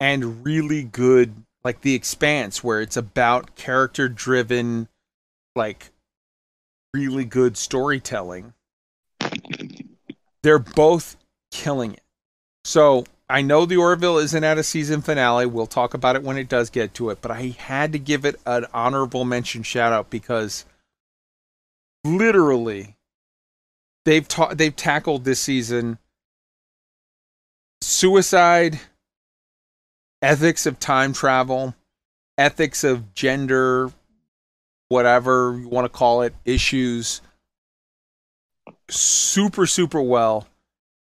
and 0.00 0.44
really 0.44 0.82
good 0.82 1.34
like 1.62 1.80
The 1.80 1.94
Expanse 1.94 2.62
where 2.62 2.80
it's 2.80 2.96
about 2.96 3.56
character 3.56 4.08
driven 4.08 4.88
like 5.56 5.90
really 6.92 7.24
good 7.24 7.56
storytelling. 7.56 8.52
They're 10.42 10.58
both 10.58 11.16
killing 11.50 11.94
it. 11.94 12.02
So 12.64 13.04
I 13.28 13.42
know 13.42 13.64
the 13.64 13.76
Orville 13.76 14.18
isn't 14.18 14.44
at 14.44 14.58
a 14.58 14.62
season 14.62 15.00
finale. 15.00 15.46
We'll 15.46 15.66
talk 15.66 15.94
about 15.94 16.16
it 16.16 16.22
when 16.22 16.36
it 16.36 16.48
does 16.48 16.68
get 16.70 16.94
to 16.94 17.10
it, 17.10 17.22
but 17.22 17.30
I 17.30 17.54
had 17.58 17.92
to 17.92 17.98
give 17.98 18.24
it 18.24 18.36
an 18.44 18.66
honorable 18.74 19.24
mention 19.24 19.62
shout 19.62 19.92
out 19.92 20.10
because 20.10 20.64
literally 22.04 22.96
they've 24.04 24.28
ta- 24.28 24.52
they've 24.54 24.76
tackled 24.76 25.24
this 25.24 25.40
season 25.40 25.98
suicide, 27.80 28.78
ethics 30.20 30.66
of 30.66 30.78
time 30.78 31.12
travel, 31.14 31.74
ethics 32.36 32.84
of 32.84 33.14
gender 33.14 33.90
whatever 34.88 35.58
you 35.58 35.68
want 35.68 35.84
to 35.84 35.88
call 35.88 36.22
it, 36.22 36.34
issues 36.44 37.20
super, 38.88 39.66
super 39.66 40.00
well. 40.00 40.46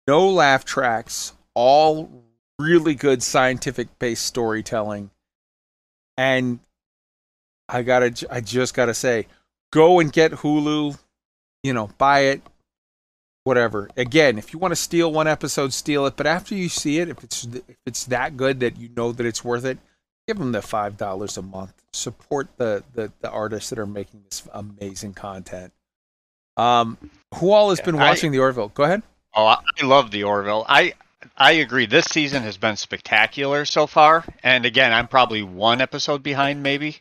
No 0.06 0.28
laugh 0.28 0.64
tracks, 0.64 1.32
all 1.60 2.24
really 2.58 2.94
good 2.94 3.22
scientific 3.22 3.98
based 3.98 4.24
storytelling. 4.24 5.10
And 6.16 6.60
I 7.68 7.82
gotta, 7.82 8.26
I 8.30 8.40
just 8.40 8.74
gotta 8.74 8.94
say, 8.94 9.26
go 9.70 10.00
and 10.00 10.10
get 10.10 10.32
Hulu, 10.32 10.98
you 11.62 11.72
know, 11.74 11.90
buy 11.98 12.20
it, 12.20 12.42
whatever. 13.44 13.90
Again, 13.96 14.38
if 14.38 14.52
you 14.52 14.58
want 14.58 14.72
to 14.72 14.76
steal 14.76 15.12
one 15.12 15.26
episode, 15.26 15.74
steal 15.74 16.06
it. 16.06 16.16
But 16.16 16.26
after 16.26 16.54
you 16.54 16.70
see 16.70 16.98
it, 16.98 17.10
if 17.10 17.22
it's 17.22 17.44
if 17.44 17.76
it's 17.84 18.06
that 18.06 18.36
good 18.38 18.60
that 18.60 18.78
you 18.78 18.88
know 18.96 19.12
that 19.12 19.26
it's 19.26 19.44
worth 19.44 19.66
it, 19.66 19.78
give 20.26 20.38
them 20.38 20.52
the 20.52 20.62
five 20.62 20.96
dollars 20.96 21.36
a 21.36 21.42
month. 21.42 21.74
Support 21.92 22.48
the, 22.56 22.84
the 22.94 23.12
the 23.20 23.30
artists 23.30 23.68
that 23.70 23.78
are 23.78 23.86
making 23.86 24.22
this 24.24 24.48
amazing 24.52 25.12
content. 25.12 25.72
Um, 26.56 26.96
who 27.34 27.52
all 27.52 27.68
has 27.70 27.80
been 27.82 27.96
I- 27.96 28.08
watching 28.10 28.32
the 28.32 28.38
Orville? 28.38 28.68
Go 28.68 28.84
ahead. 28.84 29.02
Oh, 29.34 29.46
I 29.46 29.58
I 29.80 29.86
love 29.86 30.10
the 30.10 30.24
Orville. 30.24 30.64
I 30.68 30.94
I 31.36 31.52
agree. 31.52 31.86
This 31.86 32.06
season 32.06 32.42
has 32.42 32.56
been 32.56 32.76
spectacular 32.76 33.64
so 33.64 33.86
far. 33.86 34.24
And 34.42 34.64
again, 34.64 34.92
I'm 34.92 35.08
probably 35.08 35.42
one 35.42 35.80
episode 35.80 36.22
behind, 36.22 36.62
maybe. 36.62 36.98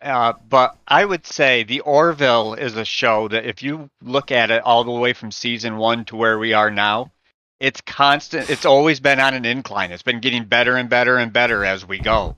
Uh, 0.00 0.34
but 0.48 0.76
I 0.86 1.04
would 1.04 1.26
say 1.26 1.64
the 1.64 1.80
Orville 1.80 2.54
is 2.54 2.76
a 2.76 2.84
show 2.84 3.28
that 3.28 3.44
if 3.44 3.62
you 3.62 3.90
look 4.00 4.30
at 4.30 4.50
it 4.50 4.62
all 4.62 4.84
the 4.84 4.92
way 4.92 5.12
from 5.12 5.32
season 5.32 5.76
one 5.76 6.04
to 6.06 6.16
where 6.16 6.38
we 6.38 6.52
are 6.52 6.70
now, 6.70 7.10
it's 7.58 7.80
constant. 7.80 8.48
It's 8.48 8.64
always 8.64 9.00
been 9.00 9.18
on 9.18 9.34
an 9.34 9.44
incline. 9.44 9.90
It's 9.90 10.04
been 10.04 10.20
getting 10.20 10.44
better 10.44 10.76
and 10.76 10.88
better 10.88 11.18
and 11.18 11.32
better 11.32 11.64
as 11.64 11.86
we 11.86 11.98
go. 11.98 12.36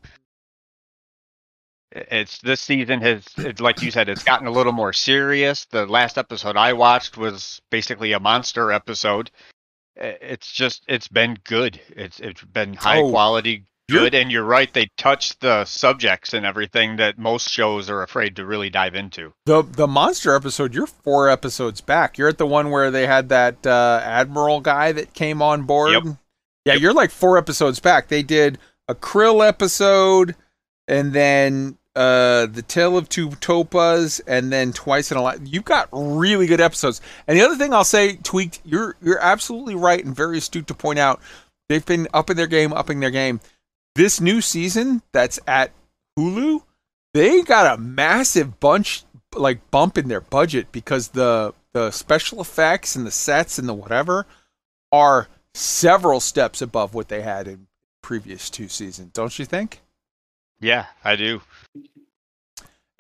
It's 1.93 2.39
this 2.39 2.61
season 2.61 3.01
has, 3.01 3.25
it's 3.37 3.61
like 3.61 3.83
you 3.83 3.91
said, 3.91 4.09
it's 4.09 4.25
gotten 4.25 4.47
a 4.47 4.53
little 4.53 4.73
more 4.73 4.93
serious. 4.93 5.67
The 5.67 5.87
last 5.87 6.17
episode 6.17 6.57
I 6.57 6.73
watched 6.73 7.19
was 7.19 7.61
basically 7.69 8.13
a 8.13 8.21
monster 8.21 8.73
episode. 8.73 9.31
It's 9.97 10.51
just, 10.51 10.85
it's 10.89 11.09
been 11.09 11.39
good. 11.45 11.81
It's 11.91 12.21
it's 12.21 12.43
been 12.45 12.75
high 12.75 12.99
Oh, 13.01 13.11
quality, 13.11 13.65
good, 13.91 14.15
and 14.15 14.31
you're 14.31 14.45
right. 14.45 14.73
They 14.73 14.89
touch 14.97 15.39
the 15.41 15.65
subjects 15.65 16.33
and 16.33 16.47
everything 16.47 16.97
that 16.97 17.19
most 17.19 17.51
shows 17.51 17.91
are 17.91 18.03
afraid 18.03 18.37
to 18.37 18.47
really 18.47 18.71
dive 18.71 18.95
into. 18.95 19.33
The 19.47 19.63
the 19.63 19.87
monster 19.89 20.35
episode, 20.35 20.75
you're 20.75 20.87
four 20.87 21.29
episodes 21.29 21.81
back. 21.81 22.17
You're 22.17 22.29
at 22.29 22.39
the 22.39 22.47
one 22.47 22.71
where 22.71 22.91
they 22.91 23.07
had 23.07 23.29
that 23.31 23.67
uh, 23.67 24.01
admiral 24.03 24.61
guy 24.61 24.93
that 24.93 25.13
came 25.13 25.43
on 25.43 25.65
board. 25.65 25.93
Yep. 25.93 26.17
Yeah, 26.65 26.75
you're 26.75 26.95
like 26.95 27.11
four 27.11 27.37
episodes 27.37 27.81
back. 27.81 28.09
They 28.09 28.23
did 28.23 28.59
a 28.87 28.95
krill 28.95 29.47
episode, 29.47 30.37
and 30.87 31.13
then 31.13 31.79
uh, 31.97 32.47
the 32.47 32.63
Tale 32.67 32.97
of 32.97 33.09
Two 33.09 33.31
Topas, 33.31 34.21
and 34.27 34.53
then 34.53 34.73
twice 34.73 35.11
in 35.11 35.19
a 35.19 35.23
life. 35.23 35.41
You've 35.45 35.65
got 35.65 35.89
really 35.93 36.47
good 36.47 36.61
episodes. 36.61 37.01
And 37.27 37.37
the 37.37 37.43
other 37.43 37.57
thing 37.57 37.75
I'll 37.75 37.85
say, 37.85 38.17
tweaked, 38.17 38.61
you're 38.65 38.97
you're 39.03 39.21
absolutely 39.21 39.75
right 39.75 40.05
and 40.05 40.15
very 40.15 40.39
astute 40.39 40.67
to 40.69 40.75
point 40.75 40.99
out. 40.99 41.21
They've 41.69 41.85
been 41.85 42.09
upping 42.15 42.37
their 42.37 42.47
game, 42.47 42.73
upping 42.73 43.01
their 43.01 43.11
game. 43.11 43.41
This 43.95 44.21
new 44.21 44.41
season 44.41 45.03
that's 45.13 45.41
at 45.47 45.73
Hulu, 46.19 46.63
they 47.13 47.43
got 47.43 47.75
a 47.75 47.81
massive 47.81 48.61
bunch 48.61 49.05
like 49.35 49.71
bump 49.71 49.99
in 49.99 50.09
their 50.09 50.21
budget 50.21 50.73
because 50.73 51.09
the 51.09 51.55
the 51.73 51.91
special 51.91 52.41
effects 52.41 52.97
and 52.97 53.07
the 53.07 53.13
sets 53.13 53.59
and 53.59 53.69
the 53.69 53.75
whatever 53.75 54.27
are 54.91 55.29
several 55.55 56.21
steps 56.21 56.63
above 56.63 56.95
what 56.95 57.09
they 57.09 57.23
had 57.23 57.47
in 57.47 57.67
previous 58.03 58.51
two 58.51 58.67
seasons 58.67 59.13
don't 59.13 59.39
you 59.39 59.45
think 59.45 59.81
Yeah, 60.61 60.87
I 61.03 61.17
do. 61.17 61.41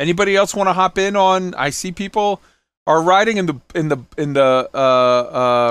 Anybody 0.01 0.35
else 0.35 0.55
want 0.55 0.68
to 0.68 0.72
hop 0.72 0.98
in 0.98 1.14
on 1.14 1.55
i 1.55 1.70
see 1.70 1.93
people 1.93 2.40
are 2.86 3.02
riding 3.02 3.36
in 3.36 3.47
the 3.47 3.60
in 3.74 3.89
the 3.89 3.98
in 4.18 4.32
the 4.32 4.68
uh 4.74 4.78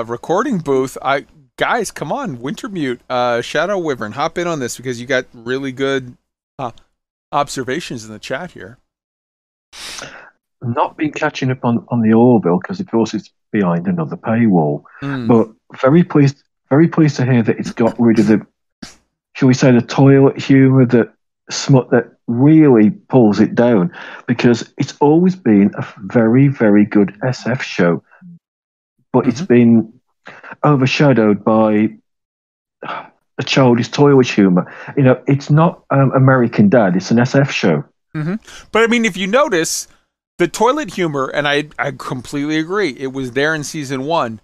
uh 0.00 0.04
recording 0.06 0.58
booth 0.58 0.96
i 1.02 1.26
guys 1.56 1.90
come 1.90 2.10
on 2.10 2.38
wintermute 2.38 3.00
uh 3.10 3.42
shadow 3.42 3.78
wyvern 3.78 4.12
hop 4.12 4.38
in 4.38 4.46
on 4.46 4.60
this 4.60 4.78
because 4.78 4.98
you 4.98 5.06
got 5.06 5.26
really 5.34 5.72
good 5.72 6.16
uh, 6.58 6.70
observations 7.32 8.04
in 8.06 8.12
the 8.12 8.18
chat 8.18 8.52
here 8.52 8.78
Not 10.62 10.96
been 10.96 11.12
catching 11.12 11.50
up 11.50 11.64
on, 11.64 11.86
on 11.88 12.02
the 12.02 12.12
Orville 12.12 12.58
because, 12.58 12.80
of 12.80 12.90
course, 12.90 13.14
it's 13.14 13.30
behind 13.50 13.86
another 13.86 14.16
paywall. 14.16 14.84
Hmm. 15.00 15.26
But 15.26 15.48
very 15.80 16.04
pleased, 16.04 16.42
very 16.68 16.88
pleased 16.88 17.16
to 17.16 17.24
hear 17.24 17.42
that 17.42 17.58
it's 17.58 17.72
got 17.72 17.98
rid 17.98 18.18
of 18.18 18.26
the, 18.26 18.46
shall 19.34 19.48
we 19.48 19.54
say, 19.54 19.72
the 19.72 19.80
toilet 19.80 20.38
humour 20.38 20.84
that 20.86 21.14
smut 21.50 21.90
that 21.90 22.12
really 22.30 22.90
pulls 22.90 23.40
it 23.40 23.54
down 23.54 23.92
because 24.26 24.72
it's 24.78 24.96
always 25.00 25.36
been 25.36 25.72
a 25.76 25.86
very, 25.98 26.48
very 26.48 26.84
good 26.84 27.12
SF 27.22 27.60
show, 27.60 28.02
but 29.12 29.26
it's 29.26 29.42
been 29.42 29.92
overshadowed 30.64 31.44
by 31.44 31.90
a 32.82 33.42
childish 33.44 33.88
toilet 33.88 34.28
humour. 34.28 34.72
You 34.96 35.02
know, 35.02 35.22
it's 35.26 35.50
not 35.50 35.82
um, 35.90 36.12
American 36.12 36.68
Dad; 36.68 36.96
it's 36.96 37.10
an 37.10 37.18
SF 37.18 37.50
show. 37.50 37.84
But 38.72 38.82
I 38.82 38.86
mean, 38.86 39.04
if 39.04 39.16
you 39.16 39.26
notice 39.26 39.88
the 40.38 40.48
toilet 40.48 40.94
humor, 40.94 41.26
and 41.28 41.48
I 41.48 41.68
I 41.78 41.90
completely 41.90 42.58
agree, 42.58 42.90
it 42.90 43.12
was 43.12 43.32
there 43.32 43.54
in 43.54 43.64
season 43.64 44.04
one. 44.04 44.40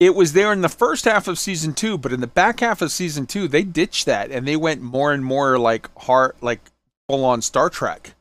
It 0.00 0.14
was 0.14 0.32
there 0.32 0.52
in 0.52 0.60
the 0.60 0.68
first 0.68 1.04
half 1.04 1.28
of 1.28 1.38
season 1.38 1.72
two, 1.72 1.96
but 1.96 2.12
in 2.12 2.20
the 2.20 2.26
back 2.26 2.60
half 2.60 2.82
of 2.82 2.90
season 2.90 3.26
two, 3.26 3.46
they 3.46 3.62
ditched 3.62 4.06
that 4.06 4.30
and 4.30 4.46
they 4.46 4.56
went 4.56 4.82
more 4.82 5.12
and 5.12 5.24
more 5.24 5.56
like 5.56 5.88
hard, 5.96 6.34
like 6.40 6.60
full 7.08 7.24
on 7.24 7.42
Star 7.42 7.70
Trek. 7.70 8.14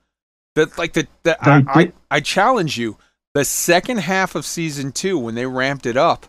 That 0.55 0.77
like 0.77 0.93
the, 0.93 1.07
the 1.23 1.37
I, 1.43 1.63
I 1.67 1.91
I 2.11 2.19
challenge 2.19 2.77
you. 2.77 2.97
The 3.33 3.43
second 3.45 3.97
half 3.97 4.35
of 4.35 4.45
season 4.45 4.91
two, 4.91 5.17
when 5.17 5.33
they 5.33 5.47
ramped 5.47 5.87
it 5.87 5.97
up, 5.97 6.27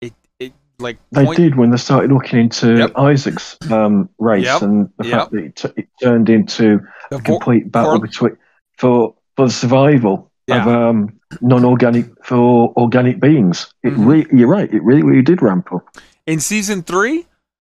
it 0.00 0.12
it 0.38 0.52
like 0.78 0.98
They 1.10 1.24
point- 1.24 1.36
did 1.38 1.56
when 1.56 1.70
they 1.70 1.76
started 1.76 2.12
looking 2.12 2.38
into 2.38 2.76
Yep. 2.76 2.92
Isaac's 2.96 3.56
um, 3.72 4.08
race 4.18 4.44
Yep. 4.44 4.62
and 4.62 4.88
the 4.98 5.08
Yep. 5.08 5.18
fact 5.18 5.30
that 5.32 5.38
it, 5.44 5.56
t- 5.56 5.68
it 5.76 5.88
turned 6.00 6.28
into 6.30 6.78
the 7.10 7.16
a 7.16 7.20
complete 7.20 7.72
battle 7.72 7.96
for- 7.96 8.06
between 8.06 8.36
for 8.78 9.14
for 9.36 9.46
the 9.46 9.52
survival 9.52 10.30
of 10.48 10.68
um, 10.68 11.18
non-organic 11.40 12.06
for 12.24 12.72
organic 12.76 13.18
beings. 13.18 13.66
It 13.82 13.94
Mhm. 13.94 14.06
re- 14.06 14.26
you're 14.32 14.46
right. 14.48 14.72
It 14.72 14.82
really, 14.84 15.02
really 15.02 15.22
did 15.22 15.42
ramp 15.42 15.72
up. 15.72 15.96
in 16.26 16.38
season 16.38 16.82
three 16.84 17.26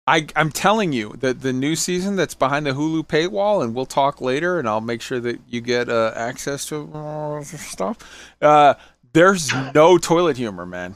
I, 0.07 0.25
I'm 0.37 0.51
telling 0.51 0.93
you 0.93 1.15
that 1.19 1.41
the 1.41 1.51
new 1.51 1.75
season 1.75 2.15
that's 2.15 2.33
behind 2.33 2.65
the 2.65 2.71
Hulu 2.71 3.07
paywall, 3.07 3.61
and 3.61 3.75
we'll 3.75 3.85
talk 3.85 4.21
later, 4.21 4.57
and 4.57 4.67
I'll 4.67 4.79
make 4.79 5.01
sure 5.01 5.19
that 5.19 5.41
you 5.49 5.59
get 5.59 5.89
uh, 5.89 6.13
access 6.15 6.65
to 6.67 6.89
uh, 6.93 7.43
stuff. 7.43 7.97
Uh, 8.41 8.75
there's 9.11 9.53
no 9.73 9.97
toilet 9.97 10.37
humor, 10.37 10.65
man. 10.65 10.95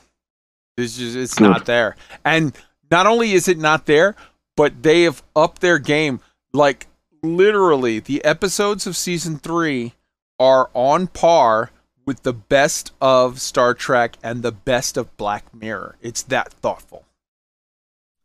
It's 0.77 0.97
just 0.97 1.17
it's 1.17 1.39
not 1.39 1.65
there. 1.65 1.97
And 2.23 2.55
not 2.89 3.05
only 3.05 3.33
is 3.33 3.49
it 3.49 3.57
not 3.57 3.85
there, 3.85 4.15
but 4.55 4.81
they 4.81 5.03
have 5.03 5.23
upped 5.35 5.61
their 5.61 5.77
game. 5.77 6.21
Like 6.53 6.87
literally, 7.21 7.99
the 7.99 8.23
episodes 8.23 8.87
of 8.87 8.95
season 8.95 9.37
three 9.37 9.93
are 10.39 10.69
on 10.73 11.07
par 11.07 11.71
with 12.05 12.23
the 12.23 12.33
best 12.33 12.93
of 13.01 13.41
Star 13.41 13.73
Trek 13.73 14.17
and 14.23 14.41
the 14.41 14.51
best 14.51 14.97
of 14.97 15.15
Black 15.17 15.53
Mirror. 15.53 15.97
It's 16.01 16.23
that 16.23 16.53
thoughtful. 16.53 17.05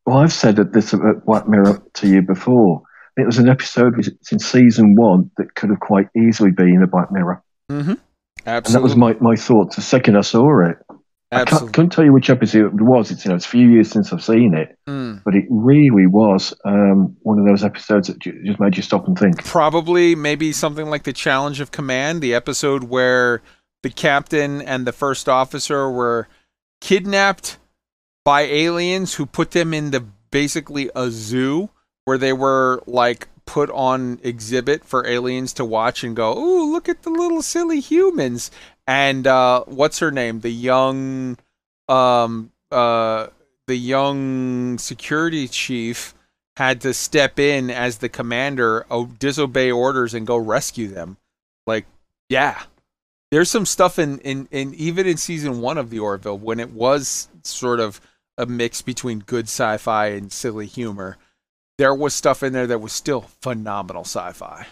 Well, 0.07 0.19
I've 0.19 0.33
said 0.33 0.57
that 0.57 0.73
this 0.73 0.93
about 0.93 1.25
Black 1.27 1.49
Mirror 1.49 1.83
to 1.95 2.09
you 2.09 2.23
before. 2.23 2.83
It 3.17 3.27
was 3.27 3.39
an 3.39 3.49
episode 3.49 3.97
which- 3.97 4.09
in 4.31 4.39
season 4.39 4.95
one 4.95 5.31
that 5.37 5.55
could 5.55 5.71
have 5.71 5.81
quite 5.81 6.09
easily 6.17 6.51
been 6.53 6.83
a 6.83 6.87
Black 6.87 7.11
Mirror, 7.11 7.43
Mm-hmm. 7.71 7.95
and 8.47 8.65
that 8.67 8.83
was 8.83 8.95
my, 8.95 9.15
my 9.21 9.35
thoughts 9.35 9.75
the 9.77 9.83
second 9.83 10.17
I 10.17 10.21
saw 10.21 10.65
it. 10.71 10.77
I 11.33 11.45
can't, 11.45 11.73
couldn't 11.73 11.91
tell 11.91 12.05
you 12.05 12.13
which 12.13 12.31
episode 12.31 12.67
it 12.67 12.81
was. 12.83 13.11
It's 13.11 13.25
you 13.25 13.31
know 13.31 13.35
it's 13.35 13.47
a 13.47 13.49
few 13.49 13.69
years 13.69 13.91
since 13.91 14.13
I've 14.13 14.23
seen 14.23 14.55
it, 14.55 14.79
Mm. 14.87 15.23
but 15.25 15.35
it 15.35 15.45
really 15.51 16.07
was 16.07 16.55
um, 16.65 17.17
one 17.23 17.41
of 17.41 17.47
those 17.47 17.65
episodes 17.65 18.07
that 18.07 18.21
just 18.21 18.61
made 18.61 18.77
you 18.77 18.83
stop 18.83 19.09
and 19.09 19.19
think. 19.19 19.45
Probably 19.45 20.15
maybe 20.15 20.53
something 20.53 20.87
like 20.89 21.03
the 21.03 21.13
Challenge 21.13 21.59
of 21.61 21.73
Command, 21.73 22.21
the 22.23 22.33
episode 22.35 22.85
where 22.85 23.43
the 23.83 23.91
captain 23.91 24.63
and 24.63 24.87
the 24.87 24.93
first 24.93 25.29
officer 25.29 25.91
were 25.91 26.29
kidnapped 26.81 27.59
by 28.27 28.43
aliens 28.43 29.15
who 29.15 29.25
put 29.25 29.53
them 29.53 29.73
in 29.73 29.93
the 29.93 30.01
basically 30.33 30.91
a 30.97 31.13
zoo 31.13 31.71
where 32.07 32.19
they 32.19 32.33
were 32.33 32.83
like 32.85 33.29
put 33.45 33.71
on 33.71 34.19
exhibit 34.25 34.85
for 34.85 35.07
aliens 35.07 35.53
to 35.53 35.65
watch 35.65 36.03
and 36.03 36.17
go, 36.17 36.37
"Ooh, 36.37 36.73
look 36.73 36.89
at 36.89 37.05
the 37.05 37.11
little 37.11 37.41
silly 37.41 37.79
humans." 37.79 38.51
And 38.85 39.29
uh 39.29 39.63
what's 39.67 40.01
her 40.01 40.11
name? 40.11 40.41
The 40.41 40.51
young 40.51 41.39
um 41.89 42.51
uh 42.73 43.29
the 43.69 43.77
young 43.77 44.79
security 44.79 45.47
chief 45.47 46.13
had 46.57 46.81
to 46.81 46.95
step 46.95 47.39
in 47.39 47.71
as 47.71 47.99
the 47.99 48.09
commander, 48.09 48.87
oh, 48.91 49.07
disobey 49.07 49.71
orders 49.71 50.15
and 50.15 50.27
go 50.27 50.37
rescue 50.37 50.89
them. 50.89 51.17
Like, 51.65 51.87
yeah. 52.29 52.63
There's 53.31 53.51
some 53.51 53.67
stuff 53.67 53.99
in, 53.99 54.19
in, 54.21 54.49
in 54.51 54.75
even 54.75 55.07
in 55.07 55.17
season 55.17 55.61
one 55.61 55.79
of 55.79 55.91
the 55.91 55.99
Orville 55.99 56.39
when 56.39 56.59
it 56.59 56.71
was 56.71 57.29
sort 57.43 57.81
of 57.81 58.01
a 58.39 58.47
mix 58.47 58.83
between 58.83 59.21
good 59.21 59.47
sci-fi 59.47 60.09
and 60.09 60.33
silly 60.33 60.67
humor. 60.67 61.17
There 61.79 61.95
was 61.95 62.15
stuff 62.15 62.43
in 62.43 62.53
there 62.53 62.67
that 62.67 62.81
was 62.81 62.93
still 62.93 63.23
phenomenal 63.41 64.03
sci-fi. 64.05 64.67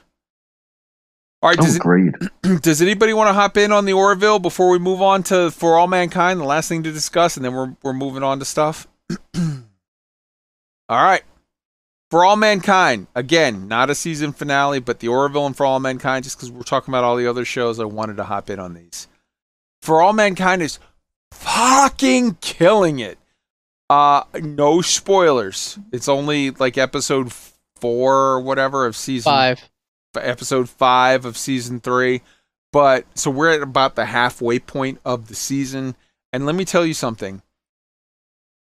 All 1.43 1.51
right, 1.51 1.59
Oh, 1.59 1.63
does, 1.63 1.77
it, 1.77 2.63
does 2.63 2.81
anybody 2.81 3.13
want 3.13 3.29
to 3.29 3.35
hop 3.35 3.59
in 3.59 3.71
on 3.71 3.85
the 3.85 3.93
Orville 3.93 4.39
before 4.39 4.71
we 4.71 4.79
move 4.79 5.03
on 5.03 5.23
to 5.25 5.51
For 5.51 5.77
All 5.77 5.87
Mankind, 5.87 6.41
the 6.41 6.45
last 6.45 6.69
thing 6.71 6.83
to 6.85 6.93
discuss, 6.93 7.37
and 7.37 7.45
then 7.45 7.53
we're 7.53 7.77
we're 7.83 7.93
moving 7.93 8.23
on 8.23 8.39
to 8.39 8.47
stuff? 8.47 8.87
All 9.37 11.03
right. 11.03 11.23
For 12.11 12.25
All 12.25 12.37
Mankind, 12.37 13.09
again, 13.15 13.69
not 13.69 13.91
a 13.91 13.95
season 13.95 14.33
finale, 14.33 14.79
but 14.79 15.01
the 15.01 15.09
Orville 15.09 15.47
and 15.47 15.57
For 15.57 15.67
All 15.67 15.81
Mankind, 15.81 16.25
just 16.25 16.39
because 16.39 16.51
we're 16.51 16.63
talking 16.63 16.93
about 16.93 17.03
all 17.03 17.17
the 17.17 17.27
other 17.27 17.45
shows, 17.45 17.81
I 17.81 17.85
wanted 17.85 18.17
to 18.19 18.25
hop 18.25 18.49
in 18.51 18.61
on 18.61 18.75
these. 18.75 19.09
For 19.83 20.01
All 20.01 20.13
Mankind 20.13 20.63
is 20.63 20.79
fucking 21.33 22.39
killing 22.41 23.01
it. 23.01 23.19
Uh, 23.91 24.25
no 24.41 24.81
spoilers. 24.81 25.79
It's 25.93 26.09
only 26.09 26.51
like 26.51 26.79
episode 26.79 27.33
four 27.77 28.15
or 28.15 28.41
whatever 28.41 28.87
of 28.87 28.97
season 28.97 29.31
Five. 29.31 29.69
episode 30.17 30.69
five 30.71 31.25
of 31.25 31.37
season 31.37 31.81
three. 31.81 32.23
But 32.73 33.07
so 33.17 33.31
we're 33.31 33.53
at 33.53 33.63
about 33.63 33.95
the 33.95 34.07
halfway 34.07 34.59
point 34.59 35.01
of 35.05 35.29
the 35.29 35.35
season. 35.35 35.95
And 36.33 36.47
let 36.47 36.55
me 36.55 36.65
tell 36.65 36.85
you 36.85 36.95
something. 36.95 37.43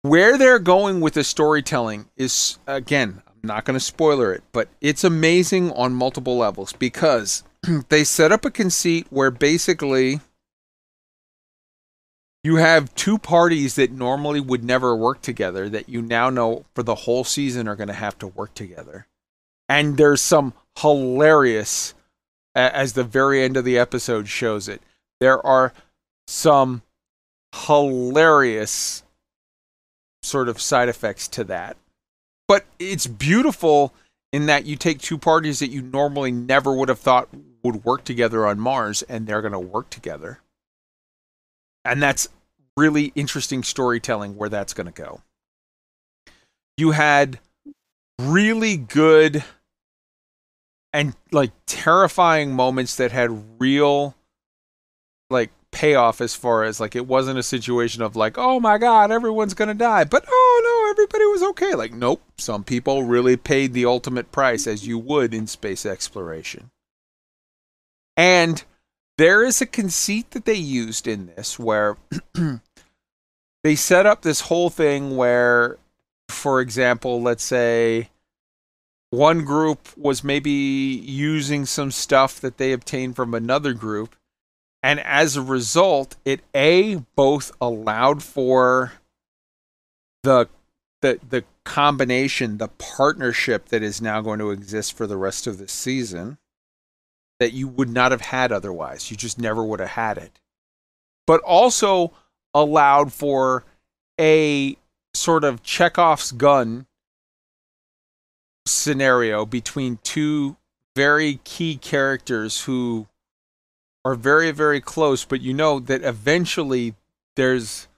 Where 0.03 0.39
they're 0.39 0.61
going 0.61 1.01
with 1.01 1.15
the 1.15 1.25
storytelling 1.25 2.09
is, 2.17 2.59
again, 2.67 3.23
I'm 3.27 3.41
not 3.43 3.65
going 3.65 3.75
to 3.75 3.85
spoiler 3.85 4.33
it, 4.33 4.45
but 4.53 4.69
it's 4.81 5.03
amazing 5.03 5.73
on 5.73 5.93
multiple 5.95 6.37
levels 6.37 6.73
because 6.75 7.43
they 7.89 8.05
set 8.05 8.31
up 8.31 8.45
a 8.45 8.51
conceit 8.51 9.07
where 9.11 9.33
basically 9.33 10.21
you 12.45 12.57
have 12.57 12.95
two 12.95 13.19
parties 13.19 13.75
that 13.75 13.91
normally 13.91 14.41
would 14.41 14.65
never 14.65 14.95
work 14.95 15.21
together 15.23 15.69
that 15.69 15.89
you 15.89 16.01
now 16.01 16.31
know 16.31 16.65
for 16.75 16.83
the 16.83 16.95
whole 16.95 17.25
season 17.25 17.67
are 17.67 17.77
going 17.77 17.89
to 17.89 17.95
have 17.95 18.19
to 18.19 18.27
work 18.27 18.55
together. 18.55 19.07
And 19.69 19.97
there's 19.97 20.23
some 20.23 20.55
hilarious 20.79 21.95
as 22.55 22.93
the 22.93 23.05
very 23.05 23.43
end 23.43 23.57
of 23.57 23.65
the 23.65 23.79
episode 23.79 24.29
shows 24.29 24.69
it. 24.69 24.81
There 25.21 25.45
are 25.45 25.73
some 26.27 26.83
hilarious 27.67 29.03
sort 30.23 30.49
of 30.49 30.61
side 30.61 30.89
effects 30.89 31.29
to 31.29 31.45
that. 31.45 31.77
But 32.47 32.65
it's 32.79 33.07
beautiful 33.07 33.93
in 34.33 34.47
that 34.47 34.65
you 34.65 34.77
take 34.77 35.01
two 35.01 35.19
parties 35.19 35.59
that 35.59 35.71
you 35.71 35.83
normally 35.83 36.33
never 36.33 36.75
would 36.75 36.89
have 36.89 36.99
thought 36.99 37.29
would 37.63 37.85
work 37.85 38.05
together 38.05 38.47
on 38.47 38.61
Mars 38.61 39.03
and 39.03 39.27
they're 39.27 39.43
going 39.43 39.53
to 39.53 39.59
work 39.59 39.91
together. 39.91 40.41
And 41.89 42.03
that's 42.03 42.29
really 42.77 43.13
interesting 43.15 43.63
storytelling 43.63 44.37
where 44.37 44.49
that's 44.49 44.75
going 44.75 44.87
to 44.87 44.93
go. 44.93 45.23
You 46.77 46.93
had 46.93 47.41
really 48.21 48.77
good 48.77 49.45
and 50.93 51.15
like 51.33 51.53
terrifying 51.67 52.53
moments 52.53 52.97
that 52.97 53.13
had 53.13 53.61
real 53.61 54.15
like 55.31 55.51
payoff 55.71 56.21
as 56.21 56.35
far 56.35 56.65
as 56.65 56.81
like 56.81 56.97
it 56.97 57.07
wasn't 57.07 57.39
a 57.39 57.43
situation 57.43 58.03
of 58.03 58.17
like 58.17 58.39
oh 58.39 58.59
my 58.59 58.79
god 58.79 59.11
everyone's 59.11 59.55
gonna 59.55 59.75
die 59.75 60.03
but 60.03 60.25
oh 60.27 60.61
no 60.65 60.79
everybody 60.91 61.25
was 61.27 61.43
okay. 61.43 61.75
Like 61.75 61.93
nope. 61.93 62.23
Some 62.39 62.65
people 62.65 63.05
really 63.05 63.37
paid 63.37 63.73
the 63.73 63.87
ultimate 63.87 64.33
price 64.33 64.67
as 64.67 64.87
you 64.87 64.99
would 64.99 65.33
in 65.35 65.47
space 65.47 65.87
exploration. 65.87 66.71
And 68.17 68.63
there 69.19 69.45
is 69.45 69.61
a 69.61 69.67
conceit 69.67 70.31
that 70.31 70.45
they 70.45 70.55
used 70.55 71.07
in 71.07 71.27
this 71.27 71.59
where 71.59 71.97
they 73.65 73.75
set 73.75 74.07
up 74.07 74.23
this 74.23 74.43
whole 74.43 74.71
thing 74.71 75.17
where 75.17 75.77
for 76.29 76.61
example 76.61 77.21
let's 77.21 77.43
say 77.43 78.09
one 79.11 79.45
group 79.45 79.89
was 79.97 80.23
maybe 80.23 80.51
using 80.51 81.67
some 81.67 81.91
stuff 81.91 82.41
that 82.41 82.59
they 82.59 82.73
obtained 82.73 83.17
from 83.17 83.35
another 83.35 83.75
group 83.75 84.15
and 84.83 85.01
as 85.01 85.37
a 85.37 85.43
result 85.43 86.17
it 86.25 86.41
a 86.55 86.97
both 87.17 87.51
allowed 87.61 88.23
for 88.23 88.93
the 90.23 90.49
the 91.03 91.19
the 91.29 91.45
combination 91.65 92.59
the 92.59 92.69
partnership 92.69 93.69
that 93.69 93.83
is 93.83 94.01
now 94.01 94.21
going 94.21 94.39
to 94.39 94.51
exist 94.51 94.97
for 94.97 95.07
the 95.07 95.17
rest 95.17 95.47
of 95.47 95.59
the 95.59 95.69
season 95.69 96.39
that 97.39 97.53
you 97.53 97.69
would 97.69 97.89
not 97.89 98.11
have 98.13 98.21
had 98.21 98.53
otherwise. 98.53 99.11
You 99.11 99.17
just 99.17 99.39
never 99.39 99.65
would 99.65 99.81
have 99.81 99.91
had 99.91 100.19
it. 100.19 100.41
But 101.27 101.41
also 101.41 102.13
allowed 102.55 103.13
for 103.13 103.65
a 104.21 104.77
sort 105.15 105.45
of 105.45 105.63
chekhov's 105.63 106.33
gun 106.33 106.87
scenario 108.67 109.47
between 109.47 109.99
two 110.03 110.57
very 110.95 111.41
key 111.45 111.77
characters 111.77 112.63
who 112.63 113.07
are 114.05 114.15
very 114.15 114.51
very 114.51 114.81
close 114.81 115.25
but 115.25 115.41
you 115.41 115.55
know 115.55 115.81
that 115.81 116.03
eventually 116.03 116.95
there's 117.37 117.89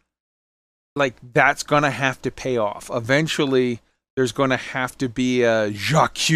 like 0.97 1.15
that's 1.33 1.63
going 1.63 1.83
to 1.83 1.91
have 1.91 2.21
to 2.23 2.31
pay 2.31 2.57
off. 2.57 2.91
Eventually 2.93 3.81
there's 4.17 4.33
going 4.33 4.51
to 4.51 4.57
have 4.57 4.97
to 4.99 5.09
be 5.09 5.43
a 5.43 5.73
Jacques 5.73 6.31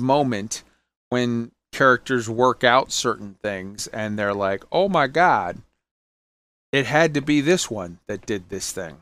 moment 0.00 0.62
when 1.08 1.50
characters 1.74 2.28
work 2.28 2.64
out 2.64 2.92
certain 2.92 3.36
things 3.42 3.86
and 3.88 4.18
they're 4.18 4.34
like 4.34 4.64
oh 4.72 4.88
my 4.88 5.06
god 5.06 5.60
it 6.72 6.86
had 6.86 7.14
to 7.14 7.20
be 7.20 7.40
this 7.40 7.70
one 7.70 7.98
that 8.06 8.26
did 8.26 8.48
this 8.48 8.72
thing 8.72 8.96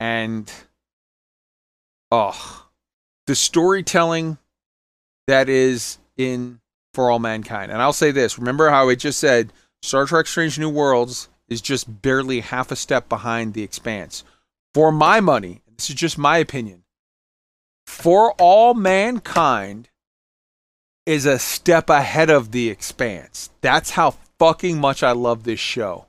and 0.00 0.52
oh 2.10 2.64
the 3.26 3.34
storytelling 3.34 4.38
that 5.26 5.48
is 5.48 5.98
in 6.16 6.60
For 6.92 7.10
All 7.10 7.18
Mankind. 7.18 7.72
And 7.72 7.80
I'll 7.80 7.92
say 7.92 8.10
this 8.10 8.38
remember 8.38 8.70
how 8.70 8.88
I 8.88 8.94
just 8.94 9.18
said 9.18 9.52
Star 9.82 10.06
Trek 10.06 10.26
Strange 10.26 10.58
New 10.58 10.68
Worlds 10.68 11.28
is 11.48 11.60
just 11.60 12.02
barely 12.02 12.40
half 12.40 12.70
a 12.70 12.76
step 12.76 13.08
behind 13.08 13.54
The 13.54 13.62
Expanse. 13.62 14.24
For 14.72 14.90
my 14.90 15.20
money, 15.20 15.62
this 15.76 15.90
is 15.90 15.96
just 15.96 16.18
my 16.18 16.38
opinion, 16.38 16.84
For 17.86 18.32
All 18.32 18.74
Mankind 18.74 19.88
is 21.06 21.26
a 21.26 21.38
step 21.38 21.90
ahead 21.90 22.30
of 22.30 22.52
The 22.52 22.70
Expanse. 22.70 23.50
That's 23.60 23.90
how 23.90 24.16
fucking 24.38 24.80
much 24.80 25.02
I 25.02 25.12
love 25.12 25.44
this 25.44 25.60
show. 25.60 26.06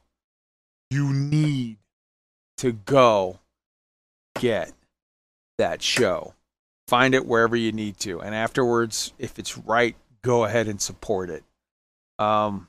You 0.90 1.12
need 1.12 1.78
to 2.58 2.72
go 2.72 3.40
get 4.40 4.72
that 5.58 5.82
show 5.82 6.34
find 6.88 7.16
it 7.16 7.26
wherever 7.26 7.56
you 7.56 7.72
need 7.72 7.98
to 7.98 8.22
and 8.22 8.36
afterwards 8.36 9.14
if 9.18 9.40
it's 9.40 9.58
right 9.58 9.96
go 10.22 10.44
ahead 10.44 10.68
and 10.68 10.82
support 10.82 11.30
it 11.30 11.44
um 12.20 12.68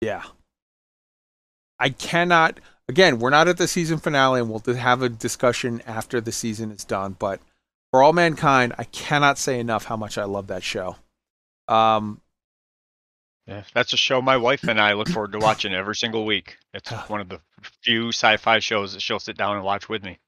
yeah 0.00 0.22
i 1.78 1.88
cannot 1.88 2.58
again 2.88 3.18
we're 3.18 3.30
not 3.30 3.48
at 3.48 3.56
the 3.56 3.68
season 3.68 3.98
finale 3.98 4.40
and 4.40 4.50
we'll 4.50 4.74
have 4.74 5.02
a 5.02 5.08
discussion 5.08 5.82
after 5.86 6.20
the 6.20 6.32
season 6.32 6.70
is 6.70 6.84
done 6.84 7.14
but 7.18 7.40
for 7.94 8.02
all 8.02 8.12
mankind 8.12 8.74
i 8.76 8.82
cannot 8.82 9.38
say 9.38 9.60
enough 9.60 9.84
how 9.84 9.96
much 9.96 10.18
i 10.18 10.24
love 10.24 10.48
that 10.48 10.64
show 10.64 10.96
um 11.68 12.20
Yeah, 13.46 13.62
that's 13.72 13.92
a 13.92 13.96
show 13.96 14.20
my 14.20 14.36
wife 14.36 14.64
and 14.64 14.80
I 14.80 14.94
look 14.94 15.08
forward 15.08 15.30
to 15.32 15.38
watching 15.38 15.72
every 15.72 15.94
single 15.94 16.24
week. 16.24 16.56
It's 16.72 16.90
one 17.08 17.20
of 17.20 17.28
the 17.28 17.40
few 17.82 18.08
sci-fi 18.08 18.58
shows 18.58 18.94
that 18.94 19.00
she'll 19.00 19.20
sit 19.20 19.36
down 19.36 19.54
and 19.54 19.64
watch 19.64 19.88
with 19.88 20.02
me. 20.02 20.18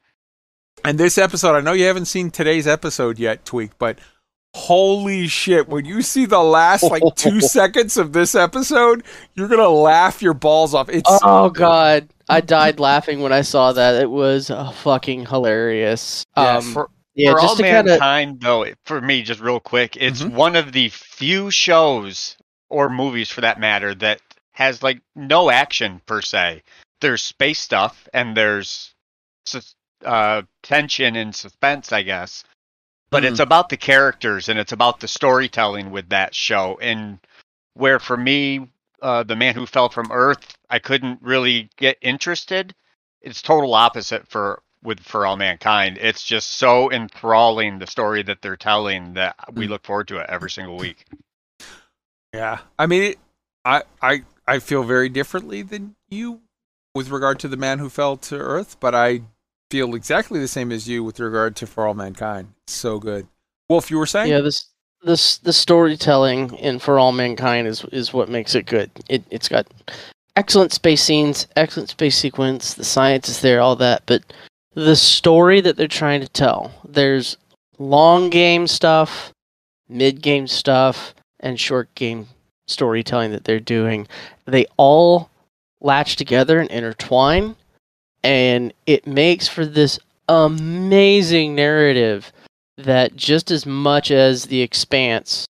And 0.85 0.97
this 0.97 1.19
episode, 1.19 1.57
I 1.57 1.61
know 1.61 1.73
you 1.73 1.87
haven't 1.87 2.05
seen 2.05 2.31
today's 2.31 2.67
episode 2.69 3.19
yet, 3.19 3.45
Tweak, 3.45 3.79
but 3.79 3.99
holy 4.55 5.27
shit, 5.27 5.69
when 5.69 5.87
you 5.87 6.03
see 6.03 6.25
the 6.25 6.43
last 6.43 6.85
like 6.85 7.03
two 7.17 7.41
seconds 7.57 7.97
of 7.97 8.13
this 8.13 8.35
episode, 8.35 9.03
you're 9.35 9.49
gonna 9.49 9.69
laugh 9.69 10.23
your 10.23 10.35
balls 10.35 10.73
off. 10.73 10.89
It's 10.89 11.11
Oh 11.25 11.51
god, 11.51 12.09
I 12.29 12.43
died 12.43 12.79
laughing 12.79 13.21
when 13.21 13.33
I 13.33 13.41
saw 13.41 13.73
that. 13.73 14.01
It 14.01 14.11
was 14.11 14.51
uh, 14.51 14.71
fucking 14.71 15.27
hilarious. 15.27 16.25
Yeah, 16.37 16.59
Um, 16.59 16.73
for 16.73 16.91
yeah, 17.17 17.33
for 17.33 17.41
just 17.41 17.51
all 17.51 17.57
to 17.57 17.63
kind 17.99 18.31
of 18.31 18.41
though, 18.41 18.67
for 18.85 19.01
me, 19.01 19.23
just 19.23 19.41
real 19.41 19.59
quick, 19.61 19.97
it's 19.97 20.23
Mhm. 20.23 20.33
one 20.33 20.55
of 20.55 20.73
the 20.73 20.91
few 20.91 21.51
shows 21.51 22.37
or 22.69 22.89
movies, 22.89 23.31
for 23.31 23.41
that 23.41 23.59
matter, 23.59 23.95
that 23.95 24.21
has 24.53 24.83
like 24.83 25.01
no 25.15 25.51
action 25.51 26.01
per 26.07 26.21
se. 26.21 26.63
There's 27.01 27.23
space 27.23 27.61
stuff 27.61 28.09
and 28.13 28.37
there's 28.37 28.95
uh, 30.05 30.43
tension 30.63 31.17
and 31.17 31.35
suspense, 31.35 31.91
I 31.93 32.03
guess. 32.03 32.45
But 33.11 33.25
it's 33.25 33.41
about 33.41 33.71
the 33.71 33.77
characters 33.77 34.49
and 34.49 34.59
it's 34.59 34.73
about 34.73 35.01
the 35.01 35.09
storytelling 35.09 35.91
with 35.91 36.11
that 36.11 36.35
show. 36.35 36.79
And 36.83 37.19
where 37.75 37.99
for 37.99 38.17
me, 38.17 38.69
uh, 39.01 39.23
the 39.23 39.37
man 39.37 39.55
who 39.55 39.65
fell 39.65 39.89
from 39.89 40.13
Earth, 40.13 40.57
I 40.69 40.79
couldn't 40.81 41.23
really 41.23 41.71
get 41.77 41.97
interested. 42.03 42.75
It's 43.23 43.41
total 43.41 43.75
opposite 43.75 44.29
for 44.29 44.63
with 44.87 45.01
for 45.01 45.27
all 45.27 45.37
mankind. 45.37 45.99
It's 46.01 46.23
just 46.25 46.53
so 46.53 46.91
enthralling 46.91 47.79
the 47.79 47.87
story 47.87 48.23
that 48.23 48.41
they're 48.41 48.57
telling 48.57 49.15
that 49.15 49.35
we 49.53 49.67
Mm. 49.67 49.71
look 49.71 49.85
forward 49.85 50.09
to 50.09 50.19
it 50.19 50.27
every 50.31 50.51
single 50.51 50.77
week. 50.79 51.05
Yeah, 52.33 52.59
I 52.79 52.87
mean, 52.87 53.03
it, 53.03 53.19
I 53.65 53.83
I 54.03 54.23
I 54.47 54.59
feel 54.59 54.83
very 54.85 55.09
differently 55.09 55.63
than 55.63 55.97
you 56.09 56.41
with 56.95 57.09
regard 57.11 57.39
to 57.41 57.49
the 57.49 57.57
man 57.57 57.79
who 57.79 57.89
fell 57.89 58.17
to 58.17 58.37
Earth, 58.37 58.77
but 58.81 58.95
I 58.95 59.23
feel 59.71 59.95
exactly 59.95 60.39
the 60.39 60.49
same 60.49 60.71
as 60.73 60.89
you 60.89 61.03
with 61.03 61.19
regard 61.21 61.57
to 61.57 61.67
For 61.67 61.87
All 61.87 61.95
Mankind. 61.95 62.53
So 62.69 62.99
good. 62.99 63.27
Wolf, 63.69 63.91
you 63.91 63.99
were 63.99 64.07
saying? 64.07 64.31
yeah 64.31 64.41
this 64.41 64.67
this 65.03 65.39
the 65.39 65.53
storytelling 65.53 66.55
in 66.55 66.79
For 66.79 66.99
All 66.99 67.13
Mankind 67.13 67.67
is 67.67 67.85
is 67.93 68.13
what 68.13 68.29
makes 68.29 68.55
it 68.55 68.67
good. 68.67 68.91
It 69.09 69.25
it's 69.31 69.49
got 69.49 69.67
excellent 70.37 70.73
space 70.73 71.03
scenes, 71.03 71.47
excellent 71.57 71.89
space 71.91 72.17
sequence. 72.19 72.75
The 72.75 72.85
science 72.85 73.29
is 73.29 73.41
there, 73.41 73.61
all 73.61 73.77
that, 73.77 74.03
but 74.07 74.23
the 74.77 74.95
story 74.95 75.61
that 75.63 75.77
they're 75.77 75.89
trying 75.89 76.21
to 76.21 76.29
tell. 76.29 76.71
There's 76.87 77.37
long 77.79 78.31
game 78.31 78.67
stuff, 78.69 79.33
mid 79.89 80.21
game 80.23 80.47
stuff, 80.47 81.15
and 81.41 81.59
short 81.59 81.93
game 81.95 82.29
storytelling 82.69 83.33
that 83.33 83.45
they're 83.45 83.59
doing. 83.59 84.07
They 84.45 84.67
all 84.77 85.31
latch 85.81 86.17
together 86.17 86.61
and 86.61 86.71
intertwine, 86.71 87.57
and 88.23 88.73
it 88.87 89.07
makes 89.07 89.49
for 89.49 89.65
this 89.65 89.99
amazing 90.29 91.55
narrative 91.55 92.31
that 92.77 93.17
just 93.17 93.51
as 93.51 93.65
much 93.65 94.11
as 94.11 94.45
The 94.45 94.61
Expanse, 94.61 95.47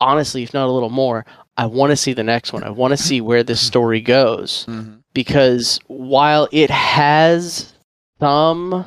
honestly, 0.00 0.42
if 0.42 0.52
not 0.52 0.68
a 0.68 0.72
little 0.72 0.90
more, 0.90 1.24
I 1.56 1.64
want 1.64 1.90
to 1.90 1.96
see 1.96 2.12
the 2.12 2.22
next 2.22 2.52
one. 2.52 2.62
I 2.62 2.70
want 2.70 2.92
to 2.92 2.96
see 3.02 3.22
where 3.22 3.42
this 3.42 3.60
story 3.66 4.02
goes 4.02 4.66
Mhm. 4.68 4.98
because 5.14 5.80
while 5.86 6.46
it 6.52 6.68
has 6.70 7.72
some 8.20 8.86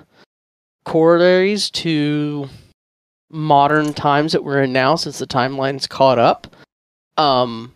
corollaries 0.86 1.70
to 1.70 2.48
modern 3.30 3.94
times 3.94 4.32
that 4.34 4.44
we're 4.44 4.64
in 4.64 4.74
now 4.74 4.96
since 4.96 5.20
the 5.20 5.28
timeline's 5.28 5.88
caught 5.88 6.20
up 6.20 6.48
um 7.18 7.74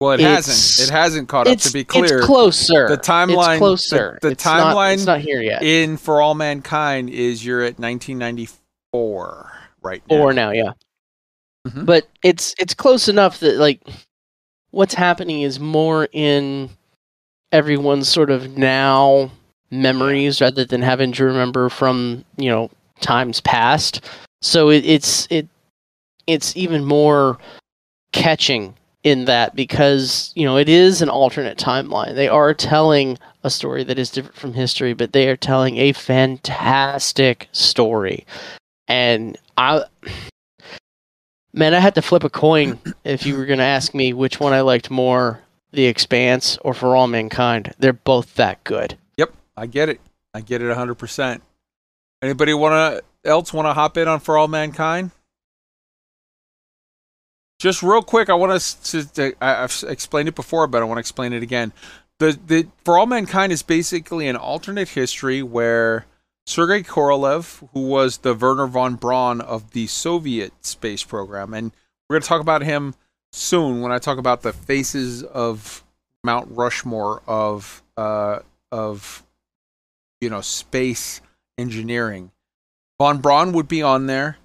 Well, 0.00 0.12
it 0.12 0.20
hasn't. 0.20 0.88
It 0.88 0.90
hasn't 0.90 1.28
caught 1.28 1.46
up. 1.46 1.56
To 1.58 1.72
be 1.72 1.84
clear, 1.84 2.18
it's 2.18 2.26
closer 2.26 2.88
the 2.88 2.96
timeline- 2.98 3.50
it's 3.52 3.58
closer 3.58 4.18
the- 4.20 4.28
the 4.28 4.32
It's 4.32 4.44
not- 4.44 4.74
timeline 4.74 4.94
it's 4.94 5.06
not 5.06 5.20
here 5.20 5.40
yet 5.40 5.62
in 5.62 5.96
For 5.96 6.20
All 6.20 6.34
Mankind 6.34 7.10
is 7.10 7.44
you're 7.44 7.62
at 7.62 7.78
1994 7.78 9.52
right 9.82 10.02
now. 10.10 10.16
or 10.16 10.32
now 10.32 10.50
yeah 10.50 10.72
Mhm. 11.68 11.86
but 11.86 12.08
it's 12.24 12.54
it's 12.58 12.74
close 12.74 13.06
enough 13.08 13.38
that 13.40 13.56
like 13.58 13.80
what's 14.72 14.94
happening 14.94 15.42
is 15.42 15.60
more 15.60 16.08
in 16.12 16.70
everyone's 17.52 18.08
sort 18.08 18.30
of 18.30 18.56
now 18.56 19.30
memories 19.72 20.40
rather 20.40 20.64
than 20.64 20.82
having 20.82 21.10
to 21.12 21.24
remember 21.24 21.68
from 21.68 22.24
you 22.36 22.48
know 22.48 22.70
times 23.00 23.40
past. 23.40 24.02
So 24.42 24.70
it, 24.70 24.84
it's 24.84 25.26
it 25.30 25.48
it's 26.26 26.56
even 26.56 26.84
more 26.84 27.38
catching 28.12 28.74
in 29.02 29.24
that 29.24 29.56
because 29.56 30.30
you 30.36 30.44
know 30.44 30.56
it 30.56 30.68
is 30.68 31.02
an 31.02 31.08
alternate 31.08 31.58
timeline. 31.58 32.14
They 32.14 32.28
are 32.28 32.54
telling 32.54 33.18
a 33.42 33.50
story 33.50 33.82
that 33.84 33.98
is 33.98 34.10
different 34.10 34.36
from 34.36 34.52
history, 34.52 34.92
but 34.92 35.12
they 35.12 35.28
are 35.28 35.36
telling 35.36 35.78
a 35.78 35.92
fantastic 35.92 37.48
story. 37.52 38.26
And 38.86 39.38
I 39.56 39.84
man, 41.54 41.74
I 41.74 41.80
had 41.80 41.94
to 41.96 42.02
flip 42.02 42.24
a 42.24 42.30
coin 42.30 42.78
if 43.04 43.26
you 43.26 43.36
were 43.36 43.46
going 43.46 43.58
to 43.58 43.64
ask 43.64 43.94
me 43.94 44.12
which 44.12 44.38
one 44.38 44.52
I 44.52 44.60
liked 44.60 44.90
more, 44.90 45.40
The 45.72 45.86
Expanse 45.86 46.58
or 46.58 46.74
For 46.74 46.94
All 46.94 47.08
Mankind. 47.08 47.74
They're 47.78 47.92
both 47.92 48.34
that 48.34 48.62
good. 48.64 48.96
I 49.56 49.66
get 49.66 49.88
it. 49.88 50.00
I 50.34 50.40
get 50.40 50.62
it 50.62 50.74
100%. 50.74 51.40
Anybody 52.22 52.54
want 52.54 52.72
to 52.72 53.28
else 53.28 53.52
want 53.52 53.66
to 53.66 53.74
hop 53.74 53.96
in 53.96 54.08
on 54.08 54.20
For 54.20 54.38
All 54.38 54.48
Mankind? 54.48 55.10
Just 57.58 57.82
real 57.82 58.02
quick, 58.02 58.28
I 58.28 58.34
want 58.34 58.60
to, 58.60 59.12
to 59.14 59.34
I've 59.40 59.84
explained 59.86 60.28
it 60.28 60.34
before, 60.34 60.66
but 60.66 60.82
I 60.82 60.84
want 60.84 60.96
to 60.96 61.00
explain 61.00 61.32
it 61.32 61.42
again. 61.42 61.72
The 62.18 62.38
the 62.46 62.66
For 62.84 62.98
All 62.98 63.06
Mankind 63.06 63.52
is 63.52 63.62
basically 63.62 64.28
an 64.28 64.36
alternate 64.36 64.90
history 64.90 65.42
where 65.42 66.06
Sergei 66.46 66.82
Korolev, 66.82 67.68
who 67.72 67.88
was 67.88 68.18
the 68.18 68.34
Wernher 68.34 68.66
von 68.66 68.96
Braun 68.96 69.40
of 69.40 69.72
the 69.72 69.86
Soviet 69.86 70.52
space 70.64 71.04
program, 71.04 71.54
and 71.54 71.72
we're 72.08 72.14
going 72.14 72.22
to 72.22 72.28
talk 72.28 72.40
about 72.40 72.62
him 72.62 72.94
soon 73.32 73.80
when 73.80 73.92
I 73.92 73.98
talk 73.98 74.18
about 74.18 74.42
the 74.42 74.52
faces 74.52 75.22
of 75.22 75.84
Mount 76.24 76.48
Rushmore 76.50 77.22
of 77.26 77.82
uh, 77.96 78.40
of 78.70 79.22
you 80.22 80.30
know 80.30 80.40
space 80.40 81.20
engineering. 81.58 82.30
Von 82.98 83.20
Braun 83.20 83.52
would 83.52 83.68
be 83.68 83.82
on 83.82 84.06
there. 84.06 84.38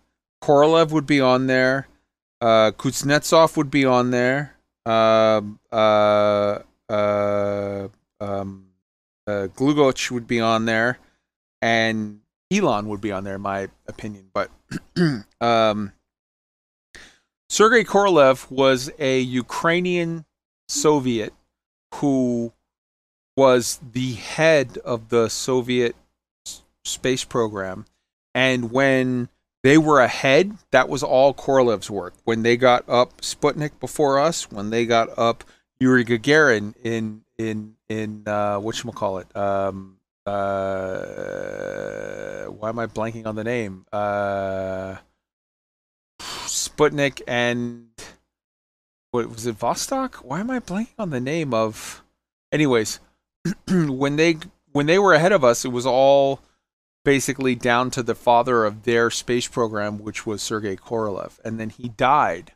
Korolev 0.44 0.92
would 0.92 1.06
be 1.06 1.22
on 1.22 1.48
there. 1.48 1.88
Uh, 2.42 2.72
Kuznetsov 2.72 3.56
would 3.56 3.72
be 3.72 3.86
on 3.86 4.12
there. 4.12 4.56
Um 4.86 5.60
uh, 5.72 6.60
uh, 6.90 7.88
um, 8.20 8.68
uh, 9.28 9.48
Glushko 9.56 10.12
would 10.12 10.28
be 10.28 10.40
on 10.40 10.66
there, 10.66 11.00
and 11.62 12.22
Elon 12.52 12.88
would 12.88 13.02
be 13.02 13.12
on 13.12 13.24
there, 13.24 13.36
in 13.36 13.42
my 13.42 13.68
opinion. 13.88 14.30
But 14.34 14.50
um, 15.42 15.92
Sergei 17.50 17.84
Korolev 17.84 18.50
was 18.50 18.90
a 19.00 19.20
Ukrainian 19.20 20.26
Soviet 20.70 21.34
who 21.96 22.54
was 23.38 23.80
the 23.94 24.14
head 24.14 24.80
of 24.84 25.10
the 25.10 25.30
Soviet 25.30 25.96
space 26.84 27.24
program. 27.24 27.86
And 28.34 28.72
when 28.72 29.30
they 29.64 29.78
were 29.78 30.02
ahead, 30.02 30.58
that 30.72 30.90
was 30.90 31.04
all 31.04 31.34
Korolev's 31.36 31.90
work. 31.90 32.16
When 32.24 32.42
they 32.42 32.58
got 32.58 32.84
up 32.90 33.22
Sputnik 33.22 33.80
before 33.80 34.20
us, 34.20 34.52
when 34.52 34.72
they 34.72 34.86
got 34.86 35.10
up 35.18 35.44
Yuri 35.80 36.04
Gagarin 36.04 36.74
in 36.84 37.22
in 37.38 37.76
in 37.88 38.24
uh 38.26 38.60
whatchamacallit, 38.60 39.36
um 39.36 39.98
uh 40.26 40.98
why 42.52 42.70
am 42.70 42.80
I 42.80 42.88
blanking 42.88 43.28
on 43.28 43.36
the 43.36 43.44
name? 43.44 43.86
Uh 43.92 44.96
Sputnik 46.20 47.22
and 47.28 47.90
what 49.12 49.30
was 49.30 49.46
it 49.46 49.60
Vostok? 49.60 50.16
Why 50.16 50.40
am 50.40 50.50
I 50.50 50.60
blanking 50.60 50.98
on 50.98 51.12
the 51.12 51.20
name 51.20 51.54
of 51.54 52.04
anyways 52.52 53.00
when 53.68 54.16
they 54.16 54.38
when 54.72 54.86
they 54.86 55.00
were 55.00 55.14
ahead 55.14 55.32
of 55.32 55.44
us 55.44 55.66
it 55.66 55.70
was 55.70 55.86
all 55.86 56.42
basically 57.08 57.56
down 57.56 57.90
to 57.90 58.04
the 58.04 58.14
father 58.14 58.66
of 58.66 58.84
their 58.84 59.10
space 59.10 59.48
program 59.48 59.98
which 59.98 60.26
was 60.26 60.42
Sergei 60.42 60.76
Korolev. 60.76 61.40
And 61.46 61.58
then 61.58 61.70
he 61.70 61.88
died 61.88 62.52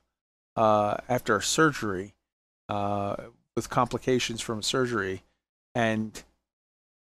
uh, 0.58 0.98
after 1.08 1.38
a 1.38 1.42
surgery 1.42 2.16
uh, 2.68 3.16
with 3.56 3.70
complications 3.70 4.42
from 4.42 4.62
surgery. 4.62 5.24
And 5.74 6.22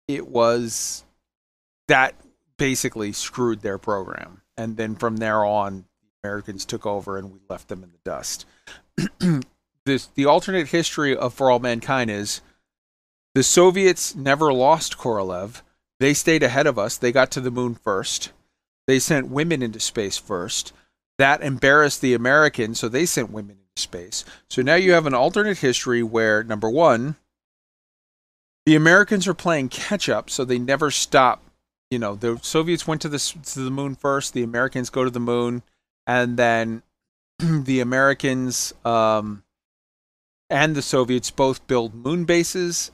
it 0.07 0.30
was 0.30 1.03
that 1.89 2.15
basically 2.55 3.11
screwed 3.11 3.63
their 3.63 3.77
program. 3.77 4.43
And 4.55 4.77
then 4.77 4.95
from 4.95 5.18
there 5.18 5.43
on 5.43 5.84
Americans 6.23 6.63
took 6.63 6.85
over 6.85 7.18
and 7.18 7.34
we 7.34 7.39
left 7.49 7.68
them 7.68 7.84
in 7.84 7.91
the 7.91 7.99
dust. 8.05 8.45
This 9.84 10.05
the 10.13 10.26
alternate 10.26 10.68
history 10.68 11.18
of 11.18 11.34
For 11.34 11.49
All 11.49 11.57
Mankind 11.57 12.11
is 12.11 12.41
the 13.33 13.43
Soviets 13.43 14.15
never 14.15 14.51
lost 14.53 14.97
Korolev. 14.97 15.61
They 15.99 16.13
stayed 16.13 16.43
ahead 16.43 16.67
of 16.67 16.79
us. 16.79 16.97
They 16.97 17.11
got 17.11 17.31
to 17.31 17.41
the 17.41 17.51
moon 17.51 17.75
first. 17.75 18.31
They 18.87 18.99
sent 18.99 19.29
women 19.29 19.61
into 19.61 19.79
space 19.79 20.17
first. 20.17 20.73
That 21.17 21.43
embarrassed 21.43 22.01
the 22.01 22.13
Americans, 22.13 22.79
so 22.79 22.89
they 22.89 23.05
sent 23.05 23.31
women 23.31 23.57
into 23.57 23.81
space. 23.81 24.25
So 24.49 24.61
now 24.61 24.75
you 24.75 24.93
have 24.93 25.05
an 25.05 25.13
alternate 25.13 25.59
history 25.59 26.01
where, 26.01 26.43
number 26.43 26.69
one, 26.69 27.15
the 28.65 28.75
Americans 28.75 29.27
are 29.27 29.33
playing 29.33 29.69
catch 29.69 30.09
up, 30.09 30.29
so 30.29 30.43
they 30.43 30.59
never 30.59 30.91
stop. 30.91 31.43
You 31.89 31.99
know, 31.99 32.15
the 32.15 32.39
Soviets 32.41 32.87
went 32.87 33.01
to 33.01 33.09
the 33.09 33.19
to 33.19 33.59
the 33.59 33.71
moon 33.71 33.95
first. 33.95 34.33
The 34.33 34.43
Americans 34.43 34.89
go 34.89 35.03
to 35.03 35.09
the 35.09 35.19
moon, 35.19 35.63
and 36.07 36.37
then 36.37 36.83
the 37.39 37.79
Americans 37.79 38.73
um, 38.83 39.43
and 40.49 40.75
the 40.75 40.81
Soviets 40.81 41.31
both 41.31 41.65
build 41.67 41.93
moon 41.93 42.25
bases. 42.25 42.91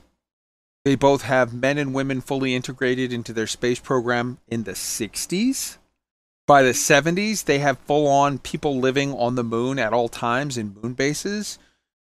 They 0.88 0.94
both 0.94 1.20
have 1.20 1.52
men 1.52 1.76
and 1.76 1.92
women 1.92 2.22
fully 2.22 2.54
integrated 2.54 3.12
into 3.12 3.34
their 3.34 3.46
space 3.46 3.78
program 3.78 4.38
in 4.48 4.62
the 4.62 4.72
60s. 4.72 5.76
By 6.46 6.62
the 6.62 6.70
70s, 6.70 7.44
they 7.44 7.58
have 7.58 7.76
full 7.80 8.06
on 8.06 8.38
people 8.38 8.80
living 8.80 9.12
on 9.12 9.34
the 9.34 9.44
moon 9.44 9.78
at 9.78 9.92
all 9.92 10.08
times 10.08 10.56
in 10.56 10.78
moon 10.80 10.94
bases. 10.94 11.58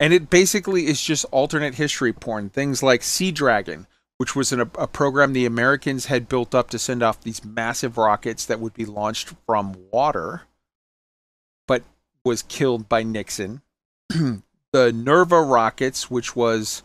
And 0.01 0.13
it 0.13 0.29
basically 0.29 0.87
is 0.87 1.01
just 1.01 1.25
alternate 1.31 1.77
history 1.77 2.13
porn. 2.13 2.51
Things 2.51 2.83
like 2.83 3.05
Sea 3.05 3.31
Dragon, 3.31 3.87
which 4.17 4.35
was 4.35 4.51
an, 4.51 4.59
a 4.59 4.89
program 4.89 5.35
the 5.35 5.47
Americans 5.47 6.07
had 6.07 6.29
built 6.29 6.53
up 6.53 6.69
to 6.71 6.79
send 6.81 7.01
off 7.01 7.21
these 7.21 7.45
massive 7.45 7.97
rockets 7.97 8.45
that 8.45 8.59
would 8.59 8.75
be 8.75 8.87
launched 8.87 9.35
from 9.47 9.77
water, 9.93 10.49
but 11.69 11.85
was 12.25 12.43
killed 12.43 12.89
by 12.89 13.05
Nixon. 13.05 13.63
the 14.09 14.43
NERVA 14.73 15.49
rockets, 15.49 16.11
which 16.11 16.35
was 16.35 16.83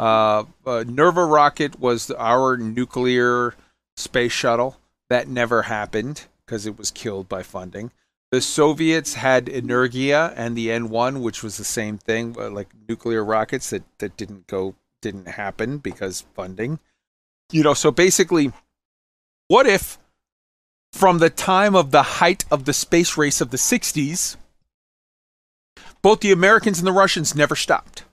uh, 0.00 0.44
uh, 0.64 0.82
NERVA 0.86 1.30
rocket 1.30 1.78
was 1.78 2.10
our 2.12 2.56
nuclear 2.56 3.54
space 3.98 4.32
shuttle. 4.32 4.78
That 5.10 5.28
never 5.28 5.62
happened 5.62 6.26
because 6.46 6.64
it 6.64 6.78
was 6.78 6.90
killed 6.90 7.28
by 7.28 7.42
funding. 7.42 7.92
The 8.32 8.40
Soviets 8.40 9.14
had 9.14 9.46
Energia 9.46 10.32
and 10.36 10.56
the 10.56 10.68
N1, 10.68 11.20
which 11.20 11.42
was 11.42 11.58
the 11.58 11.64
same 11.64 11.98
thing, 11.98 12.34
uh, 12.38 12.48
like 12.48 12.68
nuclear 12.88 13.22
rockets 13.22 13.70
that, 13.70 13.82
that 13.98 14.16
didn't 14.16 14.46
go, 14.46 14.74
didn't 15.02 15.28
happen 15.28 15.78
because 15.78 16.24
funding. 16.34 16.78
You 17.52 17.62
know, 17.62 17.74
so 17.74 17.90
basically, 17.90 18.52
what 19.48 19.66
if 19.66 19.98
from 20.92 21.18
the 21.18 21.30
time 21.30 21.74
of 21.74 21.90
the 21.90 22.02
height 22.02 22.44
of 22.50 22.64
the 22.64 22.72
space 22.72 23.18
race 23.18 23.40
of 23.40 23.50
the 23.50 23.56
60s, 23.58 24.36
both 26.00 26.20
the 26.20 26.32
Americans 26.32 26.78
and 26.78 26.86
the 26.86 26.92
Russians 26.92 27.34
never 27.34 27.56
stopped? 27.56 28.04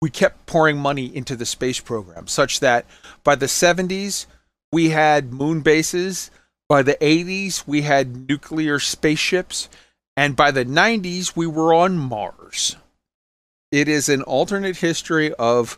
We 0.00 0.10
kept 0.10 0.46
pouring 0.46 0.76
money 0.76 1.14
into 1.14 1.36
the 1.36 1.46
space 1.46 1.80
program 1.80 2.26
such 2.26 2.60
that 2.60 2.86
by 3.22 3.34
the 3.34 3.46
70s 3.46 4.26
we 4.72 4.90
had 4.90 5.32
moon 5.32 5.60
bases 5.60 6.30
by 6.68 6.82
the 6.82 6.94
80s 6.94 7.66
we 7.66 7.82
had 7.82 8.28
nuclear 8.28 8.78
spaceships 8.78 9.68
and 10.16 10.36
by 10.36 10.50
the 10.50 10.64
90s 10.64 11.36
we 11.36 11.46
were 11.46 11.74
on 11.74 11.98
mars. 11.98 12.76
It 13.72 13.88
is 13.88 14.08
an 14.08 14.22
alternate 14.22 14.76
history 14.76 15.32
of 15.34 15.76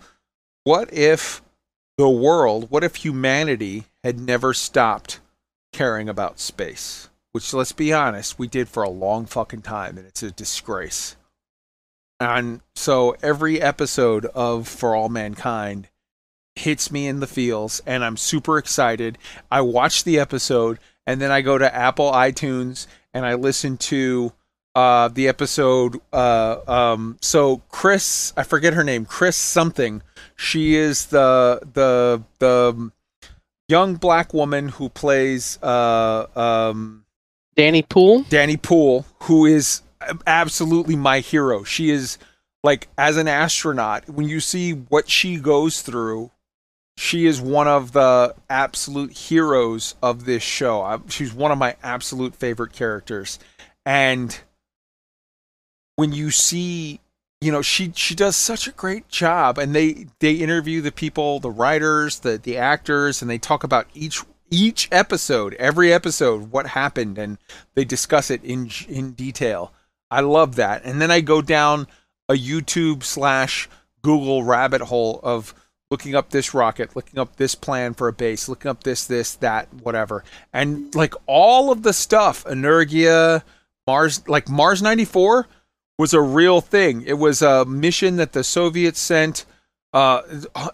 what 0.65 0.93
if 0.93 1.43
the 1.97 2.09
world 2.09 2.71
what 2.71 2.85
if 2.85 2.97
humanity 2.97 3.85
had 4.05 4.21
never 4.21 4.53
stopped 4.53 5.21
caring 5.73 6.09
about 6.09 6.39
space 6.39 7.09
which 7.33 7.53
let's 7.55 7.73
be 7.73 7.93
honest 7.93 8.39
we 8.39 8.47
did 8.47 8.69
for 8.69 8.83
a 8.83 8.91
long 8.91 9.27
fucking 9.27 9.63
time 9.63 9.97
and 9.97 10.07
it's 10.07 10.23
a 10.23 10.31
disgrace 10.31 11.16
and 12.21 12.61
so 12.75 13.17
every 13.23 13.61
episode 13.61 14.27
of 14.27 14.69
For 14.69 14.95
All 14.95 15.09
Mankind 15.09 15.89
hits 16.55 16.91
me 16.91 17.07
in 17.07 17.21
the 17.21 17.27
feels, 17.27 17.81
and 17.87 18.05
I'm 18.05 18.17
super 18.17 18.59
excited. 18.59 19.19
I 19.51 19.61
watch 19.61 20.05
the 20.05 20.19
episode, 20.19 20.79
and 21.07 21.21
then 21.21 21.31
I 21.31 21.43
go 21.43 21.59
to 21.59 21.75
Apple 21.75 22.11
iTunes 22.13 22.87
and 23.13 23.25
I 23.25 23.35
listen 23.35 23.77
to 23.79 24.33
uh, 24.75 25.09
the 25.09 25.29
episode. 25.29 26.01
Uh, 26.13 26.59
um, 26.67 27.19
so 27.23 27.63
Chris, 27.71 28.33
I 28.37 28.43
forget 28.43 28.75
her 28.75 28.85
name, 28.85 29.07
Chris 29.07 29.37
something. 29.37 30.03
She 30.37 30.75
is 30.75 31.07
the 31.07 31.61
the 31.73 32.23
the 32.39 32.91
young 33.69 33.95
black 33.95 34.35
woman 34.35 34.69
who 34.69 34.89
plays 34.91 35.59
uh, 35.63 36.27
um, 36.37 37.05
Dani 37.57 37.89
Poole. 37.89 38.25
Dani 38.25 38.61
Poole, 38.61 39.07
who 39.23 39.47
is 39.47 39.81
absolutely 40.27 40.97
my 40.97 41.21
hero. 41.21 41.65
She 41.65 41.91
is 41.91 42.19
like 42.63 42.89
as 42.99 43.17
an 43.17 43.29
astronaut. 43.29 44.09
When 44.09 44.29
you 44.29 44.41
see 44.41 44.73
what 44.73 45.09
she 45.09 45.37
goes 45.37 45.83
through, 45.83 46.31
she 46.97 47.27
is 47.27 47.41
one 47.41 47.69
of 47.69 47.93
the 47.93 48.35
absolute 48.49 49.13
heroes 49.13 49.95
of 50.03 50.25
this 50.25 50.43
show. 50.43 50.83
I, 50.83 50.99
she's 51.09 51.33
one 51.33 51.53
of 51.53 51.59
my 51.59 51.77
absolute 51.83 52.35
favorite 52.35 52.73
characters, 52.73 53.39
and 53.85 54.39
when 55.97 56.13
you 56.13 56.31
see 56.31 57.01
you 57.41 57.53
know 57.53 57.63
she 57.63 57.93
she 57.95 58.15
does 58.15 58.37
such 58.37 58.67
a 58.67 58.73
great 58.73 59.09
job 59.09 59.59
and 59.59 59.75
they 59.75 60.07
they 60.21 60.35
interview 60.35 60.81
the 60.81 60.93
people 60.93 61.39
the 61.41 61.51
writers 61.51 62.21
the 62.21 62.39
the 62.39 62.57
actors 62.57 63.21
and 63.21 63.31
they 63.31 63.39
talk 63.39 63.63
about 63.63 63.87
each 63.95 64.23
each 64.51 64.89
episode 64.91 65.55
every 65.55 65.93
episode 65.93 66.51
what 66.51 66.69
happened 66.69 67.19
and 67.19 67.37
they 67.75 67.85
discuss 67.85 68.31
it 68.31 68.43
in 68.43 68.71
in 68.89 69.13
detail 69.13 69.73
i 70.11 70.21
love 70.21 70.57
that 70.57 70.85
and 70.85 71.01
then 71.01 71.11
i 71.11 71.21
go 71.21 71.41
down 71.41 71.87
a 72.29 72.35
youtube 72.35 73.03
slash 73.03 73.69
google 74.03 74.43
rabbit 74.43 74.83
hole 74.83 75.21
of 75.23 75.55
looking 75.91 76.15
up 76.15 76.31
this 76.31 76.53
rocket 76.53 76.95
looking 76.97 77.19
up 77.19 77.37
this 77.37 77.55
plan 77.55 77.95
for 77.95 78.09
a 78.09 78.13
base 78.13 78.49
looking 78.49 78.71
up 78.71 78.83
this 78.85 79.07
this 79.07 79.35
that 79.37 79.73
whatever 79.83 80.25
and 80.53 80.95
like 80.95 81.15
all 81.27 81.71
of 81.71 81.83
the 81.83 81.93
stuff 81.93 82.45
energia 82.45 83.43
mars 83.87 84.27
like 84.29 84.49
mars 84.49 84.83
94 84.83 85.47
was 85.99 86.13
a 86.13 86.21
real 86.21 86.61
thing. 86.61 87.03
It 87.03 87.15
was 87.15 87.43
a 87.43 87.65
mission 87.65 88.17
that 88.17 88.33
the 88.33 88.45
Soviets 88.45 89.01
sent. 89.01 89.45
Uh, 89.93 90.23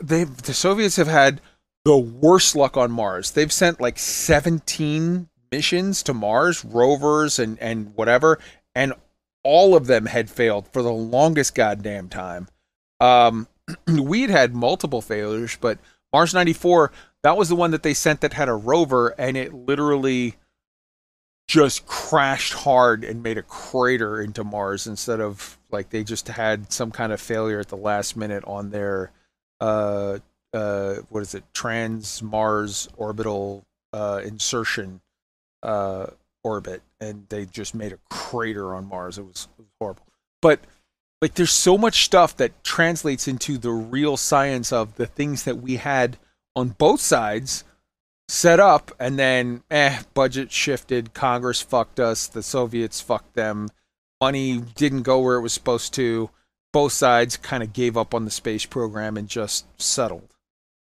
they 0.00 0.24
the 0.24 0.54
Soviets 0.54 0.96
have 0.96 1.08
had 1.08 1.40
the 1.84 1.96
worst 1.96 2.56
luck 2.56 2.76
on 2.76 2.90
Mars. 2.90 3.32
They've 3.32 3.52
sent 3.52 3.80
like 3.80 3.98
17 3.98 5.28
missions 5.50 6.02
to 6.04 6.14
Mars, 6.14 6.64
rovers 6.64 7.38
and 7.38 7.58
and 7.60 7.94
whatever, 7.94 8.38
and 8.74 8.94
all 9.44 9.74
of 9.76 9.86
them 9.86 10.06
had 10.06 10.30
failed 10.30 10.68
for 10.68 10.82
the 10.82 10.92
longest 10.92 11.54
goddamn 11.54 12.08
time. 12.08 12.48
Um, 13.00 13.48
we'd 13.86 14.30
had 14.30 14.54
multiple 14.54 15.00
failures, 15.00 15.56
but 15.60 15.78
Mars 16.12 16.34
94, 16.34 16.92
that 17.22 17.36
was 17.36 17.48
the 17.48 17.56
one 17.56 17.70
that 17.70 17.82
they 17.82 17.94
sent 17.94 18.20
that 18.20 18.34
had 18.34 18.48
a 18.48 18.54
rover, 18.54 19.08
and 19.18 19.36
it 19.36 19.52
literally 19.52 20.36
just 21.48 21.86
crashed 21.86 22.52
hard 22.52 23.04
and 23.04 23.22
made 23.22 23.38
a 23.38 23.42
crater 23.42 24.20
into 24.20 24.44
Mars 24.44 24.86
instead 24.86 25.20
of 25.20 25.58
like 25.70 25.90
they 25.90 26.04
just 26.04 26.28
had 26.28 26.72
some 26.72 26.90
kind 26.90 27.12
of 27.12 27.20
failure 27.20 27.60
at 27.60 27.68
the 27.68 27.76
last 27.76 28.16
minute 28.16 28.44
on 28.46 28.70
their 28.70 29.10
uh 29.60 30.18
uh 30.54 30.94
what 31.10 31.20
is 31.20 31.34
it 31.34 31.44
trans 31.52 32.22
Mars 32.22 32.88
orbital 32.96 33.64
uh 33.92 34.22
insertion 34.24 35.00
uh 35.62 36.06
orbit 36.44 36.82
and 37.00 37.26
they 37.28 37.46
just 37.46 37.74
made 37.74 37.92
a 37.92 37.98
crater 38.10 38.74
on 38.74 38.88
Mars. 38.88 39.18
It 39.18 39.26
was, 39.26 39.48
it 39.58 39.62
was 39.62 39.68
horrible. 39.80 40.06
But 40.40 40.60
like 41.20 41.34
there's 41.34 41.52
so 41.52 41.78
much 41.78 42.04
stuff 42.04 42.36
that 42.38 42.64
translates 42.64 43.28
into 43.28 43.58
the 43.58 43.70
real 43.70 44.16
science 44.16 44.72
of 44.72 44.96
the 44.96 45.06
things 45.06 45.44
that 45.44 45.56
we 45.56 45.76
had 45.76 46.18
on 46.56 46.70
both 46.70 47.00
sides 47.00 47.64
set 48.28 48.60
up 48.60 48.90
and 48.98 49.18
then 49.18 49.62
eh 49.70 50.00
budget 50.14 50.50
shifted 50.50 51.12
congress 51.12 51.60
fucked 51.60 52.00
us 52.00 52.28
the 52.28 52.42
soviets 52.42 53.00
fucked 53.00 53.34
them 53.34 53.68
money 54.20 54.58
didn't 54.58 55.02
go 55.02 55.18
where 55.20 55.36
it 55.36 55.42
was 55.42 55.52
supposed 55.52 55.92
to 55.92 56.30
both 56.72 56.92
sides 56.92 57.36
kind 57.36 57.62
of 57.62 57.72
gave 57.72 57.96
up 57.96 58.14
on 58.14 58.24
the 58.24 58.30
space 58.30 58.64
program 58.64 59.16
and 59.16 59.28
just 59.28 59.66
settled. 59.80 60.34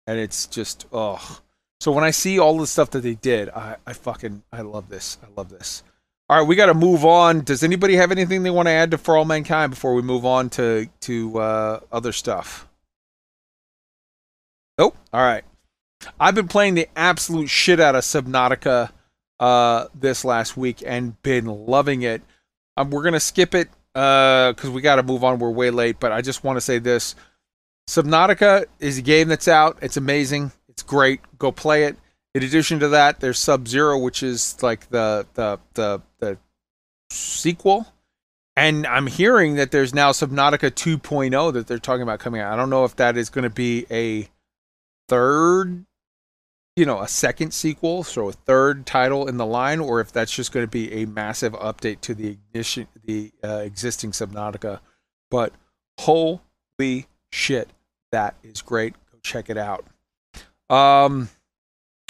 And 0.06 0.18
it's 0.18 0.46
just 0.46 0.86
oh 0.92 1.40
so 1.82 1.90
when 1.90 2.04
i 2.04 2.10
see 2.10 2.38
all 2.38 2.58
the 2.58 2.66
stuff 2.66 2.90
that 2.90 3.00
they 3.00 3.14
did 3.14 3.48
i 3.50 3.76
i 3.86 3.92
fucking 3.92 4.42
i 4.52 4.60
love 4.60 4.88
this 4.88 5.18
i 5.22 5.26
love 5.36 5.48
this 5.48 5.82
all 6.28 6.38
right 6.38 6.46
we 6.46 6.54
got 6.54 6.66
to 6.66 6.74
move 6.74 7.04
on 7.04 7.40
does 7.40 7.62
anybody 7.62 7.96
have 7.96 8.12
anything 8.12 8.42
they 8.42 8.50
want 8.50 8.66
to 8.66 8.72
add 8.72 8.90
to 8.90 8.98
for 8.98 9.16
all 9.16 9.24
mankind 9.24 9.70
before 9.70 9.94
we 9.94 10.02
move 10.02 10.24
on 10.24 10.48
to 10.48 10.88
to 11.00 11.38
uh 11.38 11.80
other 11.90 12.12
stuff 12.12 12.68
nope 14.78 14.96
all 15.12 15.22
right 15.22 15.44
I've 16.18 16.34
been 16.34 16.48
playing 16.48 16.74
the 16.74 16.88
absolute 16.96 17.48
shit 17.48 17.80
out 17.80 17.94
of 17.94 18.02
Subnautica 18.02 18.90
uh, 19.40 19.86
this 19.94 20.24
last 20.24 20.56
week 20.56 20.82
and 20.86 21.20
been 21.22 21.46
loving 21.46 22.02
it. 22.02 22.22
Um, 22.76 22.90
we're 22.90 23.02
gonna 23.02 23.20
skip 23.20 23.54
it 23.54 23.68
because 23.92 24.70
we 24.70 24.80
got 24.80 24.96
to 24.96 25.02
move 25.02 25.24
on. 25.24 25.38
We're 25.38 25.50
way 25.50 25.70
late, 25.70 26.00
but 26.00 26.12
I 26.12 26.22
just 26.22 26.44
want 26.44 26.56
to 26.56 26.60
say 26.60 26.78
this: 26.78 27.14
Subnautica 27.88 28.66
is 28.78 28.98
a 28.98 29.02
game 29.02 29.28
that's 29.28 29.48
out. 29.48 29.78
It's 29.82 29.96
amazing. 29.96 30.52
It's 30.82 30.90
great. 30.90 31.20
Go 31.38 31.52
play 31.52 31.84
it. 31.84 31.96
In 32.34 32.42
addition 32.42 32.80
to 32.80 32.88
that, 32.88 33.20
there's 33.20 33.38
Sub 33.38 33.68
Zero, 33.68 33.98
which 33.98 34.20
is 34.22 34.60
like 34.62 34.88
the 34.90 35.26
the 35.34 35.60
the 35.74 36.02
the 36.18 36.38
sequel. 37.08 37.86
And 38.56 38.84
I'm 38.84 39.06
hearing 39.06 39.54
that 39.54 39.70
there's 39.70 39.94
now 39.94 40.10
Subnautica 40.10 40.72
2.0 40.72 41.52
that 41.52 41.66
they're 41.68 41.78
talking 41.78 42.02
about 42.02 42.18
coming 42.18 42.40
out. 42.40 42.52
I 42.52 42.56
don't 42.56 42.68
know 42.68 42.84
if 42.84 42.96
that 42.96 43.16
is 43.16 43.30
going 43.30 43.44
to 43.44 43.50
be 43.50 43.86
a 43.92 44.28
third 45.08 45.86
you 46.74 46.86
know 46.86 47.00
a 47.00 47.08
second 47.08 47.52
sequel 47.52 48.02
so 48.02 48.28
a 48.28 48.32
third 48.32 48.86
title 48.86 49.28
in 49.28 49.36
the 49.36 49.44
line 49.44 49.78
or 49.78 50.00
if 50.00 50.10
that's 50.10 50.32
just 50.32 50.52
going 50.52 50.64
to 50.64 50.70
be 50.70 50.90
a 51.02 51.06
massive 51.06 51.52
update 51.54 52.00
to 52.00 52.14
the 52.14 52.28
ignition 52.28 52.86
the 53.04 53.30
uh, 53.44 53.56
existing 53.56 54.10
subnautica 54.10 54.80
but 55.30 55.52
holy 56.00 56.40
shit 57.30 57.68
that 58.10 58.36
is 58.42 58.62
great 58.62 58.94
go 59.10 59.18
check 59.22 59.50
it 59.50 59.58
out 59.58 59.84
um 60.72 61.28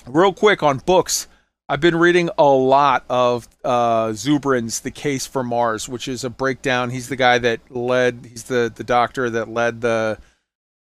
real 0.07 0.33
quick 0.33 0.63
on 0.63 0.79
books 0.79 1.27
i've 1.69 1.81
been 1.81 1.97
reading 1.97 2.31
a 2.39 2.45
lot 2.45 3.05
of 3.09 3.49
uh 3.65 4.09
zubrin's 4.09 4.81
the 4.81 4.91
case 4.91 5.27
for 5.27 5.43
mars 5.43 5.89
which 5.89 6.09
is 6.09 6.25
a 6.25 6.31
breakdown 6.31 6.91
he's 6.91 7.09
the 7.09 7.17
guy 7.17 7.39
that 7.39 7.61
led 7.71 8.27
he's 8.29 8.45
the 8.45 8.73
the 8.75 8.85
doctor 8.85 9.29
that 9.29 9.49
led 9.49 9.81
the 9.81 10.19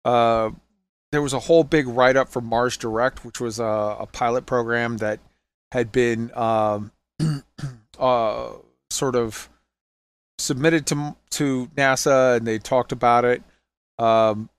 uh 0.05 0.49
there 1.11 1.21
was 1.21 1.33
a 1.33 1.39
whole 1.39 1.63
big 1.63 1.87
write 1.87 2.15
up 2.15 2.29
for 2.29 2.41
Mars 2.41 2.77
Direct, 2.77 3.25
which 3.25 3.39
was 3.39 3.59
a, 3.59 3.63
a 3.63 4.07
pilot 4.11 4.45
program 4.45 4.97
that 4.97 5.19
had 5.71 5.91
been 5.91 6.31
um, 6.35 6.91
uh, 7.99 8.49
sort 8.89 9.15
of 9.15 9.49
submitted 10.39 10.85
to 10.87 11.15
to 11.31 11.67
NASA, 11.75 12.37
and 12.37 12.47
they 12.47 12.59
talked 12.59 12.91
about 12.91 13.25
it. 13.25 13.43
Um, 13.99 14.49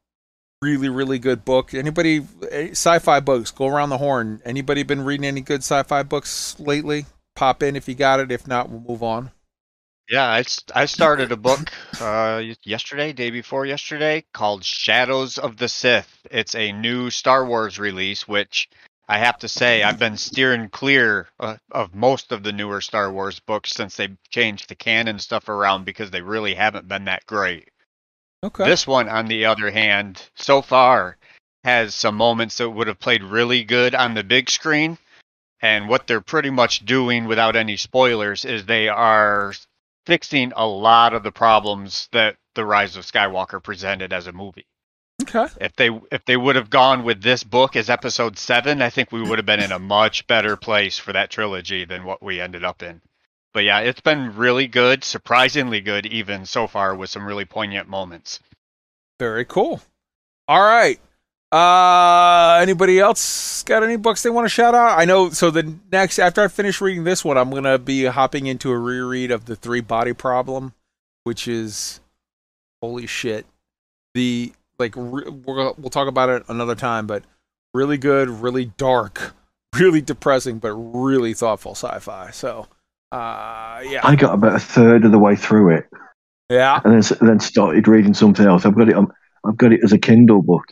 really, 0.63 0.89
really 0.89 1.19
good 1.19 1.45
book. 1.45 1.75
Anybody 1.75 2.25
eh, 2.51 2.71
sci-fi 2.71 3.21
books? 3.21 3.51
Go 3.51 3.67
around 3.67 3.91
the 3.91 3.99
horn. 3.99 4.41
Anybody 4.45 4.85
been 4.85 5.05
reading 5.05 5.27
any 5.27 5.41
good 5.41 5.61
sci-fi 5.61 6.05
books 6.05 6.59
lately? 6.59 7.07
Pop 7.35 7.63
in 7.63 7.77
if 7.77 7.89
you 7.89 7.95
got 7.95 8.21
it. 8.21 8.31
If 8.31 8.47
not, 8.47 8.71
we'll 8.71 8.81
move 8.81 9.03
on. 9.03 9.33
Yeah, 10.09 10.27
i, 10.27 10.45
I 10.75 10.85
started 10.87 11.33
a 11.33 11.37
book 11.37 11.73
uh, 12.01 12.43
yesterday, 12.65 13.13
day 13.13 13.31
before 13.31 13.67
yesterday, 13.67 14.25
called 14.33 14.65
Shadows 14.65 15.39
of 15.39 15.57
the 15.57 15.69
Sith. 15.69 16.27
It's 16.31 16.55
a 16.55 16.73
new 16.73 17.09
Star 17.11 17.47
Wars 17.47 17.79
release, 17.79 18.29
which 18.29 18.69
I 19.09 19.19
have 19.19 19.39
to 19.39 19.49
say 19.49 19.83
I've 19.83 19.99
been 19.99 20.17
steering 20.17 20.69
clear 20.69 21.29
uh, 21.41 21.57
of 21.71 21.95
most 21.95 22.31
of 22.31 22.43
the 22.43 22.53
newer 22.53 22.81
Star 22.81 23.13
Wars 23.13 23.41
books 23.41 23.71
since 23.71 23.97
they 23.97 24.09
changed 24.29 24.69
the 24.69 24.75
canon 24.75 25.19
stuff 25.19 25.49
around 25.49 25.85
because 25.85 26.11
they 26.11 26.23
really 26.23 26.55
haven't 26.55 26.89
been 26.89 27.07
that 27.07 27.25
great. 27.27 27.69
Okay. 28.45 28.65
This 28.65 28.87
one, 28.87 29.09
on 29.09 29.27
the 29.27 29.47
other 29.47 29.71
hand, 29.71 30.23
so 30.35 30.63
far 30.63 31.17
has 31.65 31.95
some 31.95 32.17
moments 32.17 32.59
that 32.59 32.71
would 32.71 32.89
have 32.89 32.99
played 32.99 33.23
really 33.23 33.63
good 33.63 33.95
on 33.95 34.15
the 34.15 34.25
big 34.25 34.51
screen. 34.51 34.99
And 35.61 35.89
what 35.89 36.09
they're 36.09 36.21
pretty 36.21 36.51
much 36.51 36.85
doing 36.85 37.27
without 37.27 37.55
any 37.55 37.77
spoilers 37.77 38.45
is 38.45 38.67
they 38.67 38.89
are 38.89 39.55
fixing 40.07 40.53
a 40.57 40.67
lot 40.67 41.15
of 41.15 41.23
the 41.23 41.31
problems 41.31 42.09
that 42.11 42.37
the 42.57 42.65
Rise 42.65 42.97
of 42.97 43.05
Skywalker 43.07 43.63
presented 43.63 44.13
as 44.13 44.27
a 44.27 44.33
movie. 44.33 44.67
okay. 45.23 45.47
If 45.61 45.77
they 45.77 45.91
if 46.11 46.25
they 46.25 46.37
would 46.37 46.57
have 46.57 46.69
gone 46.69 47.05
with 47.05 47.23
this 47.23 47.45
book 47.45 47.77
as 47.77 47.89
episode 47.89 48.37
7, 48.39 48.83
I 48.83 48.91
think 48.91 49.13
we 49.13 49.23
would 49.23 49.39
have 49.39 49.47
been 49.47 49.63
in 49.63 49.71
a 49.71 49.79
much 49.79 50.27
better 50.27 50.57
place 50.57 50.99
for 50.99 51.13
that 51.13 51.31
trilogy 51.31 51.85
than 51.85 52.03
what 52.03 52.21
we 52.23 52.41
ended 52.41 52.65
up 52.65 52.83
in. 52.83 53.01
But 53.53 53.65
yeah, 53.65 53.81
it's 53.81 54.01
been 54.01 54.35
really 54.37 54.67
good, 54.67 55.05
surprisingly 55.05 55.81
good 55.81 56.07
even 56.07 56.47
so 56.47 56.67
far 56.67 56.95
with 56.95 57.11
some 57.11 57.27
really 57.27 57.45
poignant 57.45 57.89
moments. 57.89 58.41
Very 59.21 59.45
cool. 59.45 59.81
All 60.49 60.63
right. 60.63 60.99
Uh 61.51 62.59
anybody 62.63 62.99
else 62.99 63.63
got 63.65 63.83
any 63.83 63.97
books 63.97 64.23
they 64.23 64.31
want 64.31 64.47
to 64.47 64.49
shout 64.49 64.75
out? 64.75 64.99
I 64.99 65.05
know 65.05 65.29
so 65.31 65.51
the 65.51 65.75
next 65.91 66.19
after 66.19 66.43
I 66.43 66.49
finish 66.49 66.81
reading 66.81 67.05
this 67.05 67.25
one, 67.25 67.37
I'm 67.37 67.51
going 67.51 67.65
to 67.65 67.79
be 67.79 68.07
hopping 68.07 68.47
into 68.47 68.71
a 68.71 68.79
reread 68.79 69.31
of 69.31 69.45
The 69.45 69.55
Three 69.55 69.83
Body 69.83 70.15
Problem, 70.15 70.73
which 71.25 71.47
is 71.47 72.01
holy 72.81 73.07
shit. 73.07 73.45
The 74.15 74.53
like 74.79 74.95
re- 74.97 75.29
we'll, 75.29 75.75
we'll 75.77 75.91
talk 75.91 76.09
about 76.09 76.31
it 76.31 76.43
another 76.49 76.75
time, 76.75 77.07
but 77.07 77.23
really 77.75 77.99
good, 77.99 78.29
really 78.29 78.67
dark, 78.77 79.35
really 79.79 80.01
depressing, 80.01 80.59
but 80.59 80.73
really 80.73 81.35
thoughtful 81.35 81.73
sci-fi. 81.73 82.31
So, 82.31 82.67
uh 83.13 83.81
yeah. 83.85 84.01
I 84.03 84.17
got 84.17 84.35
about 84.35 84.55
a 84.57 84.59
third 84.61 85.05
of 85.05 85.13
the 85.13 85.19
way 85.19 85.37
through 85.37 85.77
it, 85.77 85.87
yeah. 86.51 86.81
and 86.85 87.03
then 87.03 87.19
then 87.21 87.41
started 87.41 87.87
reading 87.89 88.15
something 88.15 88.47
else. 88.47 88.65
I've 88.67 88.75
got 88.75 88.89
it. 88.89 88.95
On, 88.97 89.07
I've 89.45 89.57
got 89.57 89.73
it 89.73 89.81
as 89.85 89.93
a 89.93 89.99
Kindle 89.99 90.43
book, 90.43 90.65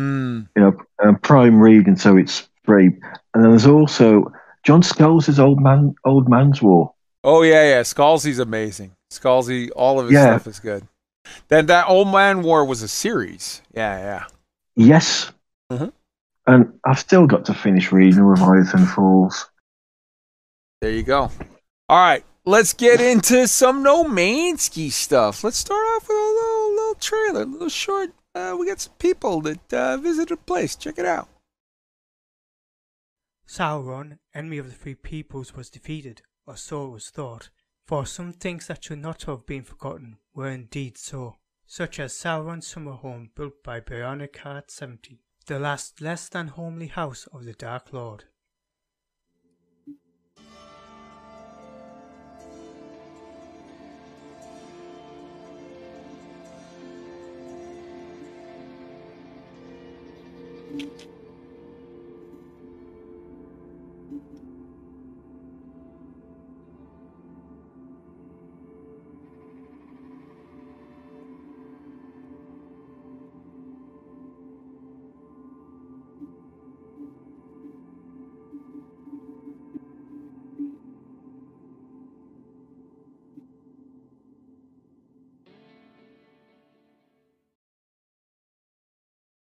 Mm. 0.00 0.48
you 0.56 0.62
know, 0.62 0.76
um, 1.02 1.16
Prime 1.18 1.60
Reading, 1.60 1.96
so 1.96 2.16
it's 2.16 2.48
free. 2.64 2.86
And 3.34 3.42
then 3.44 3.50
there's 3.50 3.66
also 3.66 4.32
John 4.64 4.82
Scalzi's 4.82 5.38
Old 5.40 5.60
Man, 5.60 5.94
Old 6.04 6.28
Man's 6.28 6.60
War. 6.62 6.92
Oh 7.24 7.42
yeah, 7.42 7.62
yeah. 7.68 7.80
Scalzi's 7.82 8.38
amazing. 8.38 8.92
Scalzi, 9.12 9.70
all 9.76 10.00
of 10.00 10.06
his 10.06 10.14
Yeah. 10.14 10.36
stuff 10.38 10.46
is 10.46 10.60
good. 10.60 10.86
Then 11.48 11.66
that 11.66 11.88
Old 11.88 12.08
Man 12.08 12.42
War 12.42 12.64
was 12.64 12.82
a 12.82 12.88
series. 12.88 13.62
Yeah, 13.72 13.98
yeah. 13.98 14.24
Yes. 14.74 15.30
Mhm. 15.70 15.92
And 16.46 16.72
I've 16.84 16.98
still 16.98 17.26
got 17.28 17.44
to 17.44 17.54
finish 17.54 17.92
reading 17.92 18.26
Leviathan 18.26 18.86
Falls. 18.86 19.48
There 20.80 20.90
you 20.90 21.04
go. 21.04 21.30
All 21.92 21.98
right, 21.98 22.24
let's 22.46 22.72
get 22.72 23.02
into 23.02 23.46
some 23.46 23.82
No 23.82 24.02
Man's 24.02 24.62
Sky 24.62 24.88
stuff. 24.88 25.44
Let's 25.44 25.58
start 25.58 25.84
off 25.88 26.08
with 26.08 26.16
a 26.16 26.20
little 26.20 26.70
little 26.70 26.94
trailer, 26.94 27.42
a 27.42 27.44
little 27.44 27.68
short. 27.68 28.12
Uh, 28.34 28.56
we 28.58 28.66
got 28.66 28.80
some 28.80 28.94
people 28.98 29.42
that 29.42 29.74
uh, 29.74 29.98
visited 29.98 30.30
the 30.30 30.36
place. 30.38 30.74
Check 30.74 30.98
it 30.98 31.04
out. 31.04 31.28
Sauron, 33.46 34.16
enemy 34.34 34.56
of 34.56 34.68
the 34.68 34.74
three 34.74 34.94
peoples, 34.94 35.54
was 35.54 35.68
defeated, 35.68 36.22
or 36.46 36.56
so 36.56 36.86
it 36.86 36.92
was 36.92 37.10
thought, 37.10 37.50
for 37.86 38.06
some 38.06 38.32
things 38.32 38.68
that 38.68 38.84
should 38.84 39.00
not 39.00 39.24
have 39.24 39.44
been 39.44 39.62
forgotten 39.62 40.16
were 40.34 40.48
indeed 40.48 40.96
so, 40.96 41.36
such 41.66 42.00
as 42.00 42.14
Sauron's 42.14 42.68
summer 42.68 42.92
home 42.92 43.32
built 43.36 43.62
by 43.62 43.80
Bionic 43.80 44.38
Heart 44.38 44.70
70, 44.70 45.20
the 45.44 45.58
last 45.58 46.00
less 46.00 46.30
than 46.30 46.48
homely 46.48 46.86
house 46.86 47.28
of 47.34 47.44
the 47.44 47.52
Dark 47.52 47.92
Lord. 47.92 48.24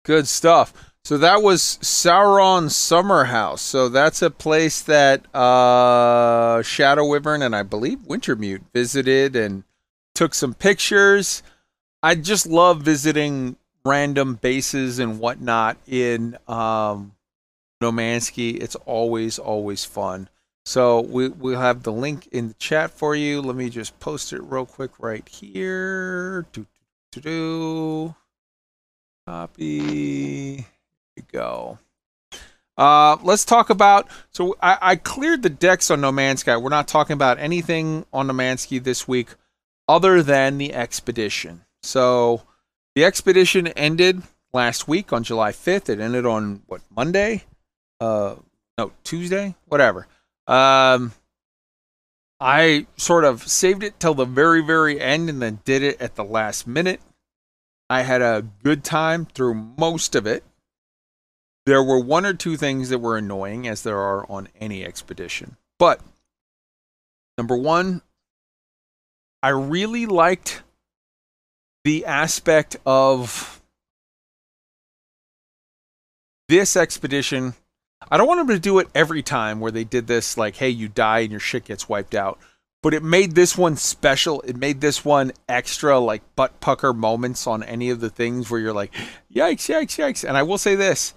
Good 0.08 0.26
stuff. 0.26 0.87
So 1.04 1.16
that 1.18 1.42
was 1.42 1.78
Sauron 1.80 2.70
Summer 2.70 3.24
House. 3.24 3.62
So 3.62 3.88
that's 3.88 4.20
a 4.20 4.30
place 4.30 4.82
that 4.82 5.24
uh, 5.34 6.62
Shadow 6.62 7.06
Wyvern 7.06 7.40
and 7.40 7.56
I 7.56 7.62
believe 7.62 8.00
Wintermute 8.00 8.62
visited 8.74 9.34
and 9.34 9.64
took 10.14 10.34
some 10.34 10.52
pictures. 10.52 11.42
I 12.02 12.14
just 12.14 12.46
love 12.46 12.82
visiting 12.82 13.56
random 13.84 14.34
bases 14.34 14.98
and 14.98 15.18
whatnot 15.18 15.78
in 15.86 16.36
um, 16.46 17.12
No 17.80 17.90
Man's 17.90 18.26
Sky. 18.26 18.58
It's 18.60 18.74
always, 18.74 19.38
always 19.38 19.84
fun. 19.84 20.28
So 20.66 21.00
we, 21.00 21.28
we'll 21.28 21.58
have 21.58 21.82
the 21.82 21.92
link 21.92 22.28
in 22.32 22.48
the 22.48 22.54
chat 22.54 22.90
for 22.90 23.16
you. 23.16 23.40
Let 23.40 23.56
me 23.56 23.70
just 23.70 23.98
post 24.00 24.34
it 24.34 24.42
real 24.42 24.66
quick 24.66 24.90
right 24.98 25.26
here. 25.26 26.44
Do, 26.52 26.66
do, 27.12 27.20
do, 27.20 27.20
do. 27.22 28.14
Copy. 29.26 30.66
Go. 31.32 31.78
Uh, 32.76 33.16
let's 33.22 33.44
talk 33.44 33.70
about. 33.70 34.08
So 34.30 34.56
I, 34.62 34.78
I 34.80 34.96
cleared 34.96 35.42
the 35.42 35.50
decks 35.50 35.90
on 35.90 36.00
No 36.00 36.12
Man's 36.12 36.40
Sky. 36.40 36.56
We're 36.56 36.68
not 36.68 36.86
talking 36.86 37.14
about 37.14 37.38
anything 37.38 38.06
on 38.12 38.28
No 38.28 38.32
Man's 38.32 38.62
Sky 38.62 38.78
this 38.78 39.08
week 39.08 39.34
other 39.88 40.22
than 40.22 40.58
the 40.58 40.74
expedition. 40.74 41.64
So 41.82 42.42
the 42.94 43.04
expedition 43.04 43.66
ended 43.68 44.22
last 44.52 44.86
week 44.86 45.12
on 45.12 45.24
July 45.24 45.52
5th. 45.52 45.88
It 45.88 46.00
ended 46.00 46.26
on 46.26 46.62
what 46.66 46.82
Monday? 46.94 47.44
Uh, 48.00 48.36
no 48.76 48.92
Tuesday, 49.02 49.56
whatever. 49.66 50.06
Um, 50.46 51.12
I 52.40 52.86
sort 52.96 53.24
of 53.24 53.46
saved 53.48 53.82
it 53.82 53.98
till 53.98 54.14
the 54.14 54.24
very, 54.24 54.62
very 54.62 55.00
end 55.00 55.28
and 55.28 55.42
then 55.42 55.58
did 55.64 55.82
it 55.82 56.00
at 56.00 56.14
the 56.14 56.24
last 56.24 56.66
minute. 56.66 57.00
I 57.90 58.02
had 58.02 58.22
a 58.22 58.46
good 58.62 58.84
time 58.84 59.26
through 59.26 59.54
most 59.54 60.14
of 60.14 60.26
it. 60.26 60.44
There 61.68 61.82
were 61.82 62.00
one 62.00 62.24
or 62.24 62.32
two 62.32 62.56
things 62.56 62.88
that 62.88 63.00
were 63.00 63.18
annoying, 63.18 63.68
as 63.68 63.82
there 63.82 63.98
are 63.98 64.24
on 64.30 64.48
any 64.58 64.86
expedition. 64.86 65.58
But 65.78 66.00
number 67.36 67.58
one, 67.58 68.00
I 69.42 69.50
really 69.50 70.06
liked 70.06 70.62
the 71.84 72.06
aspect 72.06 72.78
of 72.86 73.60
this 76.48 76.74
expedition. 76.74 77.52
I 78.10 78.16
don't 78.16 78.26
want 78.26 78.38
them 78.40 78.56
to 78.56 78.58
do 78.58 78.78
it 78.78 78.88
every 78.94 79.22
time 79.22 79.60
where 79.60 79.70
they 79.70 79.84
did 79.84 80.06
this, 80.06 80.38
like, 80.38 80.56
hey, 80.56 80.70
you 80.70 80.88
die 80.88 81.18
and 81.18 81.30
your 81.30 81.38
shit 81.38 81.66
gets 81.66 81.86
wiped 81.86 82.14
out 82.14 82.38
but 82.80 82.94
it 82.94 83.02
made 83.02 83.34
this 83.34 83.58
one 83.58 83.76
special. 83.76 84.40
It 84.42 84.56
made 84.56 84.80
this 84.80 85.04
one 85.04 85.32
extra 85.48 85.98
like 85.98 86.22
butt 86.36 86.60
pucker 86.60 86.92
moments 86.92 87.44
on 87.46 87.64
any 87.64 87.90
of 87.90 87.98
the 87.98 88.08
things 88.08 88.48
where 88.48 88.60
you're 88.60 88.72
like, 88.72 88.92
yikes, 89.34 89.68
yikes, 89.68 89.98
yikes. 89.98 90.26
And 90.26 90.36
I 90.36 90.44
will 90.44 90.58
say 90.58 90.76
this 90.76 91.12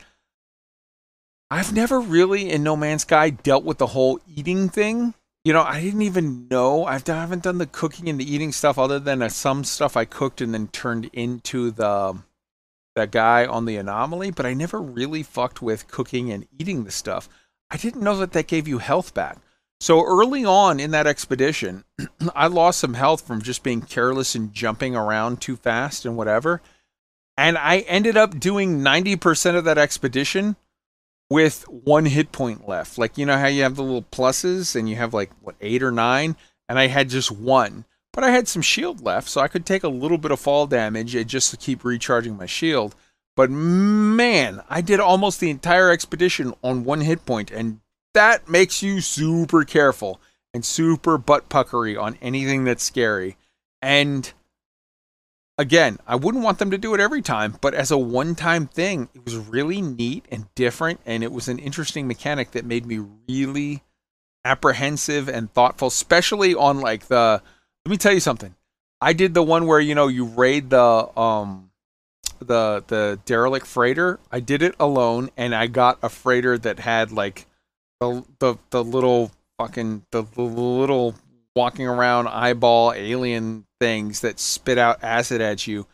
I've 1.51 1.73
never 1.73 1.99
really 1.99 2.49
in 2.49 2.63
No 2.63 2.77
Man's 2.77 3.01
Sky 3.01 3.29
dealt 3.29 3.65
with 3.65 3.77
the 3.77 3.87
whole 3.87 4.21
eating 4.25 4.69
thing. 4.69 5.13
You 5.43 5.51
know, 5.51 5.63
I 5.63 5.81
didn't 5.81 6.03
even 6.03 6.47
know. 6.47 6.85
I've, 6.85 7.07
I 7.09 7.15
haven't 7.15 7.43
done 7.43 7.57
the 7.57 7.65
cooking 7.65 8.07
and 8.07 8.17
the 8.17 8.33
eating 8.33 8.53
stuff 8.53 8.79
other 8.79 8.99
than 8.99 9.29
some 9.29 9.65
stuff 9.65 9.97
I 9.97 10.05
cooked 10.05 10.39
and 10.39 10.53
then 10.53 10.69
turned 10.69 11.09
into 11.11 11.69
the 11.71 12.17
that 12.95 13.11
guy 13.11 13.45
on 13.45 13.65
the 13.65 13.75
anomaly, 13.75 14.31
but 14.31 14.45
I 14.45 14.53
never 14.53 14.79
really 14.79 15.23
fucked 15.23 15.61
with 15.61 15.89
cooking 15.89 16.31
and 16.31 16.47
eating 16.57 16.85
the 16.85 16.91
stuff. 16.91 17.27
I 17.69 17.75
didn't 17.75 18.03
know 18.03 18.17
that 18.17 18.31
that 18.31 18.47
gave 18.47 18.67
you 18.67 18.77
health 18.77 19.13
back. 19.13 19.37
So 19.81 20.05
early 20.05 20.45
on 20.45 20.79
in 20.79 20.91
that 20.91 21.07
expedition, 21.07 21.83
I 22.35 22.47
lost 22.47 22.79
some 22.79 22.93
health 22.93 23.27
from 23.27 23.41
just 23.41 23.61
being 23.61 23.81
careless 23.81 24.35
and 24.35 24.53
jumping 24.53 24.95
around 24.95 25.41
too 25.41 25.57
fast 25.57 26.05
and 26.05 26.15
whatever. 26.15 26.61
And 27.37 27.57
I 27.57 27.79
ended 27.79 28.15
up 28.15 28.39
doing 28.39 28.79
90% 28.79 29.55
of 29.55 29.65
that 29.65 29.77
expedition 29.77 30.55
with 31.31 31.63
one 31.69 32.03
hit 32.03 32.33
point 32.33 32.67
left. 32.67 32.97
Like, 32.97 33.17
you 33.17 33.25
know 33.25 33.37
how 33.37 33.47
you 33.47 33.63
have 33.63 33.77
the 33.77 33.83
little 33.83 34.03
pluses 34.03 34.75
and 34.75 34.89
you 34.89 34.97
have 34.97 35.13
like, 35.13 35.31
what, 35.39 35.55
eight 35.61 35.81
or 35.81 35.89
nine? 35.89 36.35
And 36.67 36.77
I 36.77 36.87
had 36.87 37.07
just 37.07 37.31
one. 37.31 37.85
But 38.11 38.25
I 38.25 38.31
had 38.31 38.49
some 38.49 38.61
shield 38.61 38.99
left, 38.99 39.29
so 39.29 39.39
I 39.39 39.47
could 39.47 39.65
take 39.65 39.85
a 39.85 39.87
little 39.87 40.17
bit 40.17 40.31
of 40.31 40.41
fall 40.41 40.67
damage 40.67 41.15
and 41.15 41.29
just 41.29 41.49
to 41.51 41.55
keep 41.55 41.85
recharging 41.85 42.35
my 42.35 42.47
shield. 42.47 42.95
But 43.37 43.49
man, 43.49 44.61
I 44.69 44.81
did 44.81 44.99
almost 44.99 45.39
the 45.39 45.49
entire 45.49 45.89
expedition 45.89 46.53
on 46.61 46.83
one 46.83 46.99
hit 46.99 47.25
point 47.25 47.49
and 47.49 47.79
that 48.13 48.49
makes 48.49 48.83
you 48.83 48.99
super 48.99 49.63
careful 49.63 50.19
and 50.53 50.65
super 50.65 51.17
butt 51.17 51.47
puckery 51.47 51.95
on 51.95 52.17
anything 52.21 52.65
that's 52.65 52.83
scary. 52.83 53.37
And 53.81 54.29
again, 55.57 55.97
I 56.07 56.15
wouldn't 56.15 56.43
want 56.43 56.59
them 56.59 56.71
to 56.71 56.77
do 56.77 56.93
it 56.93 56.99
every 56.99 57.21
time, 57.21 57.57
but 57.61 57.73
as 57.73 57.91
a 57.91 57.97
one 57.97 58.35
time 58.35 58.67
thing, 58.67 59.09
it 59.13 59.25
was 59.25 59.37
really 59.37 59.81
neat 59.81 60.25
and 60.31 60.53
different. 60.55 60.99
And 61.05 61.23
it 61.23 61.31
was 61.31 61.47
an 61.47 61.59
interesting 61.59 62.07
mechanic 62.07 62.51
that 62.51 62.65
made 62.65 62.85
me 62.85 62.99
really 63.27 63.83
apprehensive 64.43 65.29
and 65.29 65.53
thoughtful, 65.53 65.87
especially 65.89 66.55
on 66.55 66.79
like 66.79 67.07
the. 67.07 67.41
Let 67.85 67.89
me 67.89 67.97
tell 67.97 68.13
you 68.13 68.19
something. 68.19 68.55
I 68.99 69.13
did 69.13 69.33
the 69.33 69.43
one 69.43 69.65
where, 69.65 69.79
you 69.79 69.95
know, 69.95 70.07
you 70.07 70.25
raid 70.25 70.69
the. 70.69 71.19
um 71.19 71.71
the 72.39 72.83
the 72.87 73.19
derelict 73.25 73.67
freighter 73.67 74.19
i 74.31 74.39
did 74.39 74.63
it 74.63 74.73
alone 74.79 75.29
and 75.37 75.53
i 75.53 75.67
got 75.67 75.99
a 76.01 76.09
freighter 76.09 76.57
that 76.57 76.79
had 76.79 77.11
like 77.11 77.45
the 77.99 78.23
the 78.39 78.55
the 78.71 78.83
little 78.83 79.31
fucking 79.59 80.03
the, 80.11 80.23
the 80.33 80.41
little 80.41 81.13
walking 81.55 81.87
around 81.87 82.27
eyeball 82.27 82.93
alien 82.93 83.65
things 83.79 84.21
that 84.21 84.39
spit 84.39 84.77
out 84.77 85.03
acid 85.03 85.41
at 85.41 85.67
you. 85.67 85.87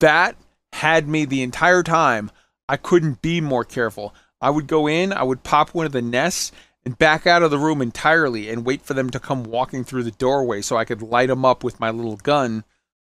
That 0.00 0.36
had 0.72 1.08
me 1.08 1.24
the 1.24 1.42
entire 1.42 1.82
time. 1.82 2.30
I 2.68 2.76
couldn't 2.76 3.22
be 3.22 3.40
more 3.40 3.64
careful. 3.64 4.14
I 4.40 4.50
would 4.50 4.66
go 4.66 4.86
in, 4.86 5.12
I 5.12 5.22
would 5.22 5.42
pop 5.42 5.70
one 5.74 5.86
of 5.86 5.92
the 5.92 6.02
nests 6.02 6.52
and 6.84 6.98
back 6.98 7.26
out 7.26 7.42
of 7.42 7.50
the 7.50 7.58
room 7.58 7.82
entirely 7.82 8.48
and 8.48 8.64
wait 8.64 8.82
for 8.82 8.94
them 8.94 9.10
to 9.10 9.20
come 9.20 9.44
walking 9.44 9.84
through 9.84 10.04
the 10.04 10.10
doorway 10.12 10.62
so 10.62 10.76
I 10.76 10.84
could 10.84 11.02
light 11.02 11.28
them 11.28 11.44
up 11.44 11.64
with 11.64 11.80
my 11.80 11.90
little 11.90 12.16
gun 12.16 12.64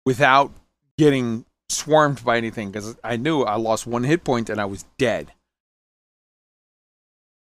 without 0.06 0.52
getting 0.96 1.44
swarmed 1.68 2.24
by 2.24 2.38
anything 2.38 2.70
because 2.70 2.96
I 3.04 3.16
knew 3.16 3.42
I 3.42 3.56
lost 3.56 3.86
one 3.86 4.04
hit 4.04 4.24
point 4.24 4.48
and 4.48 4.60
I 4.60 4.64
was 4.64 4.84
dead. 4.96 5.32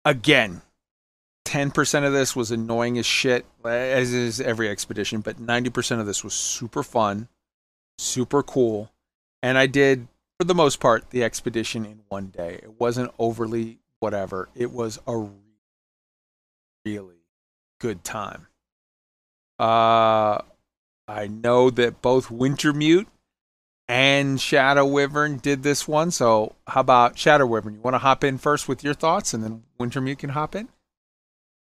Again, 0.03 0.61
10% 1.49 2.05
of 2.05 2.13
this 2.13 2.35
was 2.35 2.51
annoying 2.51 2.99
as 2.99 3.07
shit, 3.07 3.43
as 3.65 4.13
is 4.13 4.39
every 4.39 4.69
expedition, 4.69 5.21
but 5.21 5.41
90% 5.41 5.99
of 5.99 6.05
this 6.05 6.23
was 6.23 6.35
super 6.35 6.83
fun, 6.83 7.27
super 7.97 8.43
cool. 8.43 8.91
And 9.41 9.57
I 9.57 9.65
did, 9.65 10.07
for 10.39 10.43
the 10.43 10.53
most 10.53 10.79
part, 10.79 11.09
the 11.09 11.23
expedition 11.23 11.85
in 11.85 12.01
one 12.07 12.27
day. 12.27 12.59
It 12.61 12.79
wasn't 12.79 13.11
overly 13.17 13.79
whatever. 13.99 14.49
It 14.53 14.71
was 14.71 14.99
a 15.07 15.27
really 16.85 17.23
good 17.79 18.03
time. 18.03 18.45
Uh, 19.57 20.43
I 21.07 21.27
know 21.27 21.71
that 21.71 22.03
both 22.03 22.29
Wintermute 22.29 23.07
and 23.87 24.39
Shadow 24.39 24.85
Wyvern 24.85 25.37
did 25.37 25.63
this 25.63 25.87
one. 25.87 26.11
So, 26.11 26.55
how 26.67 26.81
about 26.81 27.17
Shadow 27.17 27.47
Wyvern? 27.47 27.73
You 27.73 27.81
want 27.81 27.95
to 27.95 27.99
hop 27.99 28.23
in 28.23 28.37
first 28.37 28.67
with 28.67 28.83
your 28.83 28.93
thoughts, 28.93 29.33
and 29.33 29.43
then 29.43 29.63
Wintermute 29.79 30.19
can 30.19 30.29
hop 30.29 30.55
in. 30.55 30.69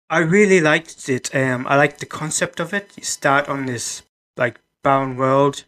I 0.10 0.20
really 0.20 0.62
liked 0.62 1.10
it. 1.10 1.34
Um, 1.36 1.66
I 1.68 1.76
liked 1.78 2.00
the 2.00 2.06
concept 2.06 2.60
of 2.60 2.74
it. 2.74 2.92
You 2.96 3.04
start 3.04 3.50
on 3.50 3.66
this 3.66 4.04
like 4.38 4.60
bound 4.84 5.18
world, 5.18 5.64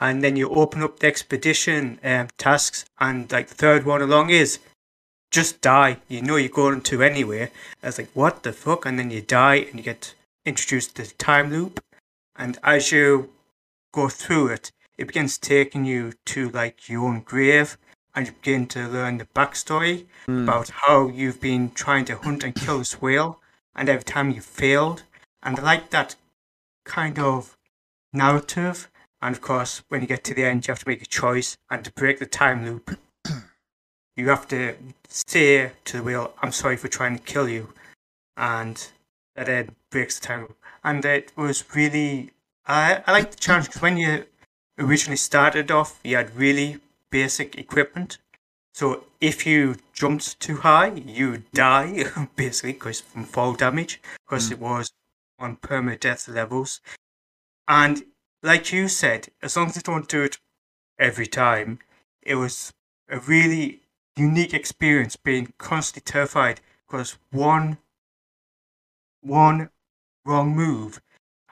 and 0.00 0.22
then 0.22 0.36
you 0.36 0.48
open 0.50 0.82
up 0.82 0.98
the 1.00 1.06
expedition 1.06 1.98
um, 2.02 2.28
tasks, 2.38 2.84
and 2.98 3.30
like 3.30 3.48
the 3.48 3.54
third 3.54 3.84
one 3.84 4.00
along 4.02 4.30
is 4.30 4.58
just 5.30 5.60
die. 5.60 5.98
You 6.08 6.22
know 6.22 6.36
you're 6.36 6.48
going 6.48 6.80
to 6.82 7.02
anywhere. 7.02 7.50
I 7.82 7.86
was 7.86 7.98
like, 7.98 8.10
what 8.14 8.42
the 8.42 8.52
fuck? 8.52 8.86
And 8.86 8.98
then 8.98 9.10
you 9.10 9.20
die, 9.20 9.56
and 9.56 9.76
you 9.76 9.82
get 9.82 10.14
introduced 10.46 10.94
to 10.96 11.02
the 11.02 11.14
time 11.14 11.50
loop, 11.50 11.82
and 12.36 12.58
as 12.62 12.90
you 12.92 13.30
go 13.92 14.08
through 14.08 14.48
it, 14.48 14.72
it 14.96 15.06
begins 15.06 15.36
taking 15.38 15.84
you 15.84 16.12
to 16.26 16.48
like 16.50 16.88
your 16.88 17.04
own 17.04 17.20
grave, 17.20 17.76
and 18.14 18.26
you 18.26 18.32
begin 18.32 18.66
to 18.68 18.88
learn 18.88 19.18
the 19.18 19.26
backstory 19.26 20.06
Hmm. 20.26 20.44
about 20.44 20.70
how 20.70 21.08
you've 21.08 21.40
been 21.40 21.70
trying 21.72 22.06
to 22.06 22.16
hunt 22.16 22.42
and 22.44 22.54
kill 22.54 22.78
this 22.78 23.02
whale, 23.02 23.40
and 23.76 23.88
every 23.88 24.04
time 24.04 24.30
you 24.30 24.40
failed. 24.40 25.02
And 25.42 25.58
I 25.58 25.62
like 25.62 25.90
that 25.90 26.16
kind 26.84 27.18
of 27.18 27.56
narrative. 28.12 28.90
And 29.20 29.34
of 29.34 29.42
course, 29.42 29.82
when 29.88 30.00
you 30.00 30.06
get 30.06 30.24
to 30.24 30.34
the 30.34 30.44
end, 30.44 30.66
you 30.66 30.72
have 30.72 30.80
to 30.80 30.88
make 30.88 31.02
a 31.02 31.06
choice. 31.06 31.56
And 31.70 31.84
to 31.84 31.92
break 31.92 32.18
the 32.18 32.26
time 32.26 32.64
loop, 32.64 32.98
you 34.16 34.28
have 34.28 34.48
to 34.48 34.76
say 35.08 35.72
to 35.84 35.96
the 35.98 36.02
wheel, 36.02 36.34
I'm 36.42 36.52
sorry 36.52 36.76
for 36.76 36.88
trying 36.88 37.18
to 37.18 37.24
kill 37.24 37.48
you. 37.48 37.72
And 38.36 38.86
that 39.36 39.46
then 39.46 39.74
breaks 39.90 40.18
the 40.18 40.26
time 40.26 40.40
loop. 40.42 40.56
And 40.82 41.04
it 41.04 41.32
was 41.36 41.64
really, 41.74 42.30
I, 42.66 43.02
I 43.06 43.12
like 43.12 43.30
the 43.30 43.36
challenge 43.36 43.66
because 43.66 43.82
when 43.82 43.96
you 43.96 44.24
originally 44.78 45.16
started 45.16 45.70
off, 45.70 46.00
you 46.04 46.16
had 46.16 46.36
really 46.36 46.80
basic 47.10 47.56
equipment. 47.56 48.18
So 48.74 49.04
if 49.20 49.46
you 49.46 49.76
jumped 49.92 50.40
too 50.40 50.56
high, 50.56 50.92
you 50.94 51.44
die 51.54 52.06
basically 52.36 52.72
because 52.72 53.00
from 53.00 53.24
fall 53.24 53.54
damage 53.54 54.02
because 54.26 54.50
it 54.50 54.58
mm. 54.58 54.62
was 54.62 54.92
on 55.38 55.56
permadeath 55.56 56.28
levels. 56.28 56.80
And 57.68 58.04
like 58.42 58.72
you 58.72 58.88
said, 58.88 59.28
as 59.42 59.56
long 59.56 59.68
as 59.68 59.76
you 59.76 59.82
don't 59.82 60.08
do 60.08 60.24
it 60.24 60.38
every 60.98 61.28
time, 61.28 61.78
it 62.20 62.34
was 62.34 62.72
a 63.08 63.20
really 63.20 63.80
unique 64.16 64.52
experience 64.52 65.14
being 65.14 65.52
constantly 65.56 66.02
terrified 66.10 66.60
because 66.86 67.16
one 67.30 67.78
one 69.22 69.70
wrong 70.26 70.54
move 70.54 71.00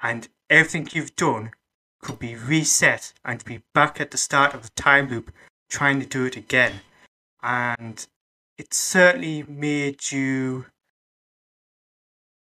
and 0.03 0.29
everything 0.51 0.89
you've 0.93 1.17
done 1.17 1.53
could 2.01 2.19
be 2.19 2.35
reset 2.35 3.13
and 3.25 3.45
be 3.45 3.63
back 3.75 4.01
at 4.01 4.11
the 4.11 4.19
start 4.19 4.55
of 4.55 4.63
the 4.63 4.71
time 4.71 5.09
loop 5.09 5.33
trying 5.71 5.99
to 6.01 6.07
do 6.07 6.25
it 6.25 6.37
again 6.37 6.81
and 7.43 8.07
it 8.59 8.73
certainly 8.75 9.43
made 9.49 10.11
you 10.13 10.67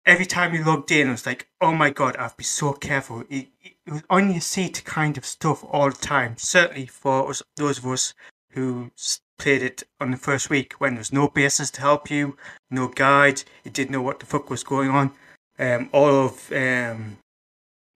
every 0.04 0.26
time 0.26 0.54
you 0.54 0.62
logged 0.64 0.90
in 0.92 1.08
it 1.08 1.10
was 1.10 1.26
like 1.26 1.48
oh 1.60 1.72
my 1.72 1.90
god 1.90 2.16
i've 2.16 2.36
been 2.36 2.44
so 2.44 2.72
careful. 2.72 3.24
It, 3.28 3.48
it 3.62 3.90
was 3.92 4.02
on 4.08 4.30
your 4.30 4.40
seat 4.40 4.82
kind 4.84 5.18
of 5.18 5.24
stuff 5.24 5.64
all 5.70 5.90
the 5.90 5.96
time 5.96 6.34
certainly 6.38 6.86
for 6.86 7.28
us, 7.30 7.42
those 7.56 7.78
of 7.78 7.86
us 7.86 8.14
who 8.50 8.90
played 9.38 9.62
it 9.62 9.82
on 10.00 10.12
the 10.12 10.16
first 10.16 10.48
week 10.48 10.74
when 10.74 10.92
there 10.94 11.00
was 11.00 11.12
no 11.12 11.28
bases 11.28 11.70
to 11.72 11.80
help 11.80 12.10
you 12.10 12.36
no 12.70 12.88
guide 12.88 13.42
you 13.64 13.70
didn't 13.70 13.90
know 13.90 14.02
what 14.02 14.20
the 14.20 14.26
fuck 14.26 14.48
was 14.50 14.62
going 14.64 14.90
on. 14.90 15.12
Um, 15.58 15.88
all 15.92 16.26
of 16.26 16.52
um, 16.52 17.16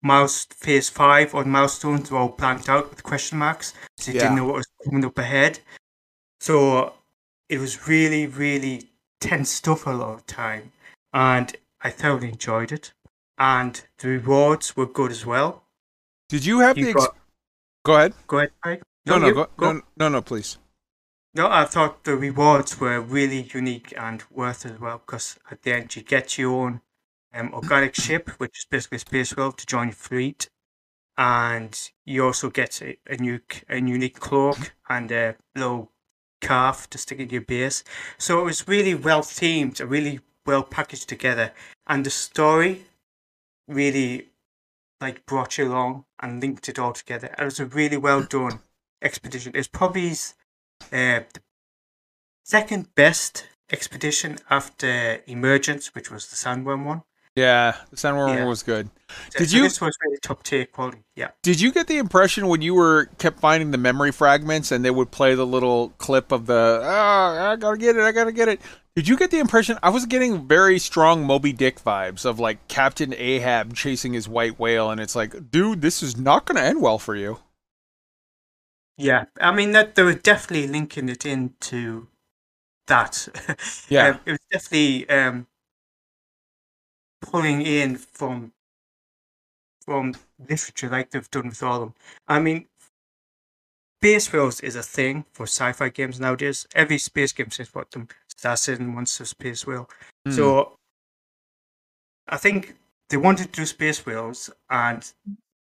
mouse 0.03 0.47
phase 0.47 0.89
five 0.89 1.35
or 1.35 1.45
milestones 1.45 2.11
were 2.11 2.19
all 2.19 2.29
blanked 2.31 2.69
out 2.69 2.91
with 2.91 3.03
question 3.03 3.39
marks 3.39 3.75
so 3.99 4.11
you 4.11 4.17
Yeah. 4.17 4.23
didn't 4.25 4.37
know 4.37 4.45
what 4.47 4.57
was 4.57 4.67
coming 4.85 5.05
up 5.05 5.19
ahead 5.19 5.61
so 6.41 6.95
it 7.49 7.59
was 7.59 7.87
really, 7.87 8.27
really 8.27 8.91
tense 9.21 9.51
stuff 9.51 9.87
a 9.87 9.91
lot 9.91 10.15
of 10.15 10.27
time. 10.27 10.73
And 11.13 11.55
I 11.83 11.91
thoroughly 11.91 12.29
enjoyed 12.29 12.73
it. 12.73 12.93
And 13.39 13.83
the 13.99 14.09
rewards 14.09 14.77
were 14.77 14.87
good 14.87 15.11
as 15.11 15.25
well. 15.25 15.65
Did 16.29 16.45
you 16.45 16.61
have 16.61 16.79
You 16.79 16.85
the? 16.87 16.91
Ex- 16.91 17.07
got- 17.07 17.17
go 17.85 17.97
ahead. 17.97 18.15
Go 18.27 18.39
ahead, 18.39 18.53
Craig. 18.63 18.83
No, 19.07 19.19
no, 19.19 19.27
you, 19.27 19.35
go, 19.35 19.49
no, 19.59 19.81
no, 19.97 20.09
no, 20.09 20.23
please. 20.23 20.59
No, 21.35 21.49
I 21.49 21.65
thought 21.65 22.05
the 22.05 22.17
rewards 22.17 22.79
were 22.79 23.01
really 23.01 23.43
unique 23.55 23.95
and 23.97 24.23
worth 24.31 24.67
it 24.67 24.73
as 24.73 24.81
well 24.81 24.99
because 24.99 25.39
at 25.51 25.63
the 25.63 25.73
end 25.73 25.97
you 25.97 26.03
get 26.03 26.37
your 26.37 26.53
own 26.53 26.81
um, 27.33 27.53
organic 27.55 27.95
ship, 28.01 28.31
which 28.39 28.59
is 28.59 28.67
basically 28.71 28.97
a 28.97 29.01
space 29.01 29.37
whale, 29.37 29.53
to 29.53 29.67
join 29.67 29.89
your 29.89 29.95
fleet, 29.95 30.49
and 31.17 31.91
you 32.05 32.25
also 32.25 32.51
get 32.51 32.83
a, 32.83 32.99
a 33.09 33.17
new 33.17 33.41
a 33.69 33.77
unique 33.77 34.21
cloak 34.21 34.73
and 34.89 35.11
a 35.11 35.37
little 35.55 35.91
calf 36.41 36.89
to 36.91 36.99
stick 36.99 37.19
in 37.21 37.29
your 37.31 37.41
base. 37.43 37.85
So 38.19 38.41
it 38.41 38.45
was 38.45 38.67
really 38.69 38.95
well 38.95 39.23
themed, 39.23 39.81
really 39.89 40.21
well 40.47 40.63
packaged 40.63 41.09
together, 41.09 41.53
and 41.87 42.05
the 42.05 42.11
story 42.11 42.87
really 43.69 44.29
like 45.01 45.25
brought 45.27 45.57
you 45.59 45.69
along 45.69 46.05
and 46.21 46.41
linked 46.41 46.69
it 46.69 46.79
all 46.79 46.93
together. 46.93 47.35
It 47.39 47.45
was 47.45 47.61
a 47.61 47.67
really 47.67 47.97
well 47.97 48.23
done 48.23 48.61
expedition. 49.03 49.53
It's 49.55 49.69
probably 49.69 50.11
uh, 50.11 51.21
the 51.33 51.41
second 52.45 52.95
best 52.95 53.47
expedition 53.71 54.39
after 54.51 55.23
Emergence, 55.27 55.95
which 55.95 56.11
was 56.11 56.27
the 56.29 56.37
Sandworm 56.37 56.85
one. 56.85 57.03
Yeah, 57.37 57.77
the 57.91 57.97
Sandworm 57.97 58.35
Yeah. 58.37 58.45
was 58.45 58.63
good. 58.63 58.91
Did 59.37 59.51
so 59.51 59.57
you- 59.57 59.63
This 59.65 59.81
was 59.81 59.97
really 60.05 60.19
top 60.23 60.43
tier 60.43 60.67
quality. 60.67 61.03
Yeah. 61.17 61.31
Did 61.43 61.61
you 61.61 61.73
get 61.73 61.87
the 61.87 61.99
impression 61.99 62.47
when 62.49 62.63
you 62.63 62.75
were 62.75 63.07
kept 63.19 63.41
finding 63.41 63.71
the 63.71 63.79
memory 63.79 64.13
fragments 64.13 64.73
and 64.73 64.85
they 64.85 64.91
would 64.91 65.11
play 65.11 65.35
the 65.35 65.47
little 65.47 65.91
clip 65.99 66.33
of 66.33 66.47
the 66.47 66.81
ah 66.85 67.51
I 67.53 67.57
gotta 67.57 67.77
get 67.79 67.97
it 67.97 68.03
I 68.03 68.13
gotta 68.13 68.33
get 68.33 68.49
it? 68.49 68.61
Did 68.97 69.07
you 69.09 69.17
get 69.17 69.31
the 69.31 69.39
impression 69.39 69.79
I 69.83 69.91
was 69.91 70.05
getting 70.07 70.47
very 70.49 70.79
strong 70.79 71.25
Moby 71.25 71.53
Dick 71.53 71.81
vibes 71.81 72.25
of 72.25 72.41
like 72.41 72.67
Captain 72.69 73.15
Ahab 73.15 73.75
chasing 73.75 74.13
his 74.15 74.29
white 74.29 74.59
whale 74.59 74.91
and 74.91 75.01
it's 75.01 75.15
like 75.17 75.51
dude 75.51 75.81
this 75.81 76.03
is 76.03 76.17
not 76.17 76.47
gonna 76.47 76.61
end 76.61 76.81
well 76.83 76.99
for 76.99 77.15
you. 77.15 77.39
Yeah, 78.97 79.27
I 79.41 79.53
mean 79.53 79.73
that 79.73 79.95
they 79.95 80.03
were 80.03 80.15
definitely 80.15 80.67
linking 80.69 81.09
it 81.09 81.25
into 81.25 82.09
that. 82.87 83.29
Yeah. 83.89 84.09
Um, 84.09 84.21
it 84.27 84.31
was 84.33 84.41
definitely 84.51 85.09
um, 85.09 85.47
pulling 87.23 87.63
in 87.63 87.97
from 87.97 88.53
from 89.91 90.15
literature 90.49 90.89
like 90.89 91.11
they've 91.11 91.33
done 91.33 91.49
with 91.49 91.65
all 91.65 91.75
of 91.75 91.81
them. 91.81 91.95
I 92.29 92.39
mean, 92.39 92.67
space 94.01 94.33
whales 94.33 94.61
is 94.61 94.77
a 94.77 94.85
thing 94.85 95.25
for 95.33 95.47
sci-fi 95.49 95.89
games 95.89 96.21
nowadays. 96.21 96.65
Every 96.77 96.97
space 96.97 97.33
game 97.33 97.51
says 97.51 97.75
what 97.75 97.91
them 97.91 98.07
Star 98.29 98.57
Citizen 98.57 98.95
wants 98.95 99.19
a 99.19 99.27
space 99.27 99.67
whale. 99.67 99.91
Hmm. 100.25 100.31
So 100.31 100.77
I 102.29 102.37
think 102.37 102.77
they 103.09 103.17
wanted 103.17 103.53
to 103.53 103.61
do 103.63 103.67
space 103.67 104.07
whales 104.07 104.49
and 104.71 105.13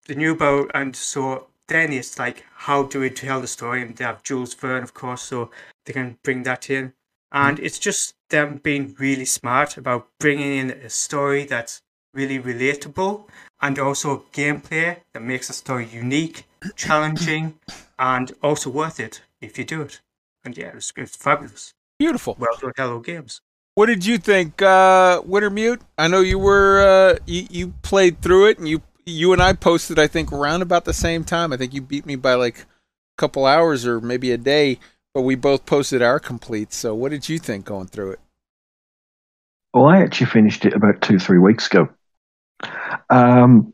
the 0.06 0.14
new 0.14 0.36
boat 0.36 0.70
and 0.72 0.94
so 0.94 1.48
then 1.66 1.92
it's 1.92 2.16
like 2.16 2.44
how 2.54 2.84
do 2.84 3.00
we 3.00 3.10
tell 3.10 3.40
the 3.40 3.48
story 3.48 3.82
and 3.82 3.96
they 3.96 4.04
have 4.04 4.22
Jules 4.22 4.54
Verne 4.54 4.84
of 4.84 4.94
course 4.94 5.22
so 5.22 5.50
they 5.84 5.92
can 5.92 6.16
bring 6.22 6.44
that 6.44 6.70
in 6.70 6.92
and 7.32 7.58
it's 7.58 7.80
just 7.80 8.14
them 8.30 8.60
being 8.62 8.94
really 9.00 9.24
smart 9.24 9.76
about 9.76 10.06
bringing 10.20 10.58
in 10.58 10.70
a 10.70 10.90
story 10.90 11.44
that's 11.44 11.82
really 12.14 12.39
relatable 12.39 13.24
and 13.60 13.78
also 13.78 14.24
gameplay 14.32 14.97
that 15.12 15.22
makes 15.22 15.48
the 15.48 15.52
story 15.55 15.86
unique 15.86 16.44
challenging 16.76 17.55
and 17.98 18.32
also 18.43 18.70
worth 18.70 19.01
it 19.01 19.22
if 19.40 19.59
you 19.59 19.64
do 19.64 19.82
it 19.82 20.01
and 20.44 20.56
yeah 20.56 20.72
it's, 20.74 20.93
it's 20.97 21.16
fabulous 21.16 21.74
beautiful. 21.98 22.36
well 22.39 22.56
done 22.60 22.72
hello 22.76 22.98
games 23.01 23.40
What 23.74 23.86
did 23.86 24.05
you 24.05 24.18
think, 24.18 24.60
uh, 24.60 25.22
Wintermute? 25.22 25.80
I 25.97 26.06
know 26.06 26.20
you 26.20 26.39
were 26.39 26.82
uh, 26.84 27.18
you 27.24 27.47
you 27.51 27.72
played 27.80 28.20
through 28.20 28.48
it, 28.51 28.59
and 28.59 28.68
you 28.68 28.82
you 29.06 29.32
and 29.32 29.40
I 29.40 29.55
posted 29.55 29.98
I 29.98 30.09
think 30.09 30.30
around 30.30 30.60
about 30.60 30.84
the 30.84 30.93
same 30.93 31.24
time. 31.24 31.55
I 31.55 31.56
think 31.56 31.72
you 31.72 31.80
beat 31.80 32.05
me 32.05 32.16
by 32.16 32.34
like 32.34 32.59
a 32.60 33.16
couple 33.16 33.47
hours 33.47 33.86
or 33.86 33.98
maybe 33.98 34.30
a 34.30 34.36
day, 34.36 34.78
but 35.14 35.22
we 35.22 35.36
both 35.36 35.64
posted 35.64 36.02
our 36.02 36.20
complete. 36.20 36.74
So 36.74 36.94
what 36.94 37.12
did 37.12 37.30
you 37.30 37.39
think 37.39 37.64
going 37.64 37.86
through 37.89 38.12
it? 38.12 38.20
Well, 39.72 39.86
I 39.86 40.02
actually 40.02 40.26
finished 40.26 40.66
it 40.66 40.74
about 40.74 41.01
two, 41.01 41.18
three 41.18 41.39
weeks 41.39 41.66
ago. 41.66 41.89
Um, 43.10 43.72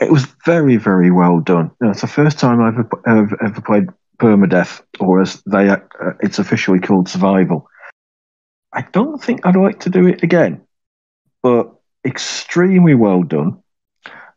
it 0.00 0.10
was 0.10 0.26
very, 0.44 0.76
very 0.76 1.10
well 1.10 1.40
done. 1.40 1.70
You 1.80 1.86
know, 1.86 1.90
it's 1.90 2.00
the 2.02 2.06
first 2.06 2.38
time 2.38 2.60
I've 2.60 2.78
ever, 3.06 3.44
ever, 3.44 3.60
played 3.60 3.88
permadeath, 4.18 4.80
or 5.00 5.20
as 5.20 5.42
they, 5.44 5.68
uh, 5.68 5.78
it's 6.20 6.38
officially 6.38 6.78
called 6.80 7.08
survival. 7.08 7.68
I 8.72 8.82
don't 8.92 9.22
think 9.22 9.44
I'd 9.44 9.56
like 9.56 9.80
to 9.80 9.90
do 9.90 10.06
it 10.06 10.22
again, 10.22 10.60
but 11.42 11.72
extremely 12.04 12.94
well 12.94 13.22
done. 13.22 13.62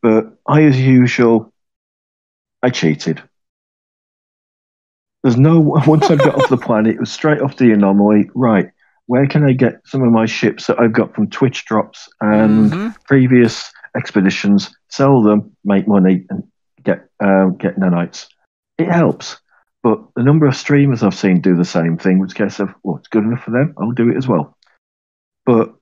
But 0.02 0.38
I, 0.48 0.64
as 0.64 0.80
usual, 0.80 1.54
I 2.64 2.70
cheated. 2.70 3.22
There's 5.24 5.38
no 5.38 5.60
once 5.88 6.10
I 6.10 6.16
got 6.16 6.36
off 6.36 6.50
the 6.50 6.58
planet, 6.66 6.96
it 6.96 7.00
was 7.00 7.12
straight 7.12 7.42
off 7.42 7.58
the 7.58 7.72
anomaly. 7.72 8.30
Right, 8.34 8.72
where 9.12 9.28
can 9.28 9.44
I 9.44 9.52
get 9.52 9.82
some 9.86 10.04
of 10.04 10.12
my 10.14 10.26
ships 10.26 10.68
that 10.68 10.80
I've 10.80 10.94
got 10.94 11.14
from 11.14 11.30
Twitch 11.30 11.66
drops 11.66 12.08
and 12.22 12.72
Mhm. 12.72 12.96
previous 13.06 13.70
expeditions? 13.94 14.74
Sell 14.88 15.22
them, 15.22 15.52
make 15.66 15.86
money, 15.86 16.26
and 16.30 16.44
get 16.82 17.10
um, 17.20 17.58
get 17.58 17.78
nanites. 17.78 18.28
It 18.78 18.88
helps, 18.88 19.38
but 19.84 20.00
the 20.16 20.24
number 20.24 20.46
of 20.46 20.56
streamers 20.56 21.04
I've 21.04 21.14
seen 21.24 21.42
do 21.42 21.58
the 21.58 21.66
same 21.66 21.98
thing, 21.98 22.20
which 22.20 22.36
case 22.36 22.62
of 22.62 22.74
well, 22.84 22.96
it's 22.98 23.10
good 23.10 23.26
enough 23.26 23.44
for 23.44 23.52
them. 23.52 23.74
I'll 23.78 23.92
do 23.92 24.10
it 24.10 24.16
as 24.16 24.30
well. 24.30 24.56
But 25.46 25.74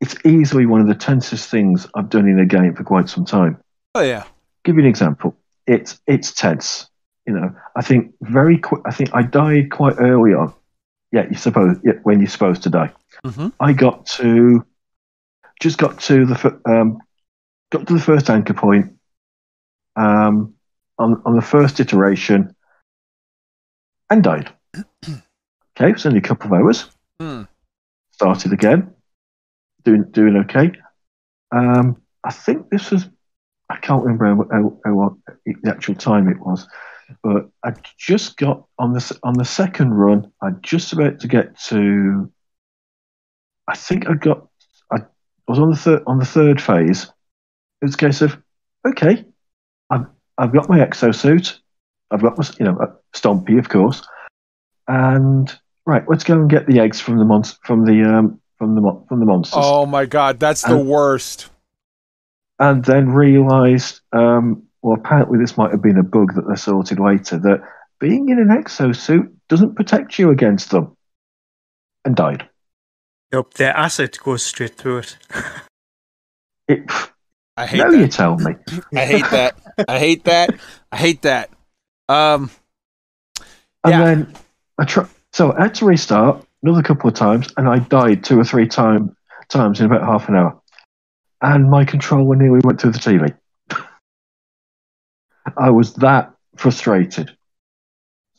it's 0.00 0.16
easily 0.24 0.64
one 0.64 0.80
of 0.80 0.86
the 0.88 0.94
tensest 0.94 1.50
things 1.50 1.86
I've 1.94 2.08
done 2.08 2.26
in 2.28 2.38
a 2.38 2.46
game 2.46 2.74
for 2.74 2.82
quite 2.84 3.10
some 3.10 3.26
time. 3.26 3.58
Oh 3.94 4.00
yeah. 4.02 4.24
Give 4.64 4.76
you 4.76 4.82
an 4.82 4.88
example. 4.88 5.36
It's 5.66 6.00
it's 6.06 6.32
tense. 6.32 6.88
You 7.26 7.34
know, 7.34 7.50
I 7.76 7.82
think 7.82 8.14
very 8.22 8.56
quick. 8.56 8.80
I 8.86 8.92
think 8.92 9.10
I 9.12 9.20
died 9.22 9.70
quite 9.70 9.96
early 9.98 10.32
on. 10.32 10.54
Yeah, 11.16 11.26
you 11.30 11.36
suppose 11.38 11.78
yeah, 11.82 11.94
when 12.02 12.20
you're 12.20 12.28
supposed 12.28 12.62
to 12.64 12.68
die. 12.68 12.92
Mhm. 13.24 13.50
I 13.58 13.72
got 13.72 14.04
to 14.18 14.66
just 15.62 15.78
got 15.78 15.98
to 16.00 16.26
the 16.26 16.60
um, 16.66 16.98
got 17.72 17.86
to 17.86 17.94
the 17.94 18.00
first 18.00 18.28
anchor 18.28 18.52
point 18.52 18.98
um, 19.96 20.52
on 20.98 21.22
on 21.24 21.34
the 21.34 21.40
first 21.40 21.80
iteration 21.80 22.54
and 24.10 24.22
died. 24.22 24.52
okay, 24.76 25.88
it 25.88 25.94
was 25.94 26.04
only 26.04 26.18
a 26.18 26.20
couple 26.20 26.48
of 26.48 26.60
hours. 26.60 26.90
Hmm. 27.18 27.44
Started 28.10 28.52
again, 28.52 28.92
doing 29.84 30.04
doing 30.10 30.36
okay. 30.36 30.72
Um, 31.50 32.02
I 32.24 32.30
think 32.30 32.68
this 32.68 32.90
was 32.90 33.08
I 33.70 33.78
can't 33.78 34.04
remember 34.04 34.46
how, 34.52 34.60
how, 34.60 34.80
how 34.84 34.94
long 34.94 35.22
the 35.46 35.70
actual 35.70 35.94
time 35.94 36.28
it 36.28 36.38
was, 36.38 36.68
but 37.22 37.48
I 37.64 37.72
just 37.98 38.36
got 38.36 38.66
on 38.78 38.92
the 38.92 39.18
on 39.22 39.34
the 39.34 39.44
second 39.44 39.94
run. 39.94 40.30
I 40.42 40.50
just 40.62 40.92
about 40.92 41.20
to 41.20 41.28
get 41.28 41.58
to. 41.64 42.30
I 43.68 43.76
think 43.76 44.08
I 44.08 44.14
got. 44.14 44.48
I 44.92 44.98
was 45.48 45.58
on 45.58 45.70
the 45.70 45.76
third 45.76 46.02
on 46.06 46.18
the 46.18 46.24
third 46.24 46.60
phase. 46.60 47.10
It's 47.82 47.94
a 47.94 47.98
case 47.98 48.22
of 48.22 48.36
okay, 48.86 49.24
I've 49.90 50.06
I've 50.38 50.52
got 50.52 50.68
my 50.68 50.78
exosuit. 50.78 51.58
I've 52.10 52.22
got 52.22 52.38
my 52.38 52.44
you 52.58 52.66
know 52.66 52.98
Stompy 53.14 53.58
of 53.58 53.68
course, 53.68 54.02
and 54.88 55.52
right, 55.84 56.04
let's 56.08 56.24
go 56.24 56.34
and 56.34 56.50
get 56.50 56.66
the 56.66 56.80
eggs 56.80 57.00
from 57.00 57.18
the 57.18 57.24
monst- 57.24 57.58
from 57.64 57.84
the 57.84 58.02
um 58.02 58.40
from 58.58 58.74
the 58.74 59.04
from 59.08 59.20
the 59.20 59.26
monsters 59.26 59.58
Oh 59.62 59.86
my 59.86 60.06
god, 60.06 60.40
that's 60.40 60.62
the 60.62 60.76
worst. 60.78 61.48
and 62.58 62.84
then 62.84 63.10
realised, 63.10 64.00
um, 64.12 64.62
well, 64.82 64.96
apparently 64.98 65.38
this 65.38 65.56
might 65.56 65.70
have 65.70 65.82
been 65.82 65.98
a 65.98 66.02
bug 66.02 66.34
that 66.34 66.46
they 66.48 66.56
sorted 66.56 66.98
later, 67.00 67.38
that 67.38 67.62
being 67.98 68.28
in 68.28 68.38
an 68.38 68.48
exosuit 68.48 69.32
doesn't 69.48 69.74
protect 69.74 70.18
you 70.18 70.30
against 70.30 70.70
them, 70.70 70.96
and 72.04 72.14
died. 72.16 72.48
Nope, 73.32 73.54
their 73.54 73.76
acid 73.76 74.18
goes 74.22 74.44
straight 74.44 74.74
through 74.74 74.98
it. 74.98 75.16
It, 76.68 76.90
I 77.56 77.64
hate 77.66 77.78
no, 77.78 77.92
that. 77.92 77.98
you 77.98 78.08
tell 78.08 78.36
me. 78.38 78.52
I 78.96 79.04
hate 79.04 79.30
that. 79.30 79.54
I 79.86 79.98
hate 80.00 80.24
that. 80.24 80.50
I 80.90 80.96
hate 80.96 81.22
that. 81.22 81.50
Um, 82.08 82.50
And 83.84 83.92
Yeah. 83.92 84.04
then 84.04 84.34
I 84.76 84.84
try, 84.84 85.06
so 85.32 85.52
I 85.52 85.62
had 85.62 85.74
to 85.76 85.84
restart 85.84 86.44
another 86.64 86.82
couple 86.82 87.08
of 87.08 87.14
times, 87.14 87.46
and 87.56 87.68
I 87.68 87.78
died 87.78 88.24
two 88.24 88.38
or 88.40 88.42
three 88.44 88.66
time, 88.66 89.14
times 89.48 89.78
in 89.78 89.86
about 89.86 90.02
half 90.02 90.28
an 90.28 90.34
hour. 90.34 90.60
And 91.40 91.70
my 91.70 91.84
controller 91.84 92.34
nearly 92.34 92.60
went 92.64 92.80
through 92.80 92.90
the 92.92 92.98
TV. 92.98 93.32
I 95.56 95.70
was 95.70 95.94
that 95.94 96.32
frustrated. 96.56 97.30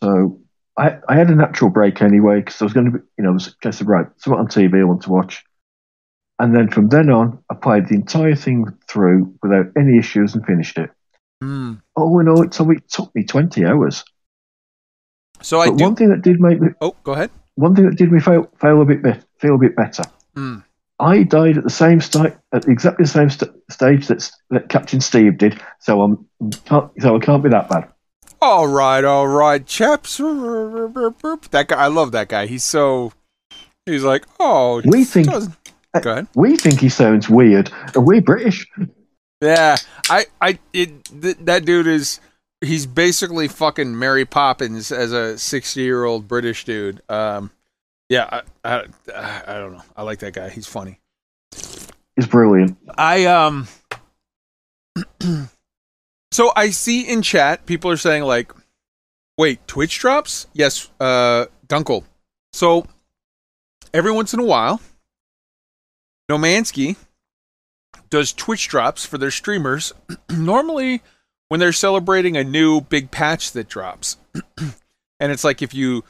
So 0.04 0.40
I, 0.78 0.98
I 1.10 1.16
had 1.16 1.30
a 1.30 1.36
natural 1.36 1.70
break 1.72 2.02
anyway 2.02 2.40
because 2.40 2.62
I 2.62 2.66
was 2.66 2.74
going 2.74 2.86
to 2.92 2.98
be, 3.00 3.06
you 3.18 3.24
know, 3.24 3.32
I 3.32 3.34
was 3.34 3.56
I 3.64 3.70
said, 3.72 3.88
right, 3.88 4.08
something 4.18 4.40
on 4.40 4.48
TV 4.48 4.80
I 4.80 4.84
want 4.84 5.04
to 5.04 5.10
watch. 5.10 5.44
And 6.40 6.56
then 6.56 6.70
from 6.70 6.90
then 6.90 7.10
on, 7.10 7.44
I 7.50 7.56
played 7.56 7.88
the 7.88 7.96
entire 7.96 8.36
thing 8.36 8.66
through 8.88 9.34
without 9.42 9.68
any 9.76 9.98
issues 9.98 10.36
and 10.36 10.46
finished 10.46 10.78
it. 10.78 10.92
hmm. 11.42 11.74
Oh, 11.96 12.20
in 12.20 12.28
all, 12.30 12.44
it 12.44 12.52
took 12.52 12.68
me, 12.68 12.76
it 12.78 12.90
took 12.90 13.14
me 13.16 13.24
20 13.24 13.66
hours. 13.66 14.04
So 15.42 15.60
I 15.62 15.68
but 15.68 15.78
do. 15.78 15.84
one 15.84 15.96
thing 15.96 16.10
that 16.10 16.22
did 16.22 16.40
make 16.40 16.62
me, 16.62 16.70
Oh, 16.80 16.96
go 17.04 17.14
ahead. 17.14 17.32
one 17.56 17.76
thing 17.76 17.90
that 17.90 17.96
did 17.98 18.12
me 18.12 18.20
feel, 18.20 18.50
feel 18.62 18.82
a 18.82 18.86
bit 18.86 19.02
be- 19.02 19.20
feel 19.40 19.56
a 19.56 19.60
bit 19.60 19.76
better. 19.76 20.04
Hmm. 20.36 20.58
I 21.00 21.24
died 21.24 21.58
at 21.58 21.64
the 21.64 21.70
same 21.70 22.02
sti- 22.02 22.36
at 22.54 22.68
exactly 22.68 23.04
the 23.04 23.10
same 23.10 23.30
st- 23.30 23.52
stage 23.70 24.08
that, 24.08 24.30
that 24.50 24.70
Captain 24.70 25.00
Steve 25.02 25.38
did, 25.38 25.62
so 25.80 26.02
I'm 26.02 26.26
can't, 26.66 26.92
so 27.00 27.16
I 27.16 27.20
can't 27.20 27.44
be 27.44 27.50
that 27.50 27.70
bad. 27.70 27.88
All 28.42 28.68
right, 28.68 29.04
all 29.04 29.28
right, 29.28 29.66
chaps. 29.66 30.18
That 30.18 31.66
guy, 31.68 31.76
I 31.76 31.88
love 31.88 32.12
that 32.14 32.30
guy. 32.30 32.46
He's 32.48 32.64
so. 32.64 33.14
He's 33.86 34.04
like, 34.04 34.26
oh, 34.40 34.82
We 34.86 35.04
think- 35.06 35.28
doesn't- 35.30 35.56
Go 36.02 36.12
ahead. 36.12 36.28
We 36.36 36.58
think 36.58 36.80
he 36.80 36.90
sounds 36.90 37.28
weird, 37.30 37.72
and 37.96 38.06
we're 38.06 38.22
British. 38.22 38.68
Yeah, 39.42 39.78
I, 40.10 40.26
I, 40.40 40.60
it, 40.74 41.06
th- 41.06 41.38
that 41.42 41.66
dude 41.66 41.88
is. 41.88 42.20
He's 42.62 42.86
basically 42.86 43.48
fucking 43.48 43.98
Mary 43.98 44.26
Poppins 44.26 44.92
as 44.92 45.12
a 45.12 45.38
sixty-year-old 45.40 46.28
British 46.28 46.66
dude. 46.66 47.02
Um, 47.10 47.50
yeah, 48.10 48.42
I, 48.64 48.86
I, 49.14 49.42
I 49.48 49.54
don't 49.56 49.74
know. 49.74 49.84
I 49.96 50.04
like 50.04 50.20
that 50.20 50.34
guy. 50.34 50.50
He's 50.50 50.68
funny. 50.68 51.00
He's 52.16 52.28
brilliant. 52.28 52.78
I 52.98 53.26
um 53.26 53.68
so 56.32 56.52
I 56.56 56.72
see 56.72 57.08
in 57.08 57.22
chat 57.22 57.66
people 57.66 57.92
are 57.92 57.98
saying 57.98 58.24
like 58.24 58.52
wait, 59.38 59.66
Twitch 59.68 60.00
drops? 60.00 60.48
Yes, 60.54 60.90
uh 61.00 61.46
Dunkel. 61.68 62.04
So 62.54 62.88
every 63.94 64.12
once 64.12 64.34
in 64.34 64.40
a 64.40 64.46
while 64.46 64.82
No 66.28 66.38
Man's 66.38 66.70
Sky 66.70 66.96
does 68.10 68.34
Twitch 68.34 68.68
drops 68.68 69.06
for 69.06 69.18
their 69.18 69.32
streamers 69.32 69.94
normally 70.30 71.02
when 71.50 71.60
they're 71.60 71.72
celebrating 71.74 72.36
a 72.36 72.44
new 72.44 72.82
big 72.82 73.12
patch 73.12 73.52
that 73.52 73.68
drops. 73.68 74.18
and 75.20 75.32
it's 75.32 75.44
like 75.44 75.62
if 75.62 75.74
you 75.74 76.04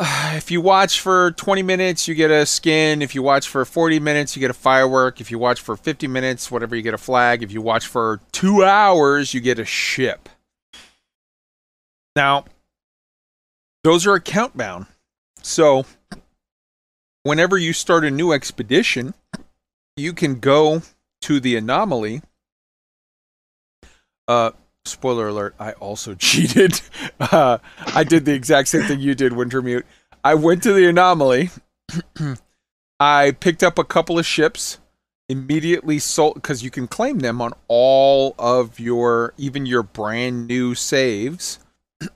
if 0.34 0.50
you 0.50 0.60
watch 0.60 1.00
for 1.00 1.32
20 1.32 1.62
minutes, 1.62 2.08
you 2.08 2.14
get 2.14 2.30
a 2.30 2.46
skin. 2.46 3.02
If 3.02 3.14
you 3.14 3.22
watch 3.22 3.48
for 3.48 3.64
40 3.64 4.00
minutes, 4.00 4.34
you 4.34 4.40
get 4.40 4.50
a 4.50 4.54
firework. 4.54 5.20
If 5.20 5.30
you 5.30 5.38
watch 5.38 5.60
for 5.60 5.76
50 5.76 6.06
minutes, 6.06 6.50
whatever, 6.50 6.74
you 6.74 6.82
get 6.82 6.94
a 6.94 6.98
flag. 6.98 7.42
If 7.42 7.52
you 7.52 7.60
watch 7.60 7.86
for 7.86 8.20
two 8.32 8.64
hours, 8.64 9.34
you 9.34 9.40
get 9.40 9.58
a 9.58 9.64
ship. 9.64 10.28
Now, 12.16 12.46
those 13.84 14.06
are 14.06 14.14
account 14.14 14.56
bound. 14.56 14.86
So, 15.42 15.84
whenever 17.22 17.58
you 17.58 17.72
start 17.72 18.04
a 18.04 18.10
new 18.10 18.32
expedition, 18.32 19.12
you 19.96 20.14
can 20.14 20.40
go 20.40 20.82
to 21.22 21.40
the 21.40 21.56
anomaly. 21.56 22.22
Uh, 24.26 24.52
spoiler 24.84 25.28
alert, 25.28 25.54
I 25.58 25.72
also 25.72 26.14
cheated. 26.18 26.80
Uh, 27.18 27.58
I 27.94 28.04
did 28.04 28.24
the 28.24 28.34
exact 28.34 28.68
same 28.68 28.82
thing 28.84 29.00
you 29.00 29.14
did, 29.14 29.32
Wintermute. 29.32 29.84
I 30.22 30.34
went 30.34 30.62
to 30.64 30.72
the 30.72 30.88
anomaly. 30.88 31.50
I 33.00 33.30
picked 33.32 33.62
up 33.62 33.78
a 33.78 33.84
couple 33.84 34.18
of 34.18 34.26
ships, 34.26 34.78
immediately 35.28 35.98
sold 35.98 36.34
because 36.34 36.62
you 36.62 36.70
can 36.70 36.86
claim 36.86 37.20
them 37.20 37.40
on 37.40 37.54
all 37.68 38.34
of 38.38 38.78
your, 38.78 39.32
even 39.38 39.64
your 39.64 39.82
brand 39.82 40.46
new 40.46 40.74
saves. 40.74 41.58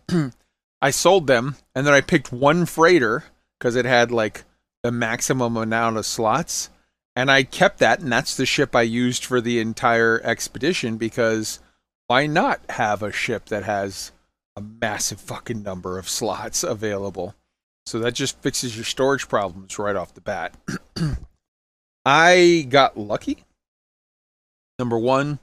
I 0.83 0.91
sold 0.91 1.27
them, 1.27 1.57
and 1.75 1.87
then 1.87 1.95
I 1.95 2.03
picked 2.03 2.31
one 2.31 2.67
freighter 2.67 3.25
because 3.59 3.77
it 3.77 3.87
had 3.87 4.11
like 4.11 4.45
the 4.83 4.93
maximum 4.93 5.57
amount 5.57 5.97
of 5.97 6.05
slots, 6.05 6.69
and 7.17 7.31
I 7.31 7.45
kept 7.45 7.79
that, 7.79 8.01
and 8.01 8.13
that's 8.13 8.37
the 8.37 8.45
ship 8.45 8.77
I 8.77 8.83
used 8.83 9.25
for 9.25 9.41
the 9.41 9.61
entire 9.61 10.21
expedition 10.23 10.99
because 10.99 11.61
why 12.07 12.27
not 12.27 12.61
have 12.71 13.03
a 13.03 13.13
ship 13.13 13.47
that 13.47 13.65
has 13.65 14.13
a 14.57 14.61
massive 14.61 15.21
fucking 15.21 15.63
number 15.63 15.99
of 15.99 16.09
slots 16.09 16.63
available? 16.63 17.35
So 17.87 17.99
that 18.01 18.15
just 18.15 18.41
fixes 18.41 18.77
your 18.77 18.85
storage 18.85 19.29
problems 19.29 19.79
right 19.79 19.97
off 19.97 20.15
the 20.15 20.21
bat. 20.21 20.57
I 22.05 22.67
got 22.69 22.97
lucky. 22.99 23.45
Number 24.79 24.99
one, 24.99 25.39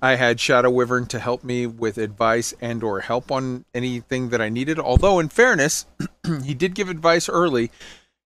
I 0.00 0.16
had 0.16 0.40
Shadow 0.40 0.70
Wyvern 0.70 1.06
to 1.06 1.18
help 1.18 1.44
me 1.44 1.66
with 1.66 1.98
advice 1.98 2.54
and 2.60 2.82
or 2.82 3.00
help 3.00 3.30
on 3.30 3.64
anything 3.74 4.30
that 4.30 4.40
I 4.40 4.48
needed. 4.48 4.78
Although 4.78 5.18
in 5.18 5.28
fairness, 5.28 5.86
he 6.44 6.54
did 6.54 6.74
give 6.74 6.88
advice 6.88 7.28
early. 7.28 7.70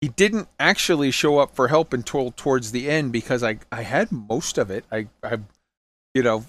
He 0.00 0.08
didn't 0.08 0.48
actually 0.60 1.10
show 1.10 1.38
up 1.38 1.54
for 1.54 1.68
help 1.68 1.92
until 1.92 2.30
towards 2.30 2.70
the 2.70 2.88
end 2.88 3.12
because 3.12 3.42
I 3.42 3.58
I 3.72 3.82
had 3.82 4.12
most 4.12 4.58
of 4.58 4.70
it. 4.70 4.84
I 4.92 5.08
I 5.22 5.38
you 6.14 6.22
know 6.22 6.44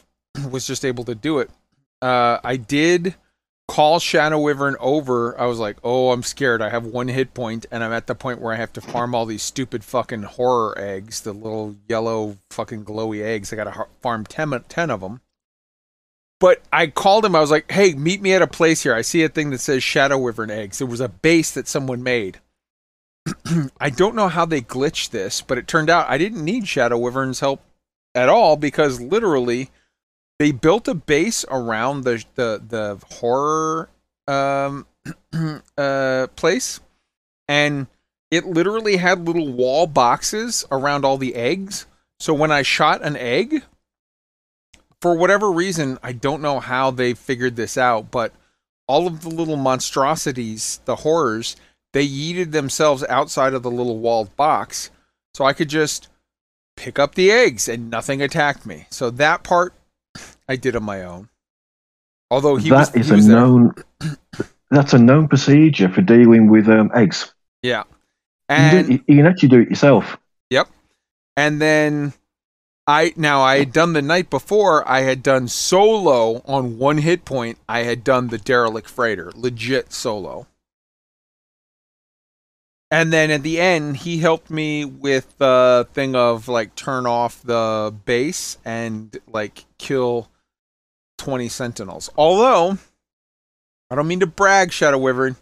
was 0.51 0.65
just 0.65 0.85
able 0.85 1.03
to 1.05 1.15
do 1.15 1.39
it. 1.39 1.49
Uh, 2.01 2.39
I 2.43 2.57
did 2.57 3.15
call 3.68 3.99
Shadow 3.99 4.39
Wyvern 4.39 4.76
over. 4.80 5.39
I 5.39 5.45
was 5.45 5.59
like, 5.59 5.77
oh, 5.84 6.11
I'm 6.11 6.23
scared. 6.23 6.61
I 6.61 6.69
have 6.69 6.85
one 6.85 7.07
hit 7.07 7.34
point, 7.34 7.65
and 7.72 7.84
I'm 7.84 7.91
at 7.91 8.07
the 8.07 8.15
point 8.15 8.41
where 8.41 8.53
I 8.53 8.57
have 8.57 8.73
to 8.73 8.81
farm 8.81 9.14
all 9.14 9.26
these 9.26 9.43
stupid 9.43 9.84
fucking 9.84 10.23
horror 10.23 10.77
eggs, 10.77 11.22
the 11.22 11.34
little 11.34 11.76
yellow 11.88 12.38
fucking 12.51 12.85
glowy 12.85 13.23
eggs. 13.23 13.51
I 13.51 13.55
got 13.55 13.73
to 13.73 13.88
farm 14.01 14.26
10, 14.26 14.64
10 14.68 14.89
of 14.89 15.01
them. 15.01 15.22
But 16.39 16.61
I 16.72 16.88
called 16.88 17.26
him. 17.26 17.35
I 17.35 17.41
was 17.41 17.51
like, 17.51 17.72
hey, 17.72 17.93
meet 17.93 18.22
me 18.22 18.34
at 18.34 18.43
a 18.43 18.47
place 18.47 18.84
here. 18.84 18.93
I 18.93 19.01
see 19.01 19.23
a 19.23 19.30
thing 19.30 19.49
that 19.49 19.59
says 19.59 19.84
Shadow 19.84 20.19
Wyvern 20.19 20.51
eggs. 20.51 20.80
It 20.80 20.88
was 20.88 21.01
a 21.01 21.09
base 21.09 21.51
that 21.51 21.68
someone 21.68 22.03
made. 22.03 22.39
I 23.80 23.89
don't 23.89 24.15
know 24.15 24.27
how 24.27 24.45
they 24.45 24.61
glitched 24.61 25.09
this, 25.09 25.41
but 25.41 25.57
it 25.57 25.68
turned 25.68 25.89
out 25.89 26.07
I 26.07 26.19
didn't 26.19 26.45
need 26.45 26.68
Shadow 26.68 26.97
Wyvern's 26.97 27.39
help 27.39 27.61
at 28.14 28.30
all 28.30 28.55
because 28.55 29.01
literally 29.01 29.72
they 30.39 30.51
built 30.51 30.88
a 30.88 30.93
base 30.93 31.45
around 31.49 32.03
the 32.03 32.23
the 32.35 32.61
the 32.68 33.03
horror 33.15 33.89
um 34.27 34.85
uh 35.77 36.27
place 36.35 36.80
and 37.47 37.88
it 38.30 38.45
literally 38.45 38.97
had 38.97 39.26
little 39.26 39.51
wall 39.51 39.88
boxes 39.88 40.65
around 40.72 41.05
all 41.05 41.18
the 41.18 41.35
eggs. 41.35 41.88
So 42.19 42.34
when 42.34 42.51
I 42.51 42.61
shot 42.61 43.01
an 43.01 43.15
egg, 43.15 43.64
for 45.01 45.15
whatever 45.15 45.51
reason, 45.51 45.97
I 46.03 46.11
don't 46.11 46.41
know 46.41 46.59
how 46.59 46.91
they 46.91 47.14
figured 47.14 47.55
this 47.55 47.77
out, 47.77 48.11
but 48.11 48.34
all 48.88 49.07
of 49.07 49.22
the 49.22 49.30
little 49.30 49.55
monstrosities, 49.55 50.81
the 50.85 50.97
horrors, 50.97 51.55
they 51.93 52.07
yeeted 52.07 52.51
themselves 52.51 53.03
outside 53.07 53.53
of 53.53 53.64
the 53.64 53.72
little 53.72 53.99
walled 53.99 54.35
box. 54.35 54.91
So 55.34 55.45
I 55.45 55.53
could 55.53 55.69
just 55.69 56.09
pick 56.76 56.99
up 56.99 57.15
the 57.15 57.31
eggs 57.31 57.69
and 57.69 57.89
nothing 57.89 58.22
attacked 58.22 58.65
me. 58.65 58.88
So 58.89 59.09
that 59.11 59.43
part 59.43 59.73
I 60.48 60.56
did 60.56 60.76
on 60.76 60.84
my 60.84 61.03
own. 61.03 61.30
Although 62.30 62.57
he 62.57 62.72
was, 62.72 62.91
That 62.91 62.99
is 62.99 63.07
he 63.07 63.14
a 63.14 63.15
was 63.18 63.28
there. 63.28 63.40
known. 63.40 63.74
That's 64.72 64.94
a 64.94 64.99
known 64.99 65.28
procedure 65.30 65.88
for 65.90 66.02
dealing 66.02 66.49
with 66.49 66.68
um, 66.68 66.91
eggs. 66.94 67.34
Yeah. 67.61 67.84
You, 68.49 68.56
And 68.56 68.88
do, 68.88 68.94
you, 68.94 69.03
you 69.07 69.15
can 69.18 69.26
actually 69.28 69.49
do 69.49 69.60
it 69.61 69.69
yourself. 69.69 70.18
Yep. 70.49 70.68
And 71.38 71.61
then 71.61 72.14
I 72.86 73.14
now 73.15 73.41
I 73.41 73.60
had 73.60 73.72
done 73.72 73.94
the 73.94 74.02
night 74.02 74.30
before 74.30 74.88
I 74.90 75.02
had 75.02 75.24
done 75.24 75.48
solo 75.48 76.41
on 76.45 76.78
one 76.78 76.98
hit 76.99 77.24
point. 77.26 77.57
I 77.69 77.84
had 77.84 78.03
done 78.03 78.28
the 78.28 78.38
derelict 78.38 78.90
freighter, 78.90 79.32
legit 79.36 79.94
solo. 79.94 80.48
And 82.90 83.11
then 83.11 83.32
at 83.32 83.44
the 83.44 83.60
end, 83.60 83.98
he 83.98 84.19
helped 84.19 84.49
me 84.49 84.86
with 84.86 85.38
the 85.38 85.88
thing 85.94 86.15
of 86.15 86.48
like 86.48 86.76
turn 86.76 87.06
off 87.06 87.41
the 87.41 87.94
base 88.06 88.57
and 88.64 89.18
like 89.28 89.65
kill 89.78 90.30
20 91.18 91.49
sentinels. 91.49 92.10
Although, 92.18 92.77
I 93.89 93.95
don't 93.95 94.07
mean 94.07 94.19
to 94.22 94.27
brag, 94.27 94.72
Shadow 94.72 94.98
Wyvern. 94.98 95.35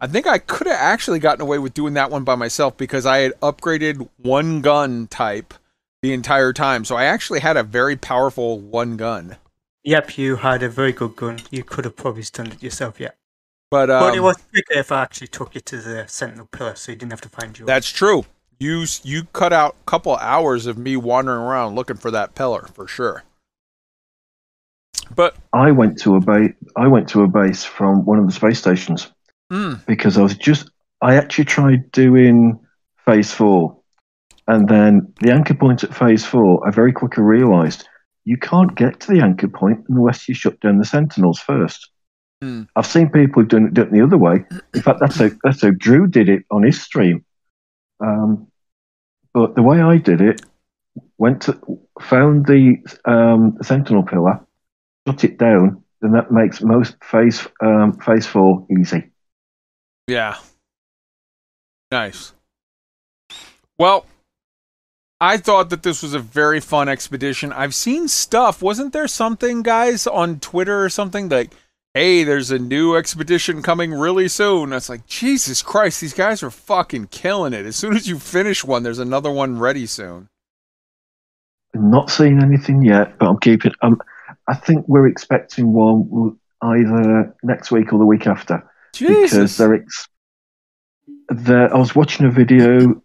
I 0.00 0.06
think 0.06 0.26
I 0.26 0.38
could 0.38 0.66
have 0.66 0.78
actually 0.78 1.18
gotten 1.18 1.40
away 1.40 1.58
with 1.58 1.74
doing 1.74 1.94
that 1.94 2.10
one 2.10 2.24
by 2.24 2.34
myself 2.34 2.76
because 2.76 3.06
I 3.06 3.18
had 3.18 3.40
upgraded 3.40 4.08
one 4.18 4.60
gun 4.60 5.06
type 5.06 5.54
the 6.02 6.12
entire 6.12 6.52
time. 6.52 6.84
So 6.84 6.96
I 6.96 7.04
actually 7.04 7.40
had 7.40 7.56
a 7.56 7.62
very 7.62 7.96
powerful 7.96 8.58
one 8.58 8.96
gun. 8.96 9.36
Yep, 9.84 10.18
you 10.18 10.36
had 10.36 10.62
a 10.62 10.68
very 10.68 10.92
good 10.92 11.16
gun. 11.16 11.40
You 11.50 11.64
could 11.64 11.84
have 11.84 11.96
probably 11.96 12.22
done 12.30 12.52
it 12.52 12.62
yourself, 12.62 13.00
yeah. 13.00 13.10
But, 13.70 13.86
but 13.86 14.14
it 14.14 14.18
um, 14.18 14.24
was 14.24 14.36
quicker 14.36 14.74
if 14.74 14.92
I 14.92 15.02
actually 15.02 15.28
took 15.28 15.54
you 15.54 15.60
to 15.62 15.78
the 15.78 16.04
Sentinel 16.06 16.46
Pillar, 16.46 16.74
so 16.74 16.92
you 16.92 16.98
didn't 16.98 17.12
have 17.12 17.22
to 17.22 17.28
find 17.28 17.58
yours. 17.58 17.66
that's 17.66 17.88
true. 17.88 18.26
You 18.58 18.84
you 19.02 19.24
cut 19.32 19.52
out 19.52 19.74
a 19.80 19.90
couple 19.90 20.14
hours 20.16 20.66
of 20.66 20.78
me 20.78 20.96
wandering 20.96 21.40
around 21.40 21.74
looking 21.74 21.96
for 21.96 22.10
that 22.10 22.34
pillar 22.34 22.68
for 22.74 22.86
sure. 22.86 23.24
But 25.14 25.36
I 25.52 25.70
went 25.70 25.98
to 26.00 26.16
a 26.16 26.20
base. 26.20 26.52
I 26.76 26.88
went 26.88 27.08
to 27.10 27.22
a 27.22 27.28
base 27.28 27.64
from 27.64 28.04
one 28.04 28.18
of 28.18 28.26
the 28.26 28.32
space 28.32 28.58
stations 28.58 29.12
mm, 29.52 29.84
because 29.86 30.18
I 30.18 30.22
was 30.22 30.36
just. 30.36 30.70
I 31.00 31.16
actually 31.16 31.46
tried 31.46 31.90
doing 31.90 32.60
phase 33.04 33.32
four, 33.32 33.80
and 34.46 34.68
then 34.68 35.12
the 35.20 35.32
anchor 35.32 35.54
point 35.54 35.84
at 35.84 35.94
phase 35.94 36.24
four. 36.24 36.66
I 36.66 36.70
very 36.70 36.92
quickly 36.92 37.24
realised 37.24 37.88
you 38.24 38.38
can't 38.38 38.74
get 38.74 39.00
to 39.00 39.12
the 39.12 39.20
anchor 39.20 39.48
point 39.48 39.84
unless 39.88 40.28
you 40.28 40.34
shut 40.34 40.60
down 40.60 40.78
the 40.78 40.84
sentinels 40.84 41.40
first. 41.40 41.90
Hmm. 42.40 42.62
I've 42.76 42.86
seen 42.86 43.10
people 43.10 43.42
who've 43.42 43.48
done 43.48 43.66
it, 43.66 43.74
done 43.74 43.88
it 43.88 43.92
the 43.92 44.02
other 44.02 44.18
way. 44.18 44.44
In 44.74 44.82
fact, 44.82 45.00
that's 45.00 45.16
how 45.16 45.30
that's 45.42 45.62
how 45.62 45.70
Drew 45.76 46.06
did 46.06 46.28
it 46.28 46.44
on 46.50 46.62
his 46.62 46.80
stream. 46.80 47.24
Um, 48.00 48.48
but 49.34 49.54
the 49.54 49.62
way 49.62 49.80
I 49.80 49.98
did 49.98 50.20
it, 50.20 50.42
went 51.18 51.42
to 51.42 51.58
found 52.00 52.46
the 52.46 52.76
um, 53.04 53.58
sentinel 53.62 54.02
pillar, 54.02 54.44
shut 55.06 55.24
it 55.24 55.38
down, 55.38 55.82
then 56.00 56.12
that 56.12 56.30
makes 56.30 56.60
most 56.62 56.96
phase 57.02 57.46
um, 57.62 57.92
phase 57.92 58.26
four 58.26 58.66
easy. 58.78 59.10
yeah. 60.06 60.36
Nice. 61.90 62.32
Well, 63.78 64.06
I 65.20 65.36
thought 65.36 65.68
that 65.70 65.82
this 65.82 66.02
was 66.02 66.14
a 66.14 66.18
very 66.18 66.58
fun 66.58 66.88
expedition. 66.88 67.52
I've 67.52 67.74
seen 67.74 68.08
stuff. 68.08 68.62
Wasn't 68.62 68.94
there 68.94 69.06
something, 69.06 69.62
guys, 69.62 70.06
on 70.06 70.40
Twitter 70.40 70.82
or 70.82 70.88
something 70.88 71.28
like, 71.28 71.52
hey, 71.92 72.24
there's 72.24 72.50
a 72.50 72.58
new 72.58 72.96
expedition 72.96 73.60
coming 73.62 73.92
really 73.92 74.26
soon? 74.26 74.72
It's 74.72 74.88
like, 74.88 75.06
Jesus 75.06 75.60
Christ, 75.60 76.00
these 76.00 76.14
guys 76.14 76.42
are 76.42 76.50
fucking 76.50 77.08
killing 77.08 77.52
it. 77.52 77.66
As 77.66 77.76
soon 77.76 77.94
as 77.94 78.08
you 78.08 78.18
finish 78.18 78.64
one, 78.64 78.82
there's 78.82 78.98
another 78.98 79.30
one 79.30 79.58
ready 79.58 79.84
soon. 79.84 80.28
Not 81.74 82.10
seen 82.10 82.42
anything 82.42 82.82
yet, 82.82 83.18
but 83.18 83.28
I'm 83.28 83.38
keeping. 83.38 83.72
I 84.48 84.54
think 84.54 84.86
we're 84.88 85.06
expecting 85.06 85.72
one 85.72 86.38
either 86.62 87.34
next 87.42 87.70
week 87.70 87.92
or 87.92 87.98
the 87.98 88.06
week 88.06 88.26
after 88.26 88.68
because 88.98 89.56
they're. 89.56 89.74
Ex- 89.74 90.08
they're 91.28 91.74
I 91.74 91.78
was 91.78 91.94
watching 91.94 92.26
a 92.26 92.30
video 92.30 93.00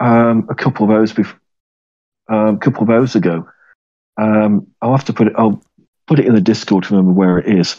um, 0.00 0.46
a 0.50 0.54
couple 0.54 0.84
of 0.84 0.90
hours 0.90 1.12
before, 1.12 1.40
um, 2.28 2.56
a 2.56 2.58
couple 2.58 2.82
of 2.82 2.90
hours 2.90 3.14
ago. 3.14 3.48
Um, 4.16 4.66
I'll 4.82 4.92
have 4.92 5.04
to 5.06 5.12
put 5.12 5.28
it. 5.28 5.34
I'll 5.36 5.62
put 6.06 6.18
it 6.18 6.26
in 6.26 6.34
the 6.34 6.40
Discord 6.40 6.84
to 6.84 6.94
remember 6.94 7.12
where 7.12 7.38
it 7.38 7.46
is. 7.58 7.76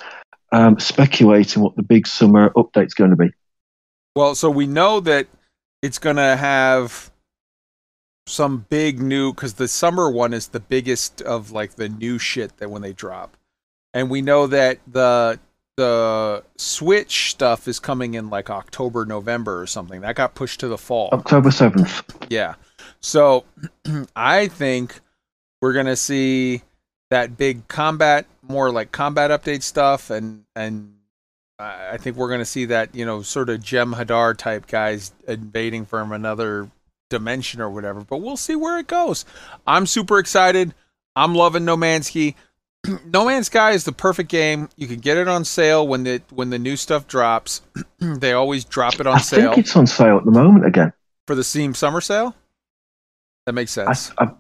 Um, 0.52 0.80
speculating 0.80 1.61
what 1.61 1.76
the 1.76 1.84
big 1.84 2.07
summer 2.07 2.49
update's 2.52 2.94
going 2.94 3.11
to 3.11 3.15
be. 3.15 3.30
Well, 4.15 4.36
so 4.36 4.49
we 4.49 4.65
know 4.65 4.99
that 5.02 5.27
it's 5.81 5.99
going 5.99 6.15
to 6.15 6.36
have 6.36 7.09
some 8.30 8.65
big 8.69 8.99
new 8.99 9.34
because 9.34 9.56
the 9.56 9.68
summer 9.68 10.10
one 10.10 10.34
is 10.34 10.47
the 10.47 10.60
biggest 10.60 11.22
of 11.22 11.51
like 11.51 11.76
the 11.76 11.89
new 11.89 12.19
shit 12.19 12.57
that 12.57 12.69
when 12.69 12.81
they 12.81 12.93
drop, 12.93 13.35
and 13.93 14.10
we 14.10 14.22
know 14.22 14.47
that 14.47 14.80
the 14.88 15.39
the 15.76 16.43
Switch 16.57 17.31
stuff 17.31 17.68
is 17.68 17.80
coming 17.80 18.14
in 18.14 18.30
like 18.30 18.49
October, 18.49 19.06
November 19.06 19.61
or 19.61 19.65
something. 19.65 20.01
That 20.01 20.15
got 20.15 20.35
pushed 20.35 20.60
to 20.60 20.68
the 20.68 20.77
fall. 20.77 21.10
October 21.14 21.51
seventh. 21.51 22.03
Yeah. 22.30 22.56
So 22.99 23.45
I 24.15 24.47
think 24.47 24.99
we're 25.61 25.73
gonna 25.73 25.95
see 25.95 26.64
that 27.10 27.38
big 27.38 27.68
combat, 27.68 28.26
more 28.41 28.72
like 28.72 28.91
combat 28.91 29.31
update 29.31 29.64
stuff, 29.64 30.10
and 30.10 30.43
and 30.56 30.95
I 31.57 31.91
I 31.93 31.97
think 31.97 32.18
we're 32.18 32.30
gonna 32.30 32.45
see 32.45 32.65
that 32.65 32.93
you 32.93 33.06
know 33.06 33.22
sort 33.22 33.49
of 33.49 33.61
Jem'Hadar 33.61 34.38
type 34.38 34.68
guys 34.68 35.14
invading 35.27 35.85
from 35.85 36.11
another 36.11 36.69
dimension 37.10 37.61
or 37.61 37.69
whatever. 37.69 38.02
But 38.02 38.18
we'll 38.18 38.38
see 38.38 38.56
where 38.56 38.80
it 38.80 38.88
goes. 38.88 39.26
I'm 39.68 39.86
super 39.86 40.19
excited. 40.19 40.73
I'm 41.15 41.36
loving 41.36 41.65
No 41.65 41.76
Man's 41.76 42.07
Sky. 42.07 42.36
no 43.06 43.26
Man's 43.26 43.48
Sky 43.48 43.72
is 43.72 43.84
the 43.84 43.91
perfect 43.91 44.30
game. 44.30 44.69
You 44.77 44.88
can 44.88 44.99
get 44.99 45.18
it 45.18 45.27
on 45.27 45.44
sale 45.44 45.88
when 45.88 46.03
the 46.03 46.22
when 46.30 46.49
the 46.49 46.60
new 46.60 46.76
stuff 46.77 47.07
drops. 47.07 47.61
they 47.99 48.34
always 48.34 48.64
drop 48.64 48.99
it 48.99 49.07
on 49.07 49.15
I 49.15 49.22
sale 49.22 49.52
I 49.52 49.56
think 49.56 49.65
it's 49.65 49.76
on 49.76 49.88
sale 49.88 50.18
at 50.18 50.26
the 50.26 50.31
moment 50.31 50.65
again. 50.65 50.94
for 51.27 51.36
the 51.36 51.44
Steam 51.44 51.73
summer 51.73 52.02
sale. 52.02 52.36
That 53.45 53.53
makes 53.53 53.77
I, 53.77 53.94
sense. 53.94 54.11
am 54.19 54.38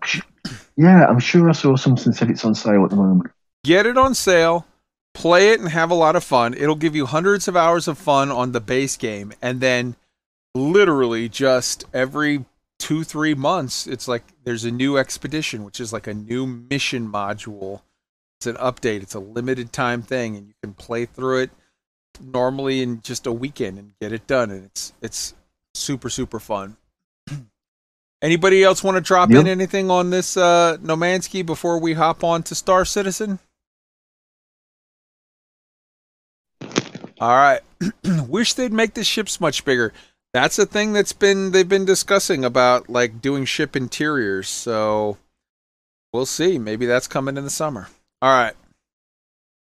yeah, 0.77 1.05
I'm 1.07 1.19
sure 1.19 1.49
I 1.49 1.53
saw 1.53 1.75
something 1.75 2.13
said 2.13 2.29
it's 2.29 2.45
on 2.45 2.55
sale 2.55 2.83
at 2.83 2.89
the 2.89 2.95
moment. 2.95 3.31
Get 3.65 3.85
it 3.85 3.97
on 3.97 4.15
sale, 4.15 4.65
play 5.13 5.49
it, 5.49 5.59
and 5.59 5.69
have 5.69 5.91
a 5.91 5.95
lot 5.95 6.15
of 6.15 6.23
fun. 6.23 6.53
It'll 6.53 6.75
give 6.75 6.95
you 6.95 7.05
hundreds 7.05 7.47
of 7.47 7.57
hours 7.57 7.87
of 7.87 7.97
fun 7.97 8.31
on 8.31 8.53
the 8.53 8.61
base 8.61 8.95
game, 8.95 9.33
and 9.41 9.59
then 9.59 9.95
literally 10.55 11.27
just 11.27 11.83
every 11.93 12.45
two 12.79 13.03
three 13.03 13.35
months, 13.35 13.85
it's 13.85 14.07
like 14.07 14.23
there's 14.43 14.65
a 14.65 14.71
new 14.71 14.97
expedition, 14.97 15.63
which 15.63 15.79
is 15.79 15.93
like 15.93 16.07
a 16.07 16.13
new 16.13 16.47
mission 16.47 17.11
module. 17.11 17.81
It's 18.39 18.47
an 18.47 18.55
update. 18.55 19.03
It's 19.03 19.13
a 19.13 19.19
limited 19.19 19.71
time 19.73 20.01
thing, 20.01 20.35
and 20.35 20.47
you 20.47 20.53
can 20.63 20.73
play 20.73 21.05
through 21.05 21.43
it 21.43 21.51
normally 22.21 22.81
in 22.81 23.01
just 23.01 23.27
a 23.27 23.31
weekend 23.31 23.77
and 23.77 23.93
get 24.01 24.11
it 24.11 24.25
done. 24.25 24.49
And 24.49 24.65
it's 24.65 24.93
it's 25.01 25.35
super 25.73 26.09
super 26.09 26.39
fun. 26.39 26.77
Anybody 28.21 28.63
else 28.63 28.83
want 28.83 28.95
to 28.95 29.01
drop 29.01 29.29
in 29.31 29.47
anything 29.47 29.91
on 29.91 30.09
this 30.09 30.35
uh, 30.35 30.77
No 30.81 30.95
Man's 30.95 31.25
Sky 31.25 31.41
before 31.41 31.79
we 31.79 31.93
hop 31.93 32.23
on 32.23 32.43
to 32.43 32.55
Star 32.55 32.83
Citizen? 32.85 33.39
All 37.21 37.35
right. 37.35 37.61
Wish 38.27 38.53
they'd 38.53 38.73
make 38.73 38.93
the 38.93 39.03
ships 39.03 39.41
much 39.41 39.65
bigger. 39.65 39.93
That's 40.33 40.59
a 40.59 40.65
thing 40.65 40.93
that's 40.93 41.13
been 41.13 41.51
they've 41.51 41.67
been 41.67 41.85
discussing 41.85 42.45
about 42.45 42.89
like 42.89 43.21
doing 43.21 43.45
ship 43.45 43.75
interiors. 43.75 44.47
So 44.47 45.17
we'll 46.13 46.25
see. 46.25 46.57
Maybe 46.57 46.85
that's 46.85 47.07
coming 47.07 47.37
in 47.37 47.43
the 47.43 47.49
summer. 47.49 47.87
All 48.21 48.31
right. 48.31 48.55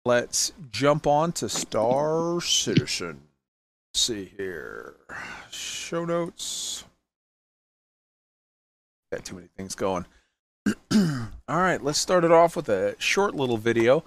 Let's 0.04 0.52
jump 0.72 1.06
on 1.06 1.32
to 1.34 1.48
Star 1.48 2.42
Citizen. 2.42 3.22
Let's 3.94 4.02
see 4.02 4.32
here. 4.36 4.96
Show 5.52 6.06
notes. 6.06 6.86
Got 9.12 9.26
too 9.26 9.36
many 9.36 9.48
things 9.56 9.76
going. 9.76 10.06
All 10.94 11.60
right, 11.60 11.84
let's 11.84 12.00
start 12.00 12.24
it 12.24 12.32
off 12.32 12.56
with 12.56 12.70
a 12.70 12.96
short 12.98 13.36
little 13.36 13.58
video. 13.58 14.04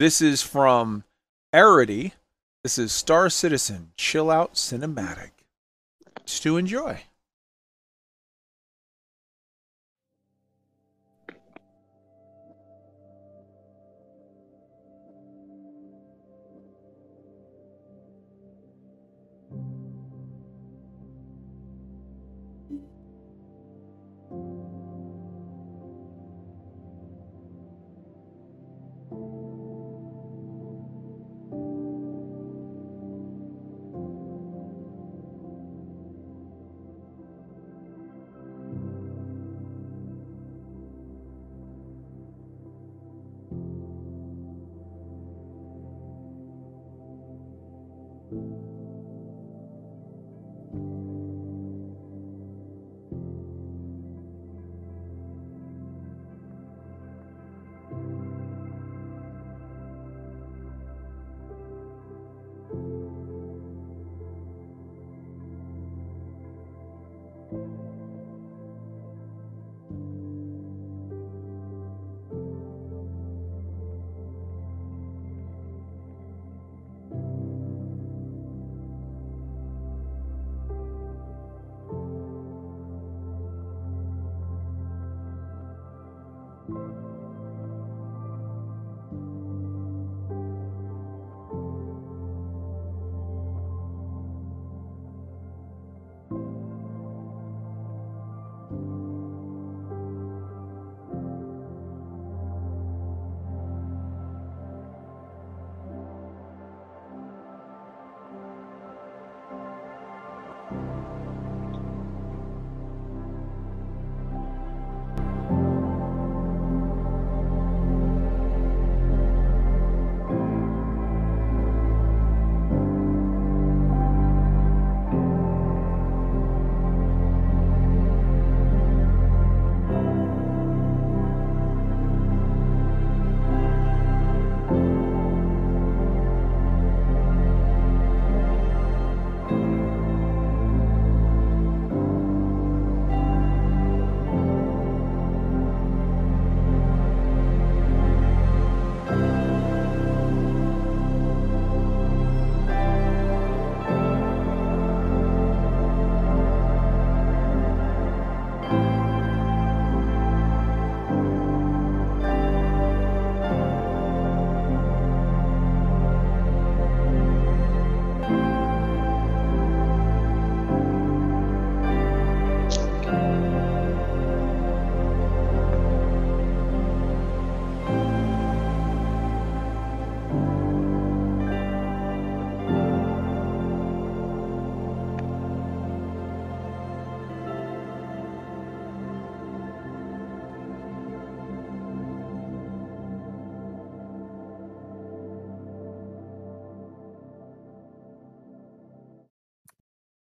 This 0.00 0.20
is 0.20 0.42
from 0.42 1.04
Aerody. 1.54 2.12
This 2.64 2.78
is 2.78 2.90
Star 2.90 3.28
Citizen 3.28 3.92
Chill 3.96 4.30
Out 4.30 4.54
Cinematic. 4.54 5.30
To 6.26 6.56
enjoy. 6.56 7.04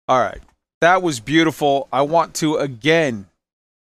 All 0.10 0.19
right. 0.19 0.41
That 0.81 1.03
was 1.03 1.19
beautiful. 1.19 1.88
I 1.94 2.02
want 2.02 2.34
to 2.36 2.56
again 2.56 3.27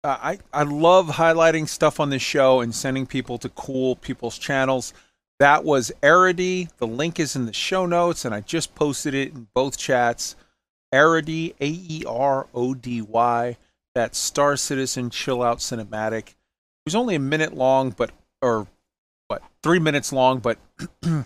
uh, 0.04 0.18
I 0.20 0.38
I 0.52 0.64
love 0.64 1.06
highlighting 1.06 1.66
stuff 1.66 2.00
on 2.00 2.10
this 2.10 2.20
show 2.20 2.60
and 2.60 2.74
sending 2.74 3.06
people 3.06 3.38
to 3.38 3.48
cool 3.48 3.96
people's 3.96 4.36
channels. 4.36 4.92
That 5.38 5.64
was 5.64 5.90
Aerody. 6.02 6.68
The 6.76 6.86
link 6.86 7.18
is 7.18 7.34
in 7.34 7.46
the 7.46 7.54
show 7.54 7.86
notes 7.86 8.26
and 8.26 8.34
I 8.34 8.42
just 8.42 8.74
posted 8.74 9.14
it 9.14 9.32
in 9.32 9.48
both 9.54 9.78
chats. 9.78 10.36
Arity 10.92 11.54
A 11.60 11.66
E 11.66 12.04
R 12.06 12.46
O 12.52 12.74
D 12.74 13.00
Y. 13.00 13.56
That 13.94 14.14
Star 14.14 14.58
Citizen 14.58 15.08
Chill 15.08 15.42
Out 15.42 15.60
Cinematic. 15.60 16.28
It 16.28 16.34
was 16.84 16.94
only 16.94 17.14
a 17.14 17.20
minute 17.20 17.54
long, 17.54 17.88
but 17.90 18.10
or 18.42 18.66
what, 19.28 19.42
3 19.62 19.78
minutes 19.78 20.12
long, 20.12 20.40
but 20.40 20.58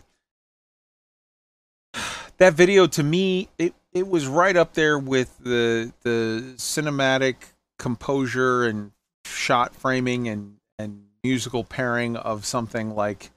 that 2.38 2.54
video 2.54 2.86
to 2.86 3.02
me 3.02 3.48
it 3.58 3.74
it 3.92 4.08
was 4.08 4.26
right 4.26 4.56
up 4.56 4.74
there 4.74 4.98
with 4.98 5.38
the 5.38 5.92
the 6.02 6.54
cinematic 6.56 7.36
composure 7.78 8.64
and 8.64 8.92
shot 9.24 9.74
framing 9.74 10.28
and 10.28 10.56
and 10.78 11.04
musical 11.22 11.64
pairing 11.64 12.16
of 12.16 12.44
something 12.44 12.94
like 12.94 13.30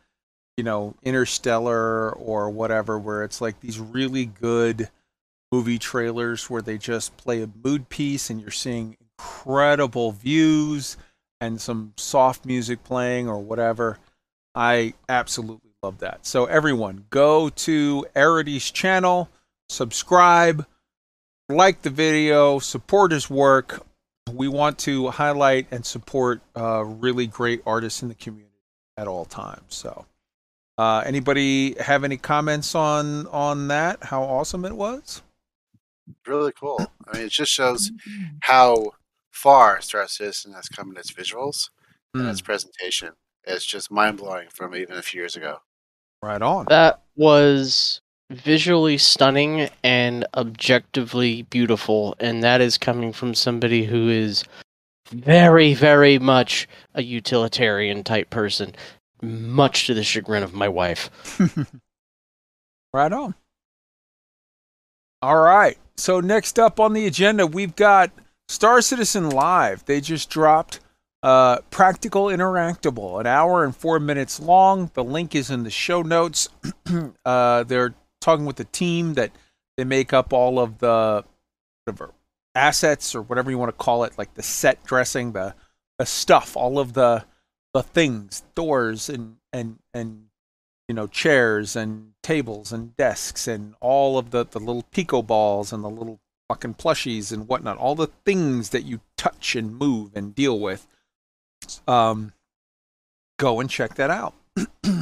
you 0.58 0.64
know 0.64 0.96
Interstellar 1.04 2.12
or 2.12 2.50
whatever 2.50 2.98
where 2.98 3.24
it's 3.24 3.42
like 3.42 3.60
these 3.60 3.80
really 3.80 4.26
good 4.26 4.90
movie 5.52 5.80
trailers 5.80 6.50
where 6.50 6.62
they 6.62 6.78
just 6.78 7.16
play 7.18 7.42
a 7.42 7.50
mood 7.64 7.90
piece 7.90 8.30
and 8.30 8.42
you're 8.42 8.52
seeing 8.52 8.98
incredible 9.00 10.12
views 10.12 10.98
and 11.40 11.62
some 11.62 11.94
soft 11.98 12.46
music 12.46 12.84
playing 12.84 13.30
or 13.30 13.40
whatever. 13.40 14.00
I 14.54 14.94
absolutely 15.08 15.72
love 15.84 16.00
that. 16.00 16.26
So 16.26 16.46
everyone, 16.46 17.06
go 17.10 17.50
to 17.50 18.06
Aerody's 18.16 18.72
channel, 18.72 19.30
subscribe, 19.70 20.66
like 21.50 21.82
the 21.82 21.90
video, 21.90 22.60
support 22.60 23.12
his 23.12 23.30
work. 23.30 23.86
We 24.32 24.48
want 24.48 24.80
to 24.80 25.10
highlight 25.10 25.68
and 25.72 25.86
support 25.86 26.42
uh, 26.58 26.84
really 26.84 27.28
great 27.28 27.62
artists 27.66 28.02
in 28.02 28.08
the 28.10 28.16
community 28.16 28.52
at 28.98 29.08
all 29.08 29.26
times. 29.26 29.64
So, 29.76 30.06
uh, 30.78 31.04
anybody 31.06 31.76
have 31.80 32.04
any 32.04 32.18
comments 32.18 32.76
on 32.76 33.28
on 33.28 33.68
that? 33.70 34.06
How 34.06 34.24
awesome 34.24 34.66
it 34.66 34.76
was? 34.76 35.22
really 36.28 36.52
cool. 36.52 36.92
I 37.08 37.18
mean, 37.18 37.26
it 37.28 37.32
just 37.32 37.52
shows 37.52 37.92
how 38.42 38.92
far 39.32 39.82
Star 39.82 40.08
Citizen 40.08 40.54
has 40.54 40.70
come 40.70 40.92
in 40.92 40.98
its 40.98 41.12
visuals 41.12 41.70
and 42.14 42.28
Mm, 42.28 42.32
its 42.32 42.42
presentation. 42.42 43.12
It's 43.44 43.66
just 43.66 43.92
mind 43.92 44.18
blowing 44.18 44.48
from 44.50 44.76
even 44.76 44.98
a 44.98 45.02
few 45.02 45.20
years 45.22 45.36
ago. 45.36 45.60
right 46.22 46.42
on. 46.42 46.66
That 46.70 47.02
was 47.16 48.02
visually 48.30 48.98
stunning 48.98 49.70
and 49.84 50.26
objectively 50.36 51.44
beautiful, 51.44 52.16
and 52.20 52.44
that 52.44 52.62
is 52.62 52.78
coming 52.78 53.14
from 53.14 53.36
somebody 53.36 53.86
who 53.86 54.10
is 54.10 54.44
very, 55.12 55.74
very 55.74 56.18
much 56.18 56.68
a 56.94 57.04
utilitarian 57.04 58.04
type 58.04 58.30
person, 58.30 58.74
much 59.22 59.88
to 59.88 59.94
the 59.94 60.04
chagrin 60.04 60.44
of 60.44 60.54
my 60.54 60.68
wife. 60.68 61.10
Right 62.96 63.12
on. 63.12 63.36
All 65.22 65.42
right. 65.42 65.78
So 65.98 66.22
next 66.22 66.58
up 66.58 66.80
on 66.80 66.94
the 66.94 67.08
agenda, 67.08 67.46
we've 67.46 67.76
got 67.76 68.10
Star 68.48 68.80
Citizen 68.80 69.30
Live. 69.32 69.84
They 69.84 70.00
just 70.00 70.30
dropped 70.30 70.80
uh, 71.22 71.58
Practical 71.72 72.28
Interactable, 72.28 73.20
an 73.20 73.28
hour 73.28 73.66
and 73.66 73.76
four 73.76 74.00
minutes 74.00 74.40
long. 74.40 74.92
The 74.94 75.04
link 75.04 75.36
is 75.36 75.52
in 75.52 75.64
the 75.64 75.70
show 75.70 76.04
notes. 76.04 76.48
uh, 77.26 77.64
they're 77.64 77.94
talking 78.26 78.46
with 78.46 78.56
the 78.56 78.66
team 78.66 79.14
that 79.14 79.32
they 79.78 79.84
make 79.84 80.12
up 80.12 80.34
all 80.34 80.60
of 80.60 80.80
the 80.80 81.24
whatever 81.86 82.12
assets 82.56 83.14
or 83.14 83.22
whatever 83.22 83.52
you 83.52 83.58
want 83.58 83.70
to 83.70 83.84
call 83.84 84.04
it, 84.04 84.18
like 84.18 84.34
the 84.34 84.44
set 84.44 84.84
dressing, 84.84 85.34
the 85.34 85.54
the 86.00 86.06
stuff, 86.06 86.58
all 86.58 86.80
of 86.80 86.94
the 86.94 87.24
the 87.74 87.84
things, 87.84 88.44
doors 88.56 89.10
and 89.10 89.38
and 89.54 89.78
and 89.94 90.26
you 90.88 90.96
know 90.96 91.06
chairs 91.06 91.76
and 91.76 92.14
tables 92.24 92.72
and 92.72 92.96
desks 92.98 93.48
and 93.48 93.76
all 93.80 94.18
of 94.18 94.32
the 94.32 94.44
the 94.46 94.60
little 94.60 94.86
pico 94.92 95.22
balls 95.22 95.72
and 95.72 95.84
the 95.84 95.90
little 95.90 96.20
fucking 96.50 96.74
plushies 96.74 97.32
and 97.32 97.48
whatnot 97.48 97.78
all 97.78 97.96
the 97.96 98.10
things 98.24 98.70
that 98.70 98.84
you 98.84 99.02
touch 99.18 99.56
and 99.56 99.76
move 99.76 100.12
and 100.16 100.36
deal 100.36 100.60
with 100.60 100.86
um 101.88 102.34
go 103.38 103.60
and 103.60 103.70
check 103.70 103.96
that 103.96 104.10
out. 104.10 104.34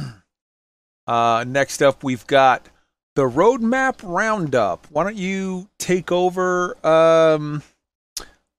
Uh 1.06 1.44
next 1.46 1.82
up 1.82 2.02
we've 2.02 2.26
got 2.26 2.66
the 3.14 3.28
roadmap 3.28 4.00
roundup. 4.02 4.86
Why 4.90 5.04
don't 5.04 5.16
you 5.16 5.68
take 5.78 6.10
over? 6.10 6.76
Um, 6.86 7.62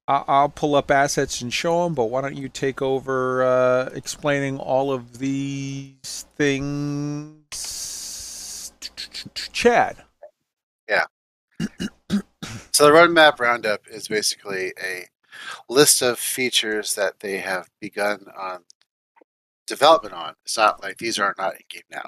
I'll 0.08 0.50
pull 0.50 0.76
up 0.76 0.92
assets 0.92 1.42
and 1.42 1.52
show 1.52 1.84
them, 1.84 1.96
but 1.96 2.06
why 2.06 2.22
don't 2.22 2.38
you 2.38 2.48
take 2.48 2.80
over 2.82 3.44
uh, 3.44 3.90
explaining 3.94 4.60
all 4.60 4.92
of 4.92 5.18
these 5.18 6.28
things? 6.36 7.42
Chad. 9.52 9.98
Yeah. 10.88 11.06
so 12.72 12.86
the 12.86 12.92
roadmap 12.92 13.40
roundup 13.40 13.82
is 13.90 14.08
basically 14.08 14.74
a 14.82 15.08
list 15.68 16.04
of 16.04 16.20
features 16.20 16.94
that 16.94 17.20
they 17.22 17.38
have 17.38 17.70
begun 17.82 18.28
on 18.38 18.64
development 19.66 20.14
on. 20.14 20.36
It's 20.44 20.58
not 20.58 20.84
like 20.84 21.00
these 21.00 21.18
are 21.18 21.34
not 21.38 21.54
in 21.54 21.62
game 21.68 21.82
now. 21.92 22.06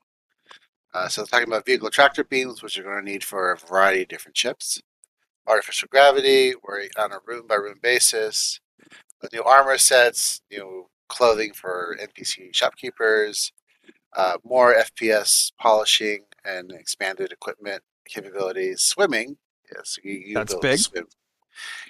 Uh, 0.97 1.07
so 1.07 1.23
talking 1.23 1.47
about 1.47 1.63
vehicle 1.63 1.91
tractor 1.91 2.23
beams, 2.23 2.63
which 2.63 2.75
you're 2.75 2.85
going 2.85 3.05
to 3.05 3.11
need 3.11 3.23
for 3.23 3.51
a 3.51 3.57
variety 3.57 4.01
of 4.01 4.07
different 4.07 4.35
chips. 4.35 4.81
Artificial 5.45 5.87
gravity, 5.91 6.53
where 6.63 6.83
on 6.97 7.11
a 7.11 7.19
room 7.23 7.45
by 7.45 7.53
room 7.53 7.77
basis. 7.83 8.59
The 9.21 9.29
new 9.31 9.43
armor 9.43 9.77
sets, 9.77 10.41
new 10.49 10.87
clothing 11.07 11.53
for 11.53 11.95
NPC 12.01 12.49
shopkeepers, 12.51 13.51
uh, 14.15 14.37
more 14.43 14.73
FPS 14.73 15.51
polishing 15.59 16.23
and 16.43 16.71
expanded 16.71 17.31
equipment 17.31 17.83
capabilities. 18.07 18.81
Swimming, 18.81 19.37
yes, 19.75 19.99
you, 20.03 20.13
you'll 20.13 20.41
That's 20.41 20.53
be 20.53 20.57
able 20.57 20.61
to 20.61 20.67
big. 20.67 20.79
swim. 20.79 21.05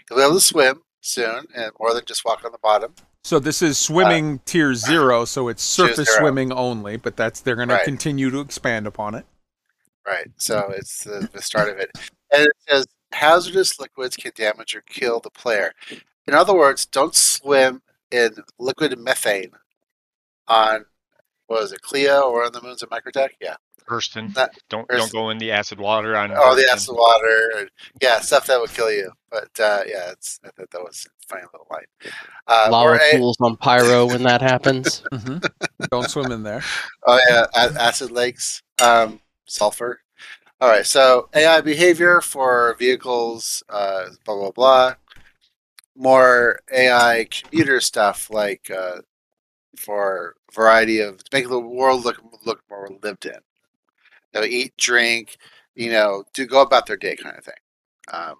You'll 0.09 0.19
be 0.19 0.23
able 0.25 0.35
to 0.35 0.41
swim 0.41 0.81
soon, 0.99 1.45
and 1.55 1.71
more 1.79 1.93
than 1.93 2.03
just 2.05 2.25
walk 2.25 2.43
on 2.43 2.51
the 2.51 2.57
bottom. 2.57 2.93
So 3.27 3.39
this 3.39 3.61
is 3.61 3.77
swimming 3.77 4.35
uh, 4.35 4.37
tier 4.45 4.73
zero, 4.73 5.25
so 5.25 5.49
it's 5.49 5.61
surface 5.61 6.07
swimming 6.15 6.53
only, 6.53 6.95
but 6.95 7.17
that's 7.17 7.41
they're 7.41 7.57
going 7.57 7.67
to 7.67 7.83
continue 7.83 8.31
to 8.31 8.39
expand 8.39 8.87
upon 8.87 9.15
it. 9.15 9.25
Right. 10.07 10.31
So 10.37 10.71
it's 10.73 11.03
the, 11.03 11.27
the 11.33 11.41
start 11.41 11.67
of 11.67 11.77
it. 11.77 11.91
And 12.31 12.43
it 12.43 12.53
says 12.69 12.87
hazardous 13.11 13.81
liquids 13.81 14.15
can 14.15 14.31
damage 14.33 14.77
or 14.77 14.81
kill 14.87 15.19
the 15.19 15.29
player. 15.29 15.73
In 16.25 16.35
other 16.35 16.55
words, 16.55 16.85
don't 16.85 17.13
swim 17.13 17.81
in 18.11 18.33
liquid 18.59 18.97
methane 18.97 19.51
on 20.47 20.85
what 21.47 21.63
was 21.63 21.73
it, 21.73 21.81
Clio 21.81 22.21
or 22.21 22.45
on 22.45 22.53
the 22.53 22.61
moons 22.61 22.81
of 22.81 22.89
Microtech? 22.91 23.31
Yeah. 23.41 23.57
Hurston. 23.89 24.33
That- 24.33 24.55
don't 24.69 24.87
Hurston. 24.87 24.97
don't 24.97 25.11
go 25.11 25.29
in 25.29 25.37
the 25.37 25.51
acid 25.51 25.79
water 25.79 26.15
on. 26.15 26.31
Oh, 26.35 26.55
the 26.55 26.69
acid 26.71 26.95
water. 26.95 27.69
Yeah, 28.01 28.19
stuff 28.19 28.47
that 28.47 28.59
would 28.59 28.71
kill 28.71 28.91
you. 28.91 29.11
But 29.29 29.49
uh, 29.59 29.81
yeah, 29.85 30.11
it's 30.11 30.39
I 30.43 30.49
thought 30.49 30.69
that 30.71 30.81
was 30.83 31.07
a 31.07 31.27
funny 31.27 31.43
little 31.53 31.67
line. 31.71 31.85
Uh, 32.47 32.69
Lava 32.71 32.89
or 32.89 32.95
a- 32.95 33.11
pools 33.17 33.37
on 33.41 33.55
pyro 33.57 34.05
when 34.05 34.23
that 34.23 34.41
happens. 34.41 34.99
hmm 35.13 35.37
Don't 35.89 36.09
swim 36.09 36.31
in 36.31 36.43
there. 36.43 36.61
Oh 37.05 37.19
yeah, 37.29 37.45
acid 37.55 38.11
lakes, 38.11 38.61
um, 38.81 39.19
sulfur. 39.45 40.01
All 40.59 40.69
right, 40.69 40.85
so 40.85 41.29
AI 41.35 41.61
behavior 41.61 42.19
for 42.19 42.75
vehicles, 42.79 43.61
uh, 43.69 44.05
blah 44.25 44.35
blah 44.35 44.51
blah. 44.51 44.93
More 45.95 46.59
AI 46.71 47.27
commuter 47.29 47.79
stuff 47.79 48.29
like 48.29 48.69
uh, 48.71 49.01
for 49.77 50.35
variety 50.53 50.99
of 50.99 51.23
to 51.23 51.29
make 51.31 51.47
the 51.47 51.59
world 51.59 52.05
look 52.05 52.21
look 52.45 52.63
more 52.69 52.89
lived 53.03 53.25
in. 53.25 53.39
Know, 54.39 54.45
eat, 54.45 54.73
drink, 54.77 55.37
you 55.75 55.91
know, 55.91 56.23
do 56.33 56.45
go 56.45 56.61
about 56.61 56.85
their 56.85 56.97
day 56.97 57.15
kind 57.15 57.37
of 57.37 57.43
thing. 57.43 57.53
Um, 58.11 58.35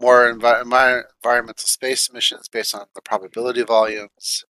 more 0.00 0.32
envi- 0.32 0.62
envi- 0.62 1.02
environmental 1.22 1.66
space 1.66 2.12
missions 2.12 2.48
based 2.48 2.74
on 2.74 2.86
the 2.94 3.02
probability 3.02 3.62
volumes 3.62 4.44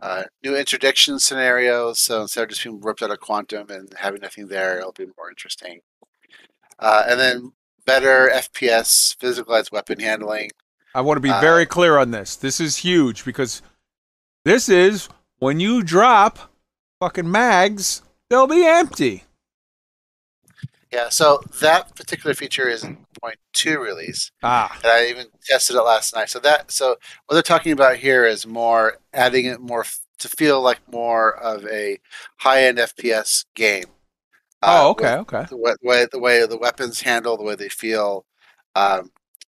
uh, 0.00 0.24
new 0.42 0.56
interdiction 0.56 1.18
scenarios. 1.18 1.98
So 2.00 2.22
instead 2.22 2.44
of 2.44 2.48
just 2.50 2.64
being 2.64 2.80
ripped 2.80 3.02
out 3.02 3.10
of 3.10 3.20
quantum 3.20 3.70
and 3.70 3.92
having 3.98 4.20
nothing 4.20 4.48
there, 4.48 4.78
it'll 4.78 4.92
be 4.92 5.06
more 5.16 5.30
interesting. 5.30 5.80
Uh, 6.78 7.04
and 7.08 7.18
then 7.20 7.52
better 7.86 8.30
FPS, 8.32 9.16
physicalized 9.16 9.72
weapon 9.72 10.00
handling. 10.00 10.50
I 10.94 11.00
want 11.00 11.16
to 11.16 11.20
be 11.22 11.30
Uh, 11.30 11.40
very 11.40 11.66
clear 11.66 11.96
on 11.98 12.10
this. 12.10 12.36
This 12.36 12.60
is 12.60 12.76
huge 12.78 13.24
because 13.24 13.62
this 14.44 14.68
is 14.68 15.08
when 15.38 15.60
you 15.60 15.82
drop 15.82 16.52
fucking 17.00 17.30
mags, 17.30 18.02
they'll 18.28 18.46
be 18.46 18.66
empty. 18.66 19.24
Yeah, 20.92 21.08
so 21.08 21.40
that 21.60 21.96
particular 21.96 22.34
feature 22.34 22.68
is 22.68 22.84
in 22.84 22.98
point 23.20 23.36
two 23.54 23.78
release, 23.78 24.30
Ah, 24.42 24.78
and 24.82 24.92
I 24.92 25.06
even 25.06 25.28
tested 25.42 25.76
it 25.76 25.82
last 25.82 26.14
night. 26.14 26.28
So 26.28 26.38
that 26.40 26.70
so 26.70 26.96
what 27.26 27.34
they're 27.34 27.42
talking 27.42 27.72
about 27.72 27.96
here 27.96 28.26
is 28.26 28.46
more 28.46 28.98
adding 29.14 29.46
it 29.46 29.60
more 29.60 29.80
f- 29.82 30.00
to 30.18 30.28
feel 30.28 30.60
like 30.60 30.80
more 30.92 31.34
of 31.38 31.66
a 31.66 31.98
high 32.38 32.64
end 32.64 32.78
FPS 32.78 33.46
game. 33.54 33.86
oh, 34.62 34.88
uh, 34.88 34.90
okay, 34.90 35.14
okay. 35.16 35.46
the 35.50 35.56
way, 35.56 35.72
the 35.82 35.88
way 35.88 36.06
the 36.12 36.18
way 36.18 36.46
the 36.46 36.58
weapons 36.58 37.00
handle, 37.02 37.36
the 37.36 37.44
way 37.44 37.54
they 37.54 37.68
feel, 37.68 38.26
um, 38.74 39.10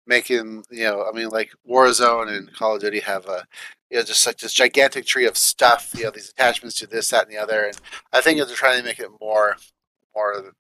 making 0.07 0.65
you 0.71 0.85
know, 0.85 1.05
I 1.09 1.13
mean, 1.17 1.29
like 1.29 1.53
Warzone 1.69 2.29
and 2.37 2.53
Call 2.55 2.77
of 2.77 2.81
Duty 2.83 3.01
have 3.01 3.27
a 3.27 3.47
you 3.91 3.99
know 3.99 4.05
just 4.05 4.27
like 4.27 4.39
this 4.39 4.53
gigantic 4.55 5.07
tree 5.07 5.27
of 5.27 5.37
stuff, 5.37 5.93
you 5.97 6.05
know, 6.05 6.11
these 6.11 6.31
attachments 6.31 6.77
to 6.81 6.87
this, 6.87 7.11
that, 7.11 7.25
and 7.27 7.33
the 7.37 7.41
other, 7.43 7.65
and 7.67 7.79
I 8.13 8.21
think 8.21 8.39
they're 8.39 8.57
trying 8.57 8.79
to 8.79 8.85
make 8.85 8.99
it 9.01 9.11
more, 9.21 9.57
more, 10.15 10.53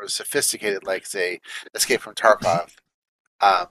more 0.00 0.08
sophisticated, 0.08 0.84
like 0.84 1.06
say 1.06 1.40
Escape 1.74 2.00
from 2.00 2.14
Tarkov, 2.14 2.76
um, 3.40 3.66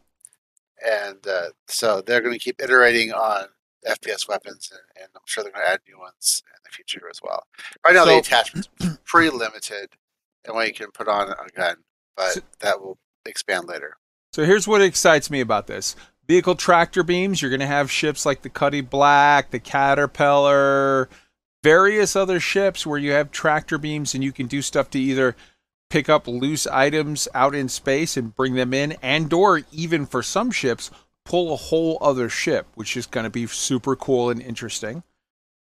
and 0.86 1.26
uh, 1.28 1.48
so 1.68 2.02
they're 2.02 2.22
going 2.22 2.34
to 2.34 2.40
keep 2.40 2.62
iterating 2.62 3.12
on 3.12 3.46
FPS 3.88 4.28
weapons, 4.28 4.70
and, 4.72 5.04
and 5.04 5.10
I'm 5.16 5.22
sure 5.26 5.44
they're 5.44 5.54
going 5.54 5.66
to 5.66 5.72
add 5.72 5.80
new 5.88 6.00
ones 6.00 6.42
in 6.48 6.60
the 6.64 6.70
future 6.70 7.08
as 7.10 7.20
well. 7.24 7.44
Right 7.86 7.94
now, 7.96 8.06
So- 8.06 8.12
the 8.12 8.18
attachments 8.18 8.70
pretty 9.06 9.30
limited 9.36 9.90
and 10.46 10.56
what 10.56 10.68
you 10.68 10.74
can 10.74 10.92
put 10.92 11.08
on 11.08 11.30
a 11.30 11.50
gun, 11.56 11.78
but 12.16 12.32
So- 12.34 12.42
that 12.62 12.82
will 12.82 12.98
expand 13.26 13.68
later. 13.68 13.98
So 14.34 14.46
here's 14.46 14.68
what 14.68 14.82
excites 14.82 15.32
me 15.32 15.40
about 15.42 15.68
this. 15.68 15.96
Vehicle 16.28 16.54
tractor 16.56 17.02
beams, 17.02 17.42
you're 17.42 17.50
going 17.50 17.60
to 17.62 17.66
have 17.66 17.90
ships 17.90 18.24
like 18.26 18.44
the 18.44 18.50
Cuddy 18.50 18.82
Black, 18.82 19.50
the 19.50 19.60
Caterpillar, 19.60 21.10
various 21.64 22.16
other 22.16 22.40
ships 22.40 22.86
where 22.86 23.00
you 23.00 23.12
have 23.12 23.32
tractor 23.32 23.80
beams 23.80 24.14
and 24.14 24.24
you 24.24 24.32
can 24.32 24.46
do 24.46 24.62
stuff 24.62 24.92
to 24.92 25.00
either 25.00 25.36
pick 25.90 26.10
up 26.10 26.28
loose 26.28 26.68
items 26.68 27.28
out 27.34 27.56
in 27.56 27.68
space 27.68 28.16
and 28.16 28.36
bring 28.36 28.56
them 28.56 28.74
in 28.74 28.96
and 29.02 29.32
or 29.34 29.62
even 29.72 30.06
for 30.06 30.22
some 30.22 30.52
ships 30.52 30.92
pull 31.30 31.54
a 31.54 31.58
whole 31.58 31.98
other 32.02 32.28
ship, 32.28 32.68
which 32.74 32.98
is 32.98 33.06
going 33.06 33.24
to 33.24 33.30
be 33.30 33.46
super 33.46 33.96
cool 33.96 34.32
and 34.32 34.42
interesting. 34.42 35.04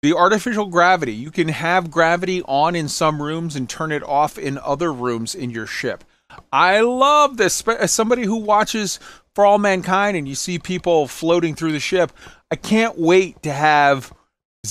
The 0.03 0.15
artificial 0.15 0.67
gravity, 0.67 1.15
you 1.15 1.31
can 1.31 1.49
have 1.49 1.91
gravity 1.91 2.43
on 2.43 2.77
in 2.77 2.89
some 2.89 3.23
rooms 3.23 3.57
and 3.57 3.69
turn 3.69 3.91
it 3.91 4.03
off 4.03 4.39
in 4.39 4.59
other 4.59 4.93
rooms 4.93 5.35
in 5.35 5.51
your 5.51 5.67
ship. 5.67 6.05
I 6.53 6.81
love 6.81 7.39
this. 7.39 7.67
As 7.67 7.91
somebody 7.91 8.25
who 8.25 8.36
watches 8.36 9.01
For 9.35 9.47
All 9.47 9.59
Mankind 9.59 10.17
and 10.17 10.28
you 10.28 10.35
see 10.35 10.59
people 10.59 11.09
floating 11.09 11.55
through 11.55 11.73
the 11.73 11.81
ship, 11.81 12.12
I 12.51 12.57
can't 12.57 12.99
wait 12.99 13.43
to 13.43 13.53
have. 13.53 14.12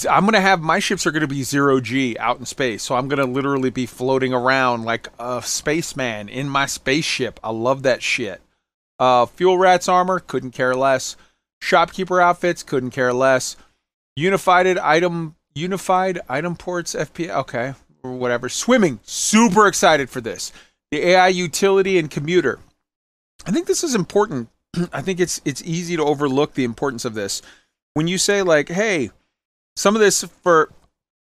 I'm 0.09 0.23
to 0.33 0.41
have 0.41 0.61
my 0.61 0.79
ships 0.79 1.05
are 1.05 1.11
to 1.21 1.27
be 1.27 1.43
zero 1.43 1.79
G 1.79 2.17
out 2.19 2.39
in 2.39 2.45
space. 2.45 2.83
So 2.83 2.95
I'm 2.95 3.07
to 3.19 3.25
literally 3.25 3.69
be 3.69 3.85
floating 3.85 4.33
around 4.33 4.83
like 4.83 5.07
a 5.19 5.41
spaceman 5.43 6.27
in 6.27 6.49
my 6.49 6.65
spaceship. 6.65 7.39
I 7.43 7.51
love 7.51 7.83
that 7.83 8.01
shit. 8.01 8.41
Uh, 8.97 9.25
Fuel 9.25 9.57
Rats 9.57 9.87
armor, 9.87 10.19
couldn't 10.19 10.51
care 10.51 10.75
less. 10.75 11.15
Shopkeeper 11.61 12.19
outfits, 12.19 12.63
couldn't 12.63 12.91
care 12.91 13.13
less. 13.13 13.55
Unified 14.15 14.65
item, 14.77 15.35
unified 15.53 16.19
item 16.27 16.55
ports, 16.55 16.95
FP, 16.95 17.29
okay, 17.29 17.73
whatever. 18.01 18.49
Swimming, 18.49 18.99
super 19.03 19.67
excited 19.67 20.09
for 20.09 20.21
this. 20.21 20.51
The 20.91 21.09
AI 21.09 21.27
utility 21.27 21.99
and 21.99 22.09
commuter. 22.09 22.59
I 23.45 23.51
think 23.51 23.67
this 23.67 23.83
is 23.83 23.95
important. 23.95 24.49
I 24.93 25.01
think 25.01 25.19
it's 25.19 25.41
it's 25.45 25.61
easy 25.63 25.95
to 25.97 26.03
overlook 26.03 26.53
the 26.53 26.63
importance 26.63 27.05
of 27.05 27.13
this. 27.13 27.41
When 27.93 28.07
you 28.07 28.17
say 28.17 28.41
like, 28.41 28.69
hey, 28.69 29.11
some 29.75 29.95
of 29.95 30.01
this 30.01 30.23
for 30.41 30.71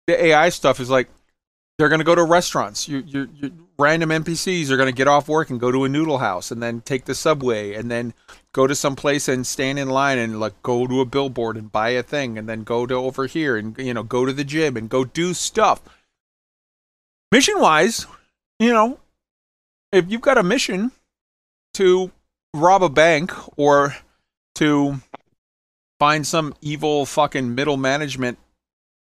the 0.07 0.25
AI 0.27 0.49
stuff 0.51 0.81
is 0.81 0.91
like 0.91 1.09
they're 1.79 1.89
going 1.89 2.01
to 2.01 2.05
go 2.05 2.15
to 2.15 2.25
restaurants. 2.25 2.89
You, 2.89 2.99
you, 3.07 3.29
you, 3.35 3.53
random 3.79 4.11
NPCs 4.11 4.71
are 4.71 4.77
going 4.77 4.89
to 4.89 4.97
get 4.97 5.09
off 5.09 5.29
work 5.29 5.51
and 5.51 5.61
go 5.61 5.71
to 5.71 5.85
a 5.85 5.89
noodle 5.89 6.19
house 6.19 6.51
and 6.51 6.63
then 6.63 6.81
take 6.81 7.05
the 7.05 7.15
subway 7.15 7.75
and 7.75 7.91
then 7.91 8.15
go 8.53 8.67
to 8.67 8.75
some 8.75 8.97
place 8.97 9.29
and 9.29 9.47
stand 9.47 9.79
in 9.79 9.89
line 9.89 10.19
and 10.19 10.41
like 10.41 10.63
go 10.63 10.87
to 10.87 11.01
a 11.01 11.05
billboard 11.05 11.57
and 11.57 11.71
buy 11.71 11.91
a 11.91 12.03
thing 12.03 12.39
and 12.39 12.49
then 12.49 12.63
go 12.63 12.87
to 12.87 12.95
over 12.95 13.27
here 13.27 13.57
and 13.57 13.77
you 13.79 13.93
know 13.93 14.03
go 14.03 14.25
to 14.25 14.33
the 14.33 14.45
gym 14.45 14.77
and 14.77 14.89
go 14.89 15.05
do 15.05 15.35
stuff. 15.35 15.83
Mission 17.31 17.61
wise, 17.61 18.07
you 18.59 18.73
know, 18.73 18.99
if 19.93 20.11
you've 20.11 20.21
got 20.21 20.39
a 20.39 20.43
mission 20.43 20.93
to 21.75 22.11
rob 22.55 22.83
a 22.83 22.89
bank 22.89 23.33
or 23.59 23.95
to 24.55 25.01
find 25.99 26.27
some 26.27 26.55
evil 26.61 27.07
fucking 27.07 27.55
middle 27.55 27.77
management 27.77 28.39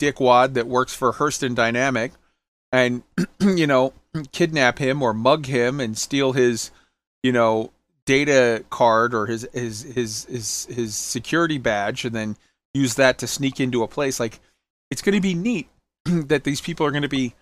dickwad 0.00 0.54
that 0.54 0.66
works 0.66 0.94
for 0.94 1.12
Hurston 1.12 1.54
Dynamic 1.54 2.12
and 2.70 3.02
you 3.40 3.66
know 3.66 3.92
kidnap 4.32 4.78
him 4.78 5.02
or 5.02 5.14
mug 5.14 5.46
him 5.46 5.80
and 5.80 5.96
steal 5.96 6.32
his 6.32 6.70
you 7.22 7.32
know 7.32 7.70
data 8.04 8.64
card 8.70 9.14
or 9.14 9.26
his 9.26 9.46
his 9.52 9.82
his 9.82 10.24
his, 10.24 10.66
his 10.70 10.96
security 10.96 11.58
badge 11.58 12.04
and 12.04 12.14
then 12.14 12.36
use 12.74 12.94
that 12.96 13.18
to 13.18 13.26
sneak 13.26 13.60
into 13.60 13.82
a 13.82 13.88
place 13.88 14.18
like 14.18 14.40
it's 14.90 15.02
going 15.02 15.14
to 15.14 15.20
be 15.20 15.34
neat 15.34 15.68
that 16.04 16.44
these 16.44 16.60
people 16.60 16.84
are 16.84 16.90
going 16.90 17.02
to 17.02 17.08
be 17.08 17.34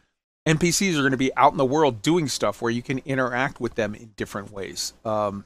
NPCs 0.46 0.94
are 0.94 1.00
going 1.00 1.10
to 1.10 1.18
be 1.18 1.34
out 1.36 1.52
in 1.52 1.58
the 1.58 1.64
world 1.64 2.02
doing 2.02 2.26
stuff 2.26 2.62
where 2.62 2.70
you 2.70 2.82
can 2.82 2.98
interact 3.04 3.60
with 3.60 3.74
them 3.74 3.94
in 3.94 4.12
different 4.16 4.50
ways. 4.50 4.94
Um, 5.04 5.44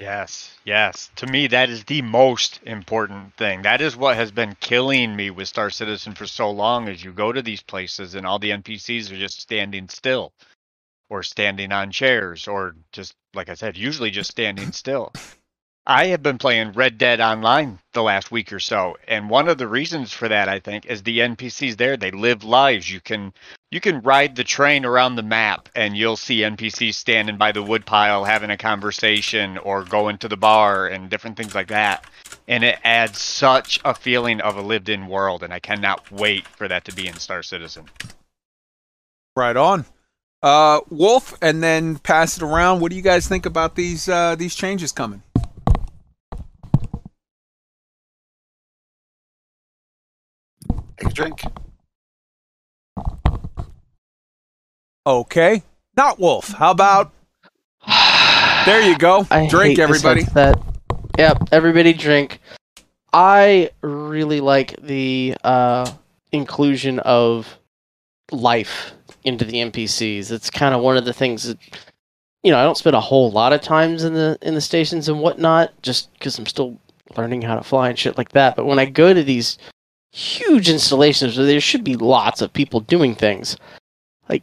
Yes, 0.00 0.58
yes. 0.64 1.10
To 1.16 1.26
me, 1.26 1.46
that 1.48 1.70
is 1.70 1.84
the 1.84 2.02
most 2.02 2.60
important 2.64 3.34
thing. 3.36 3.62
That 3.62 3.80
is 3.80 3.96
what 3.96 4.16
has 4.16 4.30
been 4.30 4.56
killing 4.60 5.14
me 5.16 5.30
with 5.30 5.48
Star 5.48 5.70
Citizen 5.70 6.14
for 6.14 6.26
so 6.26 6.50
long. 6.50 6.88
Is 6.88 7.04
you 7.04 7.12
go 7.12 7.32
to 7.32 7.42
these 7.42 7.62
places 7.62 8.14
and 8.14 8.26
all 8.26 8.38
the 8.38 8.50
NPCs 8.50 9.10
are 9.12 9.18
just 9.18 9.40
standing 9.40 9.88
still, 9.88 10.32
or 11.10 11.22
standing 11.22 11.72
on 11.72 11.90
chairs, 11.92 12.48
or 12.48 12.76
just 12.92 13.14
like 13.34 13.48
I 13.48 13.54
said, 13.54 13.76
usually 13.76 14.10
just 14.10 14.30
standing 14.30 14.72
still. 14.72 15.12
I 15.86 16.06
have 16.08 16.22
been 16.22 16.36
playing 16.36 16.72
Red 16.72 16.98
Dead 16.98 17.20
Online 17.20 17.78
the 17.94 18.02
last 18.02 18.30
week 18.30 18.52
or 18.52 18.60
so, 18.60 18.96
and 19.08 19.30
one 19.30 19.48
of 19.48 19.56
the 19.56 19.66
reasons 19.66 20.12
for 20.12 20.28
that, 20.28 20.48
I 20.48 20.60
think, 20.60 20.84
is 20.84 21.02
the 21.02 21.20
NPCs 21.20 21.78
there. 21.78 21.96
They 21.96 22.10
live 22.10 22.44
lives. 22.44 22.90
You 22.90 23.00
can 23.00 23.32
you 23.70 23.80
can 23.80 24.02
ride 24.02 24.36
the 24.36 24.44
train 24.44 24.84
around 24.84 25.16
the 25.16 25.22
map, 25.22 25.70
and 25.74 25.96
you'll 25.96 26.18
see 26.18 26.40
NPCs 26.40 26.94
standing 26.94 27.38
by 27.38 27.52
the 27.52 27.62
woodpile 27.62 28.24
having 28.24 28.50
a 28.50 28.58
conversation, 28.58 29.56
or 29.56 29.82
going 29.84 30.18
to 30.18 30.28
the 30.28 30.36
bar, 30.36 30.86
and 30.86 31.08
different 31.08 31.38
things 31.38 31.54
like 31.54 31.68
that. 31.68 32.04
And 32.46 32.62
it 32.62 32.78
adds 32.84 33.18
such 33.18 33.80
a 33.82 33.94
feeling 33.94 34.42
of 34.42 34.58
a 34.58 34.62
lived-in 34.62 35.08
world, 35.08 35.42
and 35.42 35.52
I 35.52 35.60
cannot 35.60 36.10
wait 36.12 36.46
for 36.46 36.68
that 36.68 36.84
to 36.84 36.94
be 36.94 37.08
in 37.08 37.14
Star 37.14 37.42
Citizen. 37.42 37.86
right 39.34 39.56
on. 39.56 39.86
Uh, 40.42 40.80
Wolf, 40.90 41.36
and 41.40 41.62
then 41.62 41.98
pass 41.98 42.36
it 42.36 42.42
around. 42.42 42.80
What 42.80 42.90
do 42.90 42.96
you 42.96 43.02
guys 43.02 43.26
think 43.26 43.46
about 43.46 43.76
these 43.76 44.10
uh, 44.10 44.34
these 44.36 44.54
changes 44.54 44.92
coming? 44.92 45.22
Take 51.00 51.10
a 51.10 51.14
drink. 51.14 51.42
Okay, 55.06 55.62
not 55.96 56.18
Wolf. 56.18 56.48
How 56.48 56.70
about 56.70 57.12
there? 58.66 58.82
You 58.82 58.98
go. 58.98 59.26
I 59.30 59.48
Drink, 59.48 59.78
hate 59.78 59.82
everybody. 59.82 60.20
sense 60.22 60.34
That, 60.34 60.62
yep, 61.16 61.38
everybody 61.52 61.94
drink. 61.94 62.40
I 63.14 63.70
really 63.80 64.40
like 64.40 64.80
the 64.82 65.36
uh, 65.42 65.90
inclusion 66.32 66.98
of 67.00 67.58
life 68.30 68.92
into 69.24 69.44
the 69.46 69.54
NPCs. 69.54 70.30
It's 70.30 70.50
kind 70.50 70.74
of 70.74 70.82
one 70.82 70.98
of 70.98 71.06
the 71.06 71.14
things 71.14 71.44
that 71.44 71.58
you 72.42 72.52
know 72.52 72.58
I 72.58 72.62
don't 72.62 72.76
spend 72.76 72.94
a 72.94 73.00
whole 73.00 73.30
lot 73.30 73.54
of 73.54 73.62
times 73.62 74.04
in 74.04 74.12
the 74.12 74.38
in 74.42 74.54
the 74.54 74.60
stations 74.60 75.08
and 75.08 75.20
whatnot, 75.20 75.72
just 75.80 76.12
because 76.12 76.38
I'm 76.38 76.46
still 76.46 76.78
learning 77.16 77.40
how 77.40 77.56
to 77.56 77.62
fly 77.62 77.88
and 77.88 77.98
shit 77.98 78.18
like 78.18 78.32
that. 78.32 78.54
But 78.54 78.66
when 78.66 78.78
I 78.78 78.84
go 78.84 79.14
to 79.14 79.22
these 79.22 79.56
huge 80.12 80.68
installations 80.68 81.36
where 81.36 81.46
there 81.46 81.60
should 81.60 81.84
be 81.84 81.96
lots 81.96 82.42
of 82.42 82.52
people 82.52 82.80
doing 82.80 83.14
things, 83.14 83.56
like 84.28 84.42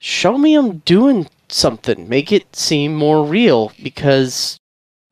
show 0.00 0.38
me 0.38 0.56
them 0.56 0.78
doing 0.78 1.28
something, 1.48 2.08
make 2.08 2.32
it 2.32 2.56
seem 2.56 2.94
more 2.94 3.24
real 3.24 3.72
because 3.82 4.58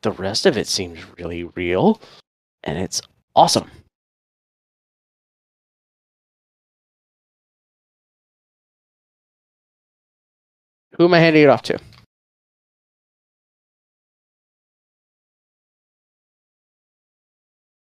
the 0.03 0.13
rest 0.13 0.47
of 0.47 0.57
it 0.57 0.67
seems 0.67 0.99
really 1.19 1.45
real 1.45 2.01
and 2.65 2.79
it's 2.79 3.03
awesome. 3.37 3.71
Who 10.97 11.05
am 11.07 11.15
I 11.15 11.19
handing 11.21 11.43
it 11.43 11.49
off 11.49 11.63
to? 11.63 11.79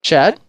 Chad? 0.04 0.40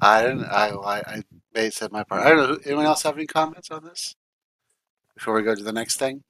I 0.00 0.22
didn't. 0.22 0.44
I 0.44 0.68
I, 0.70 0.98
I 1.00 1.22
may 1.54 1.70
said 1.70 1.92
my 1.92 2.02
part. 2.04 2.24
I 2.26 2.30
don't 2.30 2.50
know. 2.50 2.58
Anyone 2.64 2.86
else 2.86 3.02
have 3.02 3.16
any 3.16 3.26
comments 3.26 3.70
on 3.70 3.84
this 3.84 4.14
before 5.14 5.34
we 5.34 5.42
go 5.42 5.54
to 5.54 5.62
the 5.62 5.72
next 5.72 5.96
thing? 5.98 6.22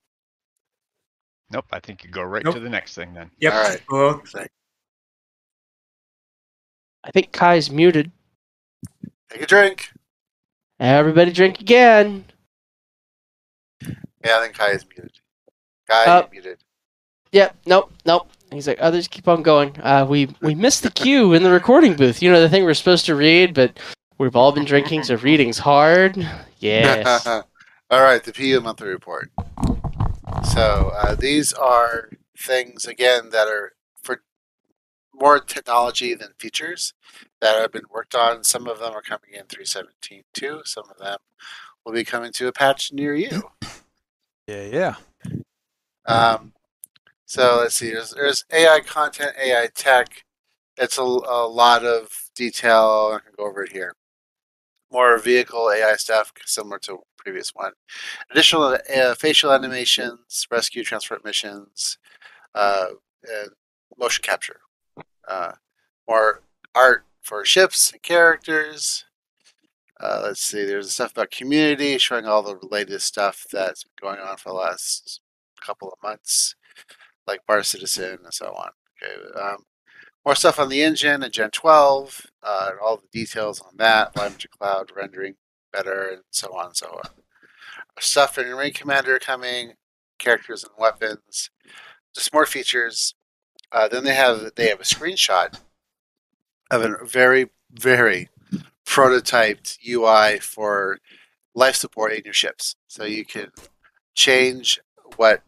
Nope, 1.50 1.67
I 1.73 1.81
think 1.81 2.05
you 2.05 2.10
go 2.10 2.23
right 2.23 2.44
Nope. 2.44 2.55
to 2.55 2.60
the 2.60 2.68
next 2.68 2.94
thing 2.94 3.15
then. 3.15 3.31
Yep. 3.41 3.52
All 3.52 3.62
right. 3.62 3.81
Well, 3.91 4.23
I 7.05 7.10
think 7.10 7.33
Kai's 7.33 7.70
muted. 7.70 8.10
Take 9.31 9.42
a 9.42 9.47
drink. 9.47 9.92
Everybody 10.81 11.33
drink 11.33 11.60
again. 11.60 12.25
Yeah, 13.83 14.39
I 14.39 14.42
think 14.42 14.55
Kai 14.55 14.70
is 14.73 14.84
muted. 14.86 15.12
Kai 15.89 16.05
Uh, 16.05 16.26
muted. 16.31 16.58
Yep. 17.33 17.57
Nope. 17.67 17.92
Nope. 18.05 18.31
He's 18.51 18.67
like, 18.67 18.78
others 18.81 19.09
keep 19.09 19.28
on 19.28 19.43
going. 19.43 19.78
Uh, 19.81 20.07
we 20.09 20.35
we 20.41 20.55
missed 20.55 20.83
the 20.83 20.91
cue 20.91 21.35
in 21.35 21.43
the 21.43 21.51
recording 21.51 21.94
booth. 21.94 22.23
You 22.23 22.31
know 22.31 22.41
the 22.41 22.49
thing 22.49 22.65
we're 22.65 22.75
supposed 22.75 23.07
to 23.07 23.15
read, 23.15 23.55
but 23.55 23.78
we've 24.18 24.36
all 24.36 24.52
been 24.52 24.65
drinking, 24.65 25.05
so 25.05 25.17
reading's 25.17 25.59
hard. 25.59 26.17
Yes. 26.59 27.27
All 27.91 28.02
right, 28.02 28.23
the 28.23 28.33
PU 28.33 28.60
monthly 28.60 28.89
report. 28.89 29.31
So 30.52 30.93
uh, 30.94 31.15
these 31.15 31.55
are 31.55 32.10
things 32.39 32.85
again 32.85 33.31
that 33.31 33.49
are 33.49 33.73
for 34.02 34.23
more 35.15 35.41
technology 35.41 36.15
than 36.15 36.28
features 36.39 36.93
that 37.41 37.59
have 37.59 37.73
been 37.73 37.86
worked 37.91 38.15
on. 38.15 38.44
Some 38.44 38.67
of 38.67 38.78
them 38.78 38.93
are 38.93 39.01
coming 39.01 39.31
in 39.33 39.44
317.2. 39.44 40.67
Some 40.67 40.85
of 40.91 40.99
them 40.99 41.18
will 41.85 41.93
be 41.93 42.05
coming 42.05 42.33
to 42.33 42.49
a 42.49 42.52
patch 42.52 42.93
near 42.93 43.15
you. 43.15 43.43
Yeah, 44.47 44.65
yeah. 44.65 44.94
Um, 46.07 46.52
so 47.28 47.58
let's 47.58 47.74
see. 47.74 47.90
There's, 47.90 48.12
there's 48.15 48.44
AI 48.50 48.81
content, 48.81 49.32
AI 49.39 49.68
tech. 49.74 50.24
It's 50.78 50.97
a, 50.97 51.02
a 51.02 51.47
lot 51.47 51.84
of 51.84 52.08
detail. 52.34 53.12
I 53.15 53.18
can 53.23 53.32
go 53.36 53.44
over 53.44 53.65
it 53.65 53.73
here. 53.73 53.94
More 54.90 55.18
vehicle 55.18 55.70
AI 55.70 55.97
stuff, 55.97 56.32
similar 56.47 56.78
to 56.81 57.00
previous 57.18 57.50
one. 57.55 57.73
Additional 58.31 58.78
uh, 58.97 59.15
facial 59.15 59.52
animations, 59.52 60.47
rescue 60.50 60.82
transport 60.82 61.23
missions, 61.23 61.98
uh, 62.55 62.86
motion 63.98 64.23
capture. 64.23 64.60
Uh, 65.28 65.52
more 66.08 66.40
art 66.74 67.05
for 67.20 67.44
ships 67.44 67.92
and 67.92 68.02
characters. 68.02 69.05
Uh, 70.00 70.23
let's 70.23 70.40
see. 70.40 70.65
There's 70.65 70.92
stuff 70.92 71.12
about 71.12 71.31
community, 71.31 71.98
showing 71.98 72.24
all 72.24 72.42
the 72.42 72.58
latest 72.70 73.07
stuff 73.07 73.44
that's 73.52 73.84
been 73.84 74.08
going 74.08 74.18
on 74.18 74.39
for 74.39 74.48
the 74.48 74.55
last 74.55 75.20
couple 75.60 75.89
of 75.89 76.02
months, 76.02 76.55
like 77.28 77.47
Bar 77.47 77.62
Citizen 77.62 78.18
and 78.24 78.34
so 78.34 78.47
on. 78.47 78.70
Okay. 79.00 79.40
Um, 79.40 79.58
more 80.24 80.34
stuff 80.34 80.58
on 80.58 80.68
the 80.68 80.82
engine 80.82 81.23
and 81.23 81.32
Gen 81.32 81.50
12, 81.50 82.26
uh, 82.42 82.70
all 82.82 82.97
the 82.97 83.18
details 83.18 83.60
on 83.60 83.73
that, 83.76 84.16
Live 84.16 84.36
to 84.39 84.48
Cloud 84.48 84.90
rendering 84.94 85.36
better, 85.73 86.08
and 86.08 86.23
so 86.31 86.48
on 86.57 86.66
and 86.66 86.76
so 86.76 86.89
on. 86.89 87.10
Stuff 88.00 88.39
in 88.39 88.55
Ring 88.55 88.73
Commander 88.73 89.18
coming, 89.18 89.74
characters 90.18 90.65
and 90.65 90.73
weapons, 90.78 91.50
just 92.15 92.32
more 92.32 92.47
features. 92.47 93.15
Uh, 93.70 93.89
then 93.89 94.05
they 94.05 94.15
have 94.15 94.50
they 94.57 94.68
have 94.68 94.81
a 94.81 94.84
screenshot 94.84 95.58
of 96.70 96.82
a 96.82 97.05
very 97.05 97.50
very 97.73 98.28
prototyped 98.86 99.78
UI 99.86 100.39
for 100.39 100.98
life 101.55 101.76
support 101.76 102.12
in 102.12 102.23
your 102.24 102.34
ships, 102.34 102.76
so 102.86 103.05
you 103.05 103.24
can 103.24 103.50
change 104.15 104.81
what 105.16 105.42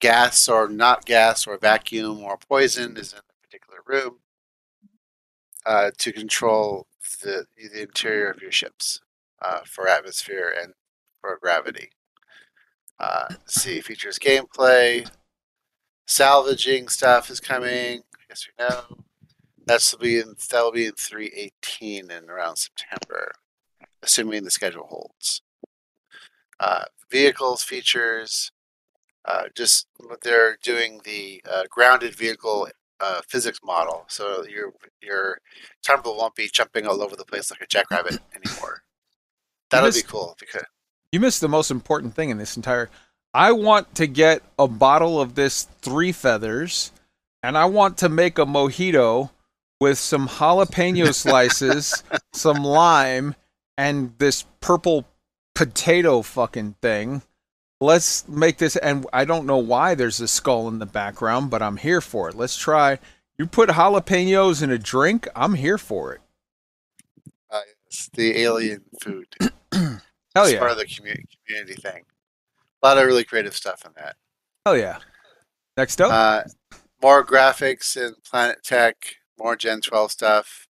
gas 0.00 0.48
or 0.48 0.68
not 0.68 1.04
gas 1.04 1.46
or 1.46 1.58
vacuum 1.58 2.22
or 2.22 2.36
poison 2.36 2.96
is 2.96 3.12
in 3.12 3.18
a 3.18 3.46
particular 3.46 3.80
room 3.86 4.18
uh, 5.66 5.90
to 5.98 6.12
control 6.12 6.86
the, 7.22 7.46
the 7.56 7.82
interior 7.82 8.30
of 8.30 8.40
your 8.40 8.52
ships 8.52 9.00
uh, 9.42 9.60
for 9.64 9.88
atmosphere 9.88 10.54
and 10.60 10.72
for 11.20 11.38
gravity. 11.40 11.90
Uh, 12.98 13.28
see, 13.46 13.80
features 13.80 14.18
gameplay, 14.18 15.08
salvaging 16.06 16.88
stuff 16.88 17.30
is 17.30 17.40
coming. 17.40 18.02
I 18.14 18.22
guess 18.28 18.46
we 18.46 18.64
know. 18.64 19.04
That's 19.66 19.92
will 19.92 20.00
be 20.00 20.18
in 20.18 20.34
that'll 20.50 20.72
be 20.72 20.86
in 20.86 20.92
three 20.92 21.30
eighteen 21.36 22.10
in 22.10 22.28
around 22.28 22.56
September, 22.56 23.32
assuming 24.02 24.44
the 24.44 24.50
schedule 24.50 24.86
holds. 24.86 25.42
Uh, 26.58 26.84
vehicles 27.10 27.62
features, 27.62 28.52
uh, 29.24 29.44
just 29.54 29.86
they're 30.22 30.56
doing 30.62 31.00
the 31.04 31.42
uh, 31.50 31.64
grounded 31.70 32.14
vehicle 32.14 32.68
uh, 33.00 33.20
physics 33.28 33.60
model. 33.64 34.04
So 34.08 34.44
your 34.46 34.72
your 35.02 35.38
temple 35.82 36.16
won't 36.16 36.34
be 36.34 36.48
jumping 36.52 36.86
all 36.86 37.02
over 37.02 37.16
the 37.16 37.24
place 37.24 37.50
like 37.50 37.60
a 37.60 37.66
jackrabbit 37.66 38.18
anymore. 38.44 38.82
That'll 39.70 39.88
be 39.88 39.96
missed- 39.96 40.08
cool 40.08 40.36
because 40.38 40.64
You 41.12 41.20
missed 41.20 41.40
the 41.40 41.48
most 41.48 41.70
important 41.70 42.14
thing 42.14 42.30
in 42.30 42.38
this 42.38 42.56
entire. 42.56 42.90
I 43.32 43.52
want 43.52 43.94
to 43.94 44.06
get 44.08 44.42
a 44.58 44.66
bottle 44.66 45.20
of 45.20 45.36
this 45.36 45.68
three 45.80 46.10
feathers, 46.10 46.90
and 47.44 47.56
I 47.56 47.66
want 47.66 47.98
to 47.98 48.08
make 48.08 48.38
a 48.38 48.44
mojito 48.44 49.30
with 49.80 49.98
some 49.98 50.26
jalapeno 50.28 51.14
slices, 51.14 52.02
some 52.32 52.64
lime, 52.64 53.36
and 53.78 54.12
this 54.18 54.44
purple 54.60 55.06
potato 55.54 56.22
fucking 56.22 56.74
thing. 56.82 57.22
Let's 57.80 58.28
make 58.28 58.58
this. 58.58 58.76
And 58.76 59.06
I 59.12 59.24
don't 59.24 59.46
know 59.46 59.56
why 59.58 59.94
there's 59.94 60.20
a 60.20 60.28
skull 60.28 60.68
in 60.68 60.78
the 60.78 60.86
background, 60.86 61.50
but 61.50 61.62
I'm 61.62 61.78
here 61.78 62.00
for 62.00 62.28
it. 62.28 62.34
Let's 62.34 62.56
try. 62.56 62.98
You 63.38 63.46
put 63.46 63.70
jalapenos 63.70 64.62
in 64.62 64.70
a 64.70 64.78
drink, 64.78 65.26
I'm 65.34 65.54
here 65.54 65.78
for 65.78 66.12
it. 66.12 66.20
uh, 67.50 67.60
it's 67.86 68.08
the 68.10 68.36
alien 68.38 68.82
food. 69.02 69.26
Hell 69.72 70.44
It's 70.44 70.52
yeah. 70.52 70.58
part 70.58 70.70
of 70.72 70.76
the 70.78 70.84
community 70.86 71.26
community 71.46 71.74
thing. 71.80 72.04
A 72.82 72.86
lot 72.86 72.98
of 72.98 73.06
really 73.06 73.24
creative 73.24 73.56
stuff 73.56 73.84
in 73.86 73.92
that. 73.96 74.16
Hell 74.66 74.76
yeah. 74.76 74.98
Next 75.76 76.00
up. 76.02 76.12
Uh, 76.12 76.42
more 77.02 77.24
graphics 77.24 77.96
in 77.96 78.14
Planet 78.28 78.62
Tech, 78.62 79.16
more 79.38 79.56
Gen 79.56 79.80
12 79.80 80.12
stuff. 80.12 80.66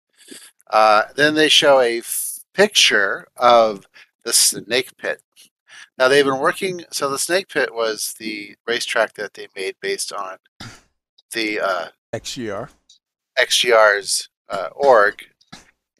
Uh, 0.70 1.04
then 1.16 1.34
they 1.34 1.48
show 1.48 1.80
a 1.80 1.98
f- 1.98 2.40
picture 2.52 3.26
of 3.36 3.86
the 4.24 4.32
Snake 4.34 4.94
Pit. 4.98 5.22
Now 5.98 6.08
they've 6.08 6.24
been 6.24 6.38
working. 6.38 6.84
So 6.90 7.10
the 7.10 7.18
Snake 7.18 7.48
Pit 7.48 7.74
was 7.74 8.14
the 8.18 8.56
racetrack 8.66 9.14
that 9.14 9.34
they 9.34 9.48
made 9.56 9.74
based 9.80 10.12
on 10.12 10.38
the 11.32 11.60
uh, 11.60 11.88
XGR. 12.14 12.70
XGR's 13.38 14.28
uh, 14.48 14.68
org, 14.74 15.24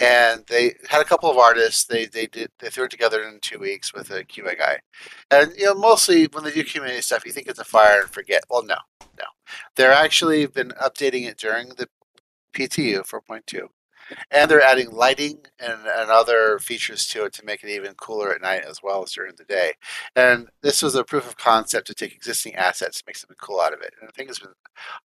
and 0.01 0.45
they 0.49 0.77
had 0.89 1.01
a 1.01 1.05
couple 1.05 1.31
of 1.31 1.37
artists. 1.37 1.85
They 1.85 2.07
they 2.07 2.27
did 2.27 2.51
they 2.61 2.71
threw 2.71 2.85
it 2.85 2.91
together 2.91 3.23
in 3.23 3.41
two 3.41 3.59
weeks 3.59 3.93
with 3.93 4.11
a 4.11 4.25
QA 4.25 4.57
guy, 4.57 4.81
and 5.31 5.53
you 5.57 5.67
know 5.67 5.75
mostly 5.75 6.27
when 6.29 6.45
they 6.45 6.53
do 6.53 6.65
community 6.65 7.03
stuff, 7.03 7.27
you 7.27 7.33
think 7.33 7.49
it's 7.49 7.59
a 7.59 7.65
fire 7.65 8.03
and 8.03 8.11
forget. 8.11 8.45
Well, 8.49 8.63
no, 8.63 8.77
no, 9.19 9.25
they're 9.77 9.93
actually 9.93 10.47
been 10.47 10.73
updating 10.81 11.29
it 11.29 11.39
during 11.39 11.71
the 11.71 11.89
PTU 12.55 13.07
4.2, 13.07 13.69
and 14.31 14.51
they're 14.51 14.63
adding 14.63 14.91
lighting 14.91 15.39
and, 15.59 15.81
and 15.87 16.11
other 16.11 16.59
features 16.59 17.07
to 17.09 17.25
it 17.25 17.33
to 17.35 17.45
make 17.45 17.63
it 17.63 17.71
even 17.71 17.95
cooler 17.95 18.33
at 18.33 18.41
night 18.41 18.63
as 18.69 18.83
well 18.83 19.03
as 19.03 19.13
during 19.13 19.35
the 19.37 19.45
day. 19.45 19.73
And 20.17 20.49
this 20.63 20.83
was 20.83 20.95
a 20.95 21.05
proof 21.05 21.27
of 21.27 21.37
concept 21.37 21.87
to 21.89 21.95
take 21.95 22.15
existing 22.15 22.55
assets, 22.55 23.01
and 23.01 23.07
make 23.07 23.17
something 23.17 23.37
cool 23.41 23.61
out 23.61 23.73
of 23.73 23.81
it. 23.81 23.95
And 24.01 24.09
I 24.09 24.13
think 24.13 24.31
it's 24.31 24.39
been 24.39 24.51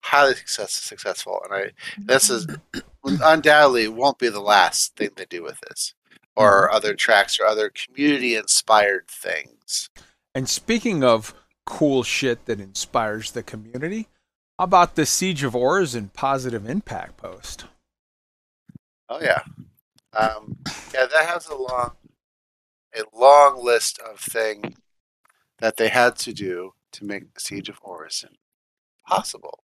highly 0.01 0.35
success, 0.35 0.73
successful. 0.73 1.41
And 1.45 1.53
I 1.53 1.71
this 1.97 2.29
is 2.29 2.47
undoubtedly 3.03 3.87
won't 3.87 4.19
be 4.19 4.29
the 4.29 4.39
last 4.39 4.95
thing 4.95 5.09
they 5.15 5.25
do 5.25 5.43
with 5.43 5.59
this 5.67 5.93
or 6.35 6.67
mm-hmm. 6.67 6.75
other 6.75 6.93
tracks 6.95 7.39
or 7.39 7.45
other 7.45 7.69
community 7.69 8.35
inspired 8.35 9.07
things. 9.07 9.89
And 10.33 10.47
speaking 10.47 11.03
of 11.03 11.33
cool 11.65 12.03
shit 12.03 12.45
that 12.45 12.59
inspires 12.59 13.31
the 13.31 13.43
community, 13.43 14.07
how 14.57 14.65
about 14.65 14.95
the 14.95 15.05
Siege 15.05 15.43
of 15.43 15.55
Orison 15.55 16.09
Positive 16.13 16.69
Impact 16.69 17.17
post? 17.17 17.65
Oh 19.13 19.19
yeah, 19.21 19.41
um, 20.13 20.55
yeah. 20.93 21.05
That 21.05 21.27
has 21.27 21.45
a 21.47 21.55
long, 21.55 21.91
a 22.95 23.01
long 23.13 23.61
list 23.61 23.99
of 23.99 24.21
things 24.21 24.77
that 25.59 25.75
they 25.75 25.89
had 25.89 26.15
to 26.19 26.31
do 26.33 26.75
to 26.93 27.03
make 27.03 27.33
the 27.33 27.41
Siege 27.41 27.67
of 27.67 27.77
Orison 27.81 28.37
possible. 29.05 29.65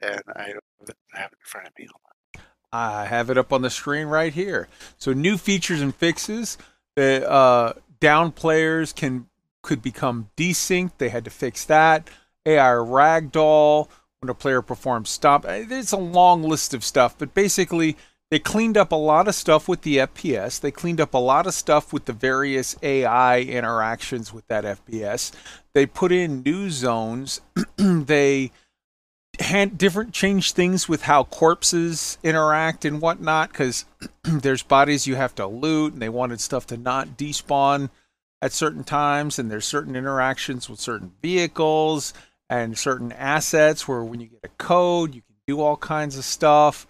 And 0.00 0.22
I 0.34 0.46
don't 0.46 0.96
have 1.12 1.32
it 1.32 1.38
in 1.38 1.44
front 1.44 1.66
of 1.68 1.74
me. 1.78 1.86
I 2.72 3.04
have 3.04 3.28
it 3.28 3.36
up 3.36 3.52
on 3.52 3.60
the 3.60 3.68
screen 3.68 4.06
right 4.06 4.32
here. 4.32 4.68
So 4.96 5.12
new 5.12 5.36
features 5.36 5.82
and 5.82 5.94
fixes. 5.94 6.56
The 6.96 7.30
uh, 7.30 7.74
down 8.00 8.32
players 8.32 8.94
can 8.94 9.26
could 9.62 9.82
become 9.82 10.30
desynced. 10.34 10.92
They 10.96 11.10
had 11.10 11.26
to 11.26 11.30
fix 11.30 11.66
that. 11.66 12.08
AI 12.46 12.70
ragdoll 12.70 13.88
when 14.22 14.30
a 14.30 14.34
player 14.34 14.62
performs 14.62 15.10
stop. 15.10 15.44
Uh, 15.44 15.64
It's 15.68 15.92
a 15.92 15.96
long 15.96 16.44
list 16.44 16.72
of 16.74 16.84
stuff, 16.84 17.16
but 17.18 17.34
basically 17.34 17.96
they 18.30 18.38
cleaned 18.38 18.78
up 18.78 18.92
a 18.92 18.96
lot 18.96 19.28
of 19.28 19.34
stuff 19.34 19.68
with 19.68 19.82
the 19.82 19.98
FPS. 19.98 20.60
They 20.60 20.70
cleaned 20.70 21.00
up 21.00 21.12
a 21.12 21.18
lot 21.18 21.46
of 21.46 21.54
stuff 21.54 21.92
with 21.92 22.04
the 22.04 22.12
various 22.12 22.76
AI 22.82 23.40
interactions 23.40 24.32
with 24.32 24.46
that 24.46 24.64
FPS. 24.64 25.32
They 25.74 25.86
put 25.86 26.12
in 26.12 26.42
new 26.42 26.70
zones. 26.70 27.40
they 27.76 28.52
had 29.40 29.76
different 29.76 30.12
change 30.12 30.52
things 30.52 30.88
with 30.88 31.02
how 31.02 31.24
corpses 31.24 32.16
interact 32.22 32.84
and 32.84 33.00
whatnot 33.00 33.50
because 33.50 33.86
there's 34.22 34.62
bodies 34.62 35.06
you 35.06 35.16
have 35.16 35.34
to 35.34 35.46
loot 35.46 35.94
and 35.94 36.00
they 36.00 36.08
wanted 36.08 36.40
stuff 36.40 36.66
to 36.66 36.76
not 36.76 37.16
despawn 37.16 37.90
at 38.40 38.52
certain 38.52 38.84
times 38.84 39.38
and 39.38 39.50
there's 39.50 39.64
certain 39.64 39.96
interactions 39.96 40.68
with 40.68 40.78
certain 40.78 41.12
vehicles 41.22 42.12
and 42.52 42.76
certain 42.76 43.12
assets 43.12 43.88
where 43.88 44.04
when 44.04 44.20
you 44.20 44.26
get 44.26 44.40
a 44.44 44.48
code 44.48 45.14
you 45.14 45.22
can 45.22 45.36
do 45.46 45.60
all 45.60 45.76
kinds 45.76 46.16
of 46.16 46.24
stuff 46.24 46.86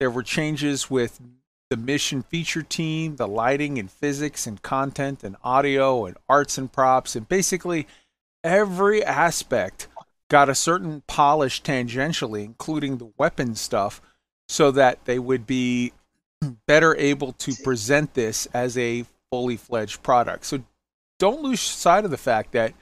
there 0.00 0.10
were 0.10 0.22
changes 0.22 0.90
with 0.90 1.20
the 1.70 1.76
mission 1.76 2.22
feature 2.22 2.62
team 2.62 3.16
the 3.16 3.28
lighting 3.28 3.78
and 3.78 3.90
physics 3.90 4.46
and 4.46 4.62
content 4.62 5.22
and 5.22 5.36
audio 5.42 6.06
and 6.06 6.16
arts 6.28 6.58
and 6.58 6.72
props 6.72 7.16
and 7.16 7.28
basically 7.28 7.86
every 8.44 9.04
aspect 9.04 9.88
got 10.32 10.48
a 10.48 10.54
certain 10.54 11.02
polish 11.06 11.62
tangentially, 11.62 12.42
including 12.42 12.96
the 12.96 13.12
weapon 13.18 13.54
stuff, 13.54 14.00
so 14.48 14.70
that 14.70 15.04
they 15.04 15.18
would 15.18 15.46
be 15.46 15.92
better 16.66 16.96
able 16.96 17.32
to 17.32 17.52
present 17.62 18.14
this 18.14 18.46
as 18.46 18.78
a 18.78 19.04
fully 19.30 19.58
fledged 19.58 20.02
product. 20.02 20.46
So 20.46 20.64
don't 21.18 21.42
lose 21.42 21.60
sight 21.60 22.06
of 22.06 22.10
the 22.10 22.16
fact 22.16 22.52
that 22.52 22.72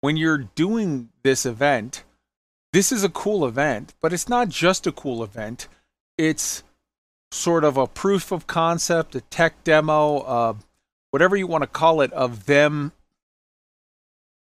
when 0.00 0.16
you're 0.16 0.38
doing 0.54 1.10
this 1.22 1.44
event, 1.44 2.04
this 2.72 2.92
is 2.92 3.02
a 3.02 3.08
cool 3.08 3.46
event, 3.46 3.94
but 4.00 4.12
it's 4.12 4.28
not 4.28 4.48
just 4.48 4.86
a 4.86 4.92
cool 4.92 5.22
event. 5.22 5.68
It's 6.16 6.62
sort 7.30 7.64
of 7.64 7.76
a 7.76 7.86
proof 7.86 8.32
of 8.32 8.46
concept, 8.46 9.14
a 9.14 9.20
tech 9.22 9.64
demo, 9.64 10.18
uh, 10.18 10.54
whatever 11.10 11.36
you 11.36 11.46
want 11.46 11.62
to 11.62 11.68
call 11.68 12.00
it, 12.00 12.12
of 12.12 12.46
them 12.46 12.92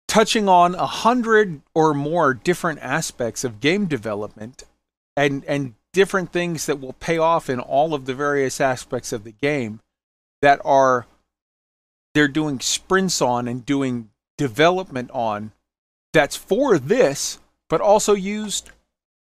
touching 0.09 0.49
on 0.49 0.75
a 0.75 0.87
hundred 0.87 1.61
or 1.73 1.95
more 1.95 2.35
different 2.35 2.81
aspects 2.81 3.45
of 3.45 3.61
game 3.61 3.87
development 3.87 4.65
and 5.17 5.45
and 5.45 5.75
different 5.93 6.33
things 6.33 6.67
that 6.67 6.81
will 6.81 6.95
pay 6.95 7.17
off 7.17 7.49
in 7.49 7.61
all 7.61 7.95
of 7.95 8.07
the 8.07 8.15
various 8.15 8.61
aspects 8.61 9.13
of 9.13 9.23
the 9.23 9.33
game 9.33 9.81
that 10.43 10.61
are 10.65 11.07
they're 12.15 12.27
doing 12.27 12.59
sprints 12.59 13.23
on 13.23 13.47
and 13.47 13.65
doing 13.65 14.11
development 14.41 15.11
on 15.13 15.53
that's 16.13 16.37
for 16.37 16.79
this 16.79 17.39
but 17.69 17.81
also 17.81 18.15
used 18.15 18.71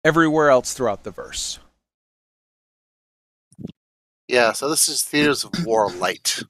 everywhere 0.03 0.49
else 0.49 0.73
throughout 0.73 1.03
the 1.03 1.11
verse 1.11 1.59
Yeah, 4.27 4.53
so 4.53 4.69
this 4.69 4.89
is 4.89 5.03
Theaters 5.03 5.43
of 5.43 5.51
War 5.65 5.91
Light, 5.91 6.41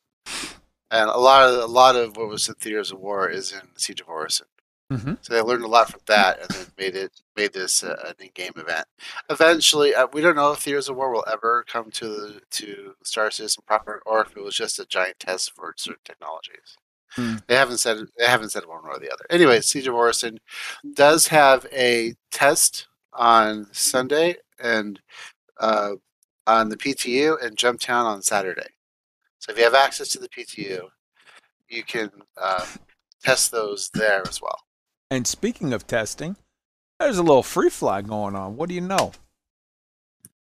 and 0.90 1.10
a 1.10 1.18
lot 1.18 1.50
of 1.50 1.60
a 1.62 1.66
lot 1.82 1.96
of 1.96 2.16
what 2.18 2.30
was 2.30 2.48
in 2.48 2.56
Theaters 2.56 2.92
of 2.92 3.00
War 3.00 3.30
is 3.30 3.52
in 3.52 3.76
Siege 3.76 4.02
of 4.02 4.08
Orison. 4.08 4.48
Mhm. 4.92 5.18
So 5.22 5.34
they 5.34 5.42
learned 5.42 5.64
a 5.64 5.68
lot 5.68 5.90
from 5.92 6.02
that, 6.06 6.40
and 6.40 6.50
then 6.52 6.68
made 6.78 6.96
it 6.96 7.12
made 7.36 7.54
this 7.54 7.84
uh, 7.84 7.98
an 8.08 8.16
in-game 8.20 8.54
event. 8.56 8.88
Eventually, 9.30 9.94
uh, 9.96 10.08
we 10.14 10.22
don't 10.22 10.36
know 10.38 10.52
if 10.54 10.60
Theaters 10.60 10.88
of 10.90 10.96
War 10.96 11.12
will 11.12 11.26
ever 11.28 11.66
come 11.68 11.92
to 11.92 12.08
the 12.08 12.42
to 12.52 12.96
Star 13.04 13.30
Citizen 13.32 13.64
proper, 13.68 14.02
or 14.06 14.22
if 14.22 14.38
it 14.38 14.44
was 14.44 14.56
just 14.56 14.80
a 14.80 14.86
giant 14.86 15.20
test 15.20 15.52
for 15.56 15.74
certain 15.78 16.04
technologies. 16.06 16.78
Hmm. 17.16 17.36
They 17.48 17.56
haven't 17.56 17.78
said 17.78 17.98
they 18.18 18.26
haven't 18.26 18.50
said 18.50 18.66
one 18.66 18.82
or 18.86 19.00
the 19.00 19.12
other. 19.12 19.26
Anyway, 19.30 19.62
Siege 19.62 19.88
of 19.88 19.96
Orison 19.96 20.38
does 20.94 21.28
have 21.28 21.66
a 21.74 22.14
test 22.32 22.88
on 23.14 23.68
Sunday 23.72 24.36
and 24.60 25.00
uh, 25.60 25.92
on 26.48 26.70
the 26.70 26.78
PTU 26.78 27.42
and 27.44 27.58
Jump 27.58 27.80
Town 27.80 28.06
on 28.06 28.22
Saturday. 28.22 28.68
So 29.40 29.52
if 29.52 29.58
you 29.58 29.64
have 29.64 29.74
access 29.76 30.10
to 30.10 30.20
the 30.20 30.30
PTU, 30.30 30.82
you 31.70 31.84
can 31.84 32.12
uh, 32.42 32.66
test 33.24 33.52
those 33.52 33.90
there 33.94 34.22
as 34.28 34.42
well. 34.42 34.60
and 35.10 35.26
speaking 35.26 35.72
of 35.74 35.88
testing 35.88 36.36
there's 37.00 37.18
a 37.18 37.24
little 37.24 37.44
free 37.44 37.70
fly 37.70 38.02
going 38.02 38.36
on 38.36 38.56
what 38.56 38.70
do 38.70 38.76
you 38.76 38.82
know 38.82 39.12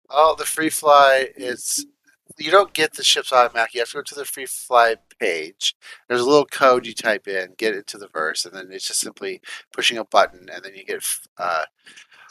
Oh, 0.09 0.35
the 0.39 0.45
free 0.45 0.71
fly 0.71 1.29
is 1.37 1.87
you 2.41 2.51
don't 2.51 2.73
get 2.73 2.95
the 2.95 3.05
ships 3.05 3.33
automatic. 3.33 3.75
You 3.75 3.81
have 3.81 3.91
to 3.91 3.99
go 3.99 4.03
to 4.03 4.15
the 4.15 4.25
free 4.25 4.47
fly 4.47 4.97
page. 5.19 5.75
There's 6.09 6.21
a 6.21 6.29
little 6.29 6.47
code 6.47 6.87
you 6.87 6.95
type 6.95 7.29
in, 7.29 7.55
get 7.59 7.75
into 7.75 7.99
the 7.99 8.09
verse, 8.09 8.45
and 8.45 8.55
then 8.55 8.69
it's 8.71 8.87
just 8.89 9.01
simply 9.01 9.41
pushing 9.73 9.99
a 9.99 10.05
button, 10.05 10.49
and 10.53 10.65
then 10.65 10.75
you 10.75 10.85
get 10.85 11.05
uh, 11.39 11.65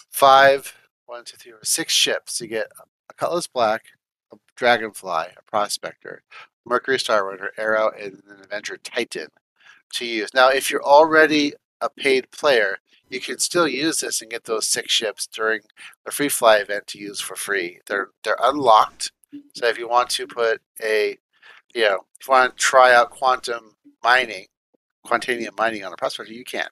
five, 0.10 0.76
one, 1.06 1.24
two, 1.26 1.38
three, 1.38 1.52
four, 1.52 1.60
six 1.64 1.94
ships. 1.94 2.42
You 2.42 2.48
get 2.48 2.68
a 3.10 3.14
Cutlass 3.14 3.48
Black, 3.48 3.84
a 4.32 4.38
Dragonfly, 4.56 5.28
a 5.38 5.42
Prospector, 5.50 6.24
Mercury 6.66 7.00
Star 7.00 7.28
Runner, 7.28 7.52
Arrow, 7.58 7.92
and 7.92 8.22
an 8.30 8.44
Avenger 8.44 8.78
Titan 8.78 9.28
to 9.94 10.06
use. 10.06 10.34
Now, 10.34 10.50
if 10.50 10.70
you're 10.70 10.84
already 10.84 11.54
a 11.82 11.90
paid 11.90 12.32
player, 12.32 12.78
you 13.10 13.20
can 13.20 13.40
still 13.40 13.68
use 13.68 14.02
this 14.02 14.22
and 14.22 14.30
get 14.30 14.44
those 14.44 14.68
six 14.68 14.94
ships 14.94 15.28
during 15.28 15.62
the 16.06 16.12
free 16.12 16.30
fly 16.30 16.58
event 16.58 16.88
to 16.88 17.00
use 17.00 17.20
for 17.20 17.36
free. 17.36 17.80
They're 17.88 18.10
they're 18.24 18.38
unlocked. 18.42 19.12
So 19.56 19.68
if 19.68 19.78
you 19.78 19.88
want 19.88 20.10
to 20.12 20.28
put 20.28 20.62
a 20.84 21.18
you 21.76 21.84
know, 21.84 22.00
if 22.20 22.28
you 22.28 22.32
want 22.32 22.58
to 22.58 22.62
try 22.62 22.94
out 22.94 23.12
quantum 23.12 23.76
mining, 24.04 24.48
quantanium 25.06 25.58
mining 25.58 25.84
on 25.84 25.94
a 25.94 25.98
prospector, 25.98 26.34
you 26.34 26.44
can. 26.44 26.68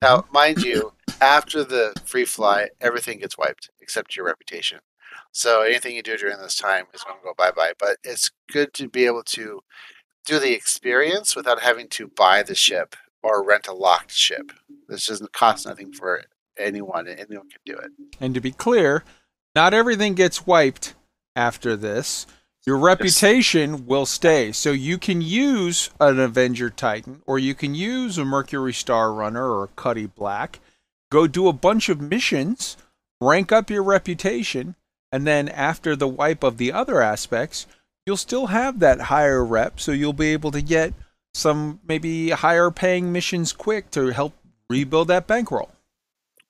Now, 0.00 0.18
mm-hmm. 0.18 0.32
mind 0.32 0.62
you, 0.62 0.92
after 1.20 1.64
the 1.64 1.92
free 2.04 2.24
fly, 2.24 2.68
everything 2.80 3.18
gets 3.18 3.36
wiped 3.36 3.70
except 3.80 4.16
your 4.16 4.26
reputation. 4.26 4.78
So 5.32 5.62
anything 5.62 5.96
you 5.96 6.02
do 6.02 6.16
during 6.16 6.38
this 6.38 6.56
time 6.56 6.86
is 6.94 7.02
going 7.02 7.18
to 7.18 7.24
go 7.24 7.34
bye 7.36 7.50
bye. 7.50 7.72
But 7.78 7.96
it's 8.02 8.30
good 8.50 8.72
to 8.74 8.88
be 8.88 9.06
able 9.06 9.24
to 9.24 9.60
do 10.24 10.38
the 10.38 10.52
experience 10.52 11.34
without 11.34 11.60
having 11.60 11.88
to 11.88 12.08
buy 12.08 12.42
the 12.42 12.54
ship 12.54 12.96
or 13.22 13.44
rent 13.44 13.66
a 13.66 13.72
locked 13.72 14.12
ship. 14.12 14.52
This 14.88 15.06
doesn't 15.06 15.32
cost 15.32 15.66
nothing 15.66 15.92
for 15.92 16.22
anyone, 16.56 17.06
and 17.06 17.18
anyone 17.18 17.48
can 17.48 17.60
do 17.66 17.76
it. 17.76 17.90
And 18.20 18.34
to 18.34 18.40
be 18.40 18.52
clear, 18.52 19.04
not 19.54 19.74
everything 19.74 20.14
gets 20.14 20.46
wiped 20.46 20.94
after 21.38 21.76
this. 21.76 22.26
Your 22.66 22.76
reputation 22.76 23.86
will 23.86 24.04
stay. 24.04 24.52
So 24.52 24.72
you 24.72 24.98
can 24.98 25.22
use 25.22 25.88
an 26.00 26.18
Avenger 26.18 26.68
Titan 26.68 27.22
or 27.26 27.38
you 27.38 27.54
can 27.54 27.74
use 27.74 28.18
a 28.18 28.24
Mercury 28.24 28.74
Star 28.74 29.12
Runner 29.12 29.48
or 29.48 29.64
a 29.64 29.68
Cuddy 29.68 30.06
Black. 30.06 30.58
Go 31.10 31.26
do 31.26 31.48
a 31.48 31.54
bunch 31.54 31.88
of 31.88 32.00
missions, 32.00 32.76
rank 33.20 33.52
up 33.52 33.70
your 33.70 33.82
reputation, 33.82 34.74
and 35.10 35.26
then 35.26 35.48
after 35.48 35.96
the 35.96 36.08
wipe 36.08 36.42
of 36.42 36.58
the 36.58 36.72
other 36.72 37.00
aspects, 37.00 37.66
you'll 38.04 38.18
still 38.18 38.48
have 38.48 38.80
that 38.80 39.02
higher 39.02 39.42
rep. 39.42 39.80
So 39.80 39.92
you'll 39.92 40.12
be 40.12 40.32
able 40.32 40.50
to 40.50 40.60
get 40.60 40.92
some 41.32 41.80
maybe 41.86 42.30
higher 42.30 42.70
paying 42.70 43.12
missions 43.12 43.52
quick 43.52 43.90
to 43.92 44.08
help 44.08 44.34
rebuild 44.68 45.08
that 45.08 45.26
bankroll. 45.26 45.70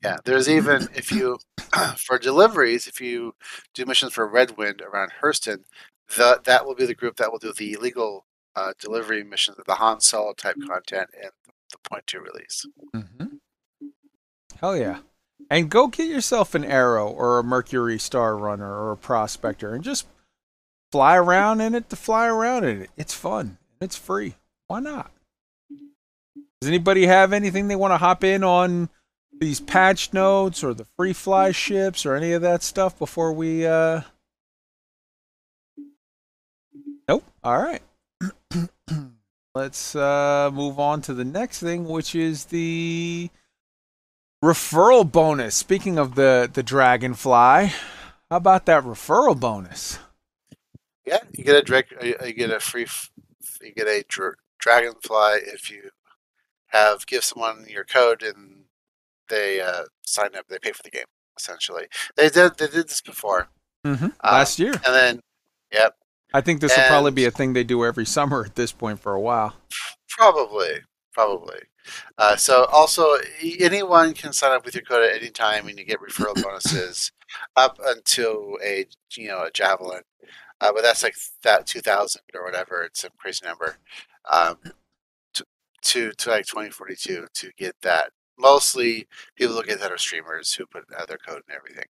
Yeah, 0.02 0.17
there's 0.25 0.49
even 0.49 0.89
if 0.94 1.12
you 1.12 1.39
for 1.97 2.18
deliveries, 2.18 2.86
if 2.86 3.00
you 3.00 3.34
do 3.74 3.86
missions 3.86 4.12
for 4.12 4.30
Redwind 4.30 4.82
around 4.82 5.12
Hurston, 5.22 5.64
the, 6.16 6.40
that 6.44 6.64
will 6.66 6.74
be 6.74 6.86
the 6.86 6.94
group 6.94 7.16
that 7.16 7.30
will 7.30 7.38
do 7.38 7.52
the 7.52 7.72
illegal 7.72 8.26
uh, 8.56 8.72
delivery 8.80 9.22
missions, 9.22 9.58
the 9.66 9.74
Han 9.74 10.00
Solo 10.00 10.32
type 10.32 10.56
content, 10.66 11.10
and 11.20 11.30
the 11.70 11.78
point 11.88 12.06
two 12.06 12.20
release. 12.20 12.66
Mm-hmm. 12.94 13.26
Hell 14.60 14.76
yeah. 14.76 14.98
And 15.50 15.70
go 15.70 15.86
get 15.86 16.08
yourself 16.08 16.55
an 16.55 16.64
arrow 16.64 17.08
or 17.08 17.38
a 17.38 17.44
Mercury 17.44 17.98
Star 17.98 18.36
Runner 18.36 18.70
or 18.70 18.92
a 18.92 18.97
Prospector 18.97 19.72
and 19.72 19.84
just 19.84 20.06
fly 20.92 21.16
around 21.16 21.60
in 21.60 21.74
it 21.74 21.88
to 21.90 21.97
fly 21.97 22.26
around 22.26 22.64
in 22.64 22.82
it. 22.82 22.90
It's 22.97 23.14
fun. 23.14 23.58
It's 23.80 23.97
free. 23.97 24.34
Why 24.66 24.80
not? 24.80 25.10
Does 26.60 26.68
anybody 26.68 27.06
have 27.06 27.32
anything 27.32 27.68
they 27.68 27.76
want 27.76 27.92
to 27.92 27.98
hop 27.98 28.24
in 28.24 28.42
on 28.42 28.88
these 29.41 29.60
patch 29.60 30.12
notes 30.12 30.65
or 30.65 30.75
the 30.75 30.86
free 30.97 31.12
fly 31.12 31.52
ships 31.52 32.05
or 32.07 32.15
any 32.15 32.33
of 32.33 32.42
that 32.42 32.62
stuff 32.62 32.99
before 32.99 33.33
we 33.33 33.67
uh 33.67 34.02
Nope. 37.08 37.25
All 37.42 37.62
right. 37.62 37.83
Let's 39.55 39.97
uh 39.97 40.50
move 40.52 40.78
on 40.78 41.02
to 41.02 41.15
the 41.15 41.25
next 41.25 41.60
thing 41.60 41.86
which 41.86 42.15
is 42.15 42.47
the 42.47 43.31
referral 44.44 45.10
bonus. 45.10 45.55
Speaking 45.55 45.99
of 45.99 46.15
the 46.15 46.50
the 46.52 46.62
dragonfly, 46.62 47.68
how 48.31 48.36
about 48.36 48.67
that 48.67 48.84
referral 48.84 49.39
bonus? 49.39 49.99
Yeah, 51.07 51.20
you 51.33 51.44
get 51.44 51.57
a 51.57 51.62
direct, 51.62 51.94
you 52.05 52.15
you 52.25 52.33
get 52.34 52.50
a 52.50 52.60
free, 52.60 52.86
you 53.62 53.73
get 53.73 53.89
a 53.89 54.05
dr- 54.07 54.36
dragonfly 54.58 55.39
if 55.47 55.70
you 55.70 55.91
have 56.68 57.07
give 57.07 57.25
someone 57.25 57.65
your 57.68 57.84
code 57.84 58.23
and 58.23 58.58
they 59.28 59.60
uh, 59.60 59.84
sign 60.07 60.34
up. 60.36 60.47
They 60.48 60.58
pay 60.58 60.73
for 60.73 60.82
the 60.82 60.90
game 60.90 61.05
essentially. 61.39 61.86
They 62.16 62.28
did 62.28 62.58
they 62.58 62.66
did 62.66 62.89
this 62.89 63.00
before, 63.00 63.48
Mm-hmm. 63.86 64.05
Um, 64.05 64.12
Last 64.24 64.58
year. 64.58 64.73
and 64.73 64.94
then 64.94 65.20
yep, 65.73 65.94
I 66.34 66.40
think 66.40 66.60
this 66.60 66.76
will 66.76 66.84
probably 66.89 67.12
be 67.12 67.24
a 67.24 67.31
thing 67.31 67.52
they 67.52 67.65
do 67.65 67.84
every 67.84 68.07
summer 68.07 68.44
at 68.44 68.55
this 68.57 68.73
point 68.73 69.00
for 69.00 69.15
a 69.15 69.20
while. 69.20 69.55
Probably, 70.08 70.81
probably. 71.12 71.60
Uh, 72.18 72.36
so 72.36 72.65
also, 72.66 73.16
anyone 73.60 74.12
can 74.15 74.32
sign 74.32 74.52
up 74.52 74.65
with 74.65 74.74
your 74.74 74.82
code 74.82 75.08
at 75.08 75.16
any 75.23 75.31
time, 75.31 75.68
and 75.68 75.78
you 75.78 75.84
get 75.84 76.00
referral 76.00 76.34
bonuses 76.42 77.12
up 77.57 77.78
until 77.84 78.58
a 78.62 78.84
you 79.16 79.28
know 79.28 79.44
a 79.44 79.50
javelin. 79.50 80.02
Uh, 80.60 80.73
but 80.73 80.82
that's 80.82 81.05
like 81.05 81.15
that 81.44 81.66
two 81.66 81.81
thousand 81.81 82.23
or 82.34 82.44
whatever. 82.44 82.82
It's 82.82 83.05
a 83.05 83.10
crazy 83.16 83.47
number. 83.47 83.76
Um, 84.31 84.57
to, 85.34 85.44
to 85.82 86.12
to 86.12 86.31
like 86.31 86.47
twenty 86.47 86.70
forty 86.70 86.97
two 86.97 87.26
to 87.34 87.52
get 87.57 87.76
that. 87.82 88.10
Mostly 88.39 89.07
people 89.36 89.57
who 89.57 89.62
get 89.65 89.81
that 89.81 89.92
are 89.92 89.99
streamers 89.99 90.55
who 90.55 90.67
put 90.67 90.84
uh, 90.97 91.05
their 91.07 91.18
code 91.18 91.42
and 91.49 91.57
everything. 91.57 91.86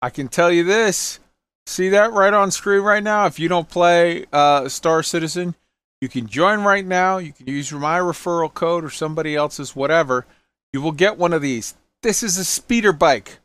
I 0.00 0.10
can 0.10 0.28
tell 0.28 0.50
you 0.50 0.64
this. 0.64 1.20
See 1.66 1.88
that 1.90 2.12
right 2.12 2.34
on 2.34 2.50
screen 2.50 2.82
right 2.82 3.02
now? 3.02 3.26
If 3.26 3.38
you 3.38 3.48
don't 3.48 3.68
play 3.68 4.26
uh, 4.32 4.68
Star 4.68 5.02
Citizen, 5.02 5.54
you 6.00 6.08
can 6.08 6.26
join 6.26 6.62
right 6.62 6.84
now. 6.84 7.18
You 7.18 7.32
can 7.32 7.46
use 7.46 7.72
my 7.72 7.98
referral 7.98 8.52
code 8.52 8.84
or 8.84 8.90
somebody 8.90 9.36
else's, 9.36 9.76
whatever. 9.76 10.26
You 10.72 10.80
will 10.80 10.92
get 10.92 11.18
one 11.18 11.32
of 11.32 11.42
these. 11.42 11.74
This 12.02 12.22
is 12.24 12.36
a 12.36 12.44
speeder 12.44 12.92
bike 12.92 13.38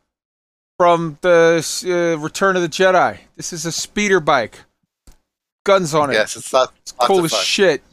from 0.77 1.19
the 1.22 1.64
uh, 1.85 2.19
Return 2.19 2.56
of 2.56 2.64
the 2.64 2.69
Jedi. 2.69 3.19
This 3.35 3.53
is 3.53 3.66
a 3.66 3.72
speeder 3.72 4.19
bike. 4.19 4.61
Guns 5.64 5.93
on 5.93 6.09
it. 6.09 6.14
Yes, 6.14 6.35
it's 6.35 6.51
not. 6.51 6.74
it's 6.82 6.93
cool 6.93 7.26
as 7.26 7.34
shit. 7.34 7.84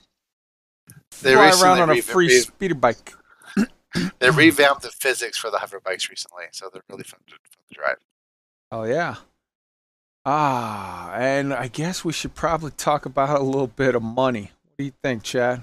They 1.22 1.34
Fly 1.34 1.50
around 1.60 1.80
on 1.80 1.90
a 1.90 1.94
re- 1.94 2.00
free 2.00 2.28
re- 2.28 2.40
speeder 2.40 2.74
bike. 2.74 3.12
They 4.18 4.30
revamped 4.34 4.82
the 4.82 4.90
physics 4.90 5.38
for 5.38 5.50
the 5.50 5.58
hover 5.58 5.80
bikes 5.80 6.08
recently, 6.10 6.44
so 6.52 6.68
they're 6.72 6.82
really 6.88 7.04
fun 7.04 7.20
to, 7.26 7.32
fun 7.32 7.64
to 7.68 7.74
drive. 7.74 7.96
Oh 8.70 8.84
yeah. 8.84 9.16
Ah, 10.26 11.12
and 11.14 11.52
I 11.52 11.68
guess 11.68 12.04
we 12.04 12.12
should 12.12 12.34
probably 12.34 12.70
talk 12.72 13.04
about 13.04 13.38
a 13.38 13.42
little 13.42 13.66
bit 13.66 13.94
of 13.94 14.02
money. 14.02 14.52
What 14.62 14.78
do 14.78 14.84
you 14.84 14.92
think, 15.02 15.22
Chad? 15.22 15.62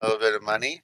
A 0.00 0.06
little 0.06 0.20
bit 0.20 0.34
of 0.34 0.42
money. 0.42 0.80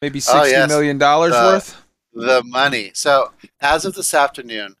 Maybe 0.00 0.18
Oh, 0.20 0.20
sixty 0.42 0.50
yes. 0.52 0.68
million 0.68 0.98
dollars 0.98 1.32
The- 1.32 1.38
worth? 1.38 1.80
The 2.16 2.42
money. 2.44 2.92
So 2.94 3.32
as 3.60 3.84
of 3.84 3.94
this 3.94 4.14
afternoon, 4.14 4.76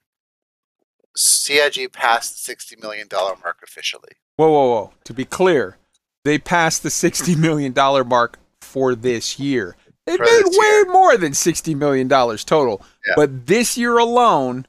CIG 1.16 1.92
passed 1.92 2.32
the 2.32 2.38
sixty 2.38 2.76
million 2.76 3.08
dollar 3.08 3.34
mark 3.42 3.58
officially. 3.62 4.12
Whoa, 4.36 4.50
whoa, 4.50 4.68
whoa. 4.68 4.92
To 5.04 5.12
be 5.14 5.24
clear, 5.24 5.76
they 6.24 6.38
passed 6.38 6.82
the 6.82 6.90
sixty 6.90 7.34
million 7.34 7.72
dollar 7.72 8.04
mark 8.04 8.38
for 8.60 8.94
this 8.94 9.38
year. 9.38 9.76
For 10.06 10.18
made 10.24 10.42
way 10.46 10.82
more 10.92 11.16
than 11.16 11.32
sixty 11.34 11.74
million 11.74 12.08
dollars 12.08 12.44
total. 12.44 12.82
Yeah. 13.06 13.14
But 13.16 13.46
this 13.46 13.76
year 13.78 13.96
alone, 13.98 14.66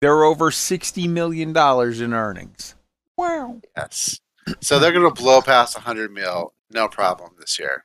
they're 0.00 0.24
over 0.24 0.50
sixty 0.50 1.06
million 1.08 1.52
dollars 1.52 2.00
in 2.00 2.14
earnings. 2.14 2.74
Wow. 3.16 3.60
Yes. 3.76 4.20
So 4.60 4.78
they're 4.78 4.92
going 4.92 5.12
to 5.14 5.22
blow 5.22 5.42
past 5.42 5.76
hundred 5.76 6.10
mil, 6.12 6.54
no 6.70 6.88
problem 6.88 7.32
this 7.38 7.58
year, 7.58 7.84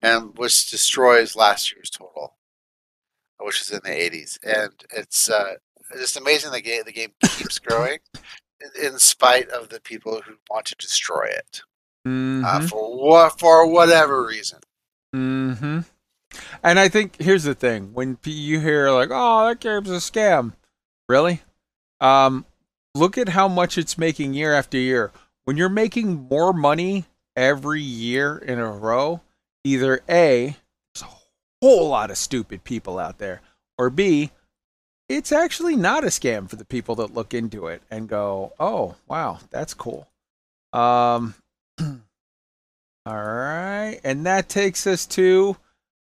and 0.00 0.36
which 0.38 0.70
destroys 0.70 1.36
last 1.36 1.72
year's 1.74 1.90
total, 1.90 2.36
which 3.40 3.60
is 3.60 3.70
in 3.70 3.80
the 3.84 3.92
eighties. 3.92 4.38
And 4.42 4.72
it's 4.96 5.28
uh, 5.28 5.54
just 5.94 6.16
amazing 6.16 6.52
the 6.52 6.62
game. 6.62 6.82
The 6.86 6.92
game 6.92 7.12
keeps 7.22 7.58
growing, 7.58 7.98
in- 8.14 8.86
in 8.92 8.98
spite 8.98 9.50
of 9.50 9.68
the 9.68 9.80
people 9.80 10.22
who 10.24 10.34
want 10.50 10.66
to 10.66 10.74
destroy 10.76 11.24
it 11.26 11.60
Mm-hmm. 12.08 12.44
uh, 12.44 12.66
for 12.66 12.96
what 12.98 13.38
for 13.38 13.64
whatever 13.70 14.26
reason. 14.26 14.58
Mm-hmm. 15.14 15.80
And 16.62 16.78
I 16.78 16.88
think 16.88 17.20
here's 17.20 17.44
the 17.44 17.54
thing: 17.54 17.92
when 17.92 18.18
you 18.24 18.60
hear 18.60 18.90
like, 18.90 19.10
"Oh, 19.12 19.48
that 19.48 19.60
game's 19.60 19.90
a 19.90 19.94
scam," 19.94 20.52
really, 21.08 21.42
um, 22.00 22.44
look 22.94 23.18
at 23.18 23.30
how 23.30 23.48
much 23.48 23.78
it's 23.78 23.98
making 23.98 24.34
year 24.34 24.54
after 24.54 24.78
year. 24.78 25.12
When 25.44 25.56
you're 25.56 25.68
making 25.68 26.28
more 26.28 26.52
money 26.52 27.06
every 27.36 27.82
year 27.82 28.38
in 28.38 28.58
a 28.58 28.70
row, 28.70 29.20
either 29.64 30.00
a 30.08 30.56
there's 30.94 31.02
a 31.02 31.14
whole 31.60 31.88
lot 31.88 32.10
of 32.10 32.16
stupid 32.16 32.64
people 32.64 32.98
out 32.98 33.18
there, 33.18 33.40
or 33.78 33.90
b 33.90 34.30
it's 35.08 35.32
actually 35.32 35.76
not 35.76 36.04
a 36.04 36.08
scam 36.08 36.48
for 36.48 36.56
the 36.56 36.64
people 36.64 36.94
that 36.94 37.12
look 37.12 37.34
into 37.34 37.66
it 37.66 37.82
and 37.90 38.08
go, 38.08 38.52
"Oh, 38.58 38.96
wow, 39.08 39.38
that's 39.50 39.74
cool." 39.74 40.08
Um. 40.72 41.34
All 43.04 43.14
right. 43.16 44.00
And 44.04 44.26
that 44.26 44.48
takes 44.48 44.86
us 44.86 45.06
to 45.06 45.56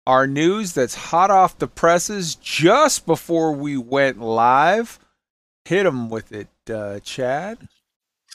our 0.06 0.26
news 0.26 0.72
that's 0.72 0.94
hot 0.94 1.30
off 1.30 1.58
the 1.58 1.66
presses 1.66 2.34
just 2.36 3.06
before 3.06 3.52
we 3.52 3.76
went 3.76 4.20
live. 4.20 4.98
Hit 5.64 5.82
them 5.84 6.08
with 6.08 6.32
it, 6.32 6.48
uh, 6.70 7.00
Chad. 7.00 7.68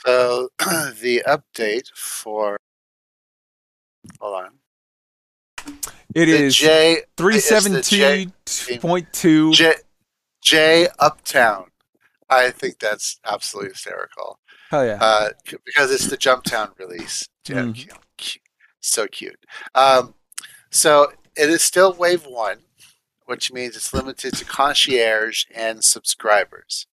So 0.05 0.49
the 0.59 1.23
update 1.27 1.87
for 1.95 2.57
hold 4.19 4.43
on. 4.43 4.49
It 6.13 6.25
the 6.25 6.31
is 6.43 6.55
J 6.55 7.03
it's 7.17 7.49
the 7.63 7.81
J- 7.81 8.25
317.2. 8.45 9.53
J 9.53 9.73
J 10.41 10.87
Uptown. 10.99 11.67
I 12.29 12.49
think 12.49 12.79
that's 12.79 13.19
absolutely 13.25 13.71
hysterical. 13.71 14.39
Hell 14.69 14.85
yeah. 14.85 14.97
Uh, 15.01 15.29
because 15.65 15.91
it's 15.91 16.07
the 16.07 16.17
Jumptown 16.17 16.77
release. 16.79 17.27
Cu- 17.45 17.73
So 18.79 19.05
cute. 19.07 19.37
Um, 19.75 20.13
so 20.71 21.11
it 21.35 21.49
is 21.49 21.61
still 21.61 21.93
wave 21.93 22.25
one, 22.25 22.59
which 23.25 23.51
means 23.51 23.75
it's 23.75 23.93
limited 23.93 24.33
to 24.35 24.45
concierge 24.45 25.45
and 25.53 25.83
subscribers. 25.83 26.87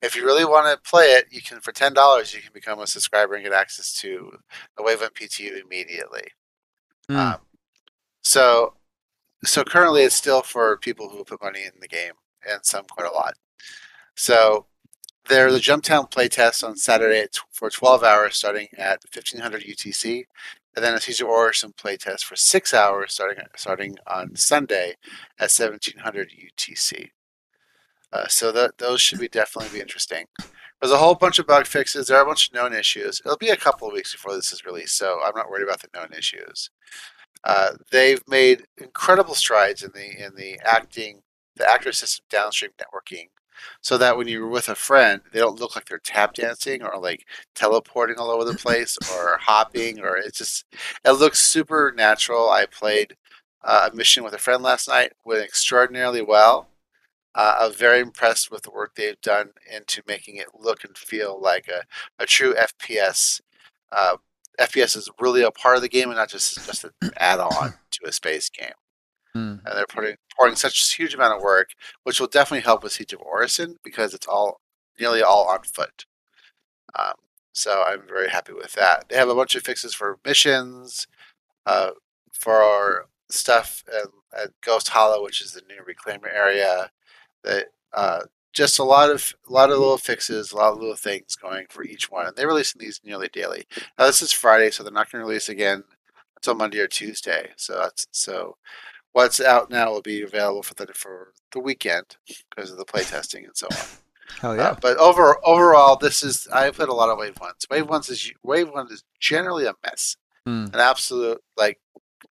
If 0.00 0.16
you 0.16 0.24
really 0.24 0.44
want 0.44 0.66
to 0.66 0.90
play 0.90 1.12
it, 1.12 1.26
you 1.30 1.42
can 1.42 1.60
for 1.60 1.72
ten 1.72 1.92
dollars 1.92 2.34
you 2.34 2.40
can 2.40 2.52
become 2.52 2.80
a 2.80 2.86
subscriber 2.86 3.34
and 3.34 3.44
get 3.44 3.52
access 3.52 3.92
to 4.00 4.38
the 4.76 4.82
Wave 4.82 5.00
One 5.00 5.10
PTU 5.10 5.62
immediately. 5.62 6.28
Mm. 7.08 7.34
Um, 7.34 7.40
so, 8.22 8.74
so 9.44 9.64
currently 9.64 10.02
it's 10.02 10.14
still 10.14 10.42
for 10.42 10.76
people 10.78 11.08
who 11.08 11.24
put 11.24 11.42
money 11.42 11.64
in 11.64 11.72
the 11.80 11.88
game, 11.88 12.12
and 12.48 12.64
some 12.64 12.84
quite 12.84 13.10
a 13.10 13.14
lot. 13.14 13.34
So, 14.14 14.66
there's 15.28 15.54
a 15.54 15.60
Jumptown 15.60 16.10
playtest 16.10 16.66
on 16.66 16.76
Saturday 16.76 17.26
for 17.50 17.70
12 17.70 18.02
hours, 18.02 18.36
starting 18.36 18.68
at 18.76 19.02
1500 19.14 19.62
UTC, 19.62 20.24
and 20.74 20.84
then 20.84 20.94
a 20.94 21.00
Siege 21.00 21.20
of 21.20 21.28
Orison 21.28 21.72
playtest 21.72 22.24
for 22.24 22.36
six 22.36 22.72
hours, 22.72 23.14
starting 23.14 23.44
starting 23.56 23.96
on 24.06 24.36
Sunday 24.36 24.96
at 25.38 25.50
1700 25.50 26.30
UTC. 26.30 27.10
Uh, 28.12 28.26
so 28.28 28.52
that 28.52 28.78
those 28.78 29.00
should 29.00 29.18
be 29.18 29.28
definitely 29.28 29.70
be 29.76 29.82
interesting. 29.82 30.26
There's 30.80 30.92
a 30.92 30.98
whole 30.98 31.14
bunch 31.14 31.38
of 31.38 31.46
bug 31.46 31.66
fixes. 31.66 32.06
There 32.06 32.18
are 32.18 32.24
a 32.24 32.26
bunch 32.26 32.48
of 32.48 32.54
known 32.54 32.74
issues. 32.74 33.22
It'll 33.24 33.38
be 33.38 33.50
a 33.50 33.56
couple 33.56 33.86
of 33.86 33.94
weeks 33.94 34.12
before 34.12 34.34
this 34.34 34.52
is 34.52 34.64
released, 34.64 34.96
so 34.96 35.20
I'm 35.24 35.36
not 35.36 35.48
worried 35.48 35.62
about 35.62 35.80
the 35.80 35.88
known 35.94 36.12
issues. 36.16 36.70
Uh, 37.44 37.72
they've 37.90 38.22
made 38.28 38.64
incredible 38.78 39.34
strides 39.34 39.82
in 39.82 39.90
the 39.94 40.24
in 40.24 40.34
the 40.36 40.60
acting, 40.64 41.22
the 41.56 41.68
actor 41.70 41.92
system 41.92 42.24
downstream 42.30 42.72
networking, 42.78 43.28
so 43.80 43.98
that 43.98 44.16
when 44.16 44.28
you're 44.28 44.48
with 44.48 44.68
a 44.68 44.74
friend, 44.74 45.20
they 45.32 45.38
don't 45.40 45.60
look 45.60 45.74
like 45.76 45.86
they're 45.86 45.98
tap 45.98 46.34
dancing 46.34 46.82
or 46.82 46.98
like 46.98 47.26
teleporting 47.54 48.16
all 48.18 48.30
over 48.30 48.44
the 48.44 48.54
place 48.58 48.96
or 49.14 49.38
hopping 49.40 50.00
or 50.00 50.16
it's 50.16 50.38
just 50.38 50.64
it 51.04 51.12
looks 51.12 51.38
super 51.40 51.92
natural. 51.96 52.50
I 52.50 52.66
played 52.66 53.16
uh, 53.64 53.90
a 53.92 53.96
mission 53.96 54.24
with 54.24 54.34
a 54.34 54.38
friend 54.38 54.62
last 54.62 54.88
night, 54.88 55.12
went 55.24 55.44
extraordinarily 55.44 56.22
well. 56.22 56.68
Uh, 57.34 57.56
I'm 57.60 57.72
very 57.72 58.00
impressed 58.00 58.50
with 58.50 58.62
the 58.62 58.70
work 58.70 58.94
they've 58.94 59.20
done 59.22 59.50
into 59.74 60.02
making 60.06 60.36
it 60.36 60.48
look 60.58 60.84
and 60.84 60.96
feel 60.96 61.40
like 61.40 61.68
a, 61.68 61.84
a 62.22 62.26
true 62.26 62.54
FPS. 62.54 63.40
Uh, 63.90 64.16
FPS 64.60 64.96
is 64.96 65.08
really 65.18 65.42
a 65.42 65.50
part 65.50 65.76
of 65.76 65.82
the 65.82 65.88
game 65.88 66.08
and 66.08 66.18
not 66.18 66.28
just 66.28 66.66
just 66.66 66.84
an 66.84 66.90
add-on 67.16 67.74
to 67.90 68.00
a 68.06 68.12
space 68.12 68.50
game. 68.50 68.72
Hmm. 69.34 69.56
And 69.64 69.76
they're 69.76 69.86
putting 69.86 70.16
pouring 70.36 70.56
such 70.56 70.92
a 70.92 70.96
huge 70.96 71.14
amount 71.14 71.36
of 71.36 71.42
work, 71.42 71.70
which 72.02 72.20
will 72.20 72.26
definitely 72.26 72.64
help 72.64 72.82
with 72.82 72.92
Siege 72.92 73.12
of 73.12 73.20
Orison 73.20 73.78
because 73.82 74.14
it's 74.14 74.26
all 74.26 74.60
nearly 75.00 75.22
all 75.22 75.48
on 75.48 75.62
foot. 75.62 76.06
Um, 76.98 77.14
so 77.52 77.82
I'm 77.86 78.02
very 78.06 78.28
happy 78.28 78.52
with 78.52 78.72
that. 78.74 79.08
They 79.08 79.16
have 79.16 79.28
a 79.28 79.34
bunch 79.34 79.54
of 79.54 79.62
fixes 79.62 79.94
for 79.94 80.18
missions, 80.24 81.06
uh, 81.66 81.92
for 82.32 83.06
stuff 83.30 83.84
at, 83.88 84.08
at 84.38 84.50
Ghost 84.62 84.88
Hollow, 84.88 85.22
which 85.22 85.40
is 85.40 85.52
the 85.52 85.62
new 85.68 85.82
reclaimer 85.82 86.32
area. 86.32 86.90
That 87.44 87.66
uh, 87.92 88.20
just 88.52 88.78
a 88.78 88.84
lot 88.84 89.10
of 89.10 89.34
a 89.48 89.52
lot 89.52 89.70
of 89.70 89.78
little 89.78 89.98
fixes, 89.98 90.52
a 90.52 90.56
lot 90.56 90.72
of 90.72 90.78
little 90.78 90.96
things 90.96 91.36
going 91.36 91.66
for 91.70 91.84
each 91.84 92.10
one, 92.10 92.26
and 92.26 92.36
they're 92.36 92.46
releasing 92.46 92.80
these 92.80 93.00
nearly 93.04 93.28
daily. 93.28 93.64
Now 93.98 94.06
this 94.06 94.22
is 94.22 94.32
Friday, 94.32 94.70
so 94.70 94.82
they're 94.82 94.92
not 94.92 95.10
going 95.10 95.22
to 95.22 95.26
release 95.26 95.48
again 95.48 95.84
until 96.36 96.54
Monday 96.54 96.80
or 96.80 96.88
Tuesday. 96.88 97.50
So 97.56 97.74
that's 97.74 98.06
so 98.12 98.56
what's 99.12 99.40
out 99.40 99.70
now 99.70 99.90
will 99.90 100.02
be 100.02 100.22
available 100.22 100.62
for 100.62 100.74
the 100.74 100.86
for 100.94 101.32
the 101.52 101.60
weekend 101.60 102.16
because 102.54 102.70
of 102.70 102.78
the 102.78 102.84
playtesting 102.84 103.44
and 103.44 103.56
so 103.56 103.66
on. 103.70 103.76
Hell 104.40 104.50
Uh, 104.52 104.54
yeah. 104.54 104.76
but 104.80 104.96
over 104.98 105.36
overall, 105.44 105.96
this 105.96 106.22
is 106.22 106.48
I've 106.52 106.74
played 106.76 106.88
a 106.88 106.94
lot 106.94 107.10
of 107.10 107.18
Wave 107.18 107.38
Ones. 107.40 107.66
Wave 107.70 107.88
Ones 107.88 108.08
is 108.08 108.32
Wave 108.42 108.68
One 108.70 108.88
is 108.90 109.04
generally 109.20 109.66
a 109.66 109.74
mess, 109.84 110.16
Hmm. 110.46 110.66
an 110.72 110.80
absolute 110.80 111.42
like 111.56 111.78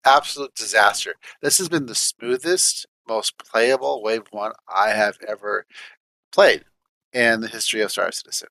absolute 0.05 0.55
disaster. 0.55 1.13
This 1.41 1.57
has 1.59 1.69
been 1.69 1.85
the 1.85 1.95
smoothest, 1.95 2.87
most 3.07 3.37
playable 3.37 4.01
Wave 4.01 4.23
One 4.31 4.53
I 4.67 4.89
have 4.89 5.17
ever 5.27 5.65
played 6.31 6.65
in 7.13 7.41
the 7.41 7.47
history 7.47 7.81
of 7.81 7.91
Star 7.91 8.11
Citizen. 8.11 8.47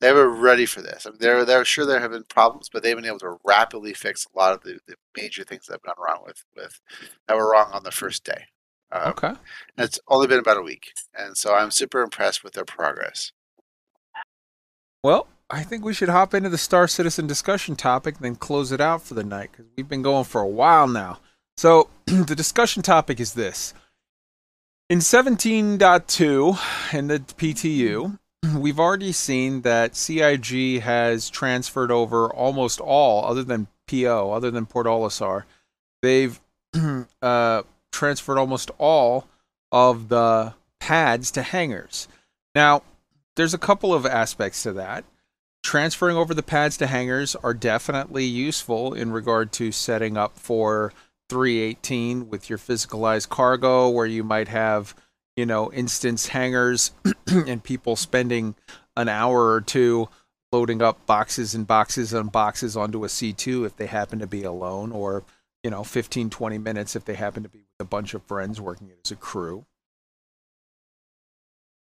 They 0.00 0.12
were 0.12 0.28
ready 0.30 0.64
for 0.64 0.80
this. 0.80 1.06
I 1.06 1.10
mean, 1.10 1.18
they're 1.20 1.44
they're 1.44 1.64
sure 1.64 1.84
there 1.84 2.00
have 2.00 2.12
been 2.12 2.24
problems, 2.24 2.70
but 2.72 2.82
they've 2.82 2.96
been 2.96 3.04
able 3.04 3.18
to 3.20 3.36
rapidly 3.44 3.92
fix 3.92 4.26
a 4.26 4.38
lot 4.38 4.54
of 4.54 4.62
the, 4.62 4.78
the 4.86 4.94
major 5.16 5.44
things 5.44 5.66
that 5.66 5.74
have 5.74 5.82
gone 5.82 6.02
wrong 6.04 6.22
with 6.24 6.44
with 6.56 6.80
that 7.28 7.36
were 7.36 7.50
wrong 7.50 7.70
on 7.72 7.82
the 7.82 7.90
first 7.90 8.24
day. 8.24 8.44
Um, 8.92 9.10
Okay. 9.10 9.32
it's 9.78 10.00
only 10.08 10.26
been 10.26 10.38
about 10.38 10.56
a 10.56 10.62
week, 10.62 10.92
and 11.14 11.36
so 11.36 11.54
I'm 11.54 11.70
super 11.70 12.00
impressed 12.02 12.42
with 12.42 12.54
their 12.54 12.64
progress. 12.64 13.32
Well, 15.04 15.28
I 15.50 15.62
think 15.64 15.84
we 15.84 15.94
should 15.94 16.08
hop 16.08 16.34
into 16.34 16.48
the 16.48 16.58
Star 16.58 16.86
Citizen 16.88 17.26
discussion 17.26 17.76
topic 17.76 18.16
and 18.16 18.24
then 18.24 18.36
close 18.36 18.72
it 18.72 18.80
out 18.80 19.02
for 19.02 19.14
the 19.14 19.24
night 19.24 19.50
because 19.52 19.66
we've 19.76 19.88
been 19.88 20.02
going 20.02 20.24
for 20.24 20.40
a 20.40 20.46
while 20.48 20.86
now. 20.88 21.20
So, 21.56 21.88
the 22.06 22.34
discussion 22.36 22.82
topic 22.82 23.20
is 23.20 23.34
this. 23.34 23.74
In 24.88 24.98
17.2 24.98 26.94
in 26.94 27.06
the 27.08 27.18
PTU, 27.20 28.18
we've 28.56 28.80
already 28.80 29.12
seen 29.12 29.62
that 29.62 29.96
CIG 29.96 30.80
has 30.80 31.28
transferred 31.30 31.90
over 31.90 32.32
almost 32.32 32.80
all, 32.80 33.24
other 33.24 33.42
than 33.42 33.68
PO, 33.88 34.32
other 34.32 34.50
than 34.50 34.66
Port 34.66 34.86
Olisar, 34.86 35.44
they've 36.02 36.40
uh, 37.22 37.62
transferred 37.92 38.38
almost 38.38 38.70
all 38.78 39.26
of 39.72 40.08
the 40.08 40.54
pads 40.78 41.30
to 41.32 41.42
hangars. 41.42 42.08
Now, 42.54 42.82
there's 43.36 43.54
a 43.54 43.58
couple 43.58 43.94
of 43.94 44.06
aspects 44.06 44.62
to 44.64 44.72
that. 44.72 45.04
Transferring 45.62 46.16
over 46.16 46.32
the 46.32 46.42
pads 46.42 46.76
to 46.78 46.86
hangars 46.86 47.36
are 47.36 47.54
definitely 47.54 48.24
useful 48.24 48.94
in 48.94 49.12
regard 49.12 49.52
to 49.52 49.72
setting 49.72 50.16
up 50.16 50.38
for 50.38 50.92
318 51.28 52.28
with 52.28 52.48
your 52.48 52.58
physicalized 52.58 53.28
cargo, 53.28 53.88
where 53.88 54.06
you 54.06 54.24
might 54.24 54.48
have, 54.48 54.94
you 55.40 55.46
know, 55.46 55.72
instance 55.72 56.26
hangers 56.26 56.92
and 57.26 57.64
people 57.64 57.96
spending 57.96 58.54
an 58.94 59.08
hour 59.08 59.50
or 59.50 59.62
two 59.62 60.06
loading 60.52 60.82
up 60.82 61.06
boxes 61.06 61.54
and 61.54 61.66
boxes 61.66 62.12
and 62.12 62.30
boxes 62.30 62.76
onto 62.76 63.04
a 63.04 63.08
C2 63.08 63.64
if 63.64 63.74
they 63.74 63.86
happen 63.86 64.18
to 64.18 64.26
be 64.26 64.42
alone, 64.42 64.92
or, 64.92 65.24
you 65.64 65.70
know, 65.70 65.82
15, 65.82 66.28
20 66.28 66.58
minutes 66.58 66.94
if 66.94 67.06
they 67.06 67.14
happen 67.14 67.42
to 67.42 67.48
be 67.48 67.60
with 67.60 67.86
a 67.86 67.88
bunch 67.88 68.12
of 68.12 68.22
friends 68.24 68.60
working 68.60 68.90
as 69.02 69.10
a 69.10 69.16
crew. 69.16 69.64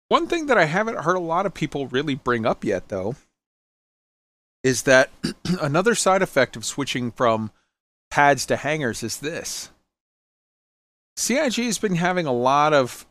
One 0.08 0.28
thing 0.28 0.46
that 0.46 0.60
I 0.60 0.66
haven't 0.66 1.00
heard 1.00 1.16
a 1.16 1.20
lot 1.20 1.48
of 1.48 1.56
people 1.56 1.88
really 1.88 2.14
bring 2.14 2.46
up 2.46 2.64
yet, 2.64 2.90
though, 2.90 3.16
is 4.64 4.84
that 4.84 5.10
another 5.60 5.96
side 5.96 6.22
effect 6.22 6.56
of 6.56 6.64
switching 6.64 7.10
from 7.10 7.50
pads 8.12 8.46
to 8.46 8.56
hangers 8.56 9.02
is 9.02 9.18
this. 9.18 9.72
CIG 11.18 11.56
has 11.56 11.80
been 11.80 11.96
having 11.96 12.28
a 12.28 12.32
lot 12.32 12.72
of 12.72 13.08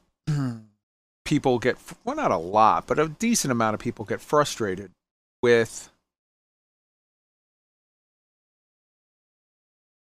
people 1.25 1.59
get, 1.59 1.77
well, 2.05 2.17
not 2.17 2.31
a 2.31 2.37
lot, 2.37 2.87
but 2.87 2.99
a 2.99 3.09
decent 3.09 3.53
amount 3.53 3.75
of 3.75 3.81
people 3.81 4.05
get 4.05 4.21
frustrated 4.21 4.91
with 5.43 5.91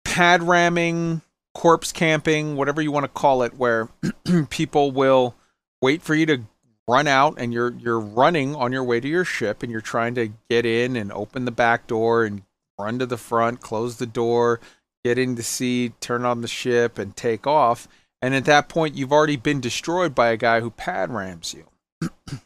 pad 0.04 0.42
ramming, 0.42 1.22
corpse 1.54 1.92
camping, 1.92 2.56
whatever 2.56 2.82
you 2.82 2.92
want 2.92 3.04
to 3.04 3.08
call 3.08 3.42
it, 3.42 3.54
where 3.54 3.88
people 4.50 4.90
will 4.90 5.34
wait 5.82 6.02
for 6.02 6.14
you 6.14 6.26
to 6.26 6.42
run 6.88 7.06
out 7.06 7.34
and 7.38 7.52
you're 7.52 7.72
you're 7.74 8.00
running 8.00 8.54
on 8.56 8.72
your 8.72 8.82
way 8.82 8.98
to 8.98 9.06
your 9.06 9.24
ship 9.24 9.62
and 9.62 9.70
you're 9.70 9.80
trying 9.80 10.14
to 10.14 10.32
get 10.48 10.66
in 10.66 10.96
and 10.96 11.12
open 11.12 11.44
the 11.44 11.52
back 11.52 11.86
door 11.86 12.24
and 12.24 12.42
run 12.78 12.98
to 12.98 13.06
the 13.06 13.16
front, 13.16 13.60
close 13.60 13.96
the 13.96 14.06
door, 14.06 14.60
get 15.04 15.18
in 15.18 15.36
the 15.36 15.42
seat, 15.42 16.00
turn 16.00 16.24
on 16.24 16.40
the 16.40 16.48
ship 16.48 16.98
and 16.98 17.16
take 17.16 17.46
off. 17.46 17.86
And 18.22 18.34
at 18.34 18.44
that 18.44 18.68
point 18.68 18.94
you've 18.94 19.12
already 19.12 19.36
been 19.36 19.60
destroyed 19.60 20.14
by 20.14 20.28
a 20.28 20.36
guy 20.36 20.60
who 20.60 20.70
pad 20.70 21.10
rams 21.10 21.54
you. 21.54 21.66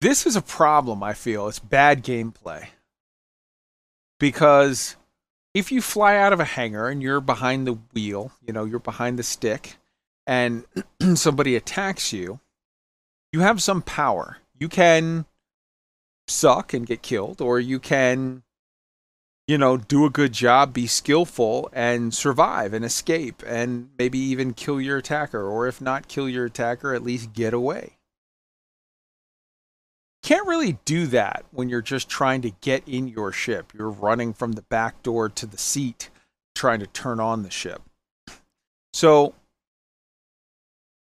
this 0.00 0.26
is 0.26 0.36
a 0.36 0.42
problem, 0.42 1.02
I 1.02 1.14
feel. 1.14 1.48
It's 1.48 1.58
bad 1.58 2.04
gameplay. 2.04 2.68
Because 4.18 4.96
if 5.54 5.72
you 5.72 5.82
fly 5.82 6.16
out 6.16 6.32
of 6.32 6.40
a 6.40 6.44
hangar 6.44 6.88
and 6.88 7.02
you're 7.02 7.20
behind 7.20 7.66
the 7.66 7.78
wheel, 7.92 8.32
you 8.46 8.52
know, 8.52 8.64
you're 8.64 8.78
behind 8.78 9.18
the 9.18 9.22
stick, 9.22 9.76
and 10.26 10.64
somebody 11.14 11.56
attacks 11.56 12.12
you, 12.12 12.40
you 13.32 13.40
have 13.40 13.62
some 13.62 13.82
power. 13.82 14.38
You 14.58 14.68
can 14.68 15.26
suck 16.28 16.72
and 16.72 16.86
get 16.86 17.02
killed, 17.02 17.40
or 17.40 17.58
you 17.58 17.78
can, 17.78 18.42
you 19.48 19.58
know, 19.58 19.76
do 19.76 20.04
a 20.04 20.10
good 20.10 20.32
job, 20.32 20.72
be 20.72 20.86
skillful, 20.86 21.68
and 21.72 22.14
survive 22.14 22.72
and 22.72 22.84
escape, 22.84 23.42
and 23.46 23.90
maybe 23.98 24.18
even 24.18 24.54
kill 24.54 24.80
your 24.80 24.98
attacker, 24.98 25.42
or 25.42 25.66
if 25.66 25.80
not 25.80 26.08
kill 26.08 26.28
your 26.28 26.46
attacker, 26.46 26.94
at 26.94 27.02
least 27.02 27.32
get 27.32 27.52
away. 27.52 27.96
Can't 30.22 30.46
really 30.46 30.78
do 30.84 31.08
that 31.08 31.44
when 31.50 31.68
you're 31.68 31.82
just 31.82 32.08
trying 32.08 32.42
to 32.42 32.52
get 32.60 32.86
in 32.86 33.08
your 33.08 33.32
ship. 33.32 33.72
You're 33.76 33.90
running 33.90 34.32
from 34.32 34.52
the 34.52 34.62
back 34.62 35.02
door 35.02 35.28
to 35.28 35.46
the 35.46 35.58
seat, 35.58 36.10
trying 36.54 36.78
to 36.78 36.86
turn 36.86 37.18
on 37.18 37.42
the 37.42 37.50
ship. 37.50 37.82
So, 38.94 39.34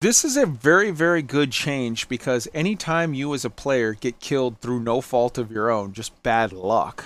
this 0.01 0.25
is 0.25 0.35
a 0.37 0.47
very, 0.47 0.89
very 0.89 1.21
good 1.21 1.51
change 1.51 2.09
because 2.09 2.47
anytime 2.53 3.13
you 3.13 3.33
as 3.35 3.45
a 3.45 3.49
player 3.49 3.93
get 3.93 4.19
killed 4.19 4.59
through 4.59 4.79
no 4.79 5.01
fault 5.01 5.37
of 5.37 5.51
your 5.51 5.69
own, 5.69 5.93
just 5.93 6.21
bad 6.23 6.51
luck, 6.51 7.03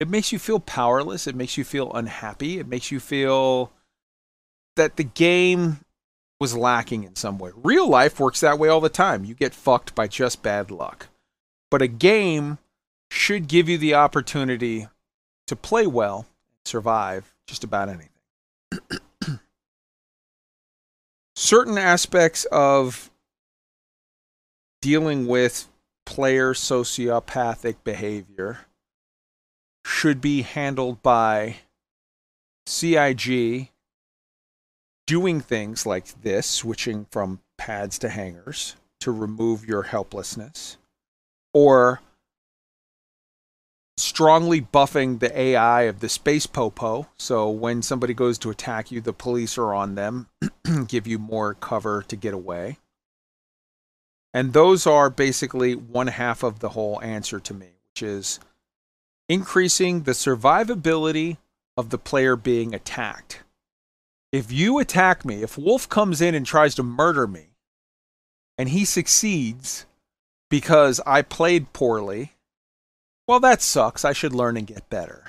it 0.00 0.08
makes 0.08 0.32
you 0.32 0.38
feel 0.38 0.58
powerless. 0.58 1.26
It 1.26 1.36
makes 1.36 1.58
you 1.58 1.64
feel 1.64 1.92
unhappy. 1.92 2.58
It 2.58 2.66
makes 2.66 2.90
you 2.90 2.98
feel 2.98 3.70
that 4.76 4.96
the 4.96 5.04
game 5.04 5.80
was 6.40 6.56
lacking 6.56 7.04
in 7.04 7.14
some 7.16 7.38
way. 7.38 7.50
Real 7.54 7.86
life 7.86 8.18
works 8.18 8.40
that 8.40 8.58
way 8.58 8.70
all 8.70 8.80
the 8.80 8.88
time. 8.88 9.24
You 9.24 9.34
get 9.34 9.54
fucked 9.54 9.94
by 9.94 10.08
just 10.08 10.42
bad 10.42 10.70
luck. 10.70 11.08
But 11.70 11.82
a 11.82 11.86
game 11.86 12.58
should 13.10 13.46
give 13.46 13.68
you 13.68 13.76
the 13.76 13.94
opportunity 13.94 14.88
to 15.46 15.54
play 15.54 15.86
well, 15.86 16.26
survive 16.64 17.34
just 17.46 17.62
about 17.62 17.90
anything. 17.90 18.08
certain 21.36 21.76
aspects 21.76 22.46
of 22.46 23.10
dealing 24.80 25.26
with 25.26 25.68
player 26.06 26.54
sociopathic 26.54 27.76
behavior 27.84 28.60
should 29.90 30.20
be 30.20 30.42
handled 30.42 31.02
by 31.02 31.56
CIG 32.64 33.68
doing 35.06 35.40
things 35.40 35.84
like 35.84 36.22
this, 36.22 36.46
switching 36.46 37.04
from 37.10 37.40
pads 37.58 37.98
to 37.98 38.08
hangers 38.08 38.76
to 39.00 39.10
remove 39.10 39.66
your 39.66 39.82
helplessness, 39.82 40.78
or 41.52 42.00
strongly 43.96 44.60
buffing 44.60 45.18
the 45.18 45.38
AI 45.38 45.82
of 45.82 45.98
the 46.00 46.08
space 46.08 46.46
popo. 46.46 47.08
So 47.18 47.50
when 47.50 47.82
somebody 47.82 48.14
goes 48.14 48.38
to 48.38 48.50
attack 48.50 48.90
you, 48.90 49.00
the 49.00 49.12
police 49.12 49.58
are 49.58 49.74
on 49.74 49.96
them, 49.96 50.28
give 50.86 51.06
you 51.06 51.18
more 51.18 51.54
cover 51.54 52.04
to 52.04 52.16
get 52.16 52.32
away. 52.32 52.78
And 54.32 54.52
those 54.52 54.86
are 54.86 55.10
basically 55.10 55.74
one 55.74 56.06
half 56.06 56.44
of 56.44 56.60
the 56.60 56.70
whole 56.70 57.02
answer 57.02 57.40
to 57.40 57.52
me, 57.52 57.72
which 57.92 58.02
is 58.04 58.38
increasing 59.30 60.02
the 60.02 60.10
survivability 60.10 61.36
of 61.76 61.90
the 61.90 61.98
player 61.98 62.34
being 62.34 62.74
attacked. 62.74 63.44
If 64.32 64.50
you 64.50 64.80
attack 64.80 65.24
me, 65.24 65.44
if 65.44 65.56
Wolf 65.56 65.88
comes 65.88 66.20
in 66.20 66.34
and 66.34 66.44
tries 66.44 66.74
to 66.74 66.82
murder 66.82 67.28
me, 67.28 67.50
and 68.58 68.70
he 68.70 68.84
succeeds 68.84 69.86
because 70.50 71.00
I 71.06 71.22
played 71.22 71.72
poorly, 71.72 72.32
well, 73.28 73.38
that 73.38 73.62
sucks. 73.62 74.04
I 74.04 74.12
should 74.12 74.34
learn 74.34 74.56
and 74.56 74.66
get 74.66 74.90
better. 74.90 75.22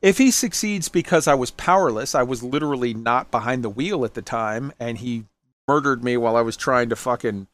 If 0.00 0.16
he 0.16 0.30
succeeds 0.30 0.88
because 0.88 1.28
I 1.28 1.34
was 1.34 1.50
powerless, 1.50 2.14
I 2.14 2.22
was 2.22 2.42
literally 2.42 2.94
not 2.94 3.30
behind 3.30 3.62
the 3.62 3.68
wheel 3.68 4.06
at 4.06 4.14
the 4.14 4.22
time, 4.22 4.72
and 4.80 4.96
he 4.96 5.26
murdered 5.68 6.02
me 6.02 6.16
while 6.16 6.34
I 6.34 6.40
was 6.40 6.56
trying 6.56 6.88
to 6.88 6.96
fucking, 6.96 7.46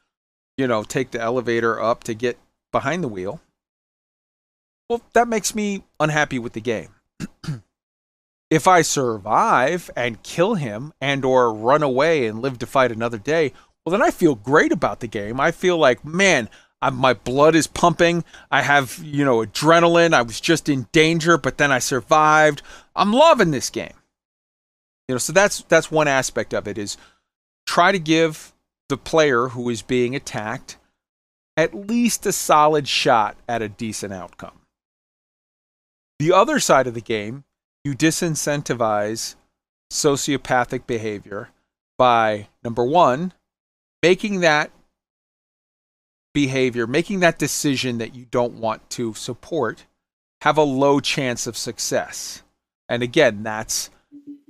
you 0.57 0.69
know, 0.69 0.85
take 0.85 1.11
the 1.11 1.21
elevator 1.21 1.83
up 1.83 2.05
to 2.05 2.15
get 2.15 2.39
behind 2.71 3.03
the 3.03 3.09
wheel. 3.09 3.41
Well, 4.89 5.03
that 5.13 5.29
makes 5.29 5.55
me 5.55 5.85
unhappy 6.01 6.39
with 6.39 6.55
the 6.55 6.61
game. 6.61 6.89
if 8.51 8.67
I 8.67 8.83
survive 8.83 9.91
and 9.95 10.23
kill 10.23 10.55
him 10.55 10.93
and 11.01 11.25
or 11.25 11.53
run 11.53 11.83
away 11.83 12.27
and 12.27 12.41
live 12.41 12.59
to 12.59 12.67
fight 12.67 12.91
another 12.91 13.19
day, 13.19 13.53
well 13.85 13.91
then 13.91 14.03
I 14.03 14.11
feel 14.11 14.35
great 14.35 14.73
about 14.73 15.01
the 15.01 15.07
game. 15.07 15.41
I 15.41 15.51
feel 15.51 15.77
like, 15.77 16.05
man, 16.05 16.49
I, 16.81 16.91
my 16.91 17.13
blood 17.13 17.55
is 17.55 17.67
pumping. 17.67 18.25
I 18.51 18.63
have, 18.63 18.99
you 19.03 19.25
know, 19.25 19.39
adrenaline. 19.45 20.15
I 20.15 20.23
was 20.23 20.41
just 20.41 20.69
in 20.69 20.87
danger, 20.93 21.37
but 21.37 21.59
then 21.59 21.73
I 21.73 21.81
survived. 21.81 22.63
I'm 22.97 23.13
loving 23.13 23.51
this 23.51 23.71
game. 23.71 23.95
You 25.09 25.15
know, 25.15 25.19
so 25.19 25.33
that's 25.33 25.63
that's 25.63 25.91
one 25.91 26.07
aspect 26.07 26.53
of 26.53 26.69
it 26.69 26.77
is 26.79 26.97
try 27.67 27.93
to 27.93 27.99
give 27.99 28.53
the 28.89 28.97
player 28.97 29.49
who 29.49 29.69
is 29.69 29.83
being 29.83 30.15
attacked 30.15 30.77
at 31.57 31.75
least 31.75 32.25
a 32.25 32.33
solid 32.33 32.87
shot 32.87 33.37
at 33.49 33.63
a 33.63 33.69
decent 33.69 34.13
outcome. 34.13 34.61
The 36.19 36.33
other 36.33 36.59
side 36.59 36.87
of 36.87 36.95
the 36.95 37.01
game, 37.01 37.45
you 37.85 37.95
disincentivize 37.95 39.37
sociopathic 39.91 40.87
behavior 40.87 41.51
by 41.97 42.49
number 42.63 42.85
1 42.85 43.33
making 44.03 44.41
that 44.41 44.71
behavior, 46.33 46.87
making 46.87 47.21
that 47.21 47.39
decision 47.39 47.99
that 47.99 48.15
you 48.15 48.25
don't 48.31 48.55
want 48.55 48.89
to 48.91 49.15
support, 49.15 49.87
have 50.43 50.57
a 50.57 50.63
low 50.63 51.01
chance 51.01 51.47
of 51.47 51.57
success. 51.57 52.43
And 52.89 53.03
again, 53.03 53.43
that's 53.43 53.91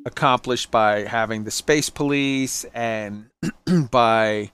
accomplished 0.04 0.70
by 0.70 1.04
having 1.04 1.44
the 1.44 1.50
space 1.50 1.90
police 1.90 2.64
and 2.74 3.30
by, 3.90 4.50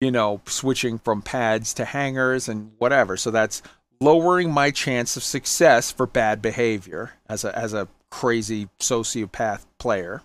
you 0.00 0.10
know, 0.10 0.40
switching 0.46 0.98
from 0.98 1.22
pads 1.22 1.74
to 1.74 1.84
hangers 1.84 2.48
and 2.48 2.72
whatever. 2.78 3.16
So 3.16 3.30
that's 3.30 3.62
lowering 4.04 4.52
my 4.52 4.70
chance 4.70 5.16
of 5.16 5.22
success 5.22 5.90
for 5.90 6.06
bad 6.06 6.42
behavior 6.42 7.14
as 7.28 7.44
a 7.44 7.56
as 7.58 7.72
a 7.72 7.88
crazy 8.10 8.68
sociopath 8.78 9.64
player. 9.78 10.22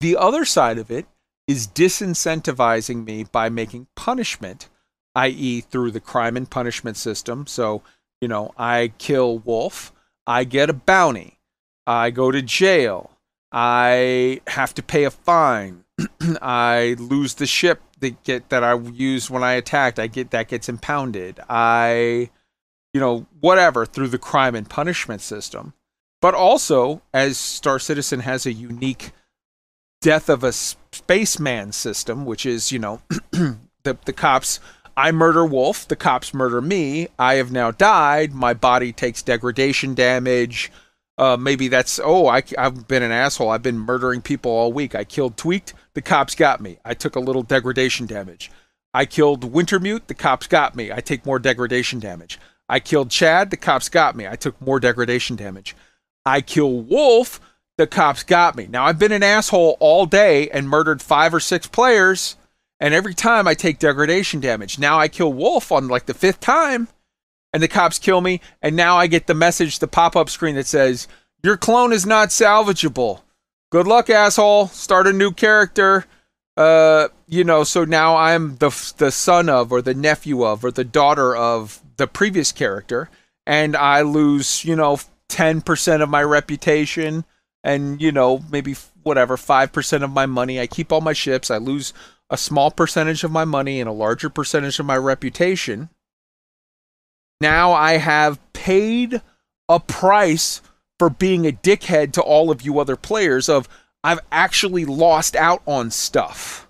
The 0.00 0.16
other 0.16 0.44
side 0.44 0.78
of 0.78 0.90
it 0.90 1.06
is 1.46 1.66
disincentivizing 1.66 3.04
me 3.04 3.24
by 3.24 3.48
making 3.48 3.86
punishment 3.94 4.68
i.e., 5.16 5.62
through 5.62 5.90
the 5.90 6.00
crime 6.00 6.36
and 6.36 6.48
punishment 6.48 6.96
system. 6.96 7.46
So, 7.46 7.82
you 8.20 8.28
know, 8.28 8.52
I 8.56 8.92
kill 8.98 9.38
Wolf, 9.38 9.92
I 10.26 10.44
get 10.44 10.70
a 10.70 10.74
bounty, 10.74 11.38
I 11.86 12.10
go 12.10 12.30
to 12.30 12.42
jail, 12.42 13.10
I 13.50 14.42
have 14.46 14.74
to 14.74 14.82
pay 14.82 15.04
a 15.04 15.10
fine, 15.10 15.84
I 16.42 16.96
lose 16.98 17.34
the 17.34 17.46
ship 17.46 17.80
that 18.00 18.22
get 18.22 18.50
that 18.50 18.62
I 18.62 18.74
used 18.74 19.30
when 19.30 19.42
I 19.42 19.54
attacked. 19.54 19.98
I 19.98 20.06
get 20.06 20.30
that 20.32 20.48
gets 20.48 20.68
impounded. 20.68 21.40
I, 21.48 22.28
you 22.96 23.00
know, 23.00 23.26
whatever 23.40 23.84
through 23.84 24.08
the 24.08 24.16
crime 24.16 24.54
and 24.54 24.70
punishment 24.70 25.20
system. 25.20 25.74
But 26.22 26.34
also, 26.34 27.02
as 27.12 27.36
Star 27.36 27.78
Citizen 27.78 28.20
has 28.20 28.46
a 28.46 28.52
unique 28.54 29.10
death 30.00 30.30
of 30.30 30.42
a 30.42 30.50
spaceman 30.50 31.72
system, 31.72 32.24
which 32.24 32.46
is, 32.46 32.72
you 32.72 32.78
know, 32.78 33.02
the 33.32 33.98
the 34.06 34.14
cops 34.14 34.60
I 34.96 35.12
murder 35.12 35.44
Wolf, 35.44 35.86
the 35.86 35.94
cops 35.94 36.32
murder 36.32 36.62
me. 36.62 37.08
I 37.18 37.34
have 37.34 37.52
now 37.52 37.70
died. 37.70 38.32
My 38.32 38.54
body 38.54 38.94
takes 38.94 39.20
degradation 39.20 39.94
damage. 39.94 40.72
Uh, 41.18 41.36
maybe 41.38 41.68
that's 41.68 42.00
oh 42.02 42.28
I, 42.28 42.42
I've 42.56 42.88
been 42.88 43.02
an 43.02 43.12
asshole. 43.12 43.50
I've 43.50 43.62
been 43.62 43.78
murdering 43.78 44.22
people 44.22 44.50
all 44.50 44.72
week. 44.72 44.94
I 44.94 45.04
killed 45.04 45.36
Tweaked. 45.36 45.74
The 45.92 46.00
cops 46.00 46.34
got 46.34 46.62
me. 46.62 46.78
I 46.82 46.94
took 46.94 47.14
a 47.14 47.20
little 47.20 47.42
degradation 47.42 48.06
damage. 48.06 48.50
I 48.94 49.04
killed 49.04 49.52
Wintermute. 49.52 50.06
The 50.06 50.14
cops 50.14 50.46
got 50.46 50.74
me. 50.74 50.90
I 50.90 51.00
take 51.00 51.26
more 51.26 51.38
degradation 51.38 52.00
damage. 52.00 52.38
I 52.68 52.80
killed 52.80 53.10
Chad. 53.10 53.50
The 53.50 53.56
cops 53.56 53.88
got 53.88 54.16
me. 54.16 54.26
I 54.26 54.36
took 54.36 54.60
more 54.60 54.80
degradation 54.80 55.36
damage. 55.36 55.76
I 56.24 56.40
kill 56.40 56.80
Wolf. 56.80 57.40
The 57.78 57.86
cops 57.86 58.22
got 58.22 58.56
me. 58.56 58.66
Now 58.68 58.86
I've 58.86 58.98
been 58.98 59.12
an 59.12 59.22
asshole 59.22 59.76
all 59.80 60.06
day 60.06 60.48
and 60.50 60.68
murdered 60.68 61.02
five 61.02 61.34
or 61.34 61.40
six 61.40 61.66
players 61.66 62.36
and 62.80 62.94
every 62.94 63.14
time 63.14 63.48
I 63.48 63.54
take 63.54 63.78
degradation 63.78 64.40
damage. 64.40 64.78
Now 64.78 64.98
I 64.98 65.08
kill 65.08 65.32
Wolf 65.32 65.72
on 65.72 65.88
like 65.88 66.06
the 66.06 66.14
fifth 66.14 66.40
time, 66.40 66.88
and 67.52 67.62
the 67.62 67.68
cops 67.68 67.98
kill 67.98 68.20
me, 68.20 68.40
and 68.60 68.76
now 68.76 68.96
I 68.96 69.06
get 69.06 69.26
the 69.26 69.34
message, 69.34 69.78
the 69.78 69.88
pop 69.88 70.16
up 70.16 70.28
screen 70.28 70.56
that 70.56 70.66
says, 70.66 71.08
Your 71.42 71.56
clone 71.56 71.92
is 71.92 72.04
not 72.04 72.28
salvageable. 72.28 73.22
Good 73.70 73.86
luck, 73.86 74.10
asshole. 74.10 74.68
Start 74.68 75.06
a 75.06 75.12
new 75.12 75.32
character. 75.32 76.04
Uh, 76.56 77.08
you 77.26 77.44
know, 77.44 77.64
so 77.64 77.84
now 77.84 78.16
I'm 78.16 78.56
the 78.56 78.70
the 78.96 79.10
son 79.10 79.48
of, 79.48 79.72
or 79.72 79.82
the 79.82 79.94
nephew 79.94 80.44
of, 80.44 80.64
or 80.64 80.70
the 80.70 80.84
daughter 80.84 81.34
of 81.36 81.82
the 81.96 82.06
previous 82.06 82.52
character, 82.52 83.08
and 83.46 83.76
I 83.76 84.02
lose, 84.02 84.64
you 84.64 84.76
know, 84.76 84.98
ten 85.28 85.60
percent 85.60 86.02
of 86.02 86.08
my 86.08 86.22
reputation, 86.22 87.24
and 87.64 88.00
you 88.00 88.12
know, 88.12 88.42
maybe 88.50 88.74
whatever 89.02 89.36
five 89.36 89.72
percent 89.72 90.04
of 90.04 90.10
my 90.10 90.26
money. 90.26 90.60
I 90.60 90.66
keep 90.66 90.92
all 90.92 91.00
my 91.00 91.12
ships. 91.12 91.50
I 91.50 91.58
lose 91.58 91.92
a 92.30 92.36
small 92.36 92.70
percentage 92.70 93.24
of 93.24 93.30
my 93.30 93.44
money 93.44 93.80
and 93.80 93.88
a 93.88 93.92
larger 93.92 94.28
percentage 94.28 94.78
of 94.78 94.86
my 94.86 94.96
reputation. 94.96 95.88
Now 97.40 97.72
I 97.72 97.98
have 97.98 98.40
paid 98.52 99.20
a 99.68 99.78
price 99.78 100.62
for 100.98 101.10
being 101.10 101.46
a 101.46 101.52
dickhead 101.52 102.12
to 102.12 102.22
all 102.22 102.50
of 102.50 102.62
you 102.62 102.78
other 102.78 102.96
players 102.96 103.48
of 103.48 103.68
I've 104.02 104.20
actually 104.32 104.84
lost 104.84 105.36
out 105.36 105.62
on 105.66 105.90
stuff. 105.90 106.68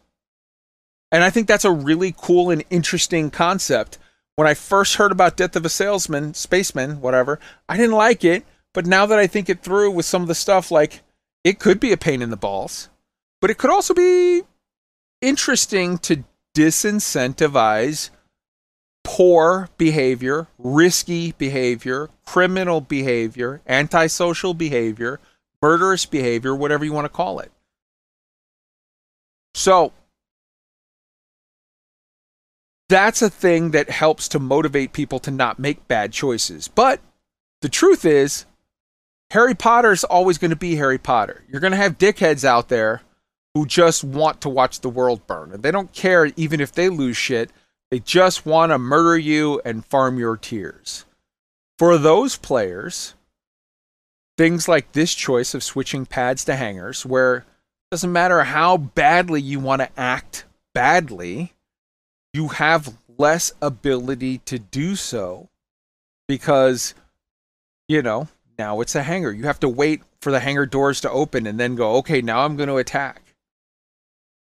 And 1.12 1.22
I 1.22 1.30
think 1.30 1.46
that's 1.46 1.64
a 1.64 1.70
really 1.70 2.14
cool 2.16 2.50
and 2.50 2.64
interesting 2.70 3.30
concept. 3.30 3.98
When 4.36 4.47
I 4.47 4.55
first 4.55 4.97
heard 4.97 5.12
about 5.12 5.36
Death 5.36 5.56
of 5.56 5.65
a 5.65 5.70
Salesman, 5.70 6.34
Spaceman, 6.34 7.00
whatever, 7.00 7.40
I 7.68 7.76
didn't 7.76 7.97
like 7.97 8.23
it. 8.23 8.44
But 8.74 8.86
now 8.86 9.06
that 9.06 9.18
I 9.18 9.26
think 9.26 9.48
it 9.48 9.62
through 9.62 9.90
with 9.92 10.05
some 10.05 10.20
of 10.20 10.28
the 10.28 10.34
stuff, 10.34 10.70
like 10.70 11.00
it 11.42 11.58
could 11.58 11.81
be 11.81 11.92
a 11.92 11.97
pain 11.97 12.20
in 12.20 12.28
the 12.28 12.36
balls, 12.36 12.90
but 13.40 13.50
it 13.50 13.56
could 13.56 13.70
also 13.70 13.94
be 13.94 14.42
interesting 15.23 15.97
to 15.98 16.24
disincentivize 16.55 18.10
poor 19.02 19.70
behavior, 19.78 20.48
risky 20.58 21.32
behavior, 21.32 22.10
criminal 22.26 22.82
behavior, 22.82 23.62
antisocial 23.66 24.52
behavior, 24.52 25.20
murderous 25.62 26.05
behavior, 26.05 26.55
whatever 26.55 26.84
you 26.84 26.92
want 26.92 27.06
to 27.06 27.08
call 27.08 27.40
it. 27.40 27.50
So, 29.55 29.92
that's 32.89 33.23
a 33.23 33.31
thing 33.31 33.73
that 33.73 33.90
helps 33.90 34.28
to 34.28 34.39
motivate 34.39 34.92
people 34.92 35.18
to 35.20 35.31
not 35.31 35.58
make 35.58 35.89
bad 35.89 36.12
choices. 36.12 36.68
But 36.68 37.00
the 37.62 37.68
truth 37.68 38.05
is, 38.05 38.47
Harry 39.32 39.55
Potter's 39.55 40.05
always 40.05 40.39
going 40.39 40.50
to 40.50 40.56
be 40.56 40.76
Harry 40.76 40.98
Potter. 40.98 41.42
You're 41.48 41.60
going 41.60 41.73
to 41.73 41.76
have 41.76 41.98
dickheads 41.98 42.44
out 42.44 42.68
there 42.68 43.02
who 43.55 43.66
just 43.66 44.05
want 44.05 44.40
to 44.42 44.48
watch 44.48 44.81
the 44.81 44.89
world 44.89 45.26
burn. 45.26 45.52
And 45.52 45.62
they 45.62 45.70
don't 45.70 45.92
care 45.92 46.31
even 46.36 46.60
if 46.60 46.73
they 46.73 46.89
lose 46.89 47.16
shit. 47.16 47.50
They 47.90 47.98
just 47.98 48.47
want 48.47 48.70
to 48.70 48.78
murder 48.78 49.16
you 49.16 49.60
and 49.65 49.84
farm 49.84 50.18
your 50.18 50.36
tears. 50.36 51.06
For 51.78 51.98
those 51.98 52.36
players, 52.36 53.15
things 54.36 54.68
like 54.68 54.92
this 54.92 55.15
choice 55.15 55.55
of 55.55 55.65
switching 55.65 56.06
pads 56.06 56.44
to 56.44 56.56
hangers, 56.56 57.05
where 57.06 57.36
it 57.36 57.44
doesn't 57.90 58.12
matter 58.12 58.44
how 58.44 58.76
badly 58.76 59.40
you 59.40 59.58
want 59.60 59.82
to 59.82 59.90
act 59.98 60.44
badly, 60.74 61.52
you 62.36 62.48
have 62.48 62.94
less 63.16 63.50
ability 63.62 64.39
to 64.44 64.58
do 64.58 64.94
so 64.94 65.48
because, 66.28 66.94
you 67.89 68.02
know, 68.02 68.28
now 68.58 68.82
it's 68.82 68.94
a 68.94 69.02
hanger. 69.02 69.32
You 69.32 69.44
have 69.44 69.60
to 69.60 69.68
wait 69.70 70.02
for 70.20 70.31
the 70.31 70.40
hangar 70.40 70.66
doors 70.66 71.00
to 71.00 71.10
open 71.10 71.47
and 71.47 71.58
then 71.58 71.76
go, 71.76 71.97
okay, 71.97 72.20
now 72.20 72.44
I'm 72.44 72.56
going 72.56 72.68
to 72.68 72.76
attack. 72.76 73.23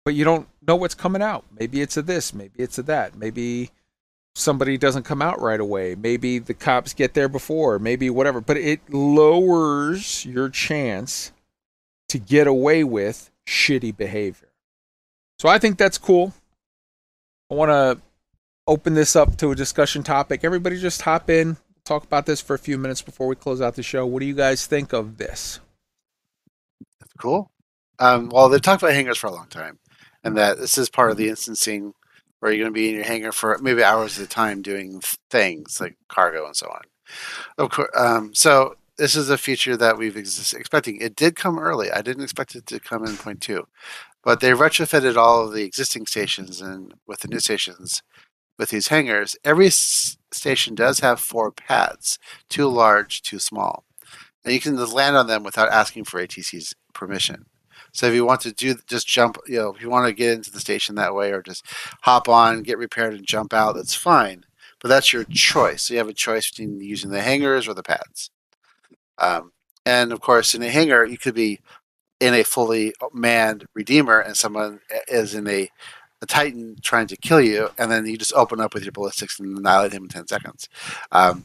but 0.05 0.15
you 0.15 0.25
don't 0.25 0.49
know 0.67 0.77
what's 0.77 0.95
coming 0.95 1.23
out. 1.23 1.45
Maybe 1.59 1.81
it's 1.81 1.97
a 1.97 2.03
this, 2.03 2.35
maybe 2.35 2.55
it's 2.59 2.79
a 2.79 2.83
that, 2.85 3.17
maybe 3.17 3.71
somebody 4.35 4.77
doesn't 4.77 5.05
come 5.05 5.23
out 5.23 5.41
right 5.41 5.61
away. 5.61 5.95
Maybe 5.95 6.39
the 6.39 6.55
cops 6.55 6.93
get 6.93 7.15
there 7.15 7.29
before, 7.29 7.79
maybe 7.79 8.11
whatever. 8.11 8.41
But 8.41 8.59
it 8.59 8.93
lowers 8.93 10.27
your 10.27 10.51
chance 10.51 11.33
to 12.09 12.19
get 12.19 12.47
away 12.47 12.85
with 12.85 13.31
shitty 13.47 13.97
behavior. 13.97 14.49
So 15.39 15.49
I 15.49 15.59
think 15.59 15.79
that's 15.79 15.99
cool. 15.99 16.35
I 17.51 17.55
want 17.55 17.71
to 17.71 18.03
open 18.67 18.95
this 18.95 19.15
up 19.15 19.37
to 19.37 19.51
a 19.51 19.55
discussion 19.55 20.03
topic. 20.03 20.45
Everybody 20.45 20.79
just 20.81 21.03
hop 21.03 21.29
in, 21.29 21.57
talk 21.85 22.05
about 22.05 22.27
this 22.27 22.41
for 22.41 22.55
a 22.55 22.59
few 22.59 22.79
minutes 22.79 23.03
before 23.03 23.27
we 23.27 23.37
close 23.37 23.61
out 23.61 23.75
the 23.75 23.83
show. 23.83 24.07
What 24.07 24.21
do 24.21 24.27
you 24.27 24.35
guys 24.35 24.67
think 24.67 24.93
of 24.93 25.19
this? 25.19 25.61
Cool. 27.19 27.51
Um, 27.99 28.29
well, 28.31 28.49
they've 28.49 28.61
talked 28.63 28.83
about 28.83 28.95
hangars 28.95 29.19
for 29.19 29.29
a 29.29 29.33
long 29.33 29.47
time, 29.47 29.79
and 30.25 30.37
that 30.37 30.59
this 30.59 30.79
is 30.79 30.89
part 30.89 31.11
of 31.11 31.17
the 31.17 31.29
instancing 31.29 31.95
where 32.41 32.53
you're 32.53 32.65
going 32.65 32.73
to 32.73 32.79
be 32.79 32.89
in 32.89 32.95
your 32.97 33.05
hangar 33.05 33.33
for 33.33 33.57
maybe 33.63 33.85
hours 33.85 34.19
at 34.19 34.27
a 34.27 34.29
time 34.29 34.63
doing 34.63 35.01
things 35.31 35.81
like 35.81 35.97
cargo 36.09 36.47
and 36.47 36.57
so 36.57 36.67
on. 36.69 36.83
Of 37.59 37.71
course, 37.71 37.91
um, 37.97 38.35
so 38.35 38.77
this 38.99 39.15
is 39.15 39.31
a 39.31 39.39
feature 39.39 39.77
that 39.77 39.97
we've 39.97 40.17
ex- 40.17 40.53
expecting. 40.53 41.01
It 41.01 41.17
did 41.17 41.37
come 41.37 41.59
early. 41.59 41.91
I 41.91 42.03
didn't 42.03 42.25
expect 42.25 42.55
it 42.55 42.67
to 42.67 42.81
come 42.81 43.05
in 43.07 43.17
point 43.17 43.41
two, 43.41 43.67
but 44.25 44.41
they 44.41 44.51
retrofitted 44.51 45.17
all 45.17 45.45
of 45.45 45.53
the 45.53 45.65
existing 45.65 46.07
stations 46.07 46.61
and 46.61 46.95
with 47.07 47.21
the 47.21 47.29
new 47.29 47.41
stations 47.41 48.03
with 48.59 48.71
these 48.71 48.89
hangars. 48.89 49.37
Every 49.45 49.67
s- 49.67 50.17
station 50.33 50.75
does 50.75 51.01
have 51.01 51.21
four 51.21 51.51
pads, 51.53 52.19
two 52.49 52.69
large, 52.69 53.23
two 53.23 53.39
small, 53.39 53.85
and 54.45 54.55
you 54.55 54.61
can 54.61 54.77
just 54.77 54.93
land 54.93 55.17
on 55.17 55.27
them 55.27 55.43
without 55.43 55.71
asking 55.71 56.05
for 56.05 56.21
ATC's 56.21 56.75
permission. 56.93 57.47
So 57.93 58.07
if 58.07 58.15
you 58.15 58.25
want 58.25 58.41
to 58.43 58.53
do 58.53 58.75
just 58.89 59.07
jump, 59.07 59.39
you 59.47 59.59
know, 59.59 59.73
if 59.73 59.81
you 59.81 59.89
want 59.89 60.07
to 60.07 60.13
get 60.13 60.33
into 60.33 60.51
the 60.51 60.61
station 60.61 60.97
that 60.97 61.15
way 61.15 61.33
or 61.33 61.43
just 61.43 61.65
hop 62.03 62.29
on, 62.29 62.63
get 62.63 62.79
repaired 62.79 63.15
and 63.15 63.27
jump 63.27 63.53
out, 63.53 63.77
that's 63.77 63.95
fine. 63.95 64.45
But 64.81 64.89
that's 64.89 65.13
your 65.13 65.25
choice. 65.25 65.85
So 65.85 65.95
you 65.95 65.99
have 65.99 66.09
a 66.09 66.15
choice 66.15 66.51
between 66.51 66.81
using 66.81 67.11
the 67.11 67.23
hangars 67.23 67.69
or 67.69 67.75
the 67.75 67.83
pads. 67.83 68.31
Um, 69.19 69.53
and 69.87 70.13
of 70.13 70.21
course, 70.21 70.55
in 70.55 70.63
a 70.63 70.69
hangar, 70.71 71.05
you 71.05 71.19
could 71.19 71.35
be 71.35 71.61
in 72.25 72.33
a 72.35 72.43
fully 72.43 72.95
manned 73.13 73.67
redeemer 73.75 74.19
and 74.19 74.37
someone 74.37 74.81
is 75.09 75.35
in 75.35 75.47
a, 75.47 75.69
titan 76.27 76.75
trying 76.81 77.07
to 77.07 77.19
kill 77.19 77.39
you, 77.39 77.69
and 77.77 77.91
then 77.91 78.07
you 78.07 78.17
just 78.17 78.33
open 78.33 78.59
up 78.59 78.73
with 78.73 78.83
your 78.83 78.93
ballistics 78.93 79.39
and 79.39 79.59
annihilate 79.59 79.93
him 79.93 80.05
in 80.05 80.09
10 80.09 80.27
seconds. 80.27 80.71
Um, 81.13 81.45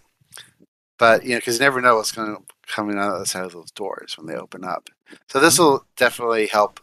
but, 0.97 1.25
you 1.25 1.31
know, 1.31 1.35
because 1.35 1.55
you 1.55 1.59
never 1.59 1.81
know 1.81 1.97
what's 1.97 2.13
going 2.13 2.33
to 2.33 2.41
come 2.65 2.89
in 2.89 2.97
on 2.97 3.19
the 3.19 3.25
side 3.25 3.43
of 3.43 3.51
those 3.51 3.71
doors 3.71 4.17
when 4.17 4.25
they 4.25 4.35
open 4.35 4.63
up. 4.63 4.89
So 5.27 5.41
this 5.41 5.59
will 5.59 5.85
definitely 5.97 6.47
help 6.47 6.79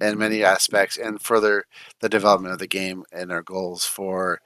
in 0.00 0.18
many 0.18 0.44
aspects 0.44 0.96
and 0.96 1.20
further 1.20 1.64
the 1.98 2.08
development 2.08 2.52
of 2.52 2.60
the 2.60 2.68
game 2.68 3.02
and 3.10 3.32
our 3.32 3.42
goals 3.42 3.84
for 3.84 4.40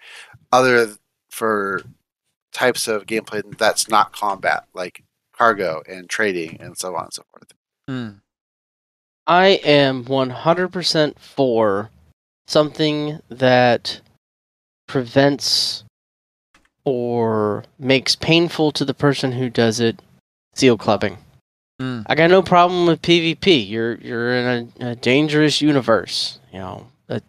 other 0.51 0.97
for 1.29 1.83
types 2.53 2.89
of 2.89 3.05
gameplay 3.05 3.43
that's 3.59 3.91
not 3.91 4.15
combat, 4.15 4.65
like 4.73 5.05
cargo 5.37 5.83
and 5.87 6.09
trading 6.09 6.57
and 6.61 6.79
so 6.79 6.97
on 6.97 7.05
and 7.05 7.13
so 7.13 7.23
forth. 7.31 7.53
Hmm. 7.87 8.19
I 9.27 9.61
am 9.65 10.05
100% 10.05 11.19
for 11.19 11.91
something 12.47 13.21
that 13.29 14.01
prevents 14.87 15.85
or 16.85 17.65
makes 17.79 18.15
painful 18.15 18.71
to 18.73 18.85
the 18.85 18.95
person 18.95 19.33
who 19.33 19.51
does 19.51 19.81
it 19.81 20.01
seal 20.55 20.79
clubbing. 20.79 21.19
Hmm. 21.81 22.03
I 22.07 22.15
got 22.15 22.31
no 22.31 22.43
problem 22.43 22.87
with 22.87 23.03
PvP. 23.03 23.69
You're 23.69 23.97
you're 23.97 24.35
in 24.35 24.73
a, 24.81 24.91
a 24.91 24.97
dangerous 24.97 25.61
universe. 25.61 26.39
You 26.53 26.61
know 26.61 26.87
that 27.09 27.23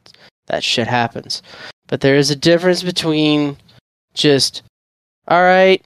that 0.46 0.64
shit 0.64 0.88
happens. 0.88 1.42
But 1.88 2.02
there 2.02 2.16
is 2.16 2.32
a 2.32 2.36
difference 2.36 2.84
between 2.84 3.58
just 4.14 4.62
all 5.28 5.42
right, 5.42 5.84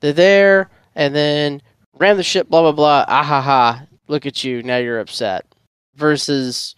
they're 0.00 0.12
there, 0.12 0.68
and 0.94 1.14
then 1.14 1.62
ram 1.96 2.18
the 2.18 2.22
ship, 2.22 2.50
blah 2.50 2.60
blah 2.60 2.72
blah. 2.72 3.04
Ah 3.08 3.22
ha 3.22 3.40
ha! 3.40 3.86
Look 4.08 4.26
at 4.26 4.42
you. 4.42 4.62
Now 4.62 4.78
you're 4.78 5.00
upset. 5.00 5.44
Versus 5.94 6.74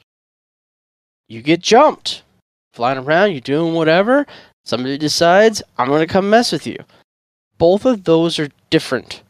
you 1.28 1.42
get 1.42 1.60
jumped, 1.60 2.22
flying 2.72 2.98
around, 2.98 3.32
you're 3.32 3.40
doing 3.40 3.74
whatever. 3.74 4.26
Somebody 4.64 4.98
decides 4.98 5.62
I'm 5.78 5.88
gonna 5.88 6.06
come 6.06 6.28
mess 6.28 6.52
with 6.52 6.66
you. 6.66 6.76
Both 7.58 7.84
of 7.84 8.04
those 8.04 8.38
are 8.38 8.48
different. 8.70 9.22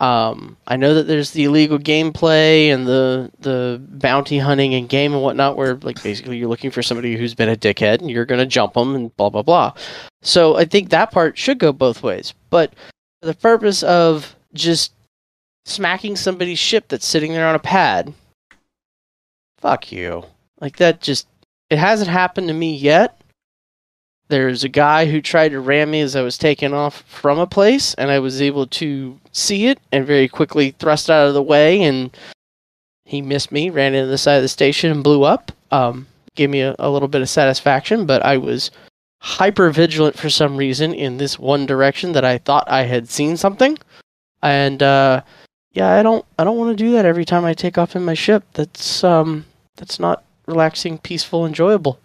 Um, 0.00 0.56
I 0.66 0.76
know 0.76 0.94
that 0.94 1.06
there's 1.06 1.30
the 1.30 1.44
illegal 1.44 1.78
gameplay 1.78 2.74
and 2.74 2.86
the 2.86 3.30
the 3.40 3.80
bounty 3.88 4.38
hunting 4.38 4.74
and 4.74 4.88
game 4.88 5.12
and 5.12 5.22
whatnot, 5.22 5.56
where 5.56 5.76
like 5.76 6.02
basically 6.02 6.38
you're 6.38 6.48
looking 6.48 6.72
for 6.72 6.82
somebody 6.82 7.16
who's 7.16 7.34
been 7.34 7.48
a 7.48 7.56
dickhead 7.56 8.00
and 8.00 8.10
you're 8.10 8.24
gonna 8.24 8.46
jump 8.46 8.74
them 8.74 8.94
and 8.94 9.16
blah 9.16 9.30
blah 9.30 9.42
blah. 9.42 9.72
So 10.22 10.56
I 10.56 10.64
think 10.64 10.90
that 10.90 11.12
part 11.12 11.38
should 11.38 11.58
go 11.58 11.72
both 11.72 12.02
ways. 12.02 12.34
But 12.50 12.74
for 13.20 13.26
the 13.26 13.34
purpose 13.34 13.82
of 13.84 14.34
just 14.54 14.92
smacking 15.64 16.16
somebody's 16.16 16.58
ship 16.58 16.88
that's 16.88 17.06
sitting 17.06 17.32
there 17.32 17.46
on 17.46 17.54
a 17.54 17.60
pad, 17.60 18.12
fuck 19.58 19.92
you. 19.92 20.24
Like 20.60 20.76
that 20.76 21.00
just 21.00 21.26
it 21.70 21.78
hasn't 21.78 22.10
happened 22.10 22.48
to 22.48 22.54
me 22.54 22.74
yet. 22.74 23.18
There's 24.28 24.64
a 24.64 24.68
guy 24.68 25.06
who 25.06 25.20
tried 25.20 25.50
to 25.50 25.60
ram 25.60 25.90
me 25.90 26.00
as 26.00 26.16
I 26.16 26.22
was 26.22 26.38
taking 26.38 26.72
off 26.72 27.02
from 27.02 27.38
a 27.38 27.46
place, 27.46 27.94
and 27.94 28.10
I 28.10 28.18
was 28.18 28.40
able 28.40 28.66
to 28.68 29.18
see 29.32 29.66
it 29.66 29.78
and 29.90 30.06
very 30.06 30.28
quickly 30.28 30.70
thrust 30.70 31.10
out 31.10 31.28
of 31.28 31.34
the 31.34 31.42
way. 31.42 31.82
And 31.82 32.16
he 33.04 33.20
missed 33.20 33.52
me, 33.52 33.68
ran 33.68 33.94
into 33.94 34.08
the 34.08 34.16
side 34.16 34.36
of 34.36 34.42
the 34.42 34.48
station, 34.48 34.90
and 34.90 35.04
blew 35.04 35.22
up. 35.22 35.52
Um, 35.70 36.06
gave 36.34 36.50
me 36.50 36.60
a, 36.60 36.74
a 36.78 36.90
little 36.90 37.08
bit 37.08 37.20
of 37.20 37.28
satisfaction, 37.28 38.06
but 38.06 38.24
I 38.24 38.38
was 38.38 38.70
hyper 39.20 39.70
vigilant 39.70 40.18
for 40.18 40.30
some 40.30 40.56
reason 40.56 40.94
in 40.94 41.18
this 41.18 41.38
one 41.38 41.66
direction 41.66 42.12
that 42.12 42.24
I 42.24 42.38
thought 42.38 42.70
I 42.70 42.82
had 42.82 43.08
seen 43.08 43.36
something. 43.36 43.78
And 44.42 44.82
uh, 44.82 45.22
yeah, 45.72 45.92
I 45.92 46.02
don't 46.02 46.24
I 46.38 46.44
don't 46.44 46.58
want 46.58 46.76
to 46.76 46.84
do 46.84 46.92
that 46.92 47.04
every 47.04 47.24
time 47.24 47.44
I 47.44 47.54
take 47.54 47.78
off 47.78 47.96
in 47.96 48.04
my 48.04 48.14
ship. 48.14 48.44
That's 48.54 49.02
um 49.04 49.46
that's 49.76 49.98
not 49.98 50.24
relaxing, 50.46 50.98
peaceful, 50.98 51.46
enjoyable. 51.46 51.98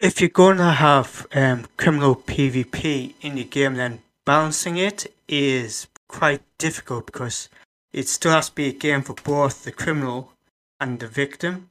If 0.00 0.20
you're 0.20 0.54
to 0.54 0.64
have 0.64 1.28
um, 1.32 1.66
criminal 1.76 2.16
PvP 2.16 3.14
in 3.20 3.36
the 3.36 3.44
game, 3.44 3.74
then 3.74 4.00
balancing 4.26 4.76
it 4.76 5.06
is 5.28 5.86
quite 6.08 6.42
difficult 6.58 7.06
because 7.06 7.48
it 7.92 8.08
still 8.08 8.32
has 8.32 8.48
to 8.48 8.54
be 8.54 8.68
a 8.68 8.72
game 8.72 9.02
for 9.02 9.14
both 9.14 9.62
the 9.62 9.70
criminal 9.70 10.32
and 10.80 10.98
the 10.98 11.06
victim. 11.06 11.68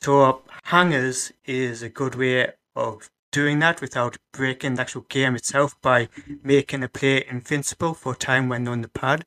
So 0.00 0.42
hangers 0.64 1.32
is 1.44 1.82
a 1.82 1.90
good 1.90 2.14
way 2.14 2.52
of 2.74 3.10
doing 3.34 3.58
that 3.58 3.80
without 3.80 4.16
breaking 4.32 4.74
the 4.74 4.82
actual 4.82 5.04
game 5.08 5.34
itself 5.34 5.74
by 5.82 6.08
making 6.44 6.84
a 6.84 6.88
player 6.88 7.24
invincible 7.28 7.92
for 7.92 8.14
time 8.14 8.48
when 8.48 8.68
on 8.68 8.80
the 8.82 8.88
pad. 8.88 9.24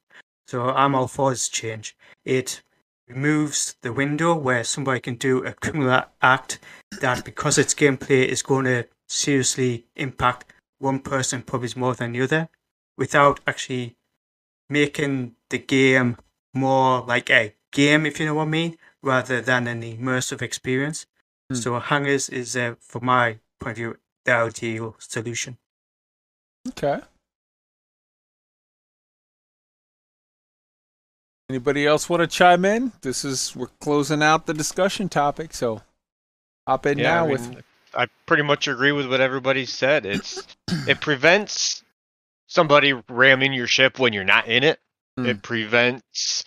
So 0.47 0.69
I'm 0.69 0.95
all 0.95 1.09
for 1.09 1.31
this 1.31 1.49
change. 1.49 1.93
It 2.23 2.63
removes 3.09 3.75
the 3.81 3.91
window 3.91 4.33
where 4.33 4.63
somebody 4.63 5.01
can 5.01 5.15
do 5.15 5.43
a 5.43 5.51
criminal 5.51 6.03
act 6.21 6.59
that 7.01 7.25
because 7.25 7.57
its 7.57 7.73
gameplay 7.73 8.25
is 8.25 8.41
going 8.41 8.63
to 8.65 8.85
seriously 9.09 9.85
impact 9.97 10.45
one 10.79 10.99
person 11.01 11.41
probably 11.41 11.69
more 11.75 11.93
than 11.93 12.13
the 12.13 12.21
other 12.21 12.47
without 12.97 13.41
actually 13.45 13.97
making 14.69 15.35
the 15.49 15.57
game 15.57 16.15
more 16.53 17.01
like 17.01 17.29
a 17.29 17.53
game 17.73 18.05
if 18.05 18.19
you 18.19 18.25
know 18.25 18.35
what 18.35 18.47
I 18.47 18.51
mean 18.51 18.77
rather 19.01 19.41
than 19.41 19.67
an 19.67 19.81
immersive 19.81 20.41
experience. 20.41 21.05
Hmm. 21.49 21.55
So 21.55 21.79
hangers 21.79 22.29
is 22.29 22.55
uh, 22.55 22.75
from 22.79 23.05
my 23.05 23.39
point 23.59 23.71
of 23.71 23.77
view 23.77 23.97
the 24.25 24.33
ideal 24.33 24.95
solution. 24.99 25.57
Okay. 26.69 26.99
Anybody 31.49 31.87
else 31.87 32.09
want 32.09 32.19
to 32.21 32.27
chime 32.27 32.65
in? 32.65 32.91
This 33.01 33.23
is 33.23 33.55
we're 33.55 33.67
closing 33.79 34.21
out 34.21 34.47
the 34.47 34.53
discussion 34.53 35.07
topic, 35.07 35.53
so 35.53 35.81
hop 36.67 36.85
in 36.85 36.97
Yeah, 36.97 37.13
now 37.13 37.25
I 37.25 37.29
with 37.29 37.63
I 37.93 38.07
pretty 38.25 38.43
much 38.43 38.67
agree 38.67 38.91
with 38.91 39.09
what 39.09 39.21
everybody 39.21 39.65
said. 39.65 40.05
It's 40.05 40.45
it 40.87 40.99
prevents 40.99 41.83
somebody 42.47 42.93
ramming 43.07 43.53
your 43.53 43.67
ship 43.67 43.97
when 43.97 44.11
you're 44.11 44.25
not 44.25 44.47
in 44.47 44.63
it. 44.63 44.79
Hmm. 45.17 45.25
It 45.25 45.41
prevents 45.41 46.43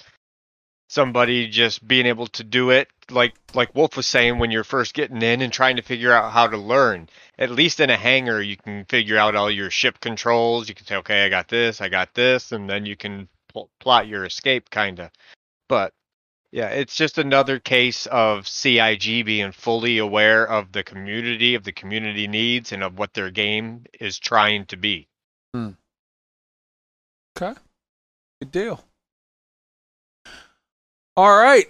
somebody 0.90 1.46
just 1.46 1.86
being 1.86 2.04
able 2.04 2.26
to 2.26 2.42
do 2.42 2.70
it 2.70 2.88
like 3.10 3.34
like 3.54 3.74
Wolf 3.76 3.96
was 3.96 4.08
saying 4.08 4.38
when 4.38 4.50
you're 4.50 4.64
first 4.64 4.92
getting 4.92 5.22
in 5.22 5.40
and 5.40 5.52
trying 5.52 5.76
to 5.76 5.82
figure 5.82 6.12
out 6.12 6.32
how 6.32 6.48
to 6.48 6.56
learn. 6.56 7.08
At 7.38 7.50
least 7.50 7.78
in 7.78 7.90
a 7.90 7.96
hangar 7.96 8.42
you 8.42 8.56
can 8.56 8.84
figure 8.86 9.16
out 9.16 9.36
all 9.36 9.50
your 9.50 9.70
ship 9.70 10.00
controls. 10.00 10.68
You 10.68 10.74
can 10.74 10.86
say, 10.86 10.96
"Okay, 10.96 11.24
I 11.24 11.28
got 11.28 11.46
this, 11.48 11.80
I 11.80 11.88
got 11.88 12.12
this," 12.14 12.50
and 12.50 12.68
then 12.68 12.86
you 12.86 12.96
can 12.96 13.28
pl- 13.48 13.70
plot 13.78 14.08
your 14.08 14.24
escape 14.24 14.68
kind 14.70 14.98
of. 14.98 15.10
But 15.68 15.94
yeah, 16.50 16.70
it's 16.70 16.96
just 16.96 17.18
another 17.18 17.60
case 17.60 18.06
of 18.06 18.48
CIG 18.48 19.24
being 19.24 19.52
fully 19.52 19.98
aware 19.98 20.44
of 20.44 20.72
the 20.72 20.82
community, 20.82 21.54
of 21.54 21.62
the 21.62 21.72
community 21.72 22.26
needs, 22.26 22.72
and 22.72 22.82
of 22.82 22.98
what 22.98 23.14
their 23.14 23.30
game 23.30 23.84
is 24.00 24.18
trying 24.18 24.66
to 24.66 24.76
be. 24.76 25.06
hmm. 25.54 25.70
Okay. 27.36 27.58
Good 28.40 28.50
deal. 28.50 28.84
All 31.16 31.36
right. 31.36 31.66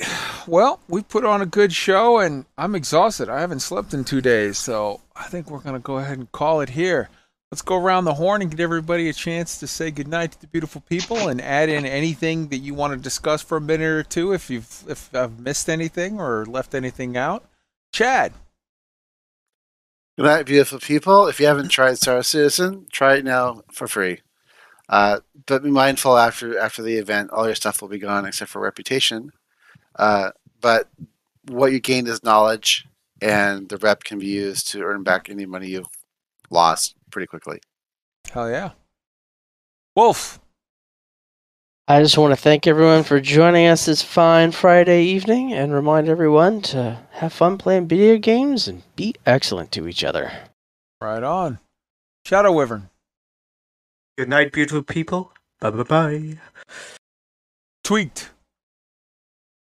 Well, 0.47 0.81
we 0.89 1.02
put 1.02 1.25
on 1.25 1.41
a 1.41 1.47
good 1.47 1.73
show, 1.73 2.19
and 2.19 2.44
I'm 2.59 2.75
exhausted. 2.75 3.28
I 3.28 3.41
haven't 3.41 3.60
slept 3.60 3.94
in 3.94 4.05
two 4.05 4.20
days, 4.20 4.59
so 4.59 5.01
I 5.17 5.25
think 5.25 5.51
we're 5.51 5.60
going 5.60 5.75
to 5.75 5.81
go 5.81 5.99
ahead 5.99 6.19
and 6.19 6.31
call 6.31 6.60
it 6.60 6.70
here. 6.70 7.09
Let's 7.51 7.62
go 7.62 7.77
around 7.77 8.05
the 8.05 8.15
horn 8.15 8.43
and 8.43 8.51
give 8.51 8.60
everybody 8.60 9.09
a 9.09 9.12
chance 9.12 9.59
to 9.59 9.67
say 9.67 9.91
goodnight 9.91 10.33
to 10.33 10.41
the 10.41 10.47
beautiful 10.47 10.83
people 10.83 11.28
and 11.28 11.41
add 11.41 11.69
in 11.69 11.85
anything 11.85 12.47
that 12.49 12.59
you 12.59 12.75
want 12.75 12.93
to 12.93 12.97
discuss 12.97 13.43
for 13.43 13.57
a 13.57 13.60
minute 13.60 13.89
or 13.89 14.02
two 14.05 14.33
if 14.33 14.51
you've 14.51 14.85
if 14.89 15.12
I've 15.12 15.41
missed 15.41 15.69
anything 15.69 16.20
or 16.20 16.47
left 16.47 16.77
anything 16.77 17.17
out. 17.17 17.44
Chad. 17.93 18.35
Good 20.17 20.27
night, 20.27 20.47
beautiful 20.47 20.78
people. 20.78 21.27
If 21.27 21.41
you 21.41 21.47
haven't 21.47 21.70
tried 21.70 21.99
Star 21.99 22.23
Citizen, 22.23 22.86
try 22.93 23.17
it 23.17 23.25
now 23.25 23.62
for 23.73 23.89
free. 23.89 24.20
Uh, 24.91 25.20
but 25.47 25.62
be 25.62 25.70
mindful 25.70 26.19
after 26.19 26.59
after 26.59 26.83
the 26.83 26.97
event, 26.97 27.31
all 27.31 27.47
your 27.47 27.55
stuff 27.55 27.81
will 27.81 27.89
be 27.89 27.99
gone 27.99 28.27
except 28.27 28.51
for 28.51 28.60
reputation. 28.60 29.31
Uh, 29.97 30.31
but 30.60 30.89
what 31.49 31.70
you 31.70 31.78
gained 31.78 32.09
is 32.09 32.25
knowledge, 32.25 32.86
and 33.23 33.69
the 33.69 33.78
rep 33.78 34.02
can 34.02 34.19
be 34.19 34.27
used 34.27 34.69
to 34.73 34.83
earn 34.83 35.05
back 35.05 35.31
any 35.31 35.47
money 35.47 35.69
you've 35.69 35.86
lost 36.51 36.97
pretty 37.12 37.28
quickly. 37.28 37.60
Hell 38.33 38.51
yeah. 38.51 38.73
Wolf. 39.94 40.41
I 41.86 42.02
just 42.02 42.19
want 42.19 42.33
to 42.33 42.41
thank 42.41 42.67
everyone 42.67 43.02
for 43.02 43.20
joining 43.20 43.67
us 43.67 43.86
this 43.86 44.02
fine 44.02 44.52
Friday 44.52 45.05
evening 45.05 45.52
and 45.52 45.73
remind 45.73 46.09
everyone 46.09 46.62
to 46.62 47.01
have 47.12 47.33
fun 47.33 47.59
playing 47.59 47.89
video 47.89 48.17
games 48.17 48.69
and 48.69 48.83
be 48.94 49.15
excellent 49.27 49.73
to 49.73 49.89
each 49.89 50.05
other. 50.05 50.33
Right 51.01 51.23
on. 51.23 51.59
Shadow 52.25 52.52
Wyvern. 52.52 52.90
Good 54.20 54.28
night, 54.28 54.52
beautiful 54.52 54.82
people. 54.82 55.32
Bye 55.60 55.70
bye 55.70 55.82
bye. 55.82 56.39
Tweaked. 57.82 58.28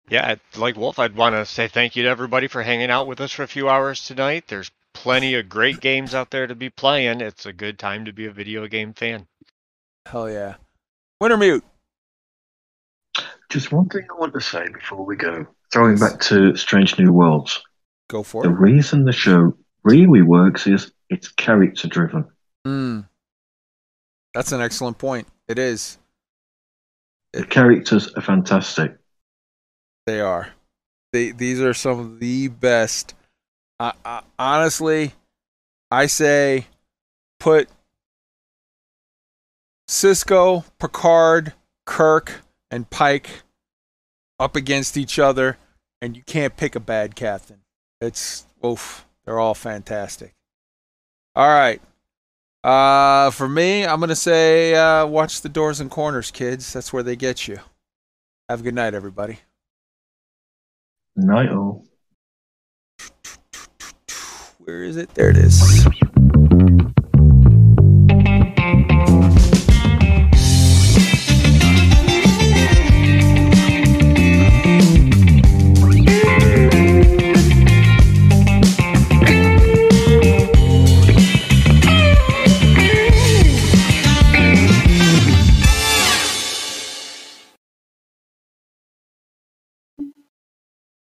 Yeah, 0.10 0.38
like 0.58 0.76
Wolf, 0.76 0.98
I'd 0.98 1.16
want 1.16 1.36
to 1.36 1.46
say 1.46 1.68
thank 1.68 1.96
you 1.96 2.02
to 2.02 2.10
everybody 2.10 2.48
for 2.48 2.64
hanging 2.64 2.90
out 2.90 3.06
with 3.06 3.22
us 3.22 3.32
for 3.32 3.44
a 3.44 3.48
few 3.48 3.70
hours 3.70 4.04
tonight. 4.04 4.46
There's 4.48 4.72
plenty 4.96 5.36
of 5.36 5.50
great 5.50 5.82
games 5.82 6.16
out 6.16 6.32
there 6.32 6.48
to 6.48 6.56
be 6.56 6.72
playing. 6.72 7.22
It's 7.22 7.46
a 7.46 7.54
good 7.54 7.78
time 7.78 8.06
to 8.06 8.12
be 8.12 8.26
a 8.26 8.32
video 8.32 8.66
game 8.66 8.92
fan. 8.94 9.28
Hell 10.08 10.28
yeah. 10.28 10.56
Wintermute. 11.22 11.62
Just 13.52 13.72
one 13.72 13.88
thing 13.90 14.08
I 14.10 14.20
want 14.20 14.34
to 14.34 14.42
say 14.42 14.66
before 14.74 15.06
we 15.06 15.16
go. 15.16 15.46
Throwing 15.72 16.00
back 16.00 16.22
to 16.22 16.56
Strange 16.56 16.98
New 16.98 17.14
Worlds. 17.14 17.62
Go 18.08 18.24
for 18.24 18.42
The 18.42 18.50
it. 18.50 18.54
The 18.54 18.58
reason 18.58 19.06
the 19.06 19.12
show 19.12 19.56
really 19.84 20.24
works 20.24 20.66
is 20.66 20.92
it's 21.08 21.28
character 21.28 21.88
driven. 21.88 22.26
Mm. 22.66 23.09
That's 24.34 24.52
an 24.52 24.62
excellent 24.62 24.98
point. 24.98 25.28
It 25.48 25.58
is. 25.58 25.98
The 27.34 27.46
characters 27.46 28.14
are 28.16 28.22
fantastic. 28.22 28.98
They 30.06 30.22
are. 30.22 30.50
They 31.14 31.32
these 31.32 31.62
are 31.62 31.74
some 31.74 32.00
of 32.00 32.20
the 32.20 32.48
best. 32.48 33.16
I, 33.80 33.94
I, 34.04 34.22
honestly, 34.38 35.14
I 35.92 36.06
say 36.08 36.68
put 37.40 37.70
Sisko, 39.88 40.66
Picard, 40.80 41.54
Kirk, 41.86 42.42
and 42.70 42.90
Pike 42.90 43.44
up 44.40 44.56
against 44.56 44.98
each 44.98 45.18
other, 45.18 45.58
and 46.02 46.16
you 46.16 46.24
can't 46.24 46.56
pick 46.58 46.76
a 46.76 46.80
bad 46.80 47.16
captain. 47.16 47.62
It's 48.02 48.46
oof. 48.66 49.06
They're 49.26 49.40
all 49.40 49.54
fantastic. 49.54 50.34
All 51.36 51.48
right. 51.48 51.82
Uh, 52.64 53.32
for 53.32 53.48
me, 53.48 53.86
I'm 53.86 54.00
gonna 54.00 54.16
say 54.16 54.76
uh, 54.76 55.06
watch 55.06 55.42
the 55.42 55.50
doors 55.50 55.80
and 55.80 55.90
corners, 55.90 56.32
kids. 56.32 56.74
That's 56.74 56.92
where 56.92 57.04
they 57.04 57.16
get 57.16 57.48
you. 57.48 57.60
Have 58.50 58.62
a 58.62 58.64
good 58.64 58.76
night, 58.76 58.94
everybody. 58.94 59.40
Night 61.16 61.50
all. 61.50 61.86
Where 64.60 64.84
is 64.84 64.98
it? 64.98 65.14
There 65.14 65.30
it 65.30 65.38
is. 65.38 65.88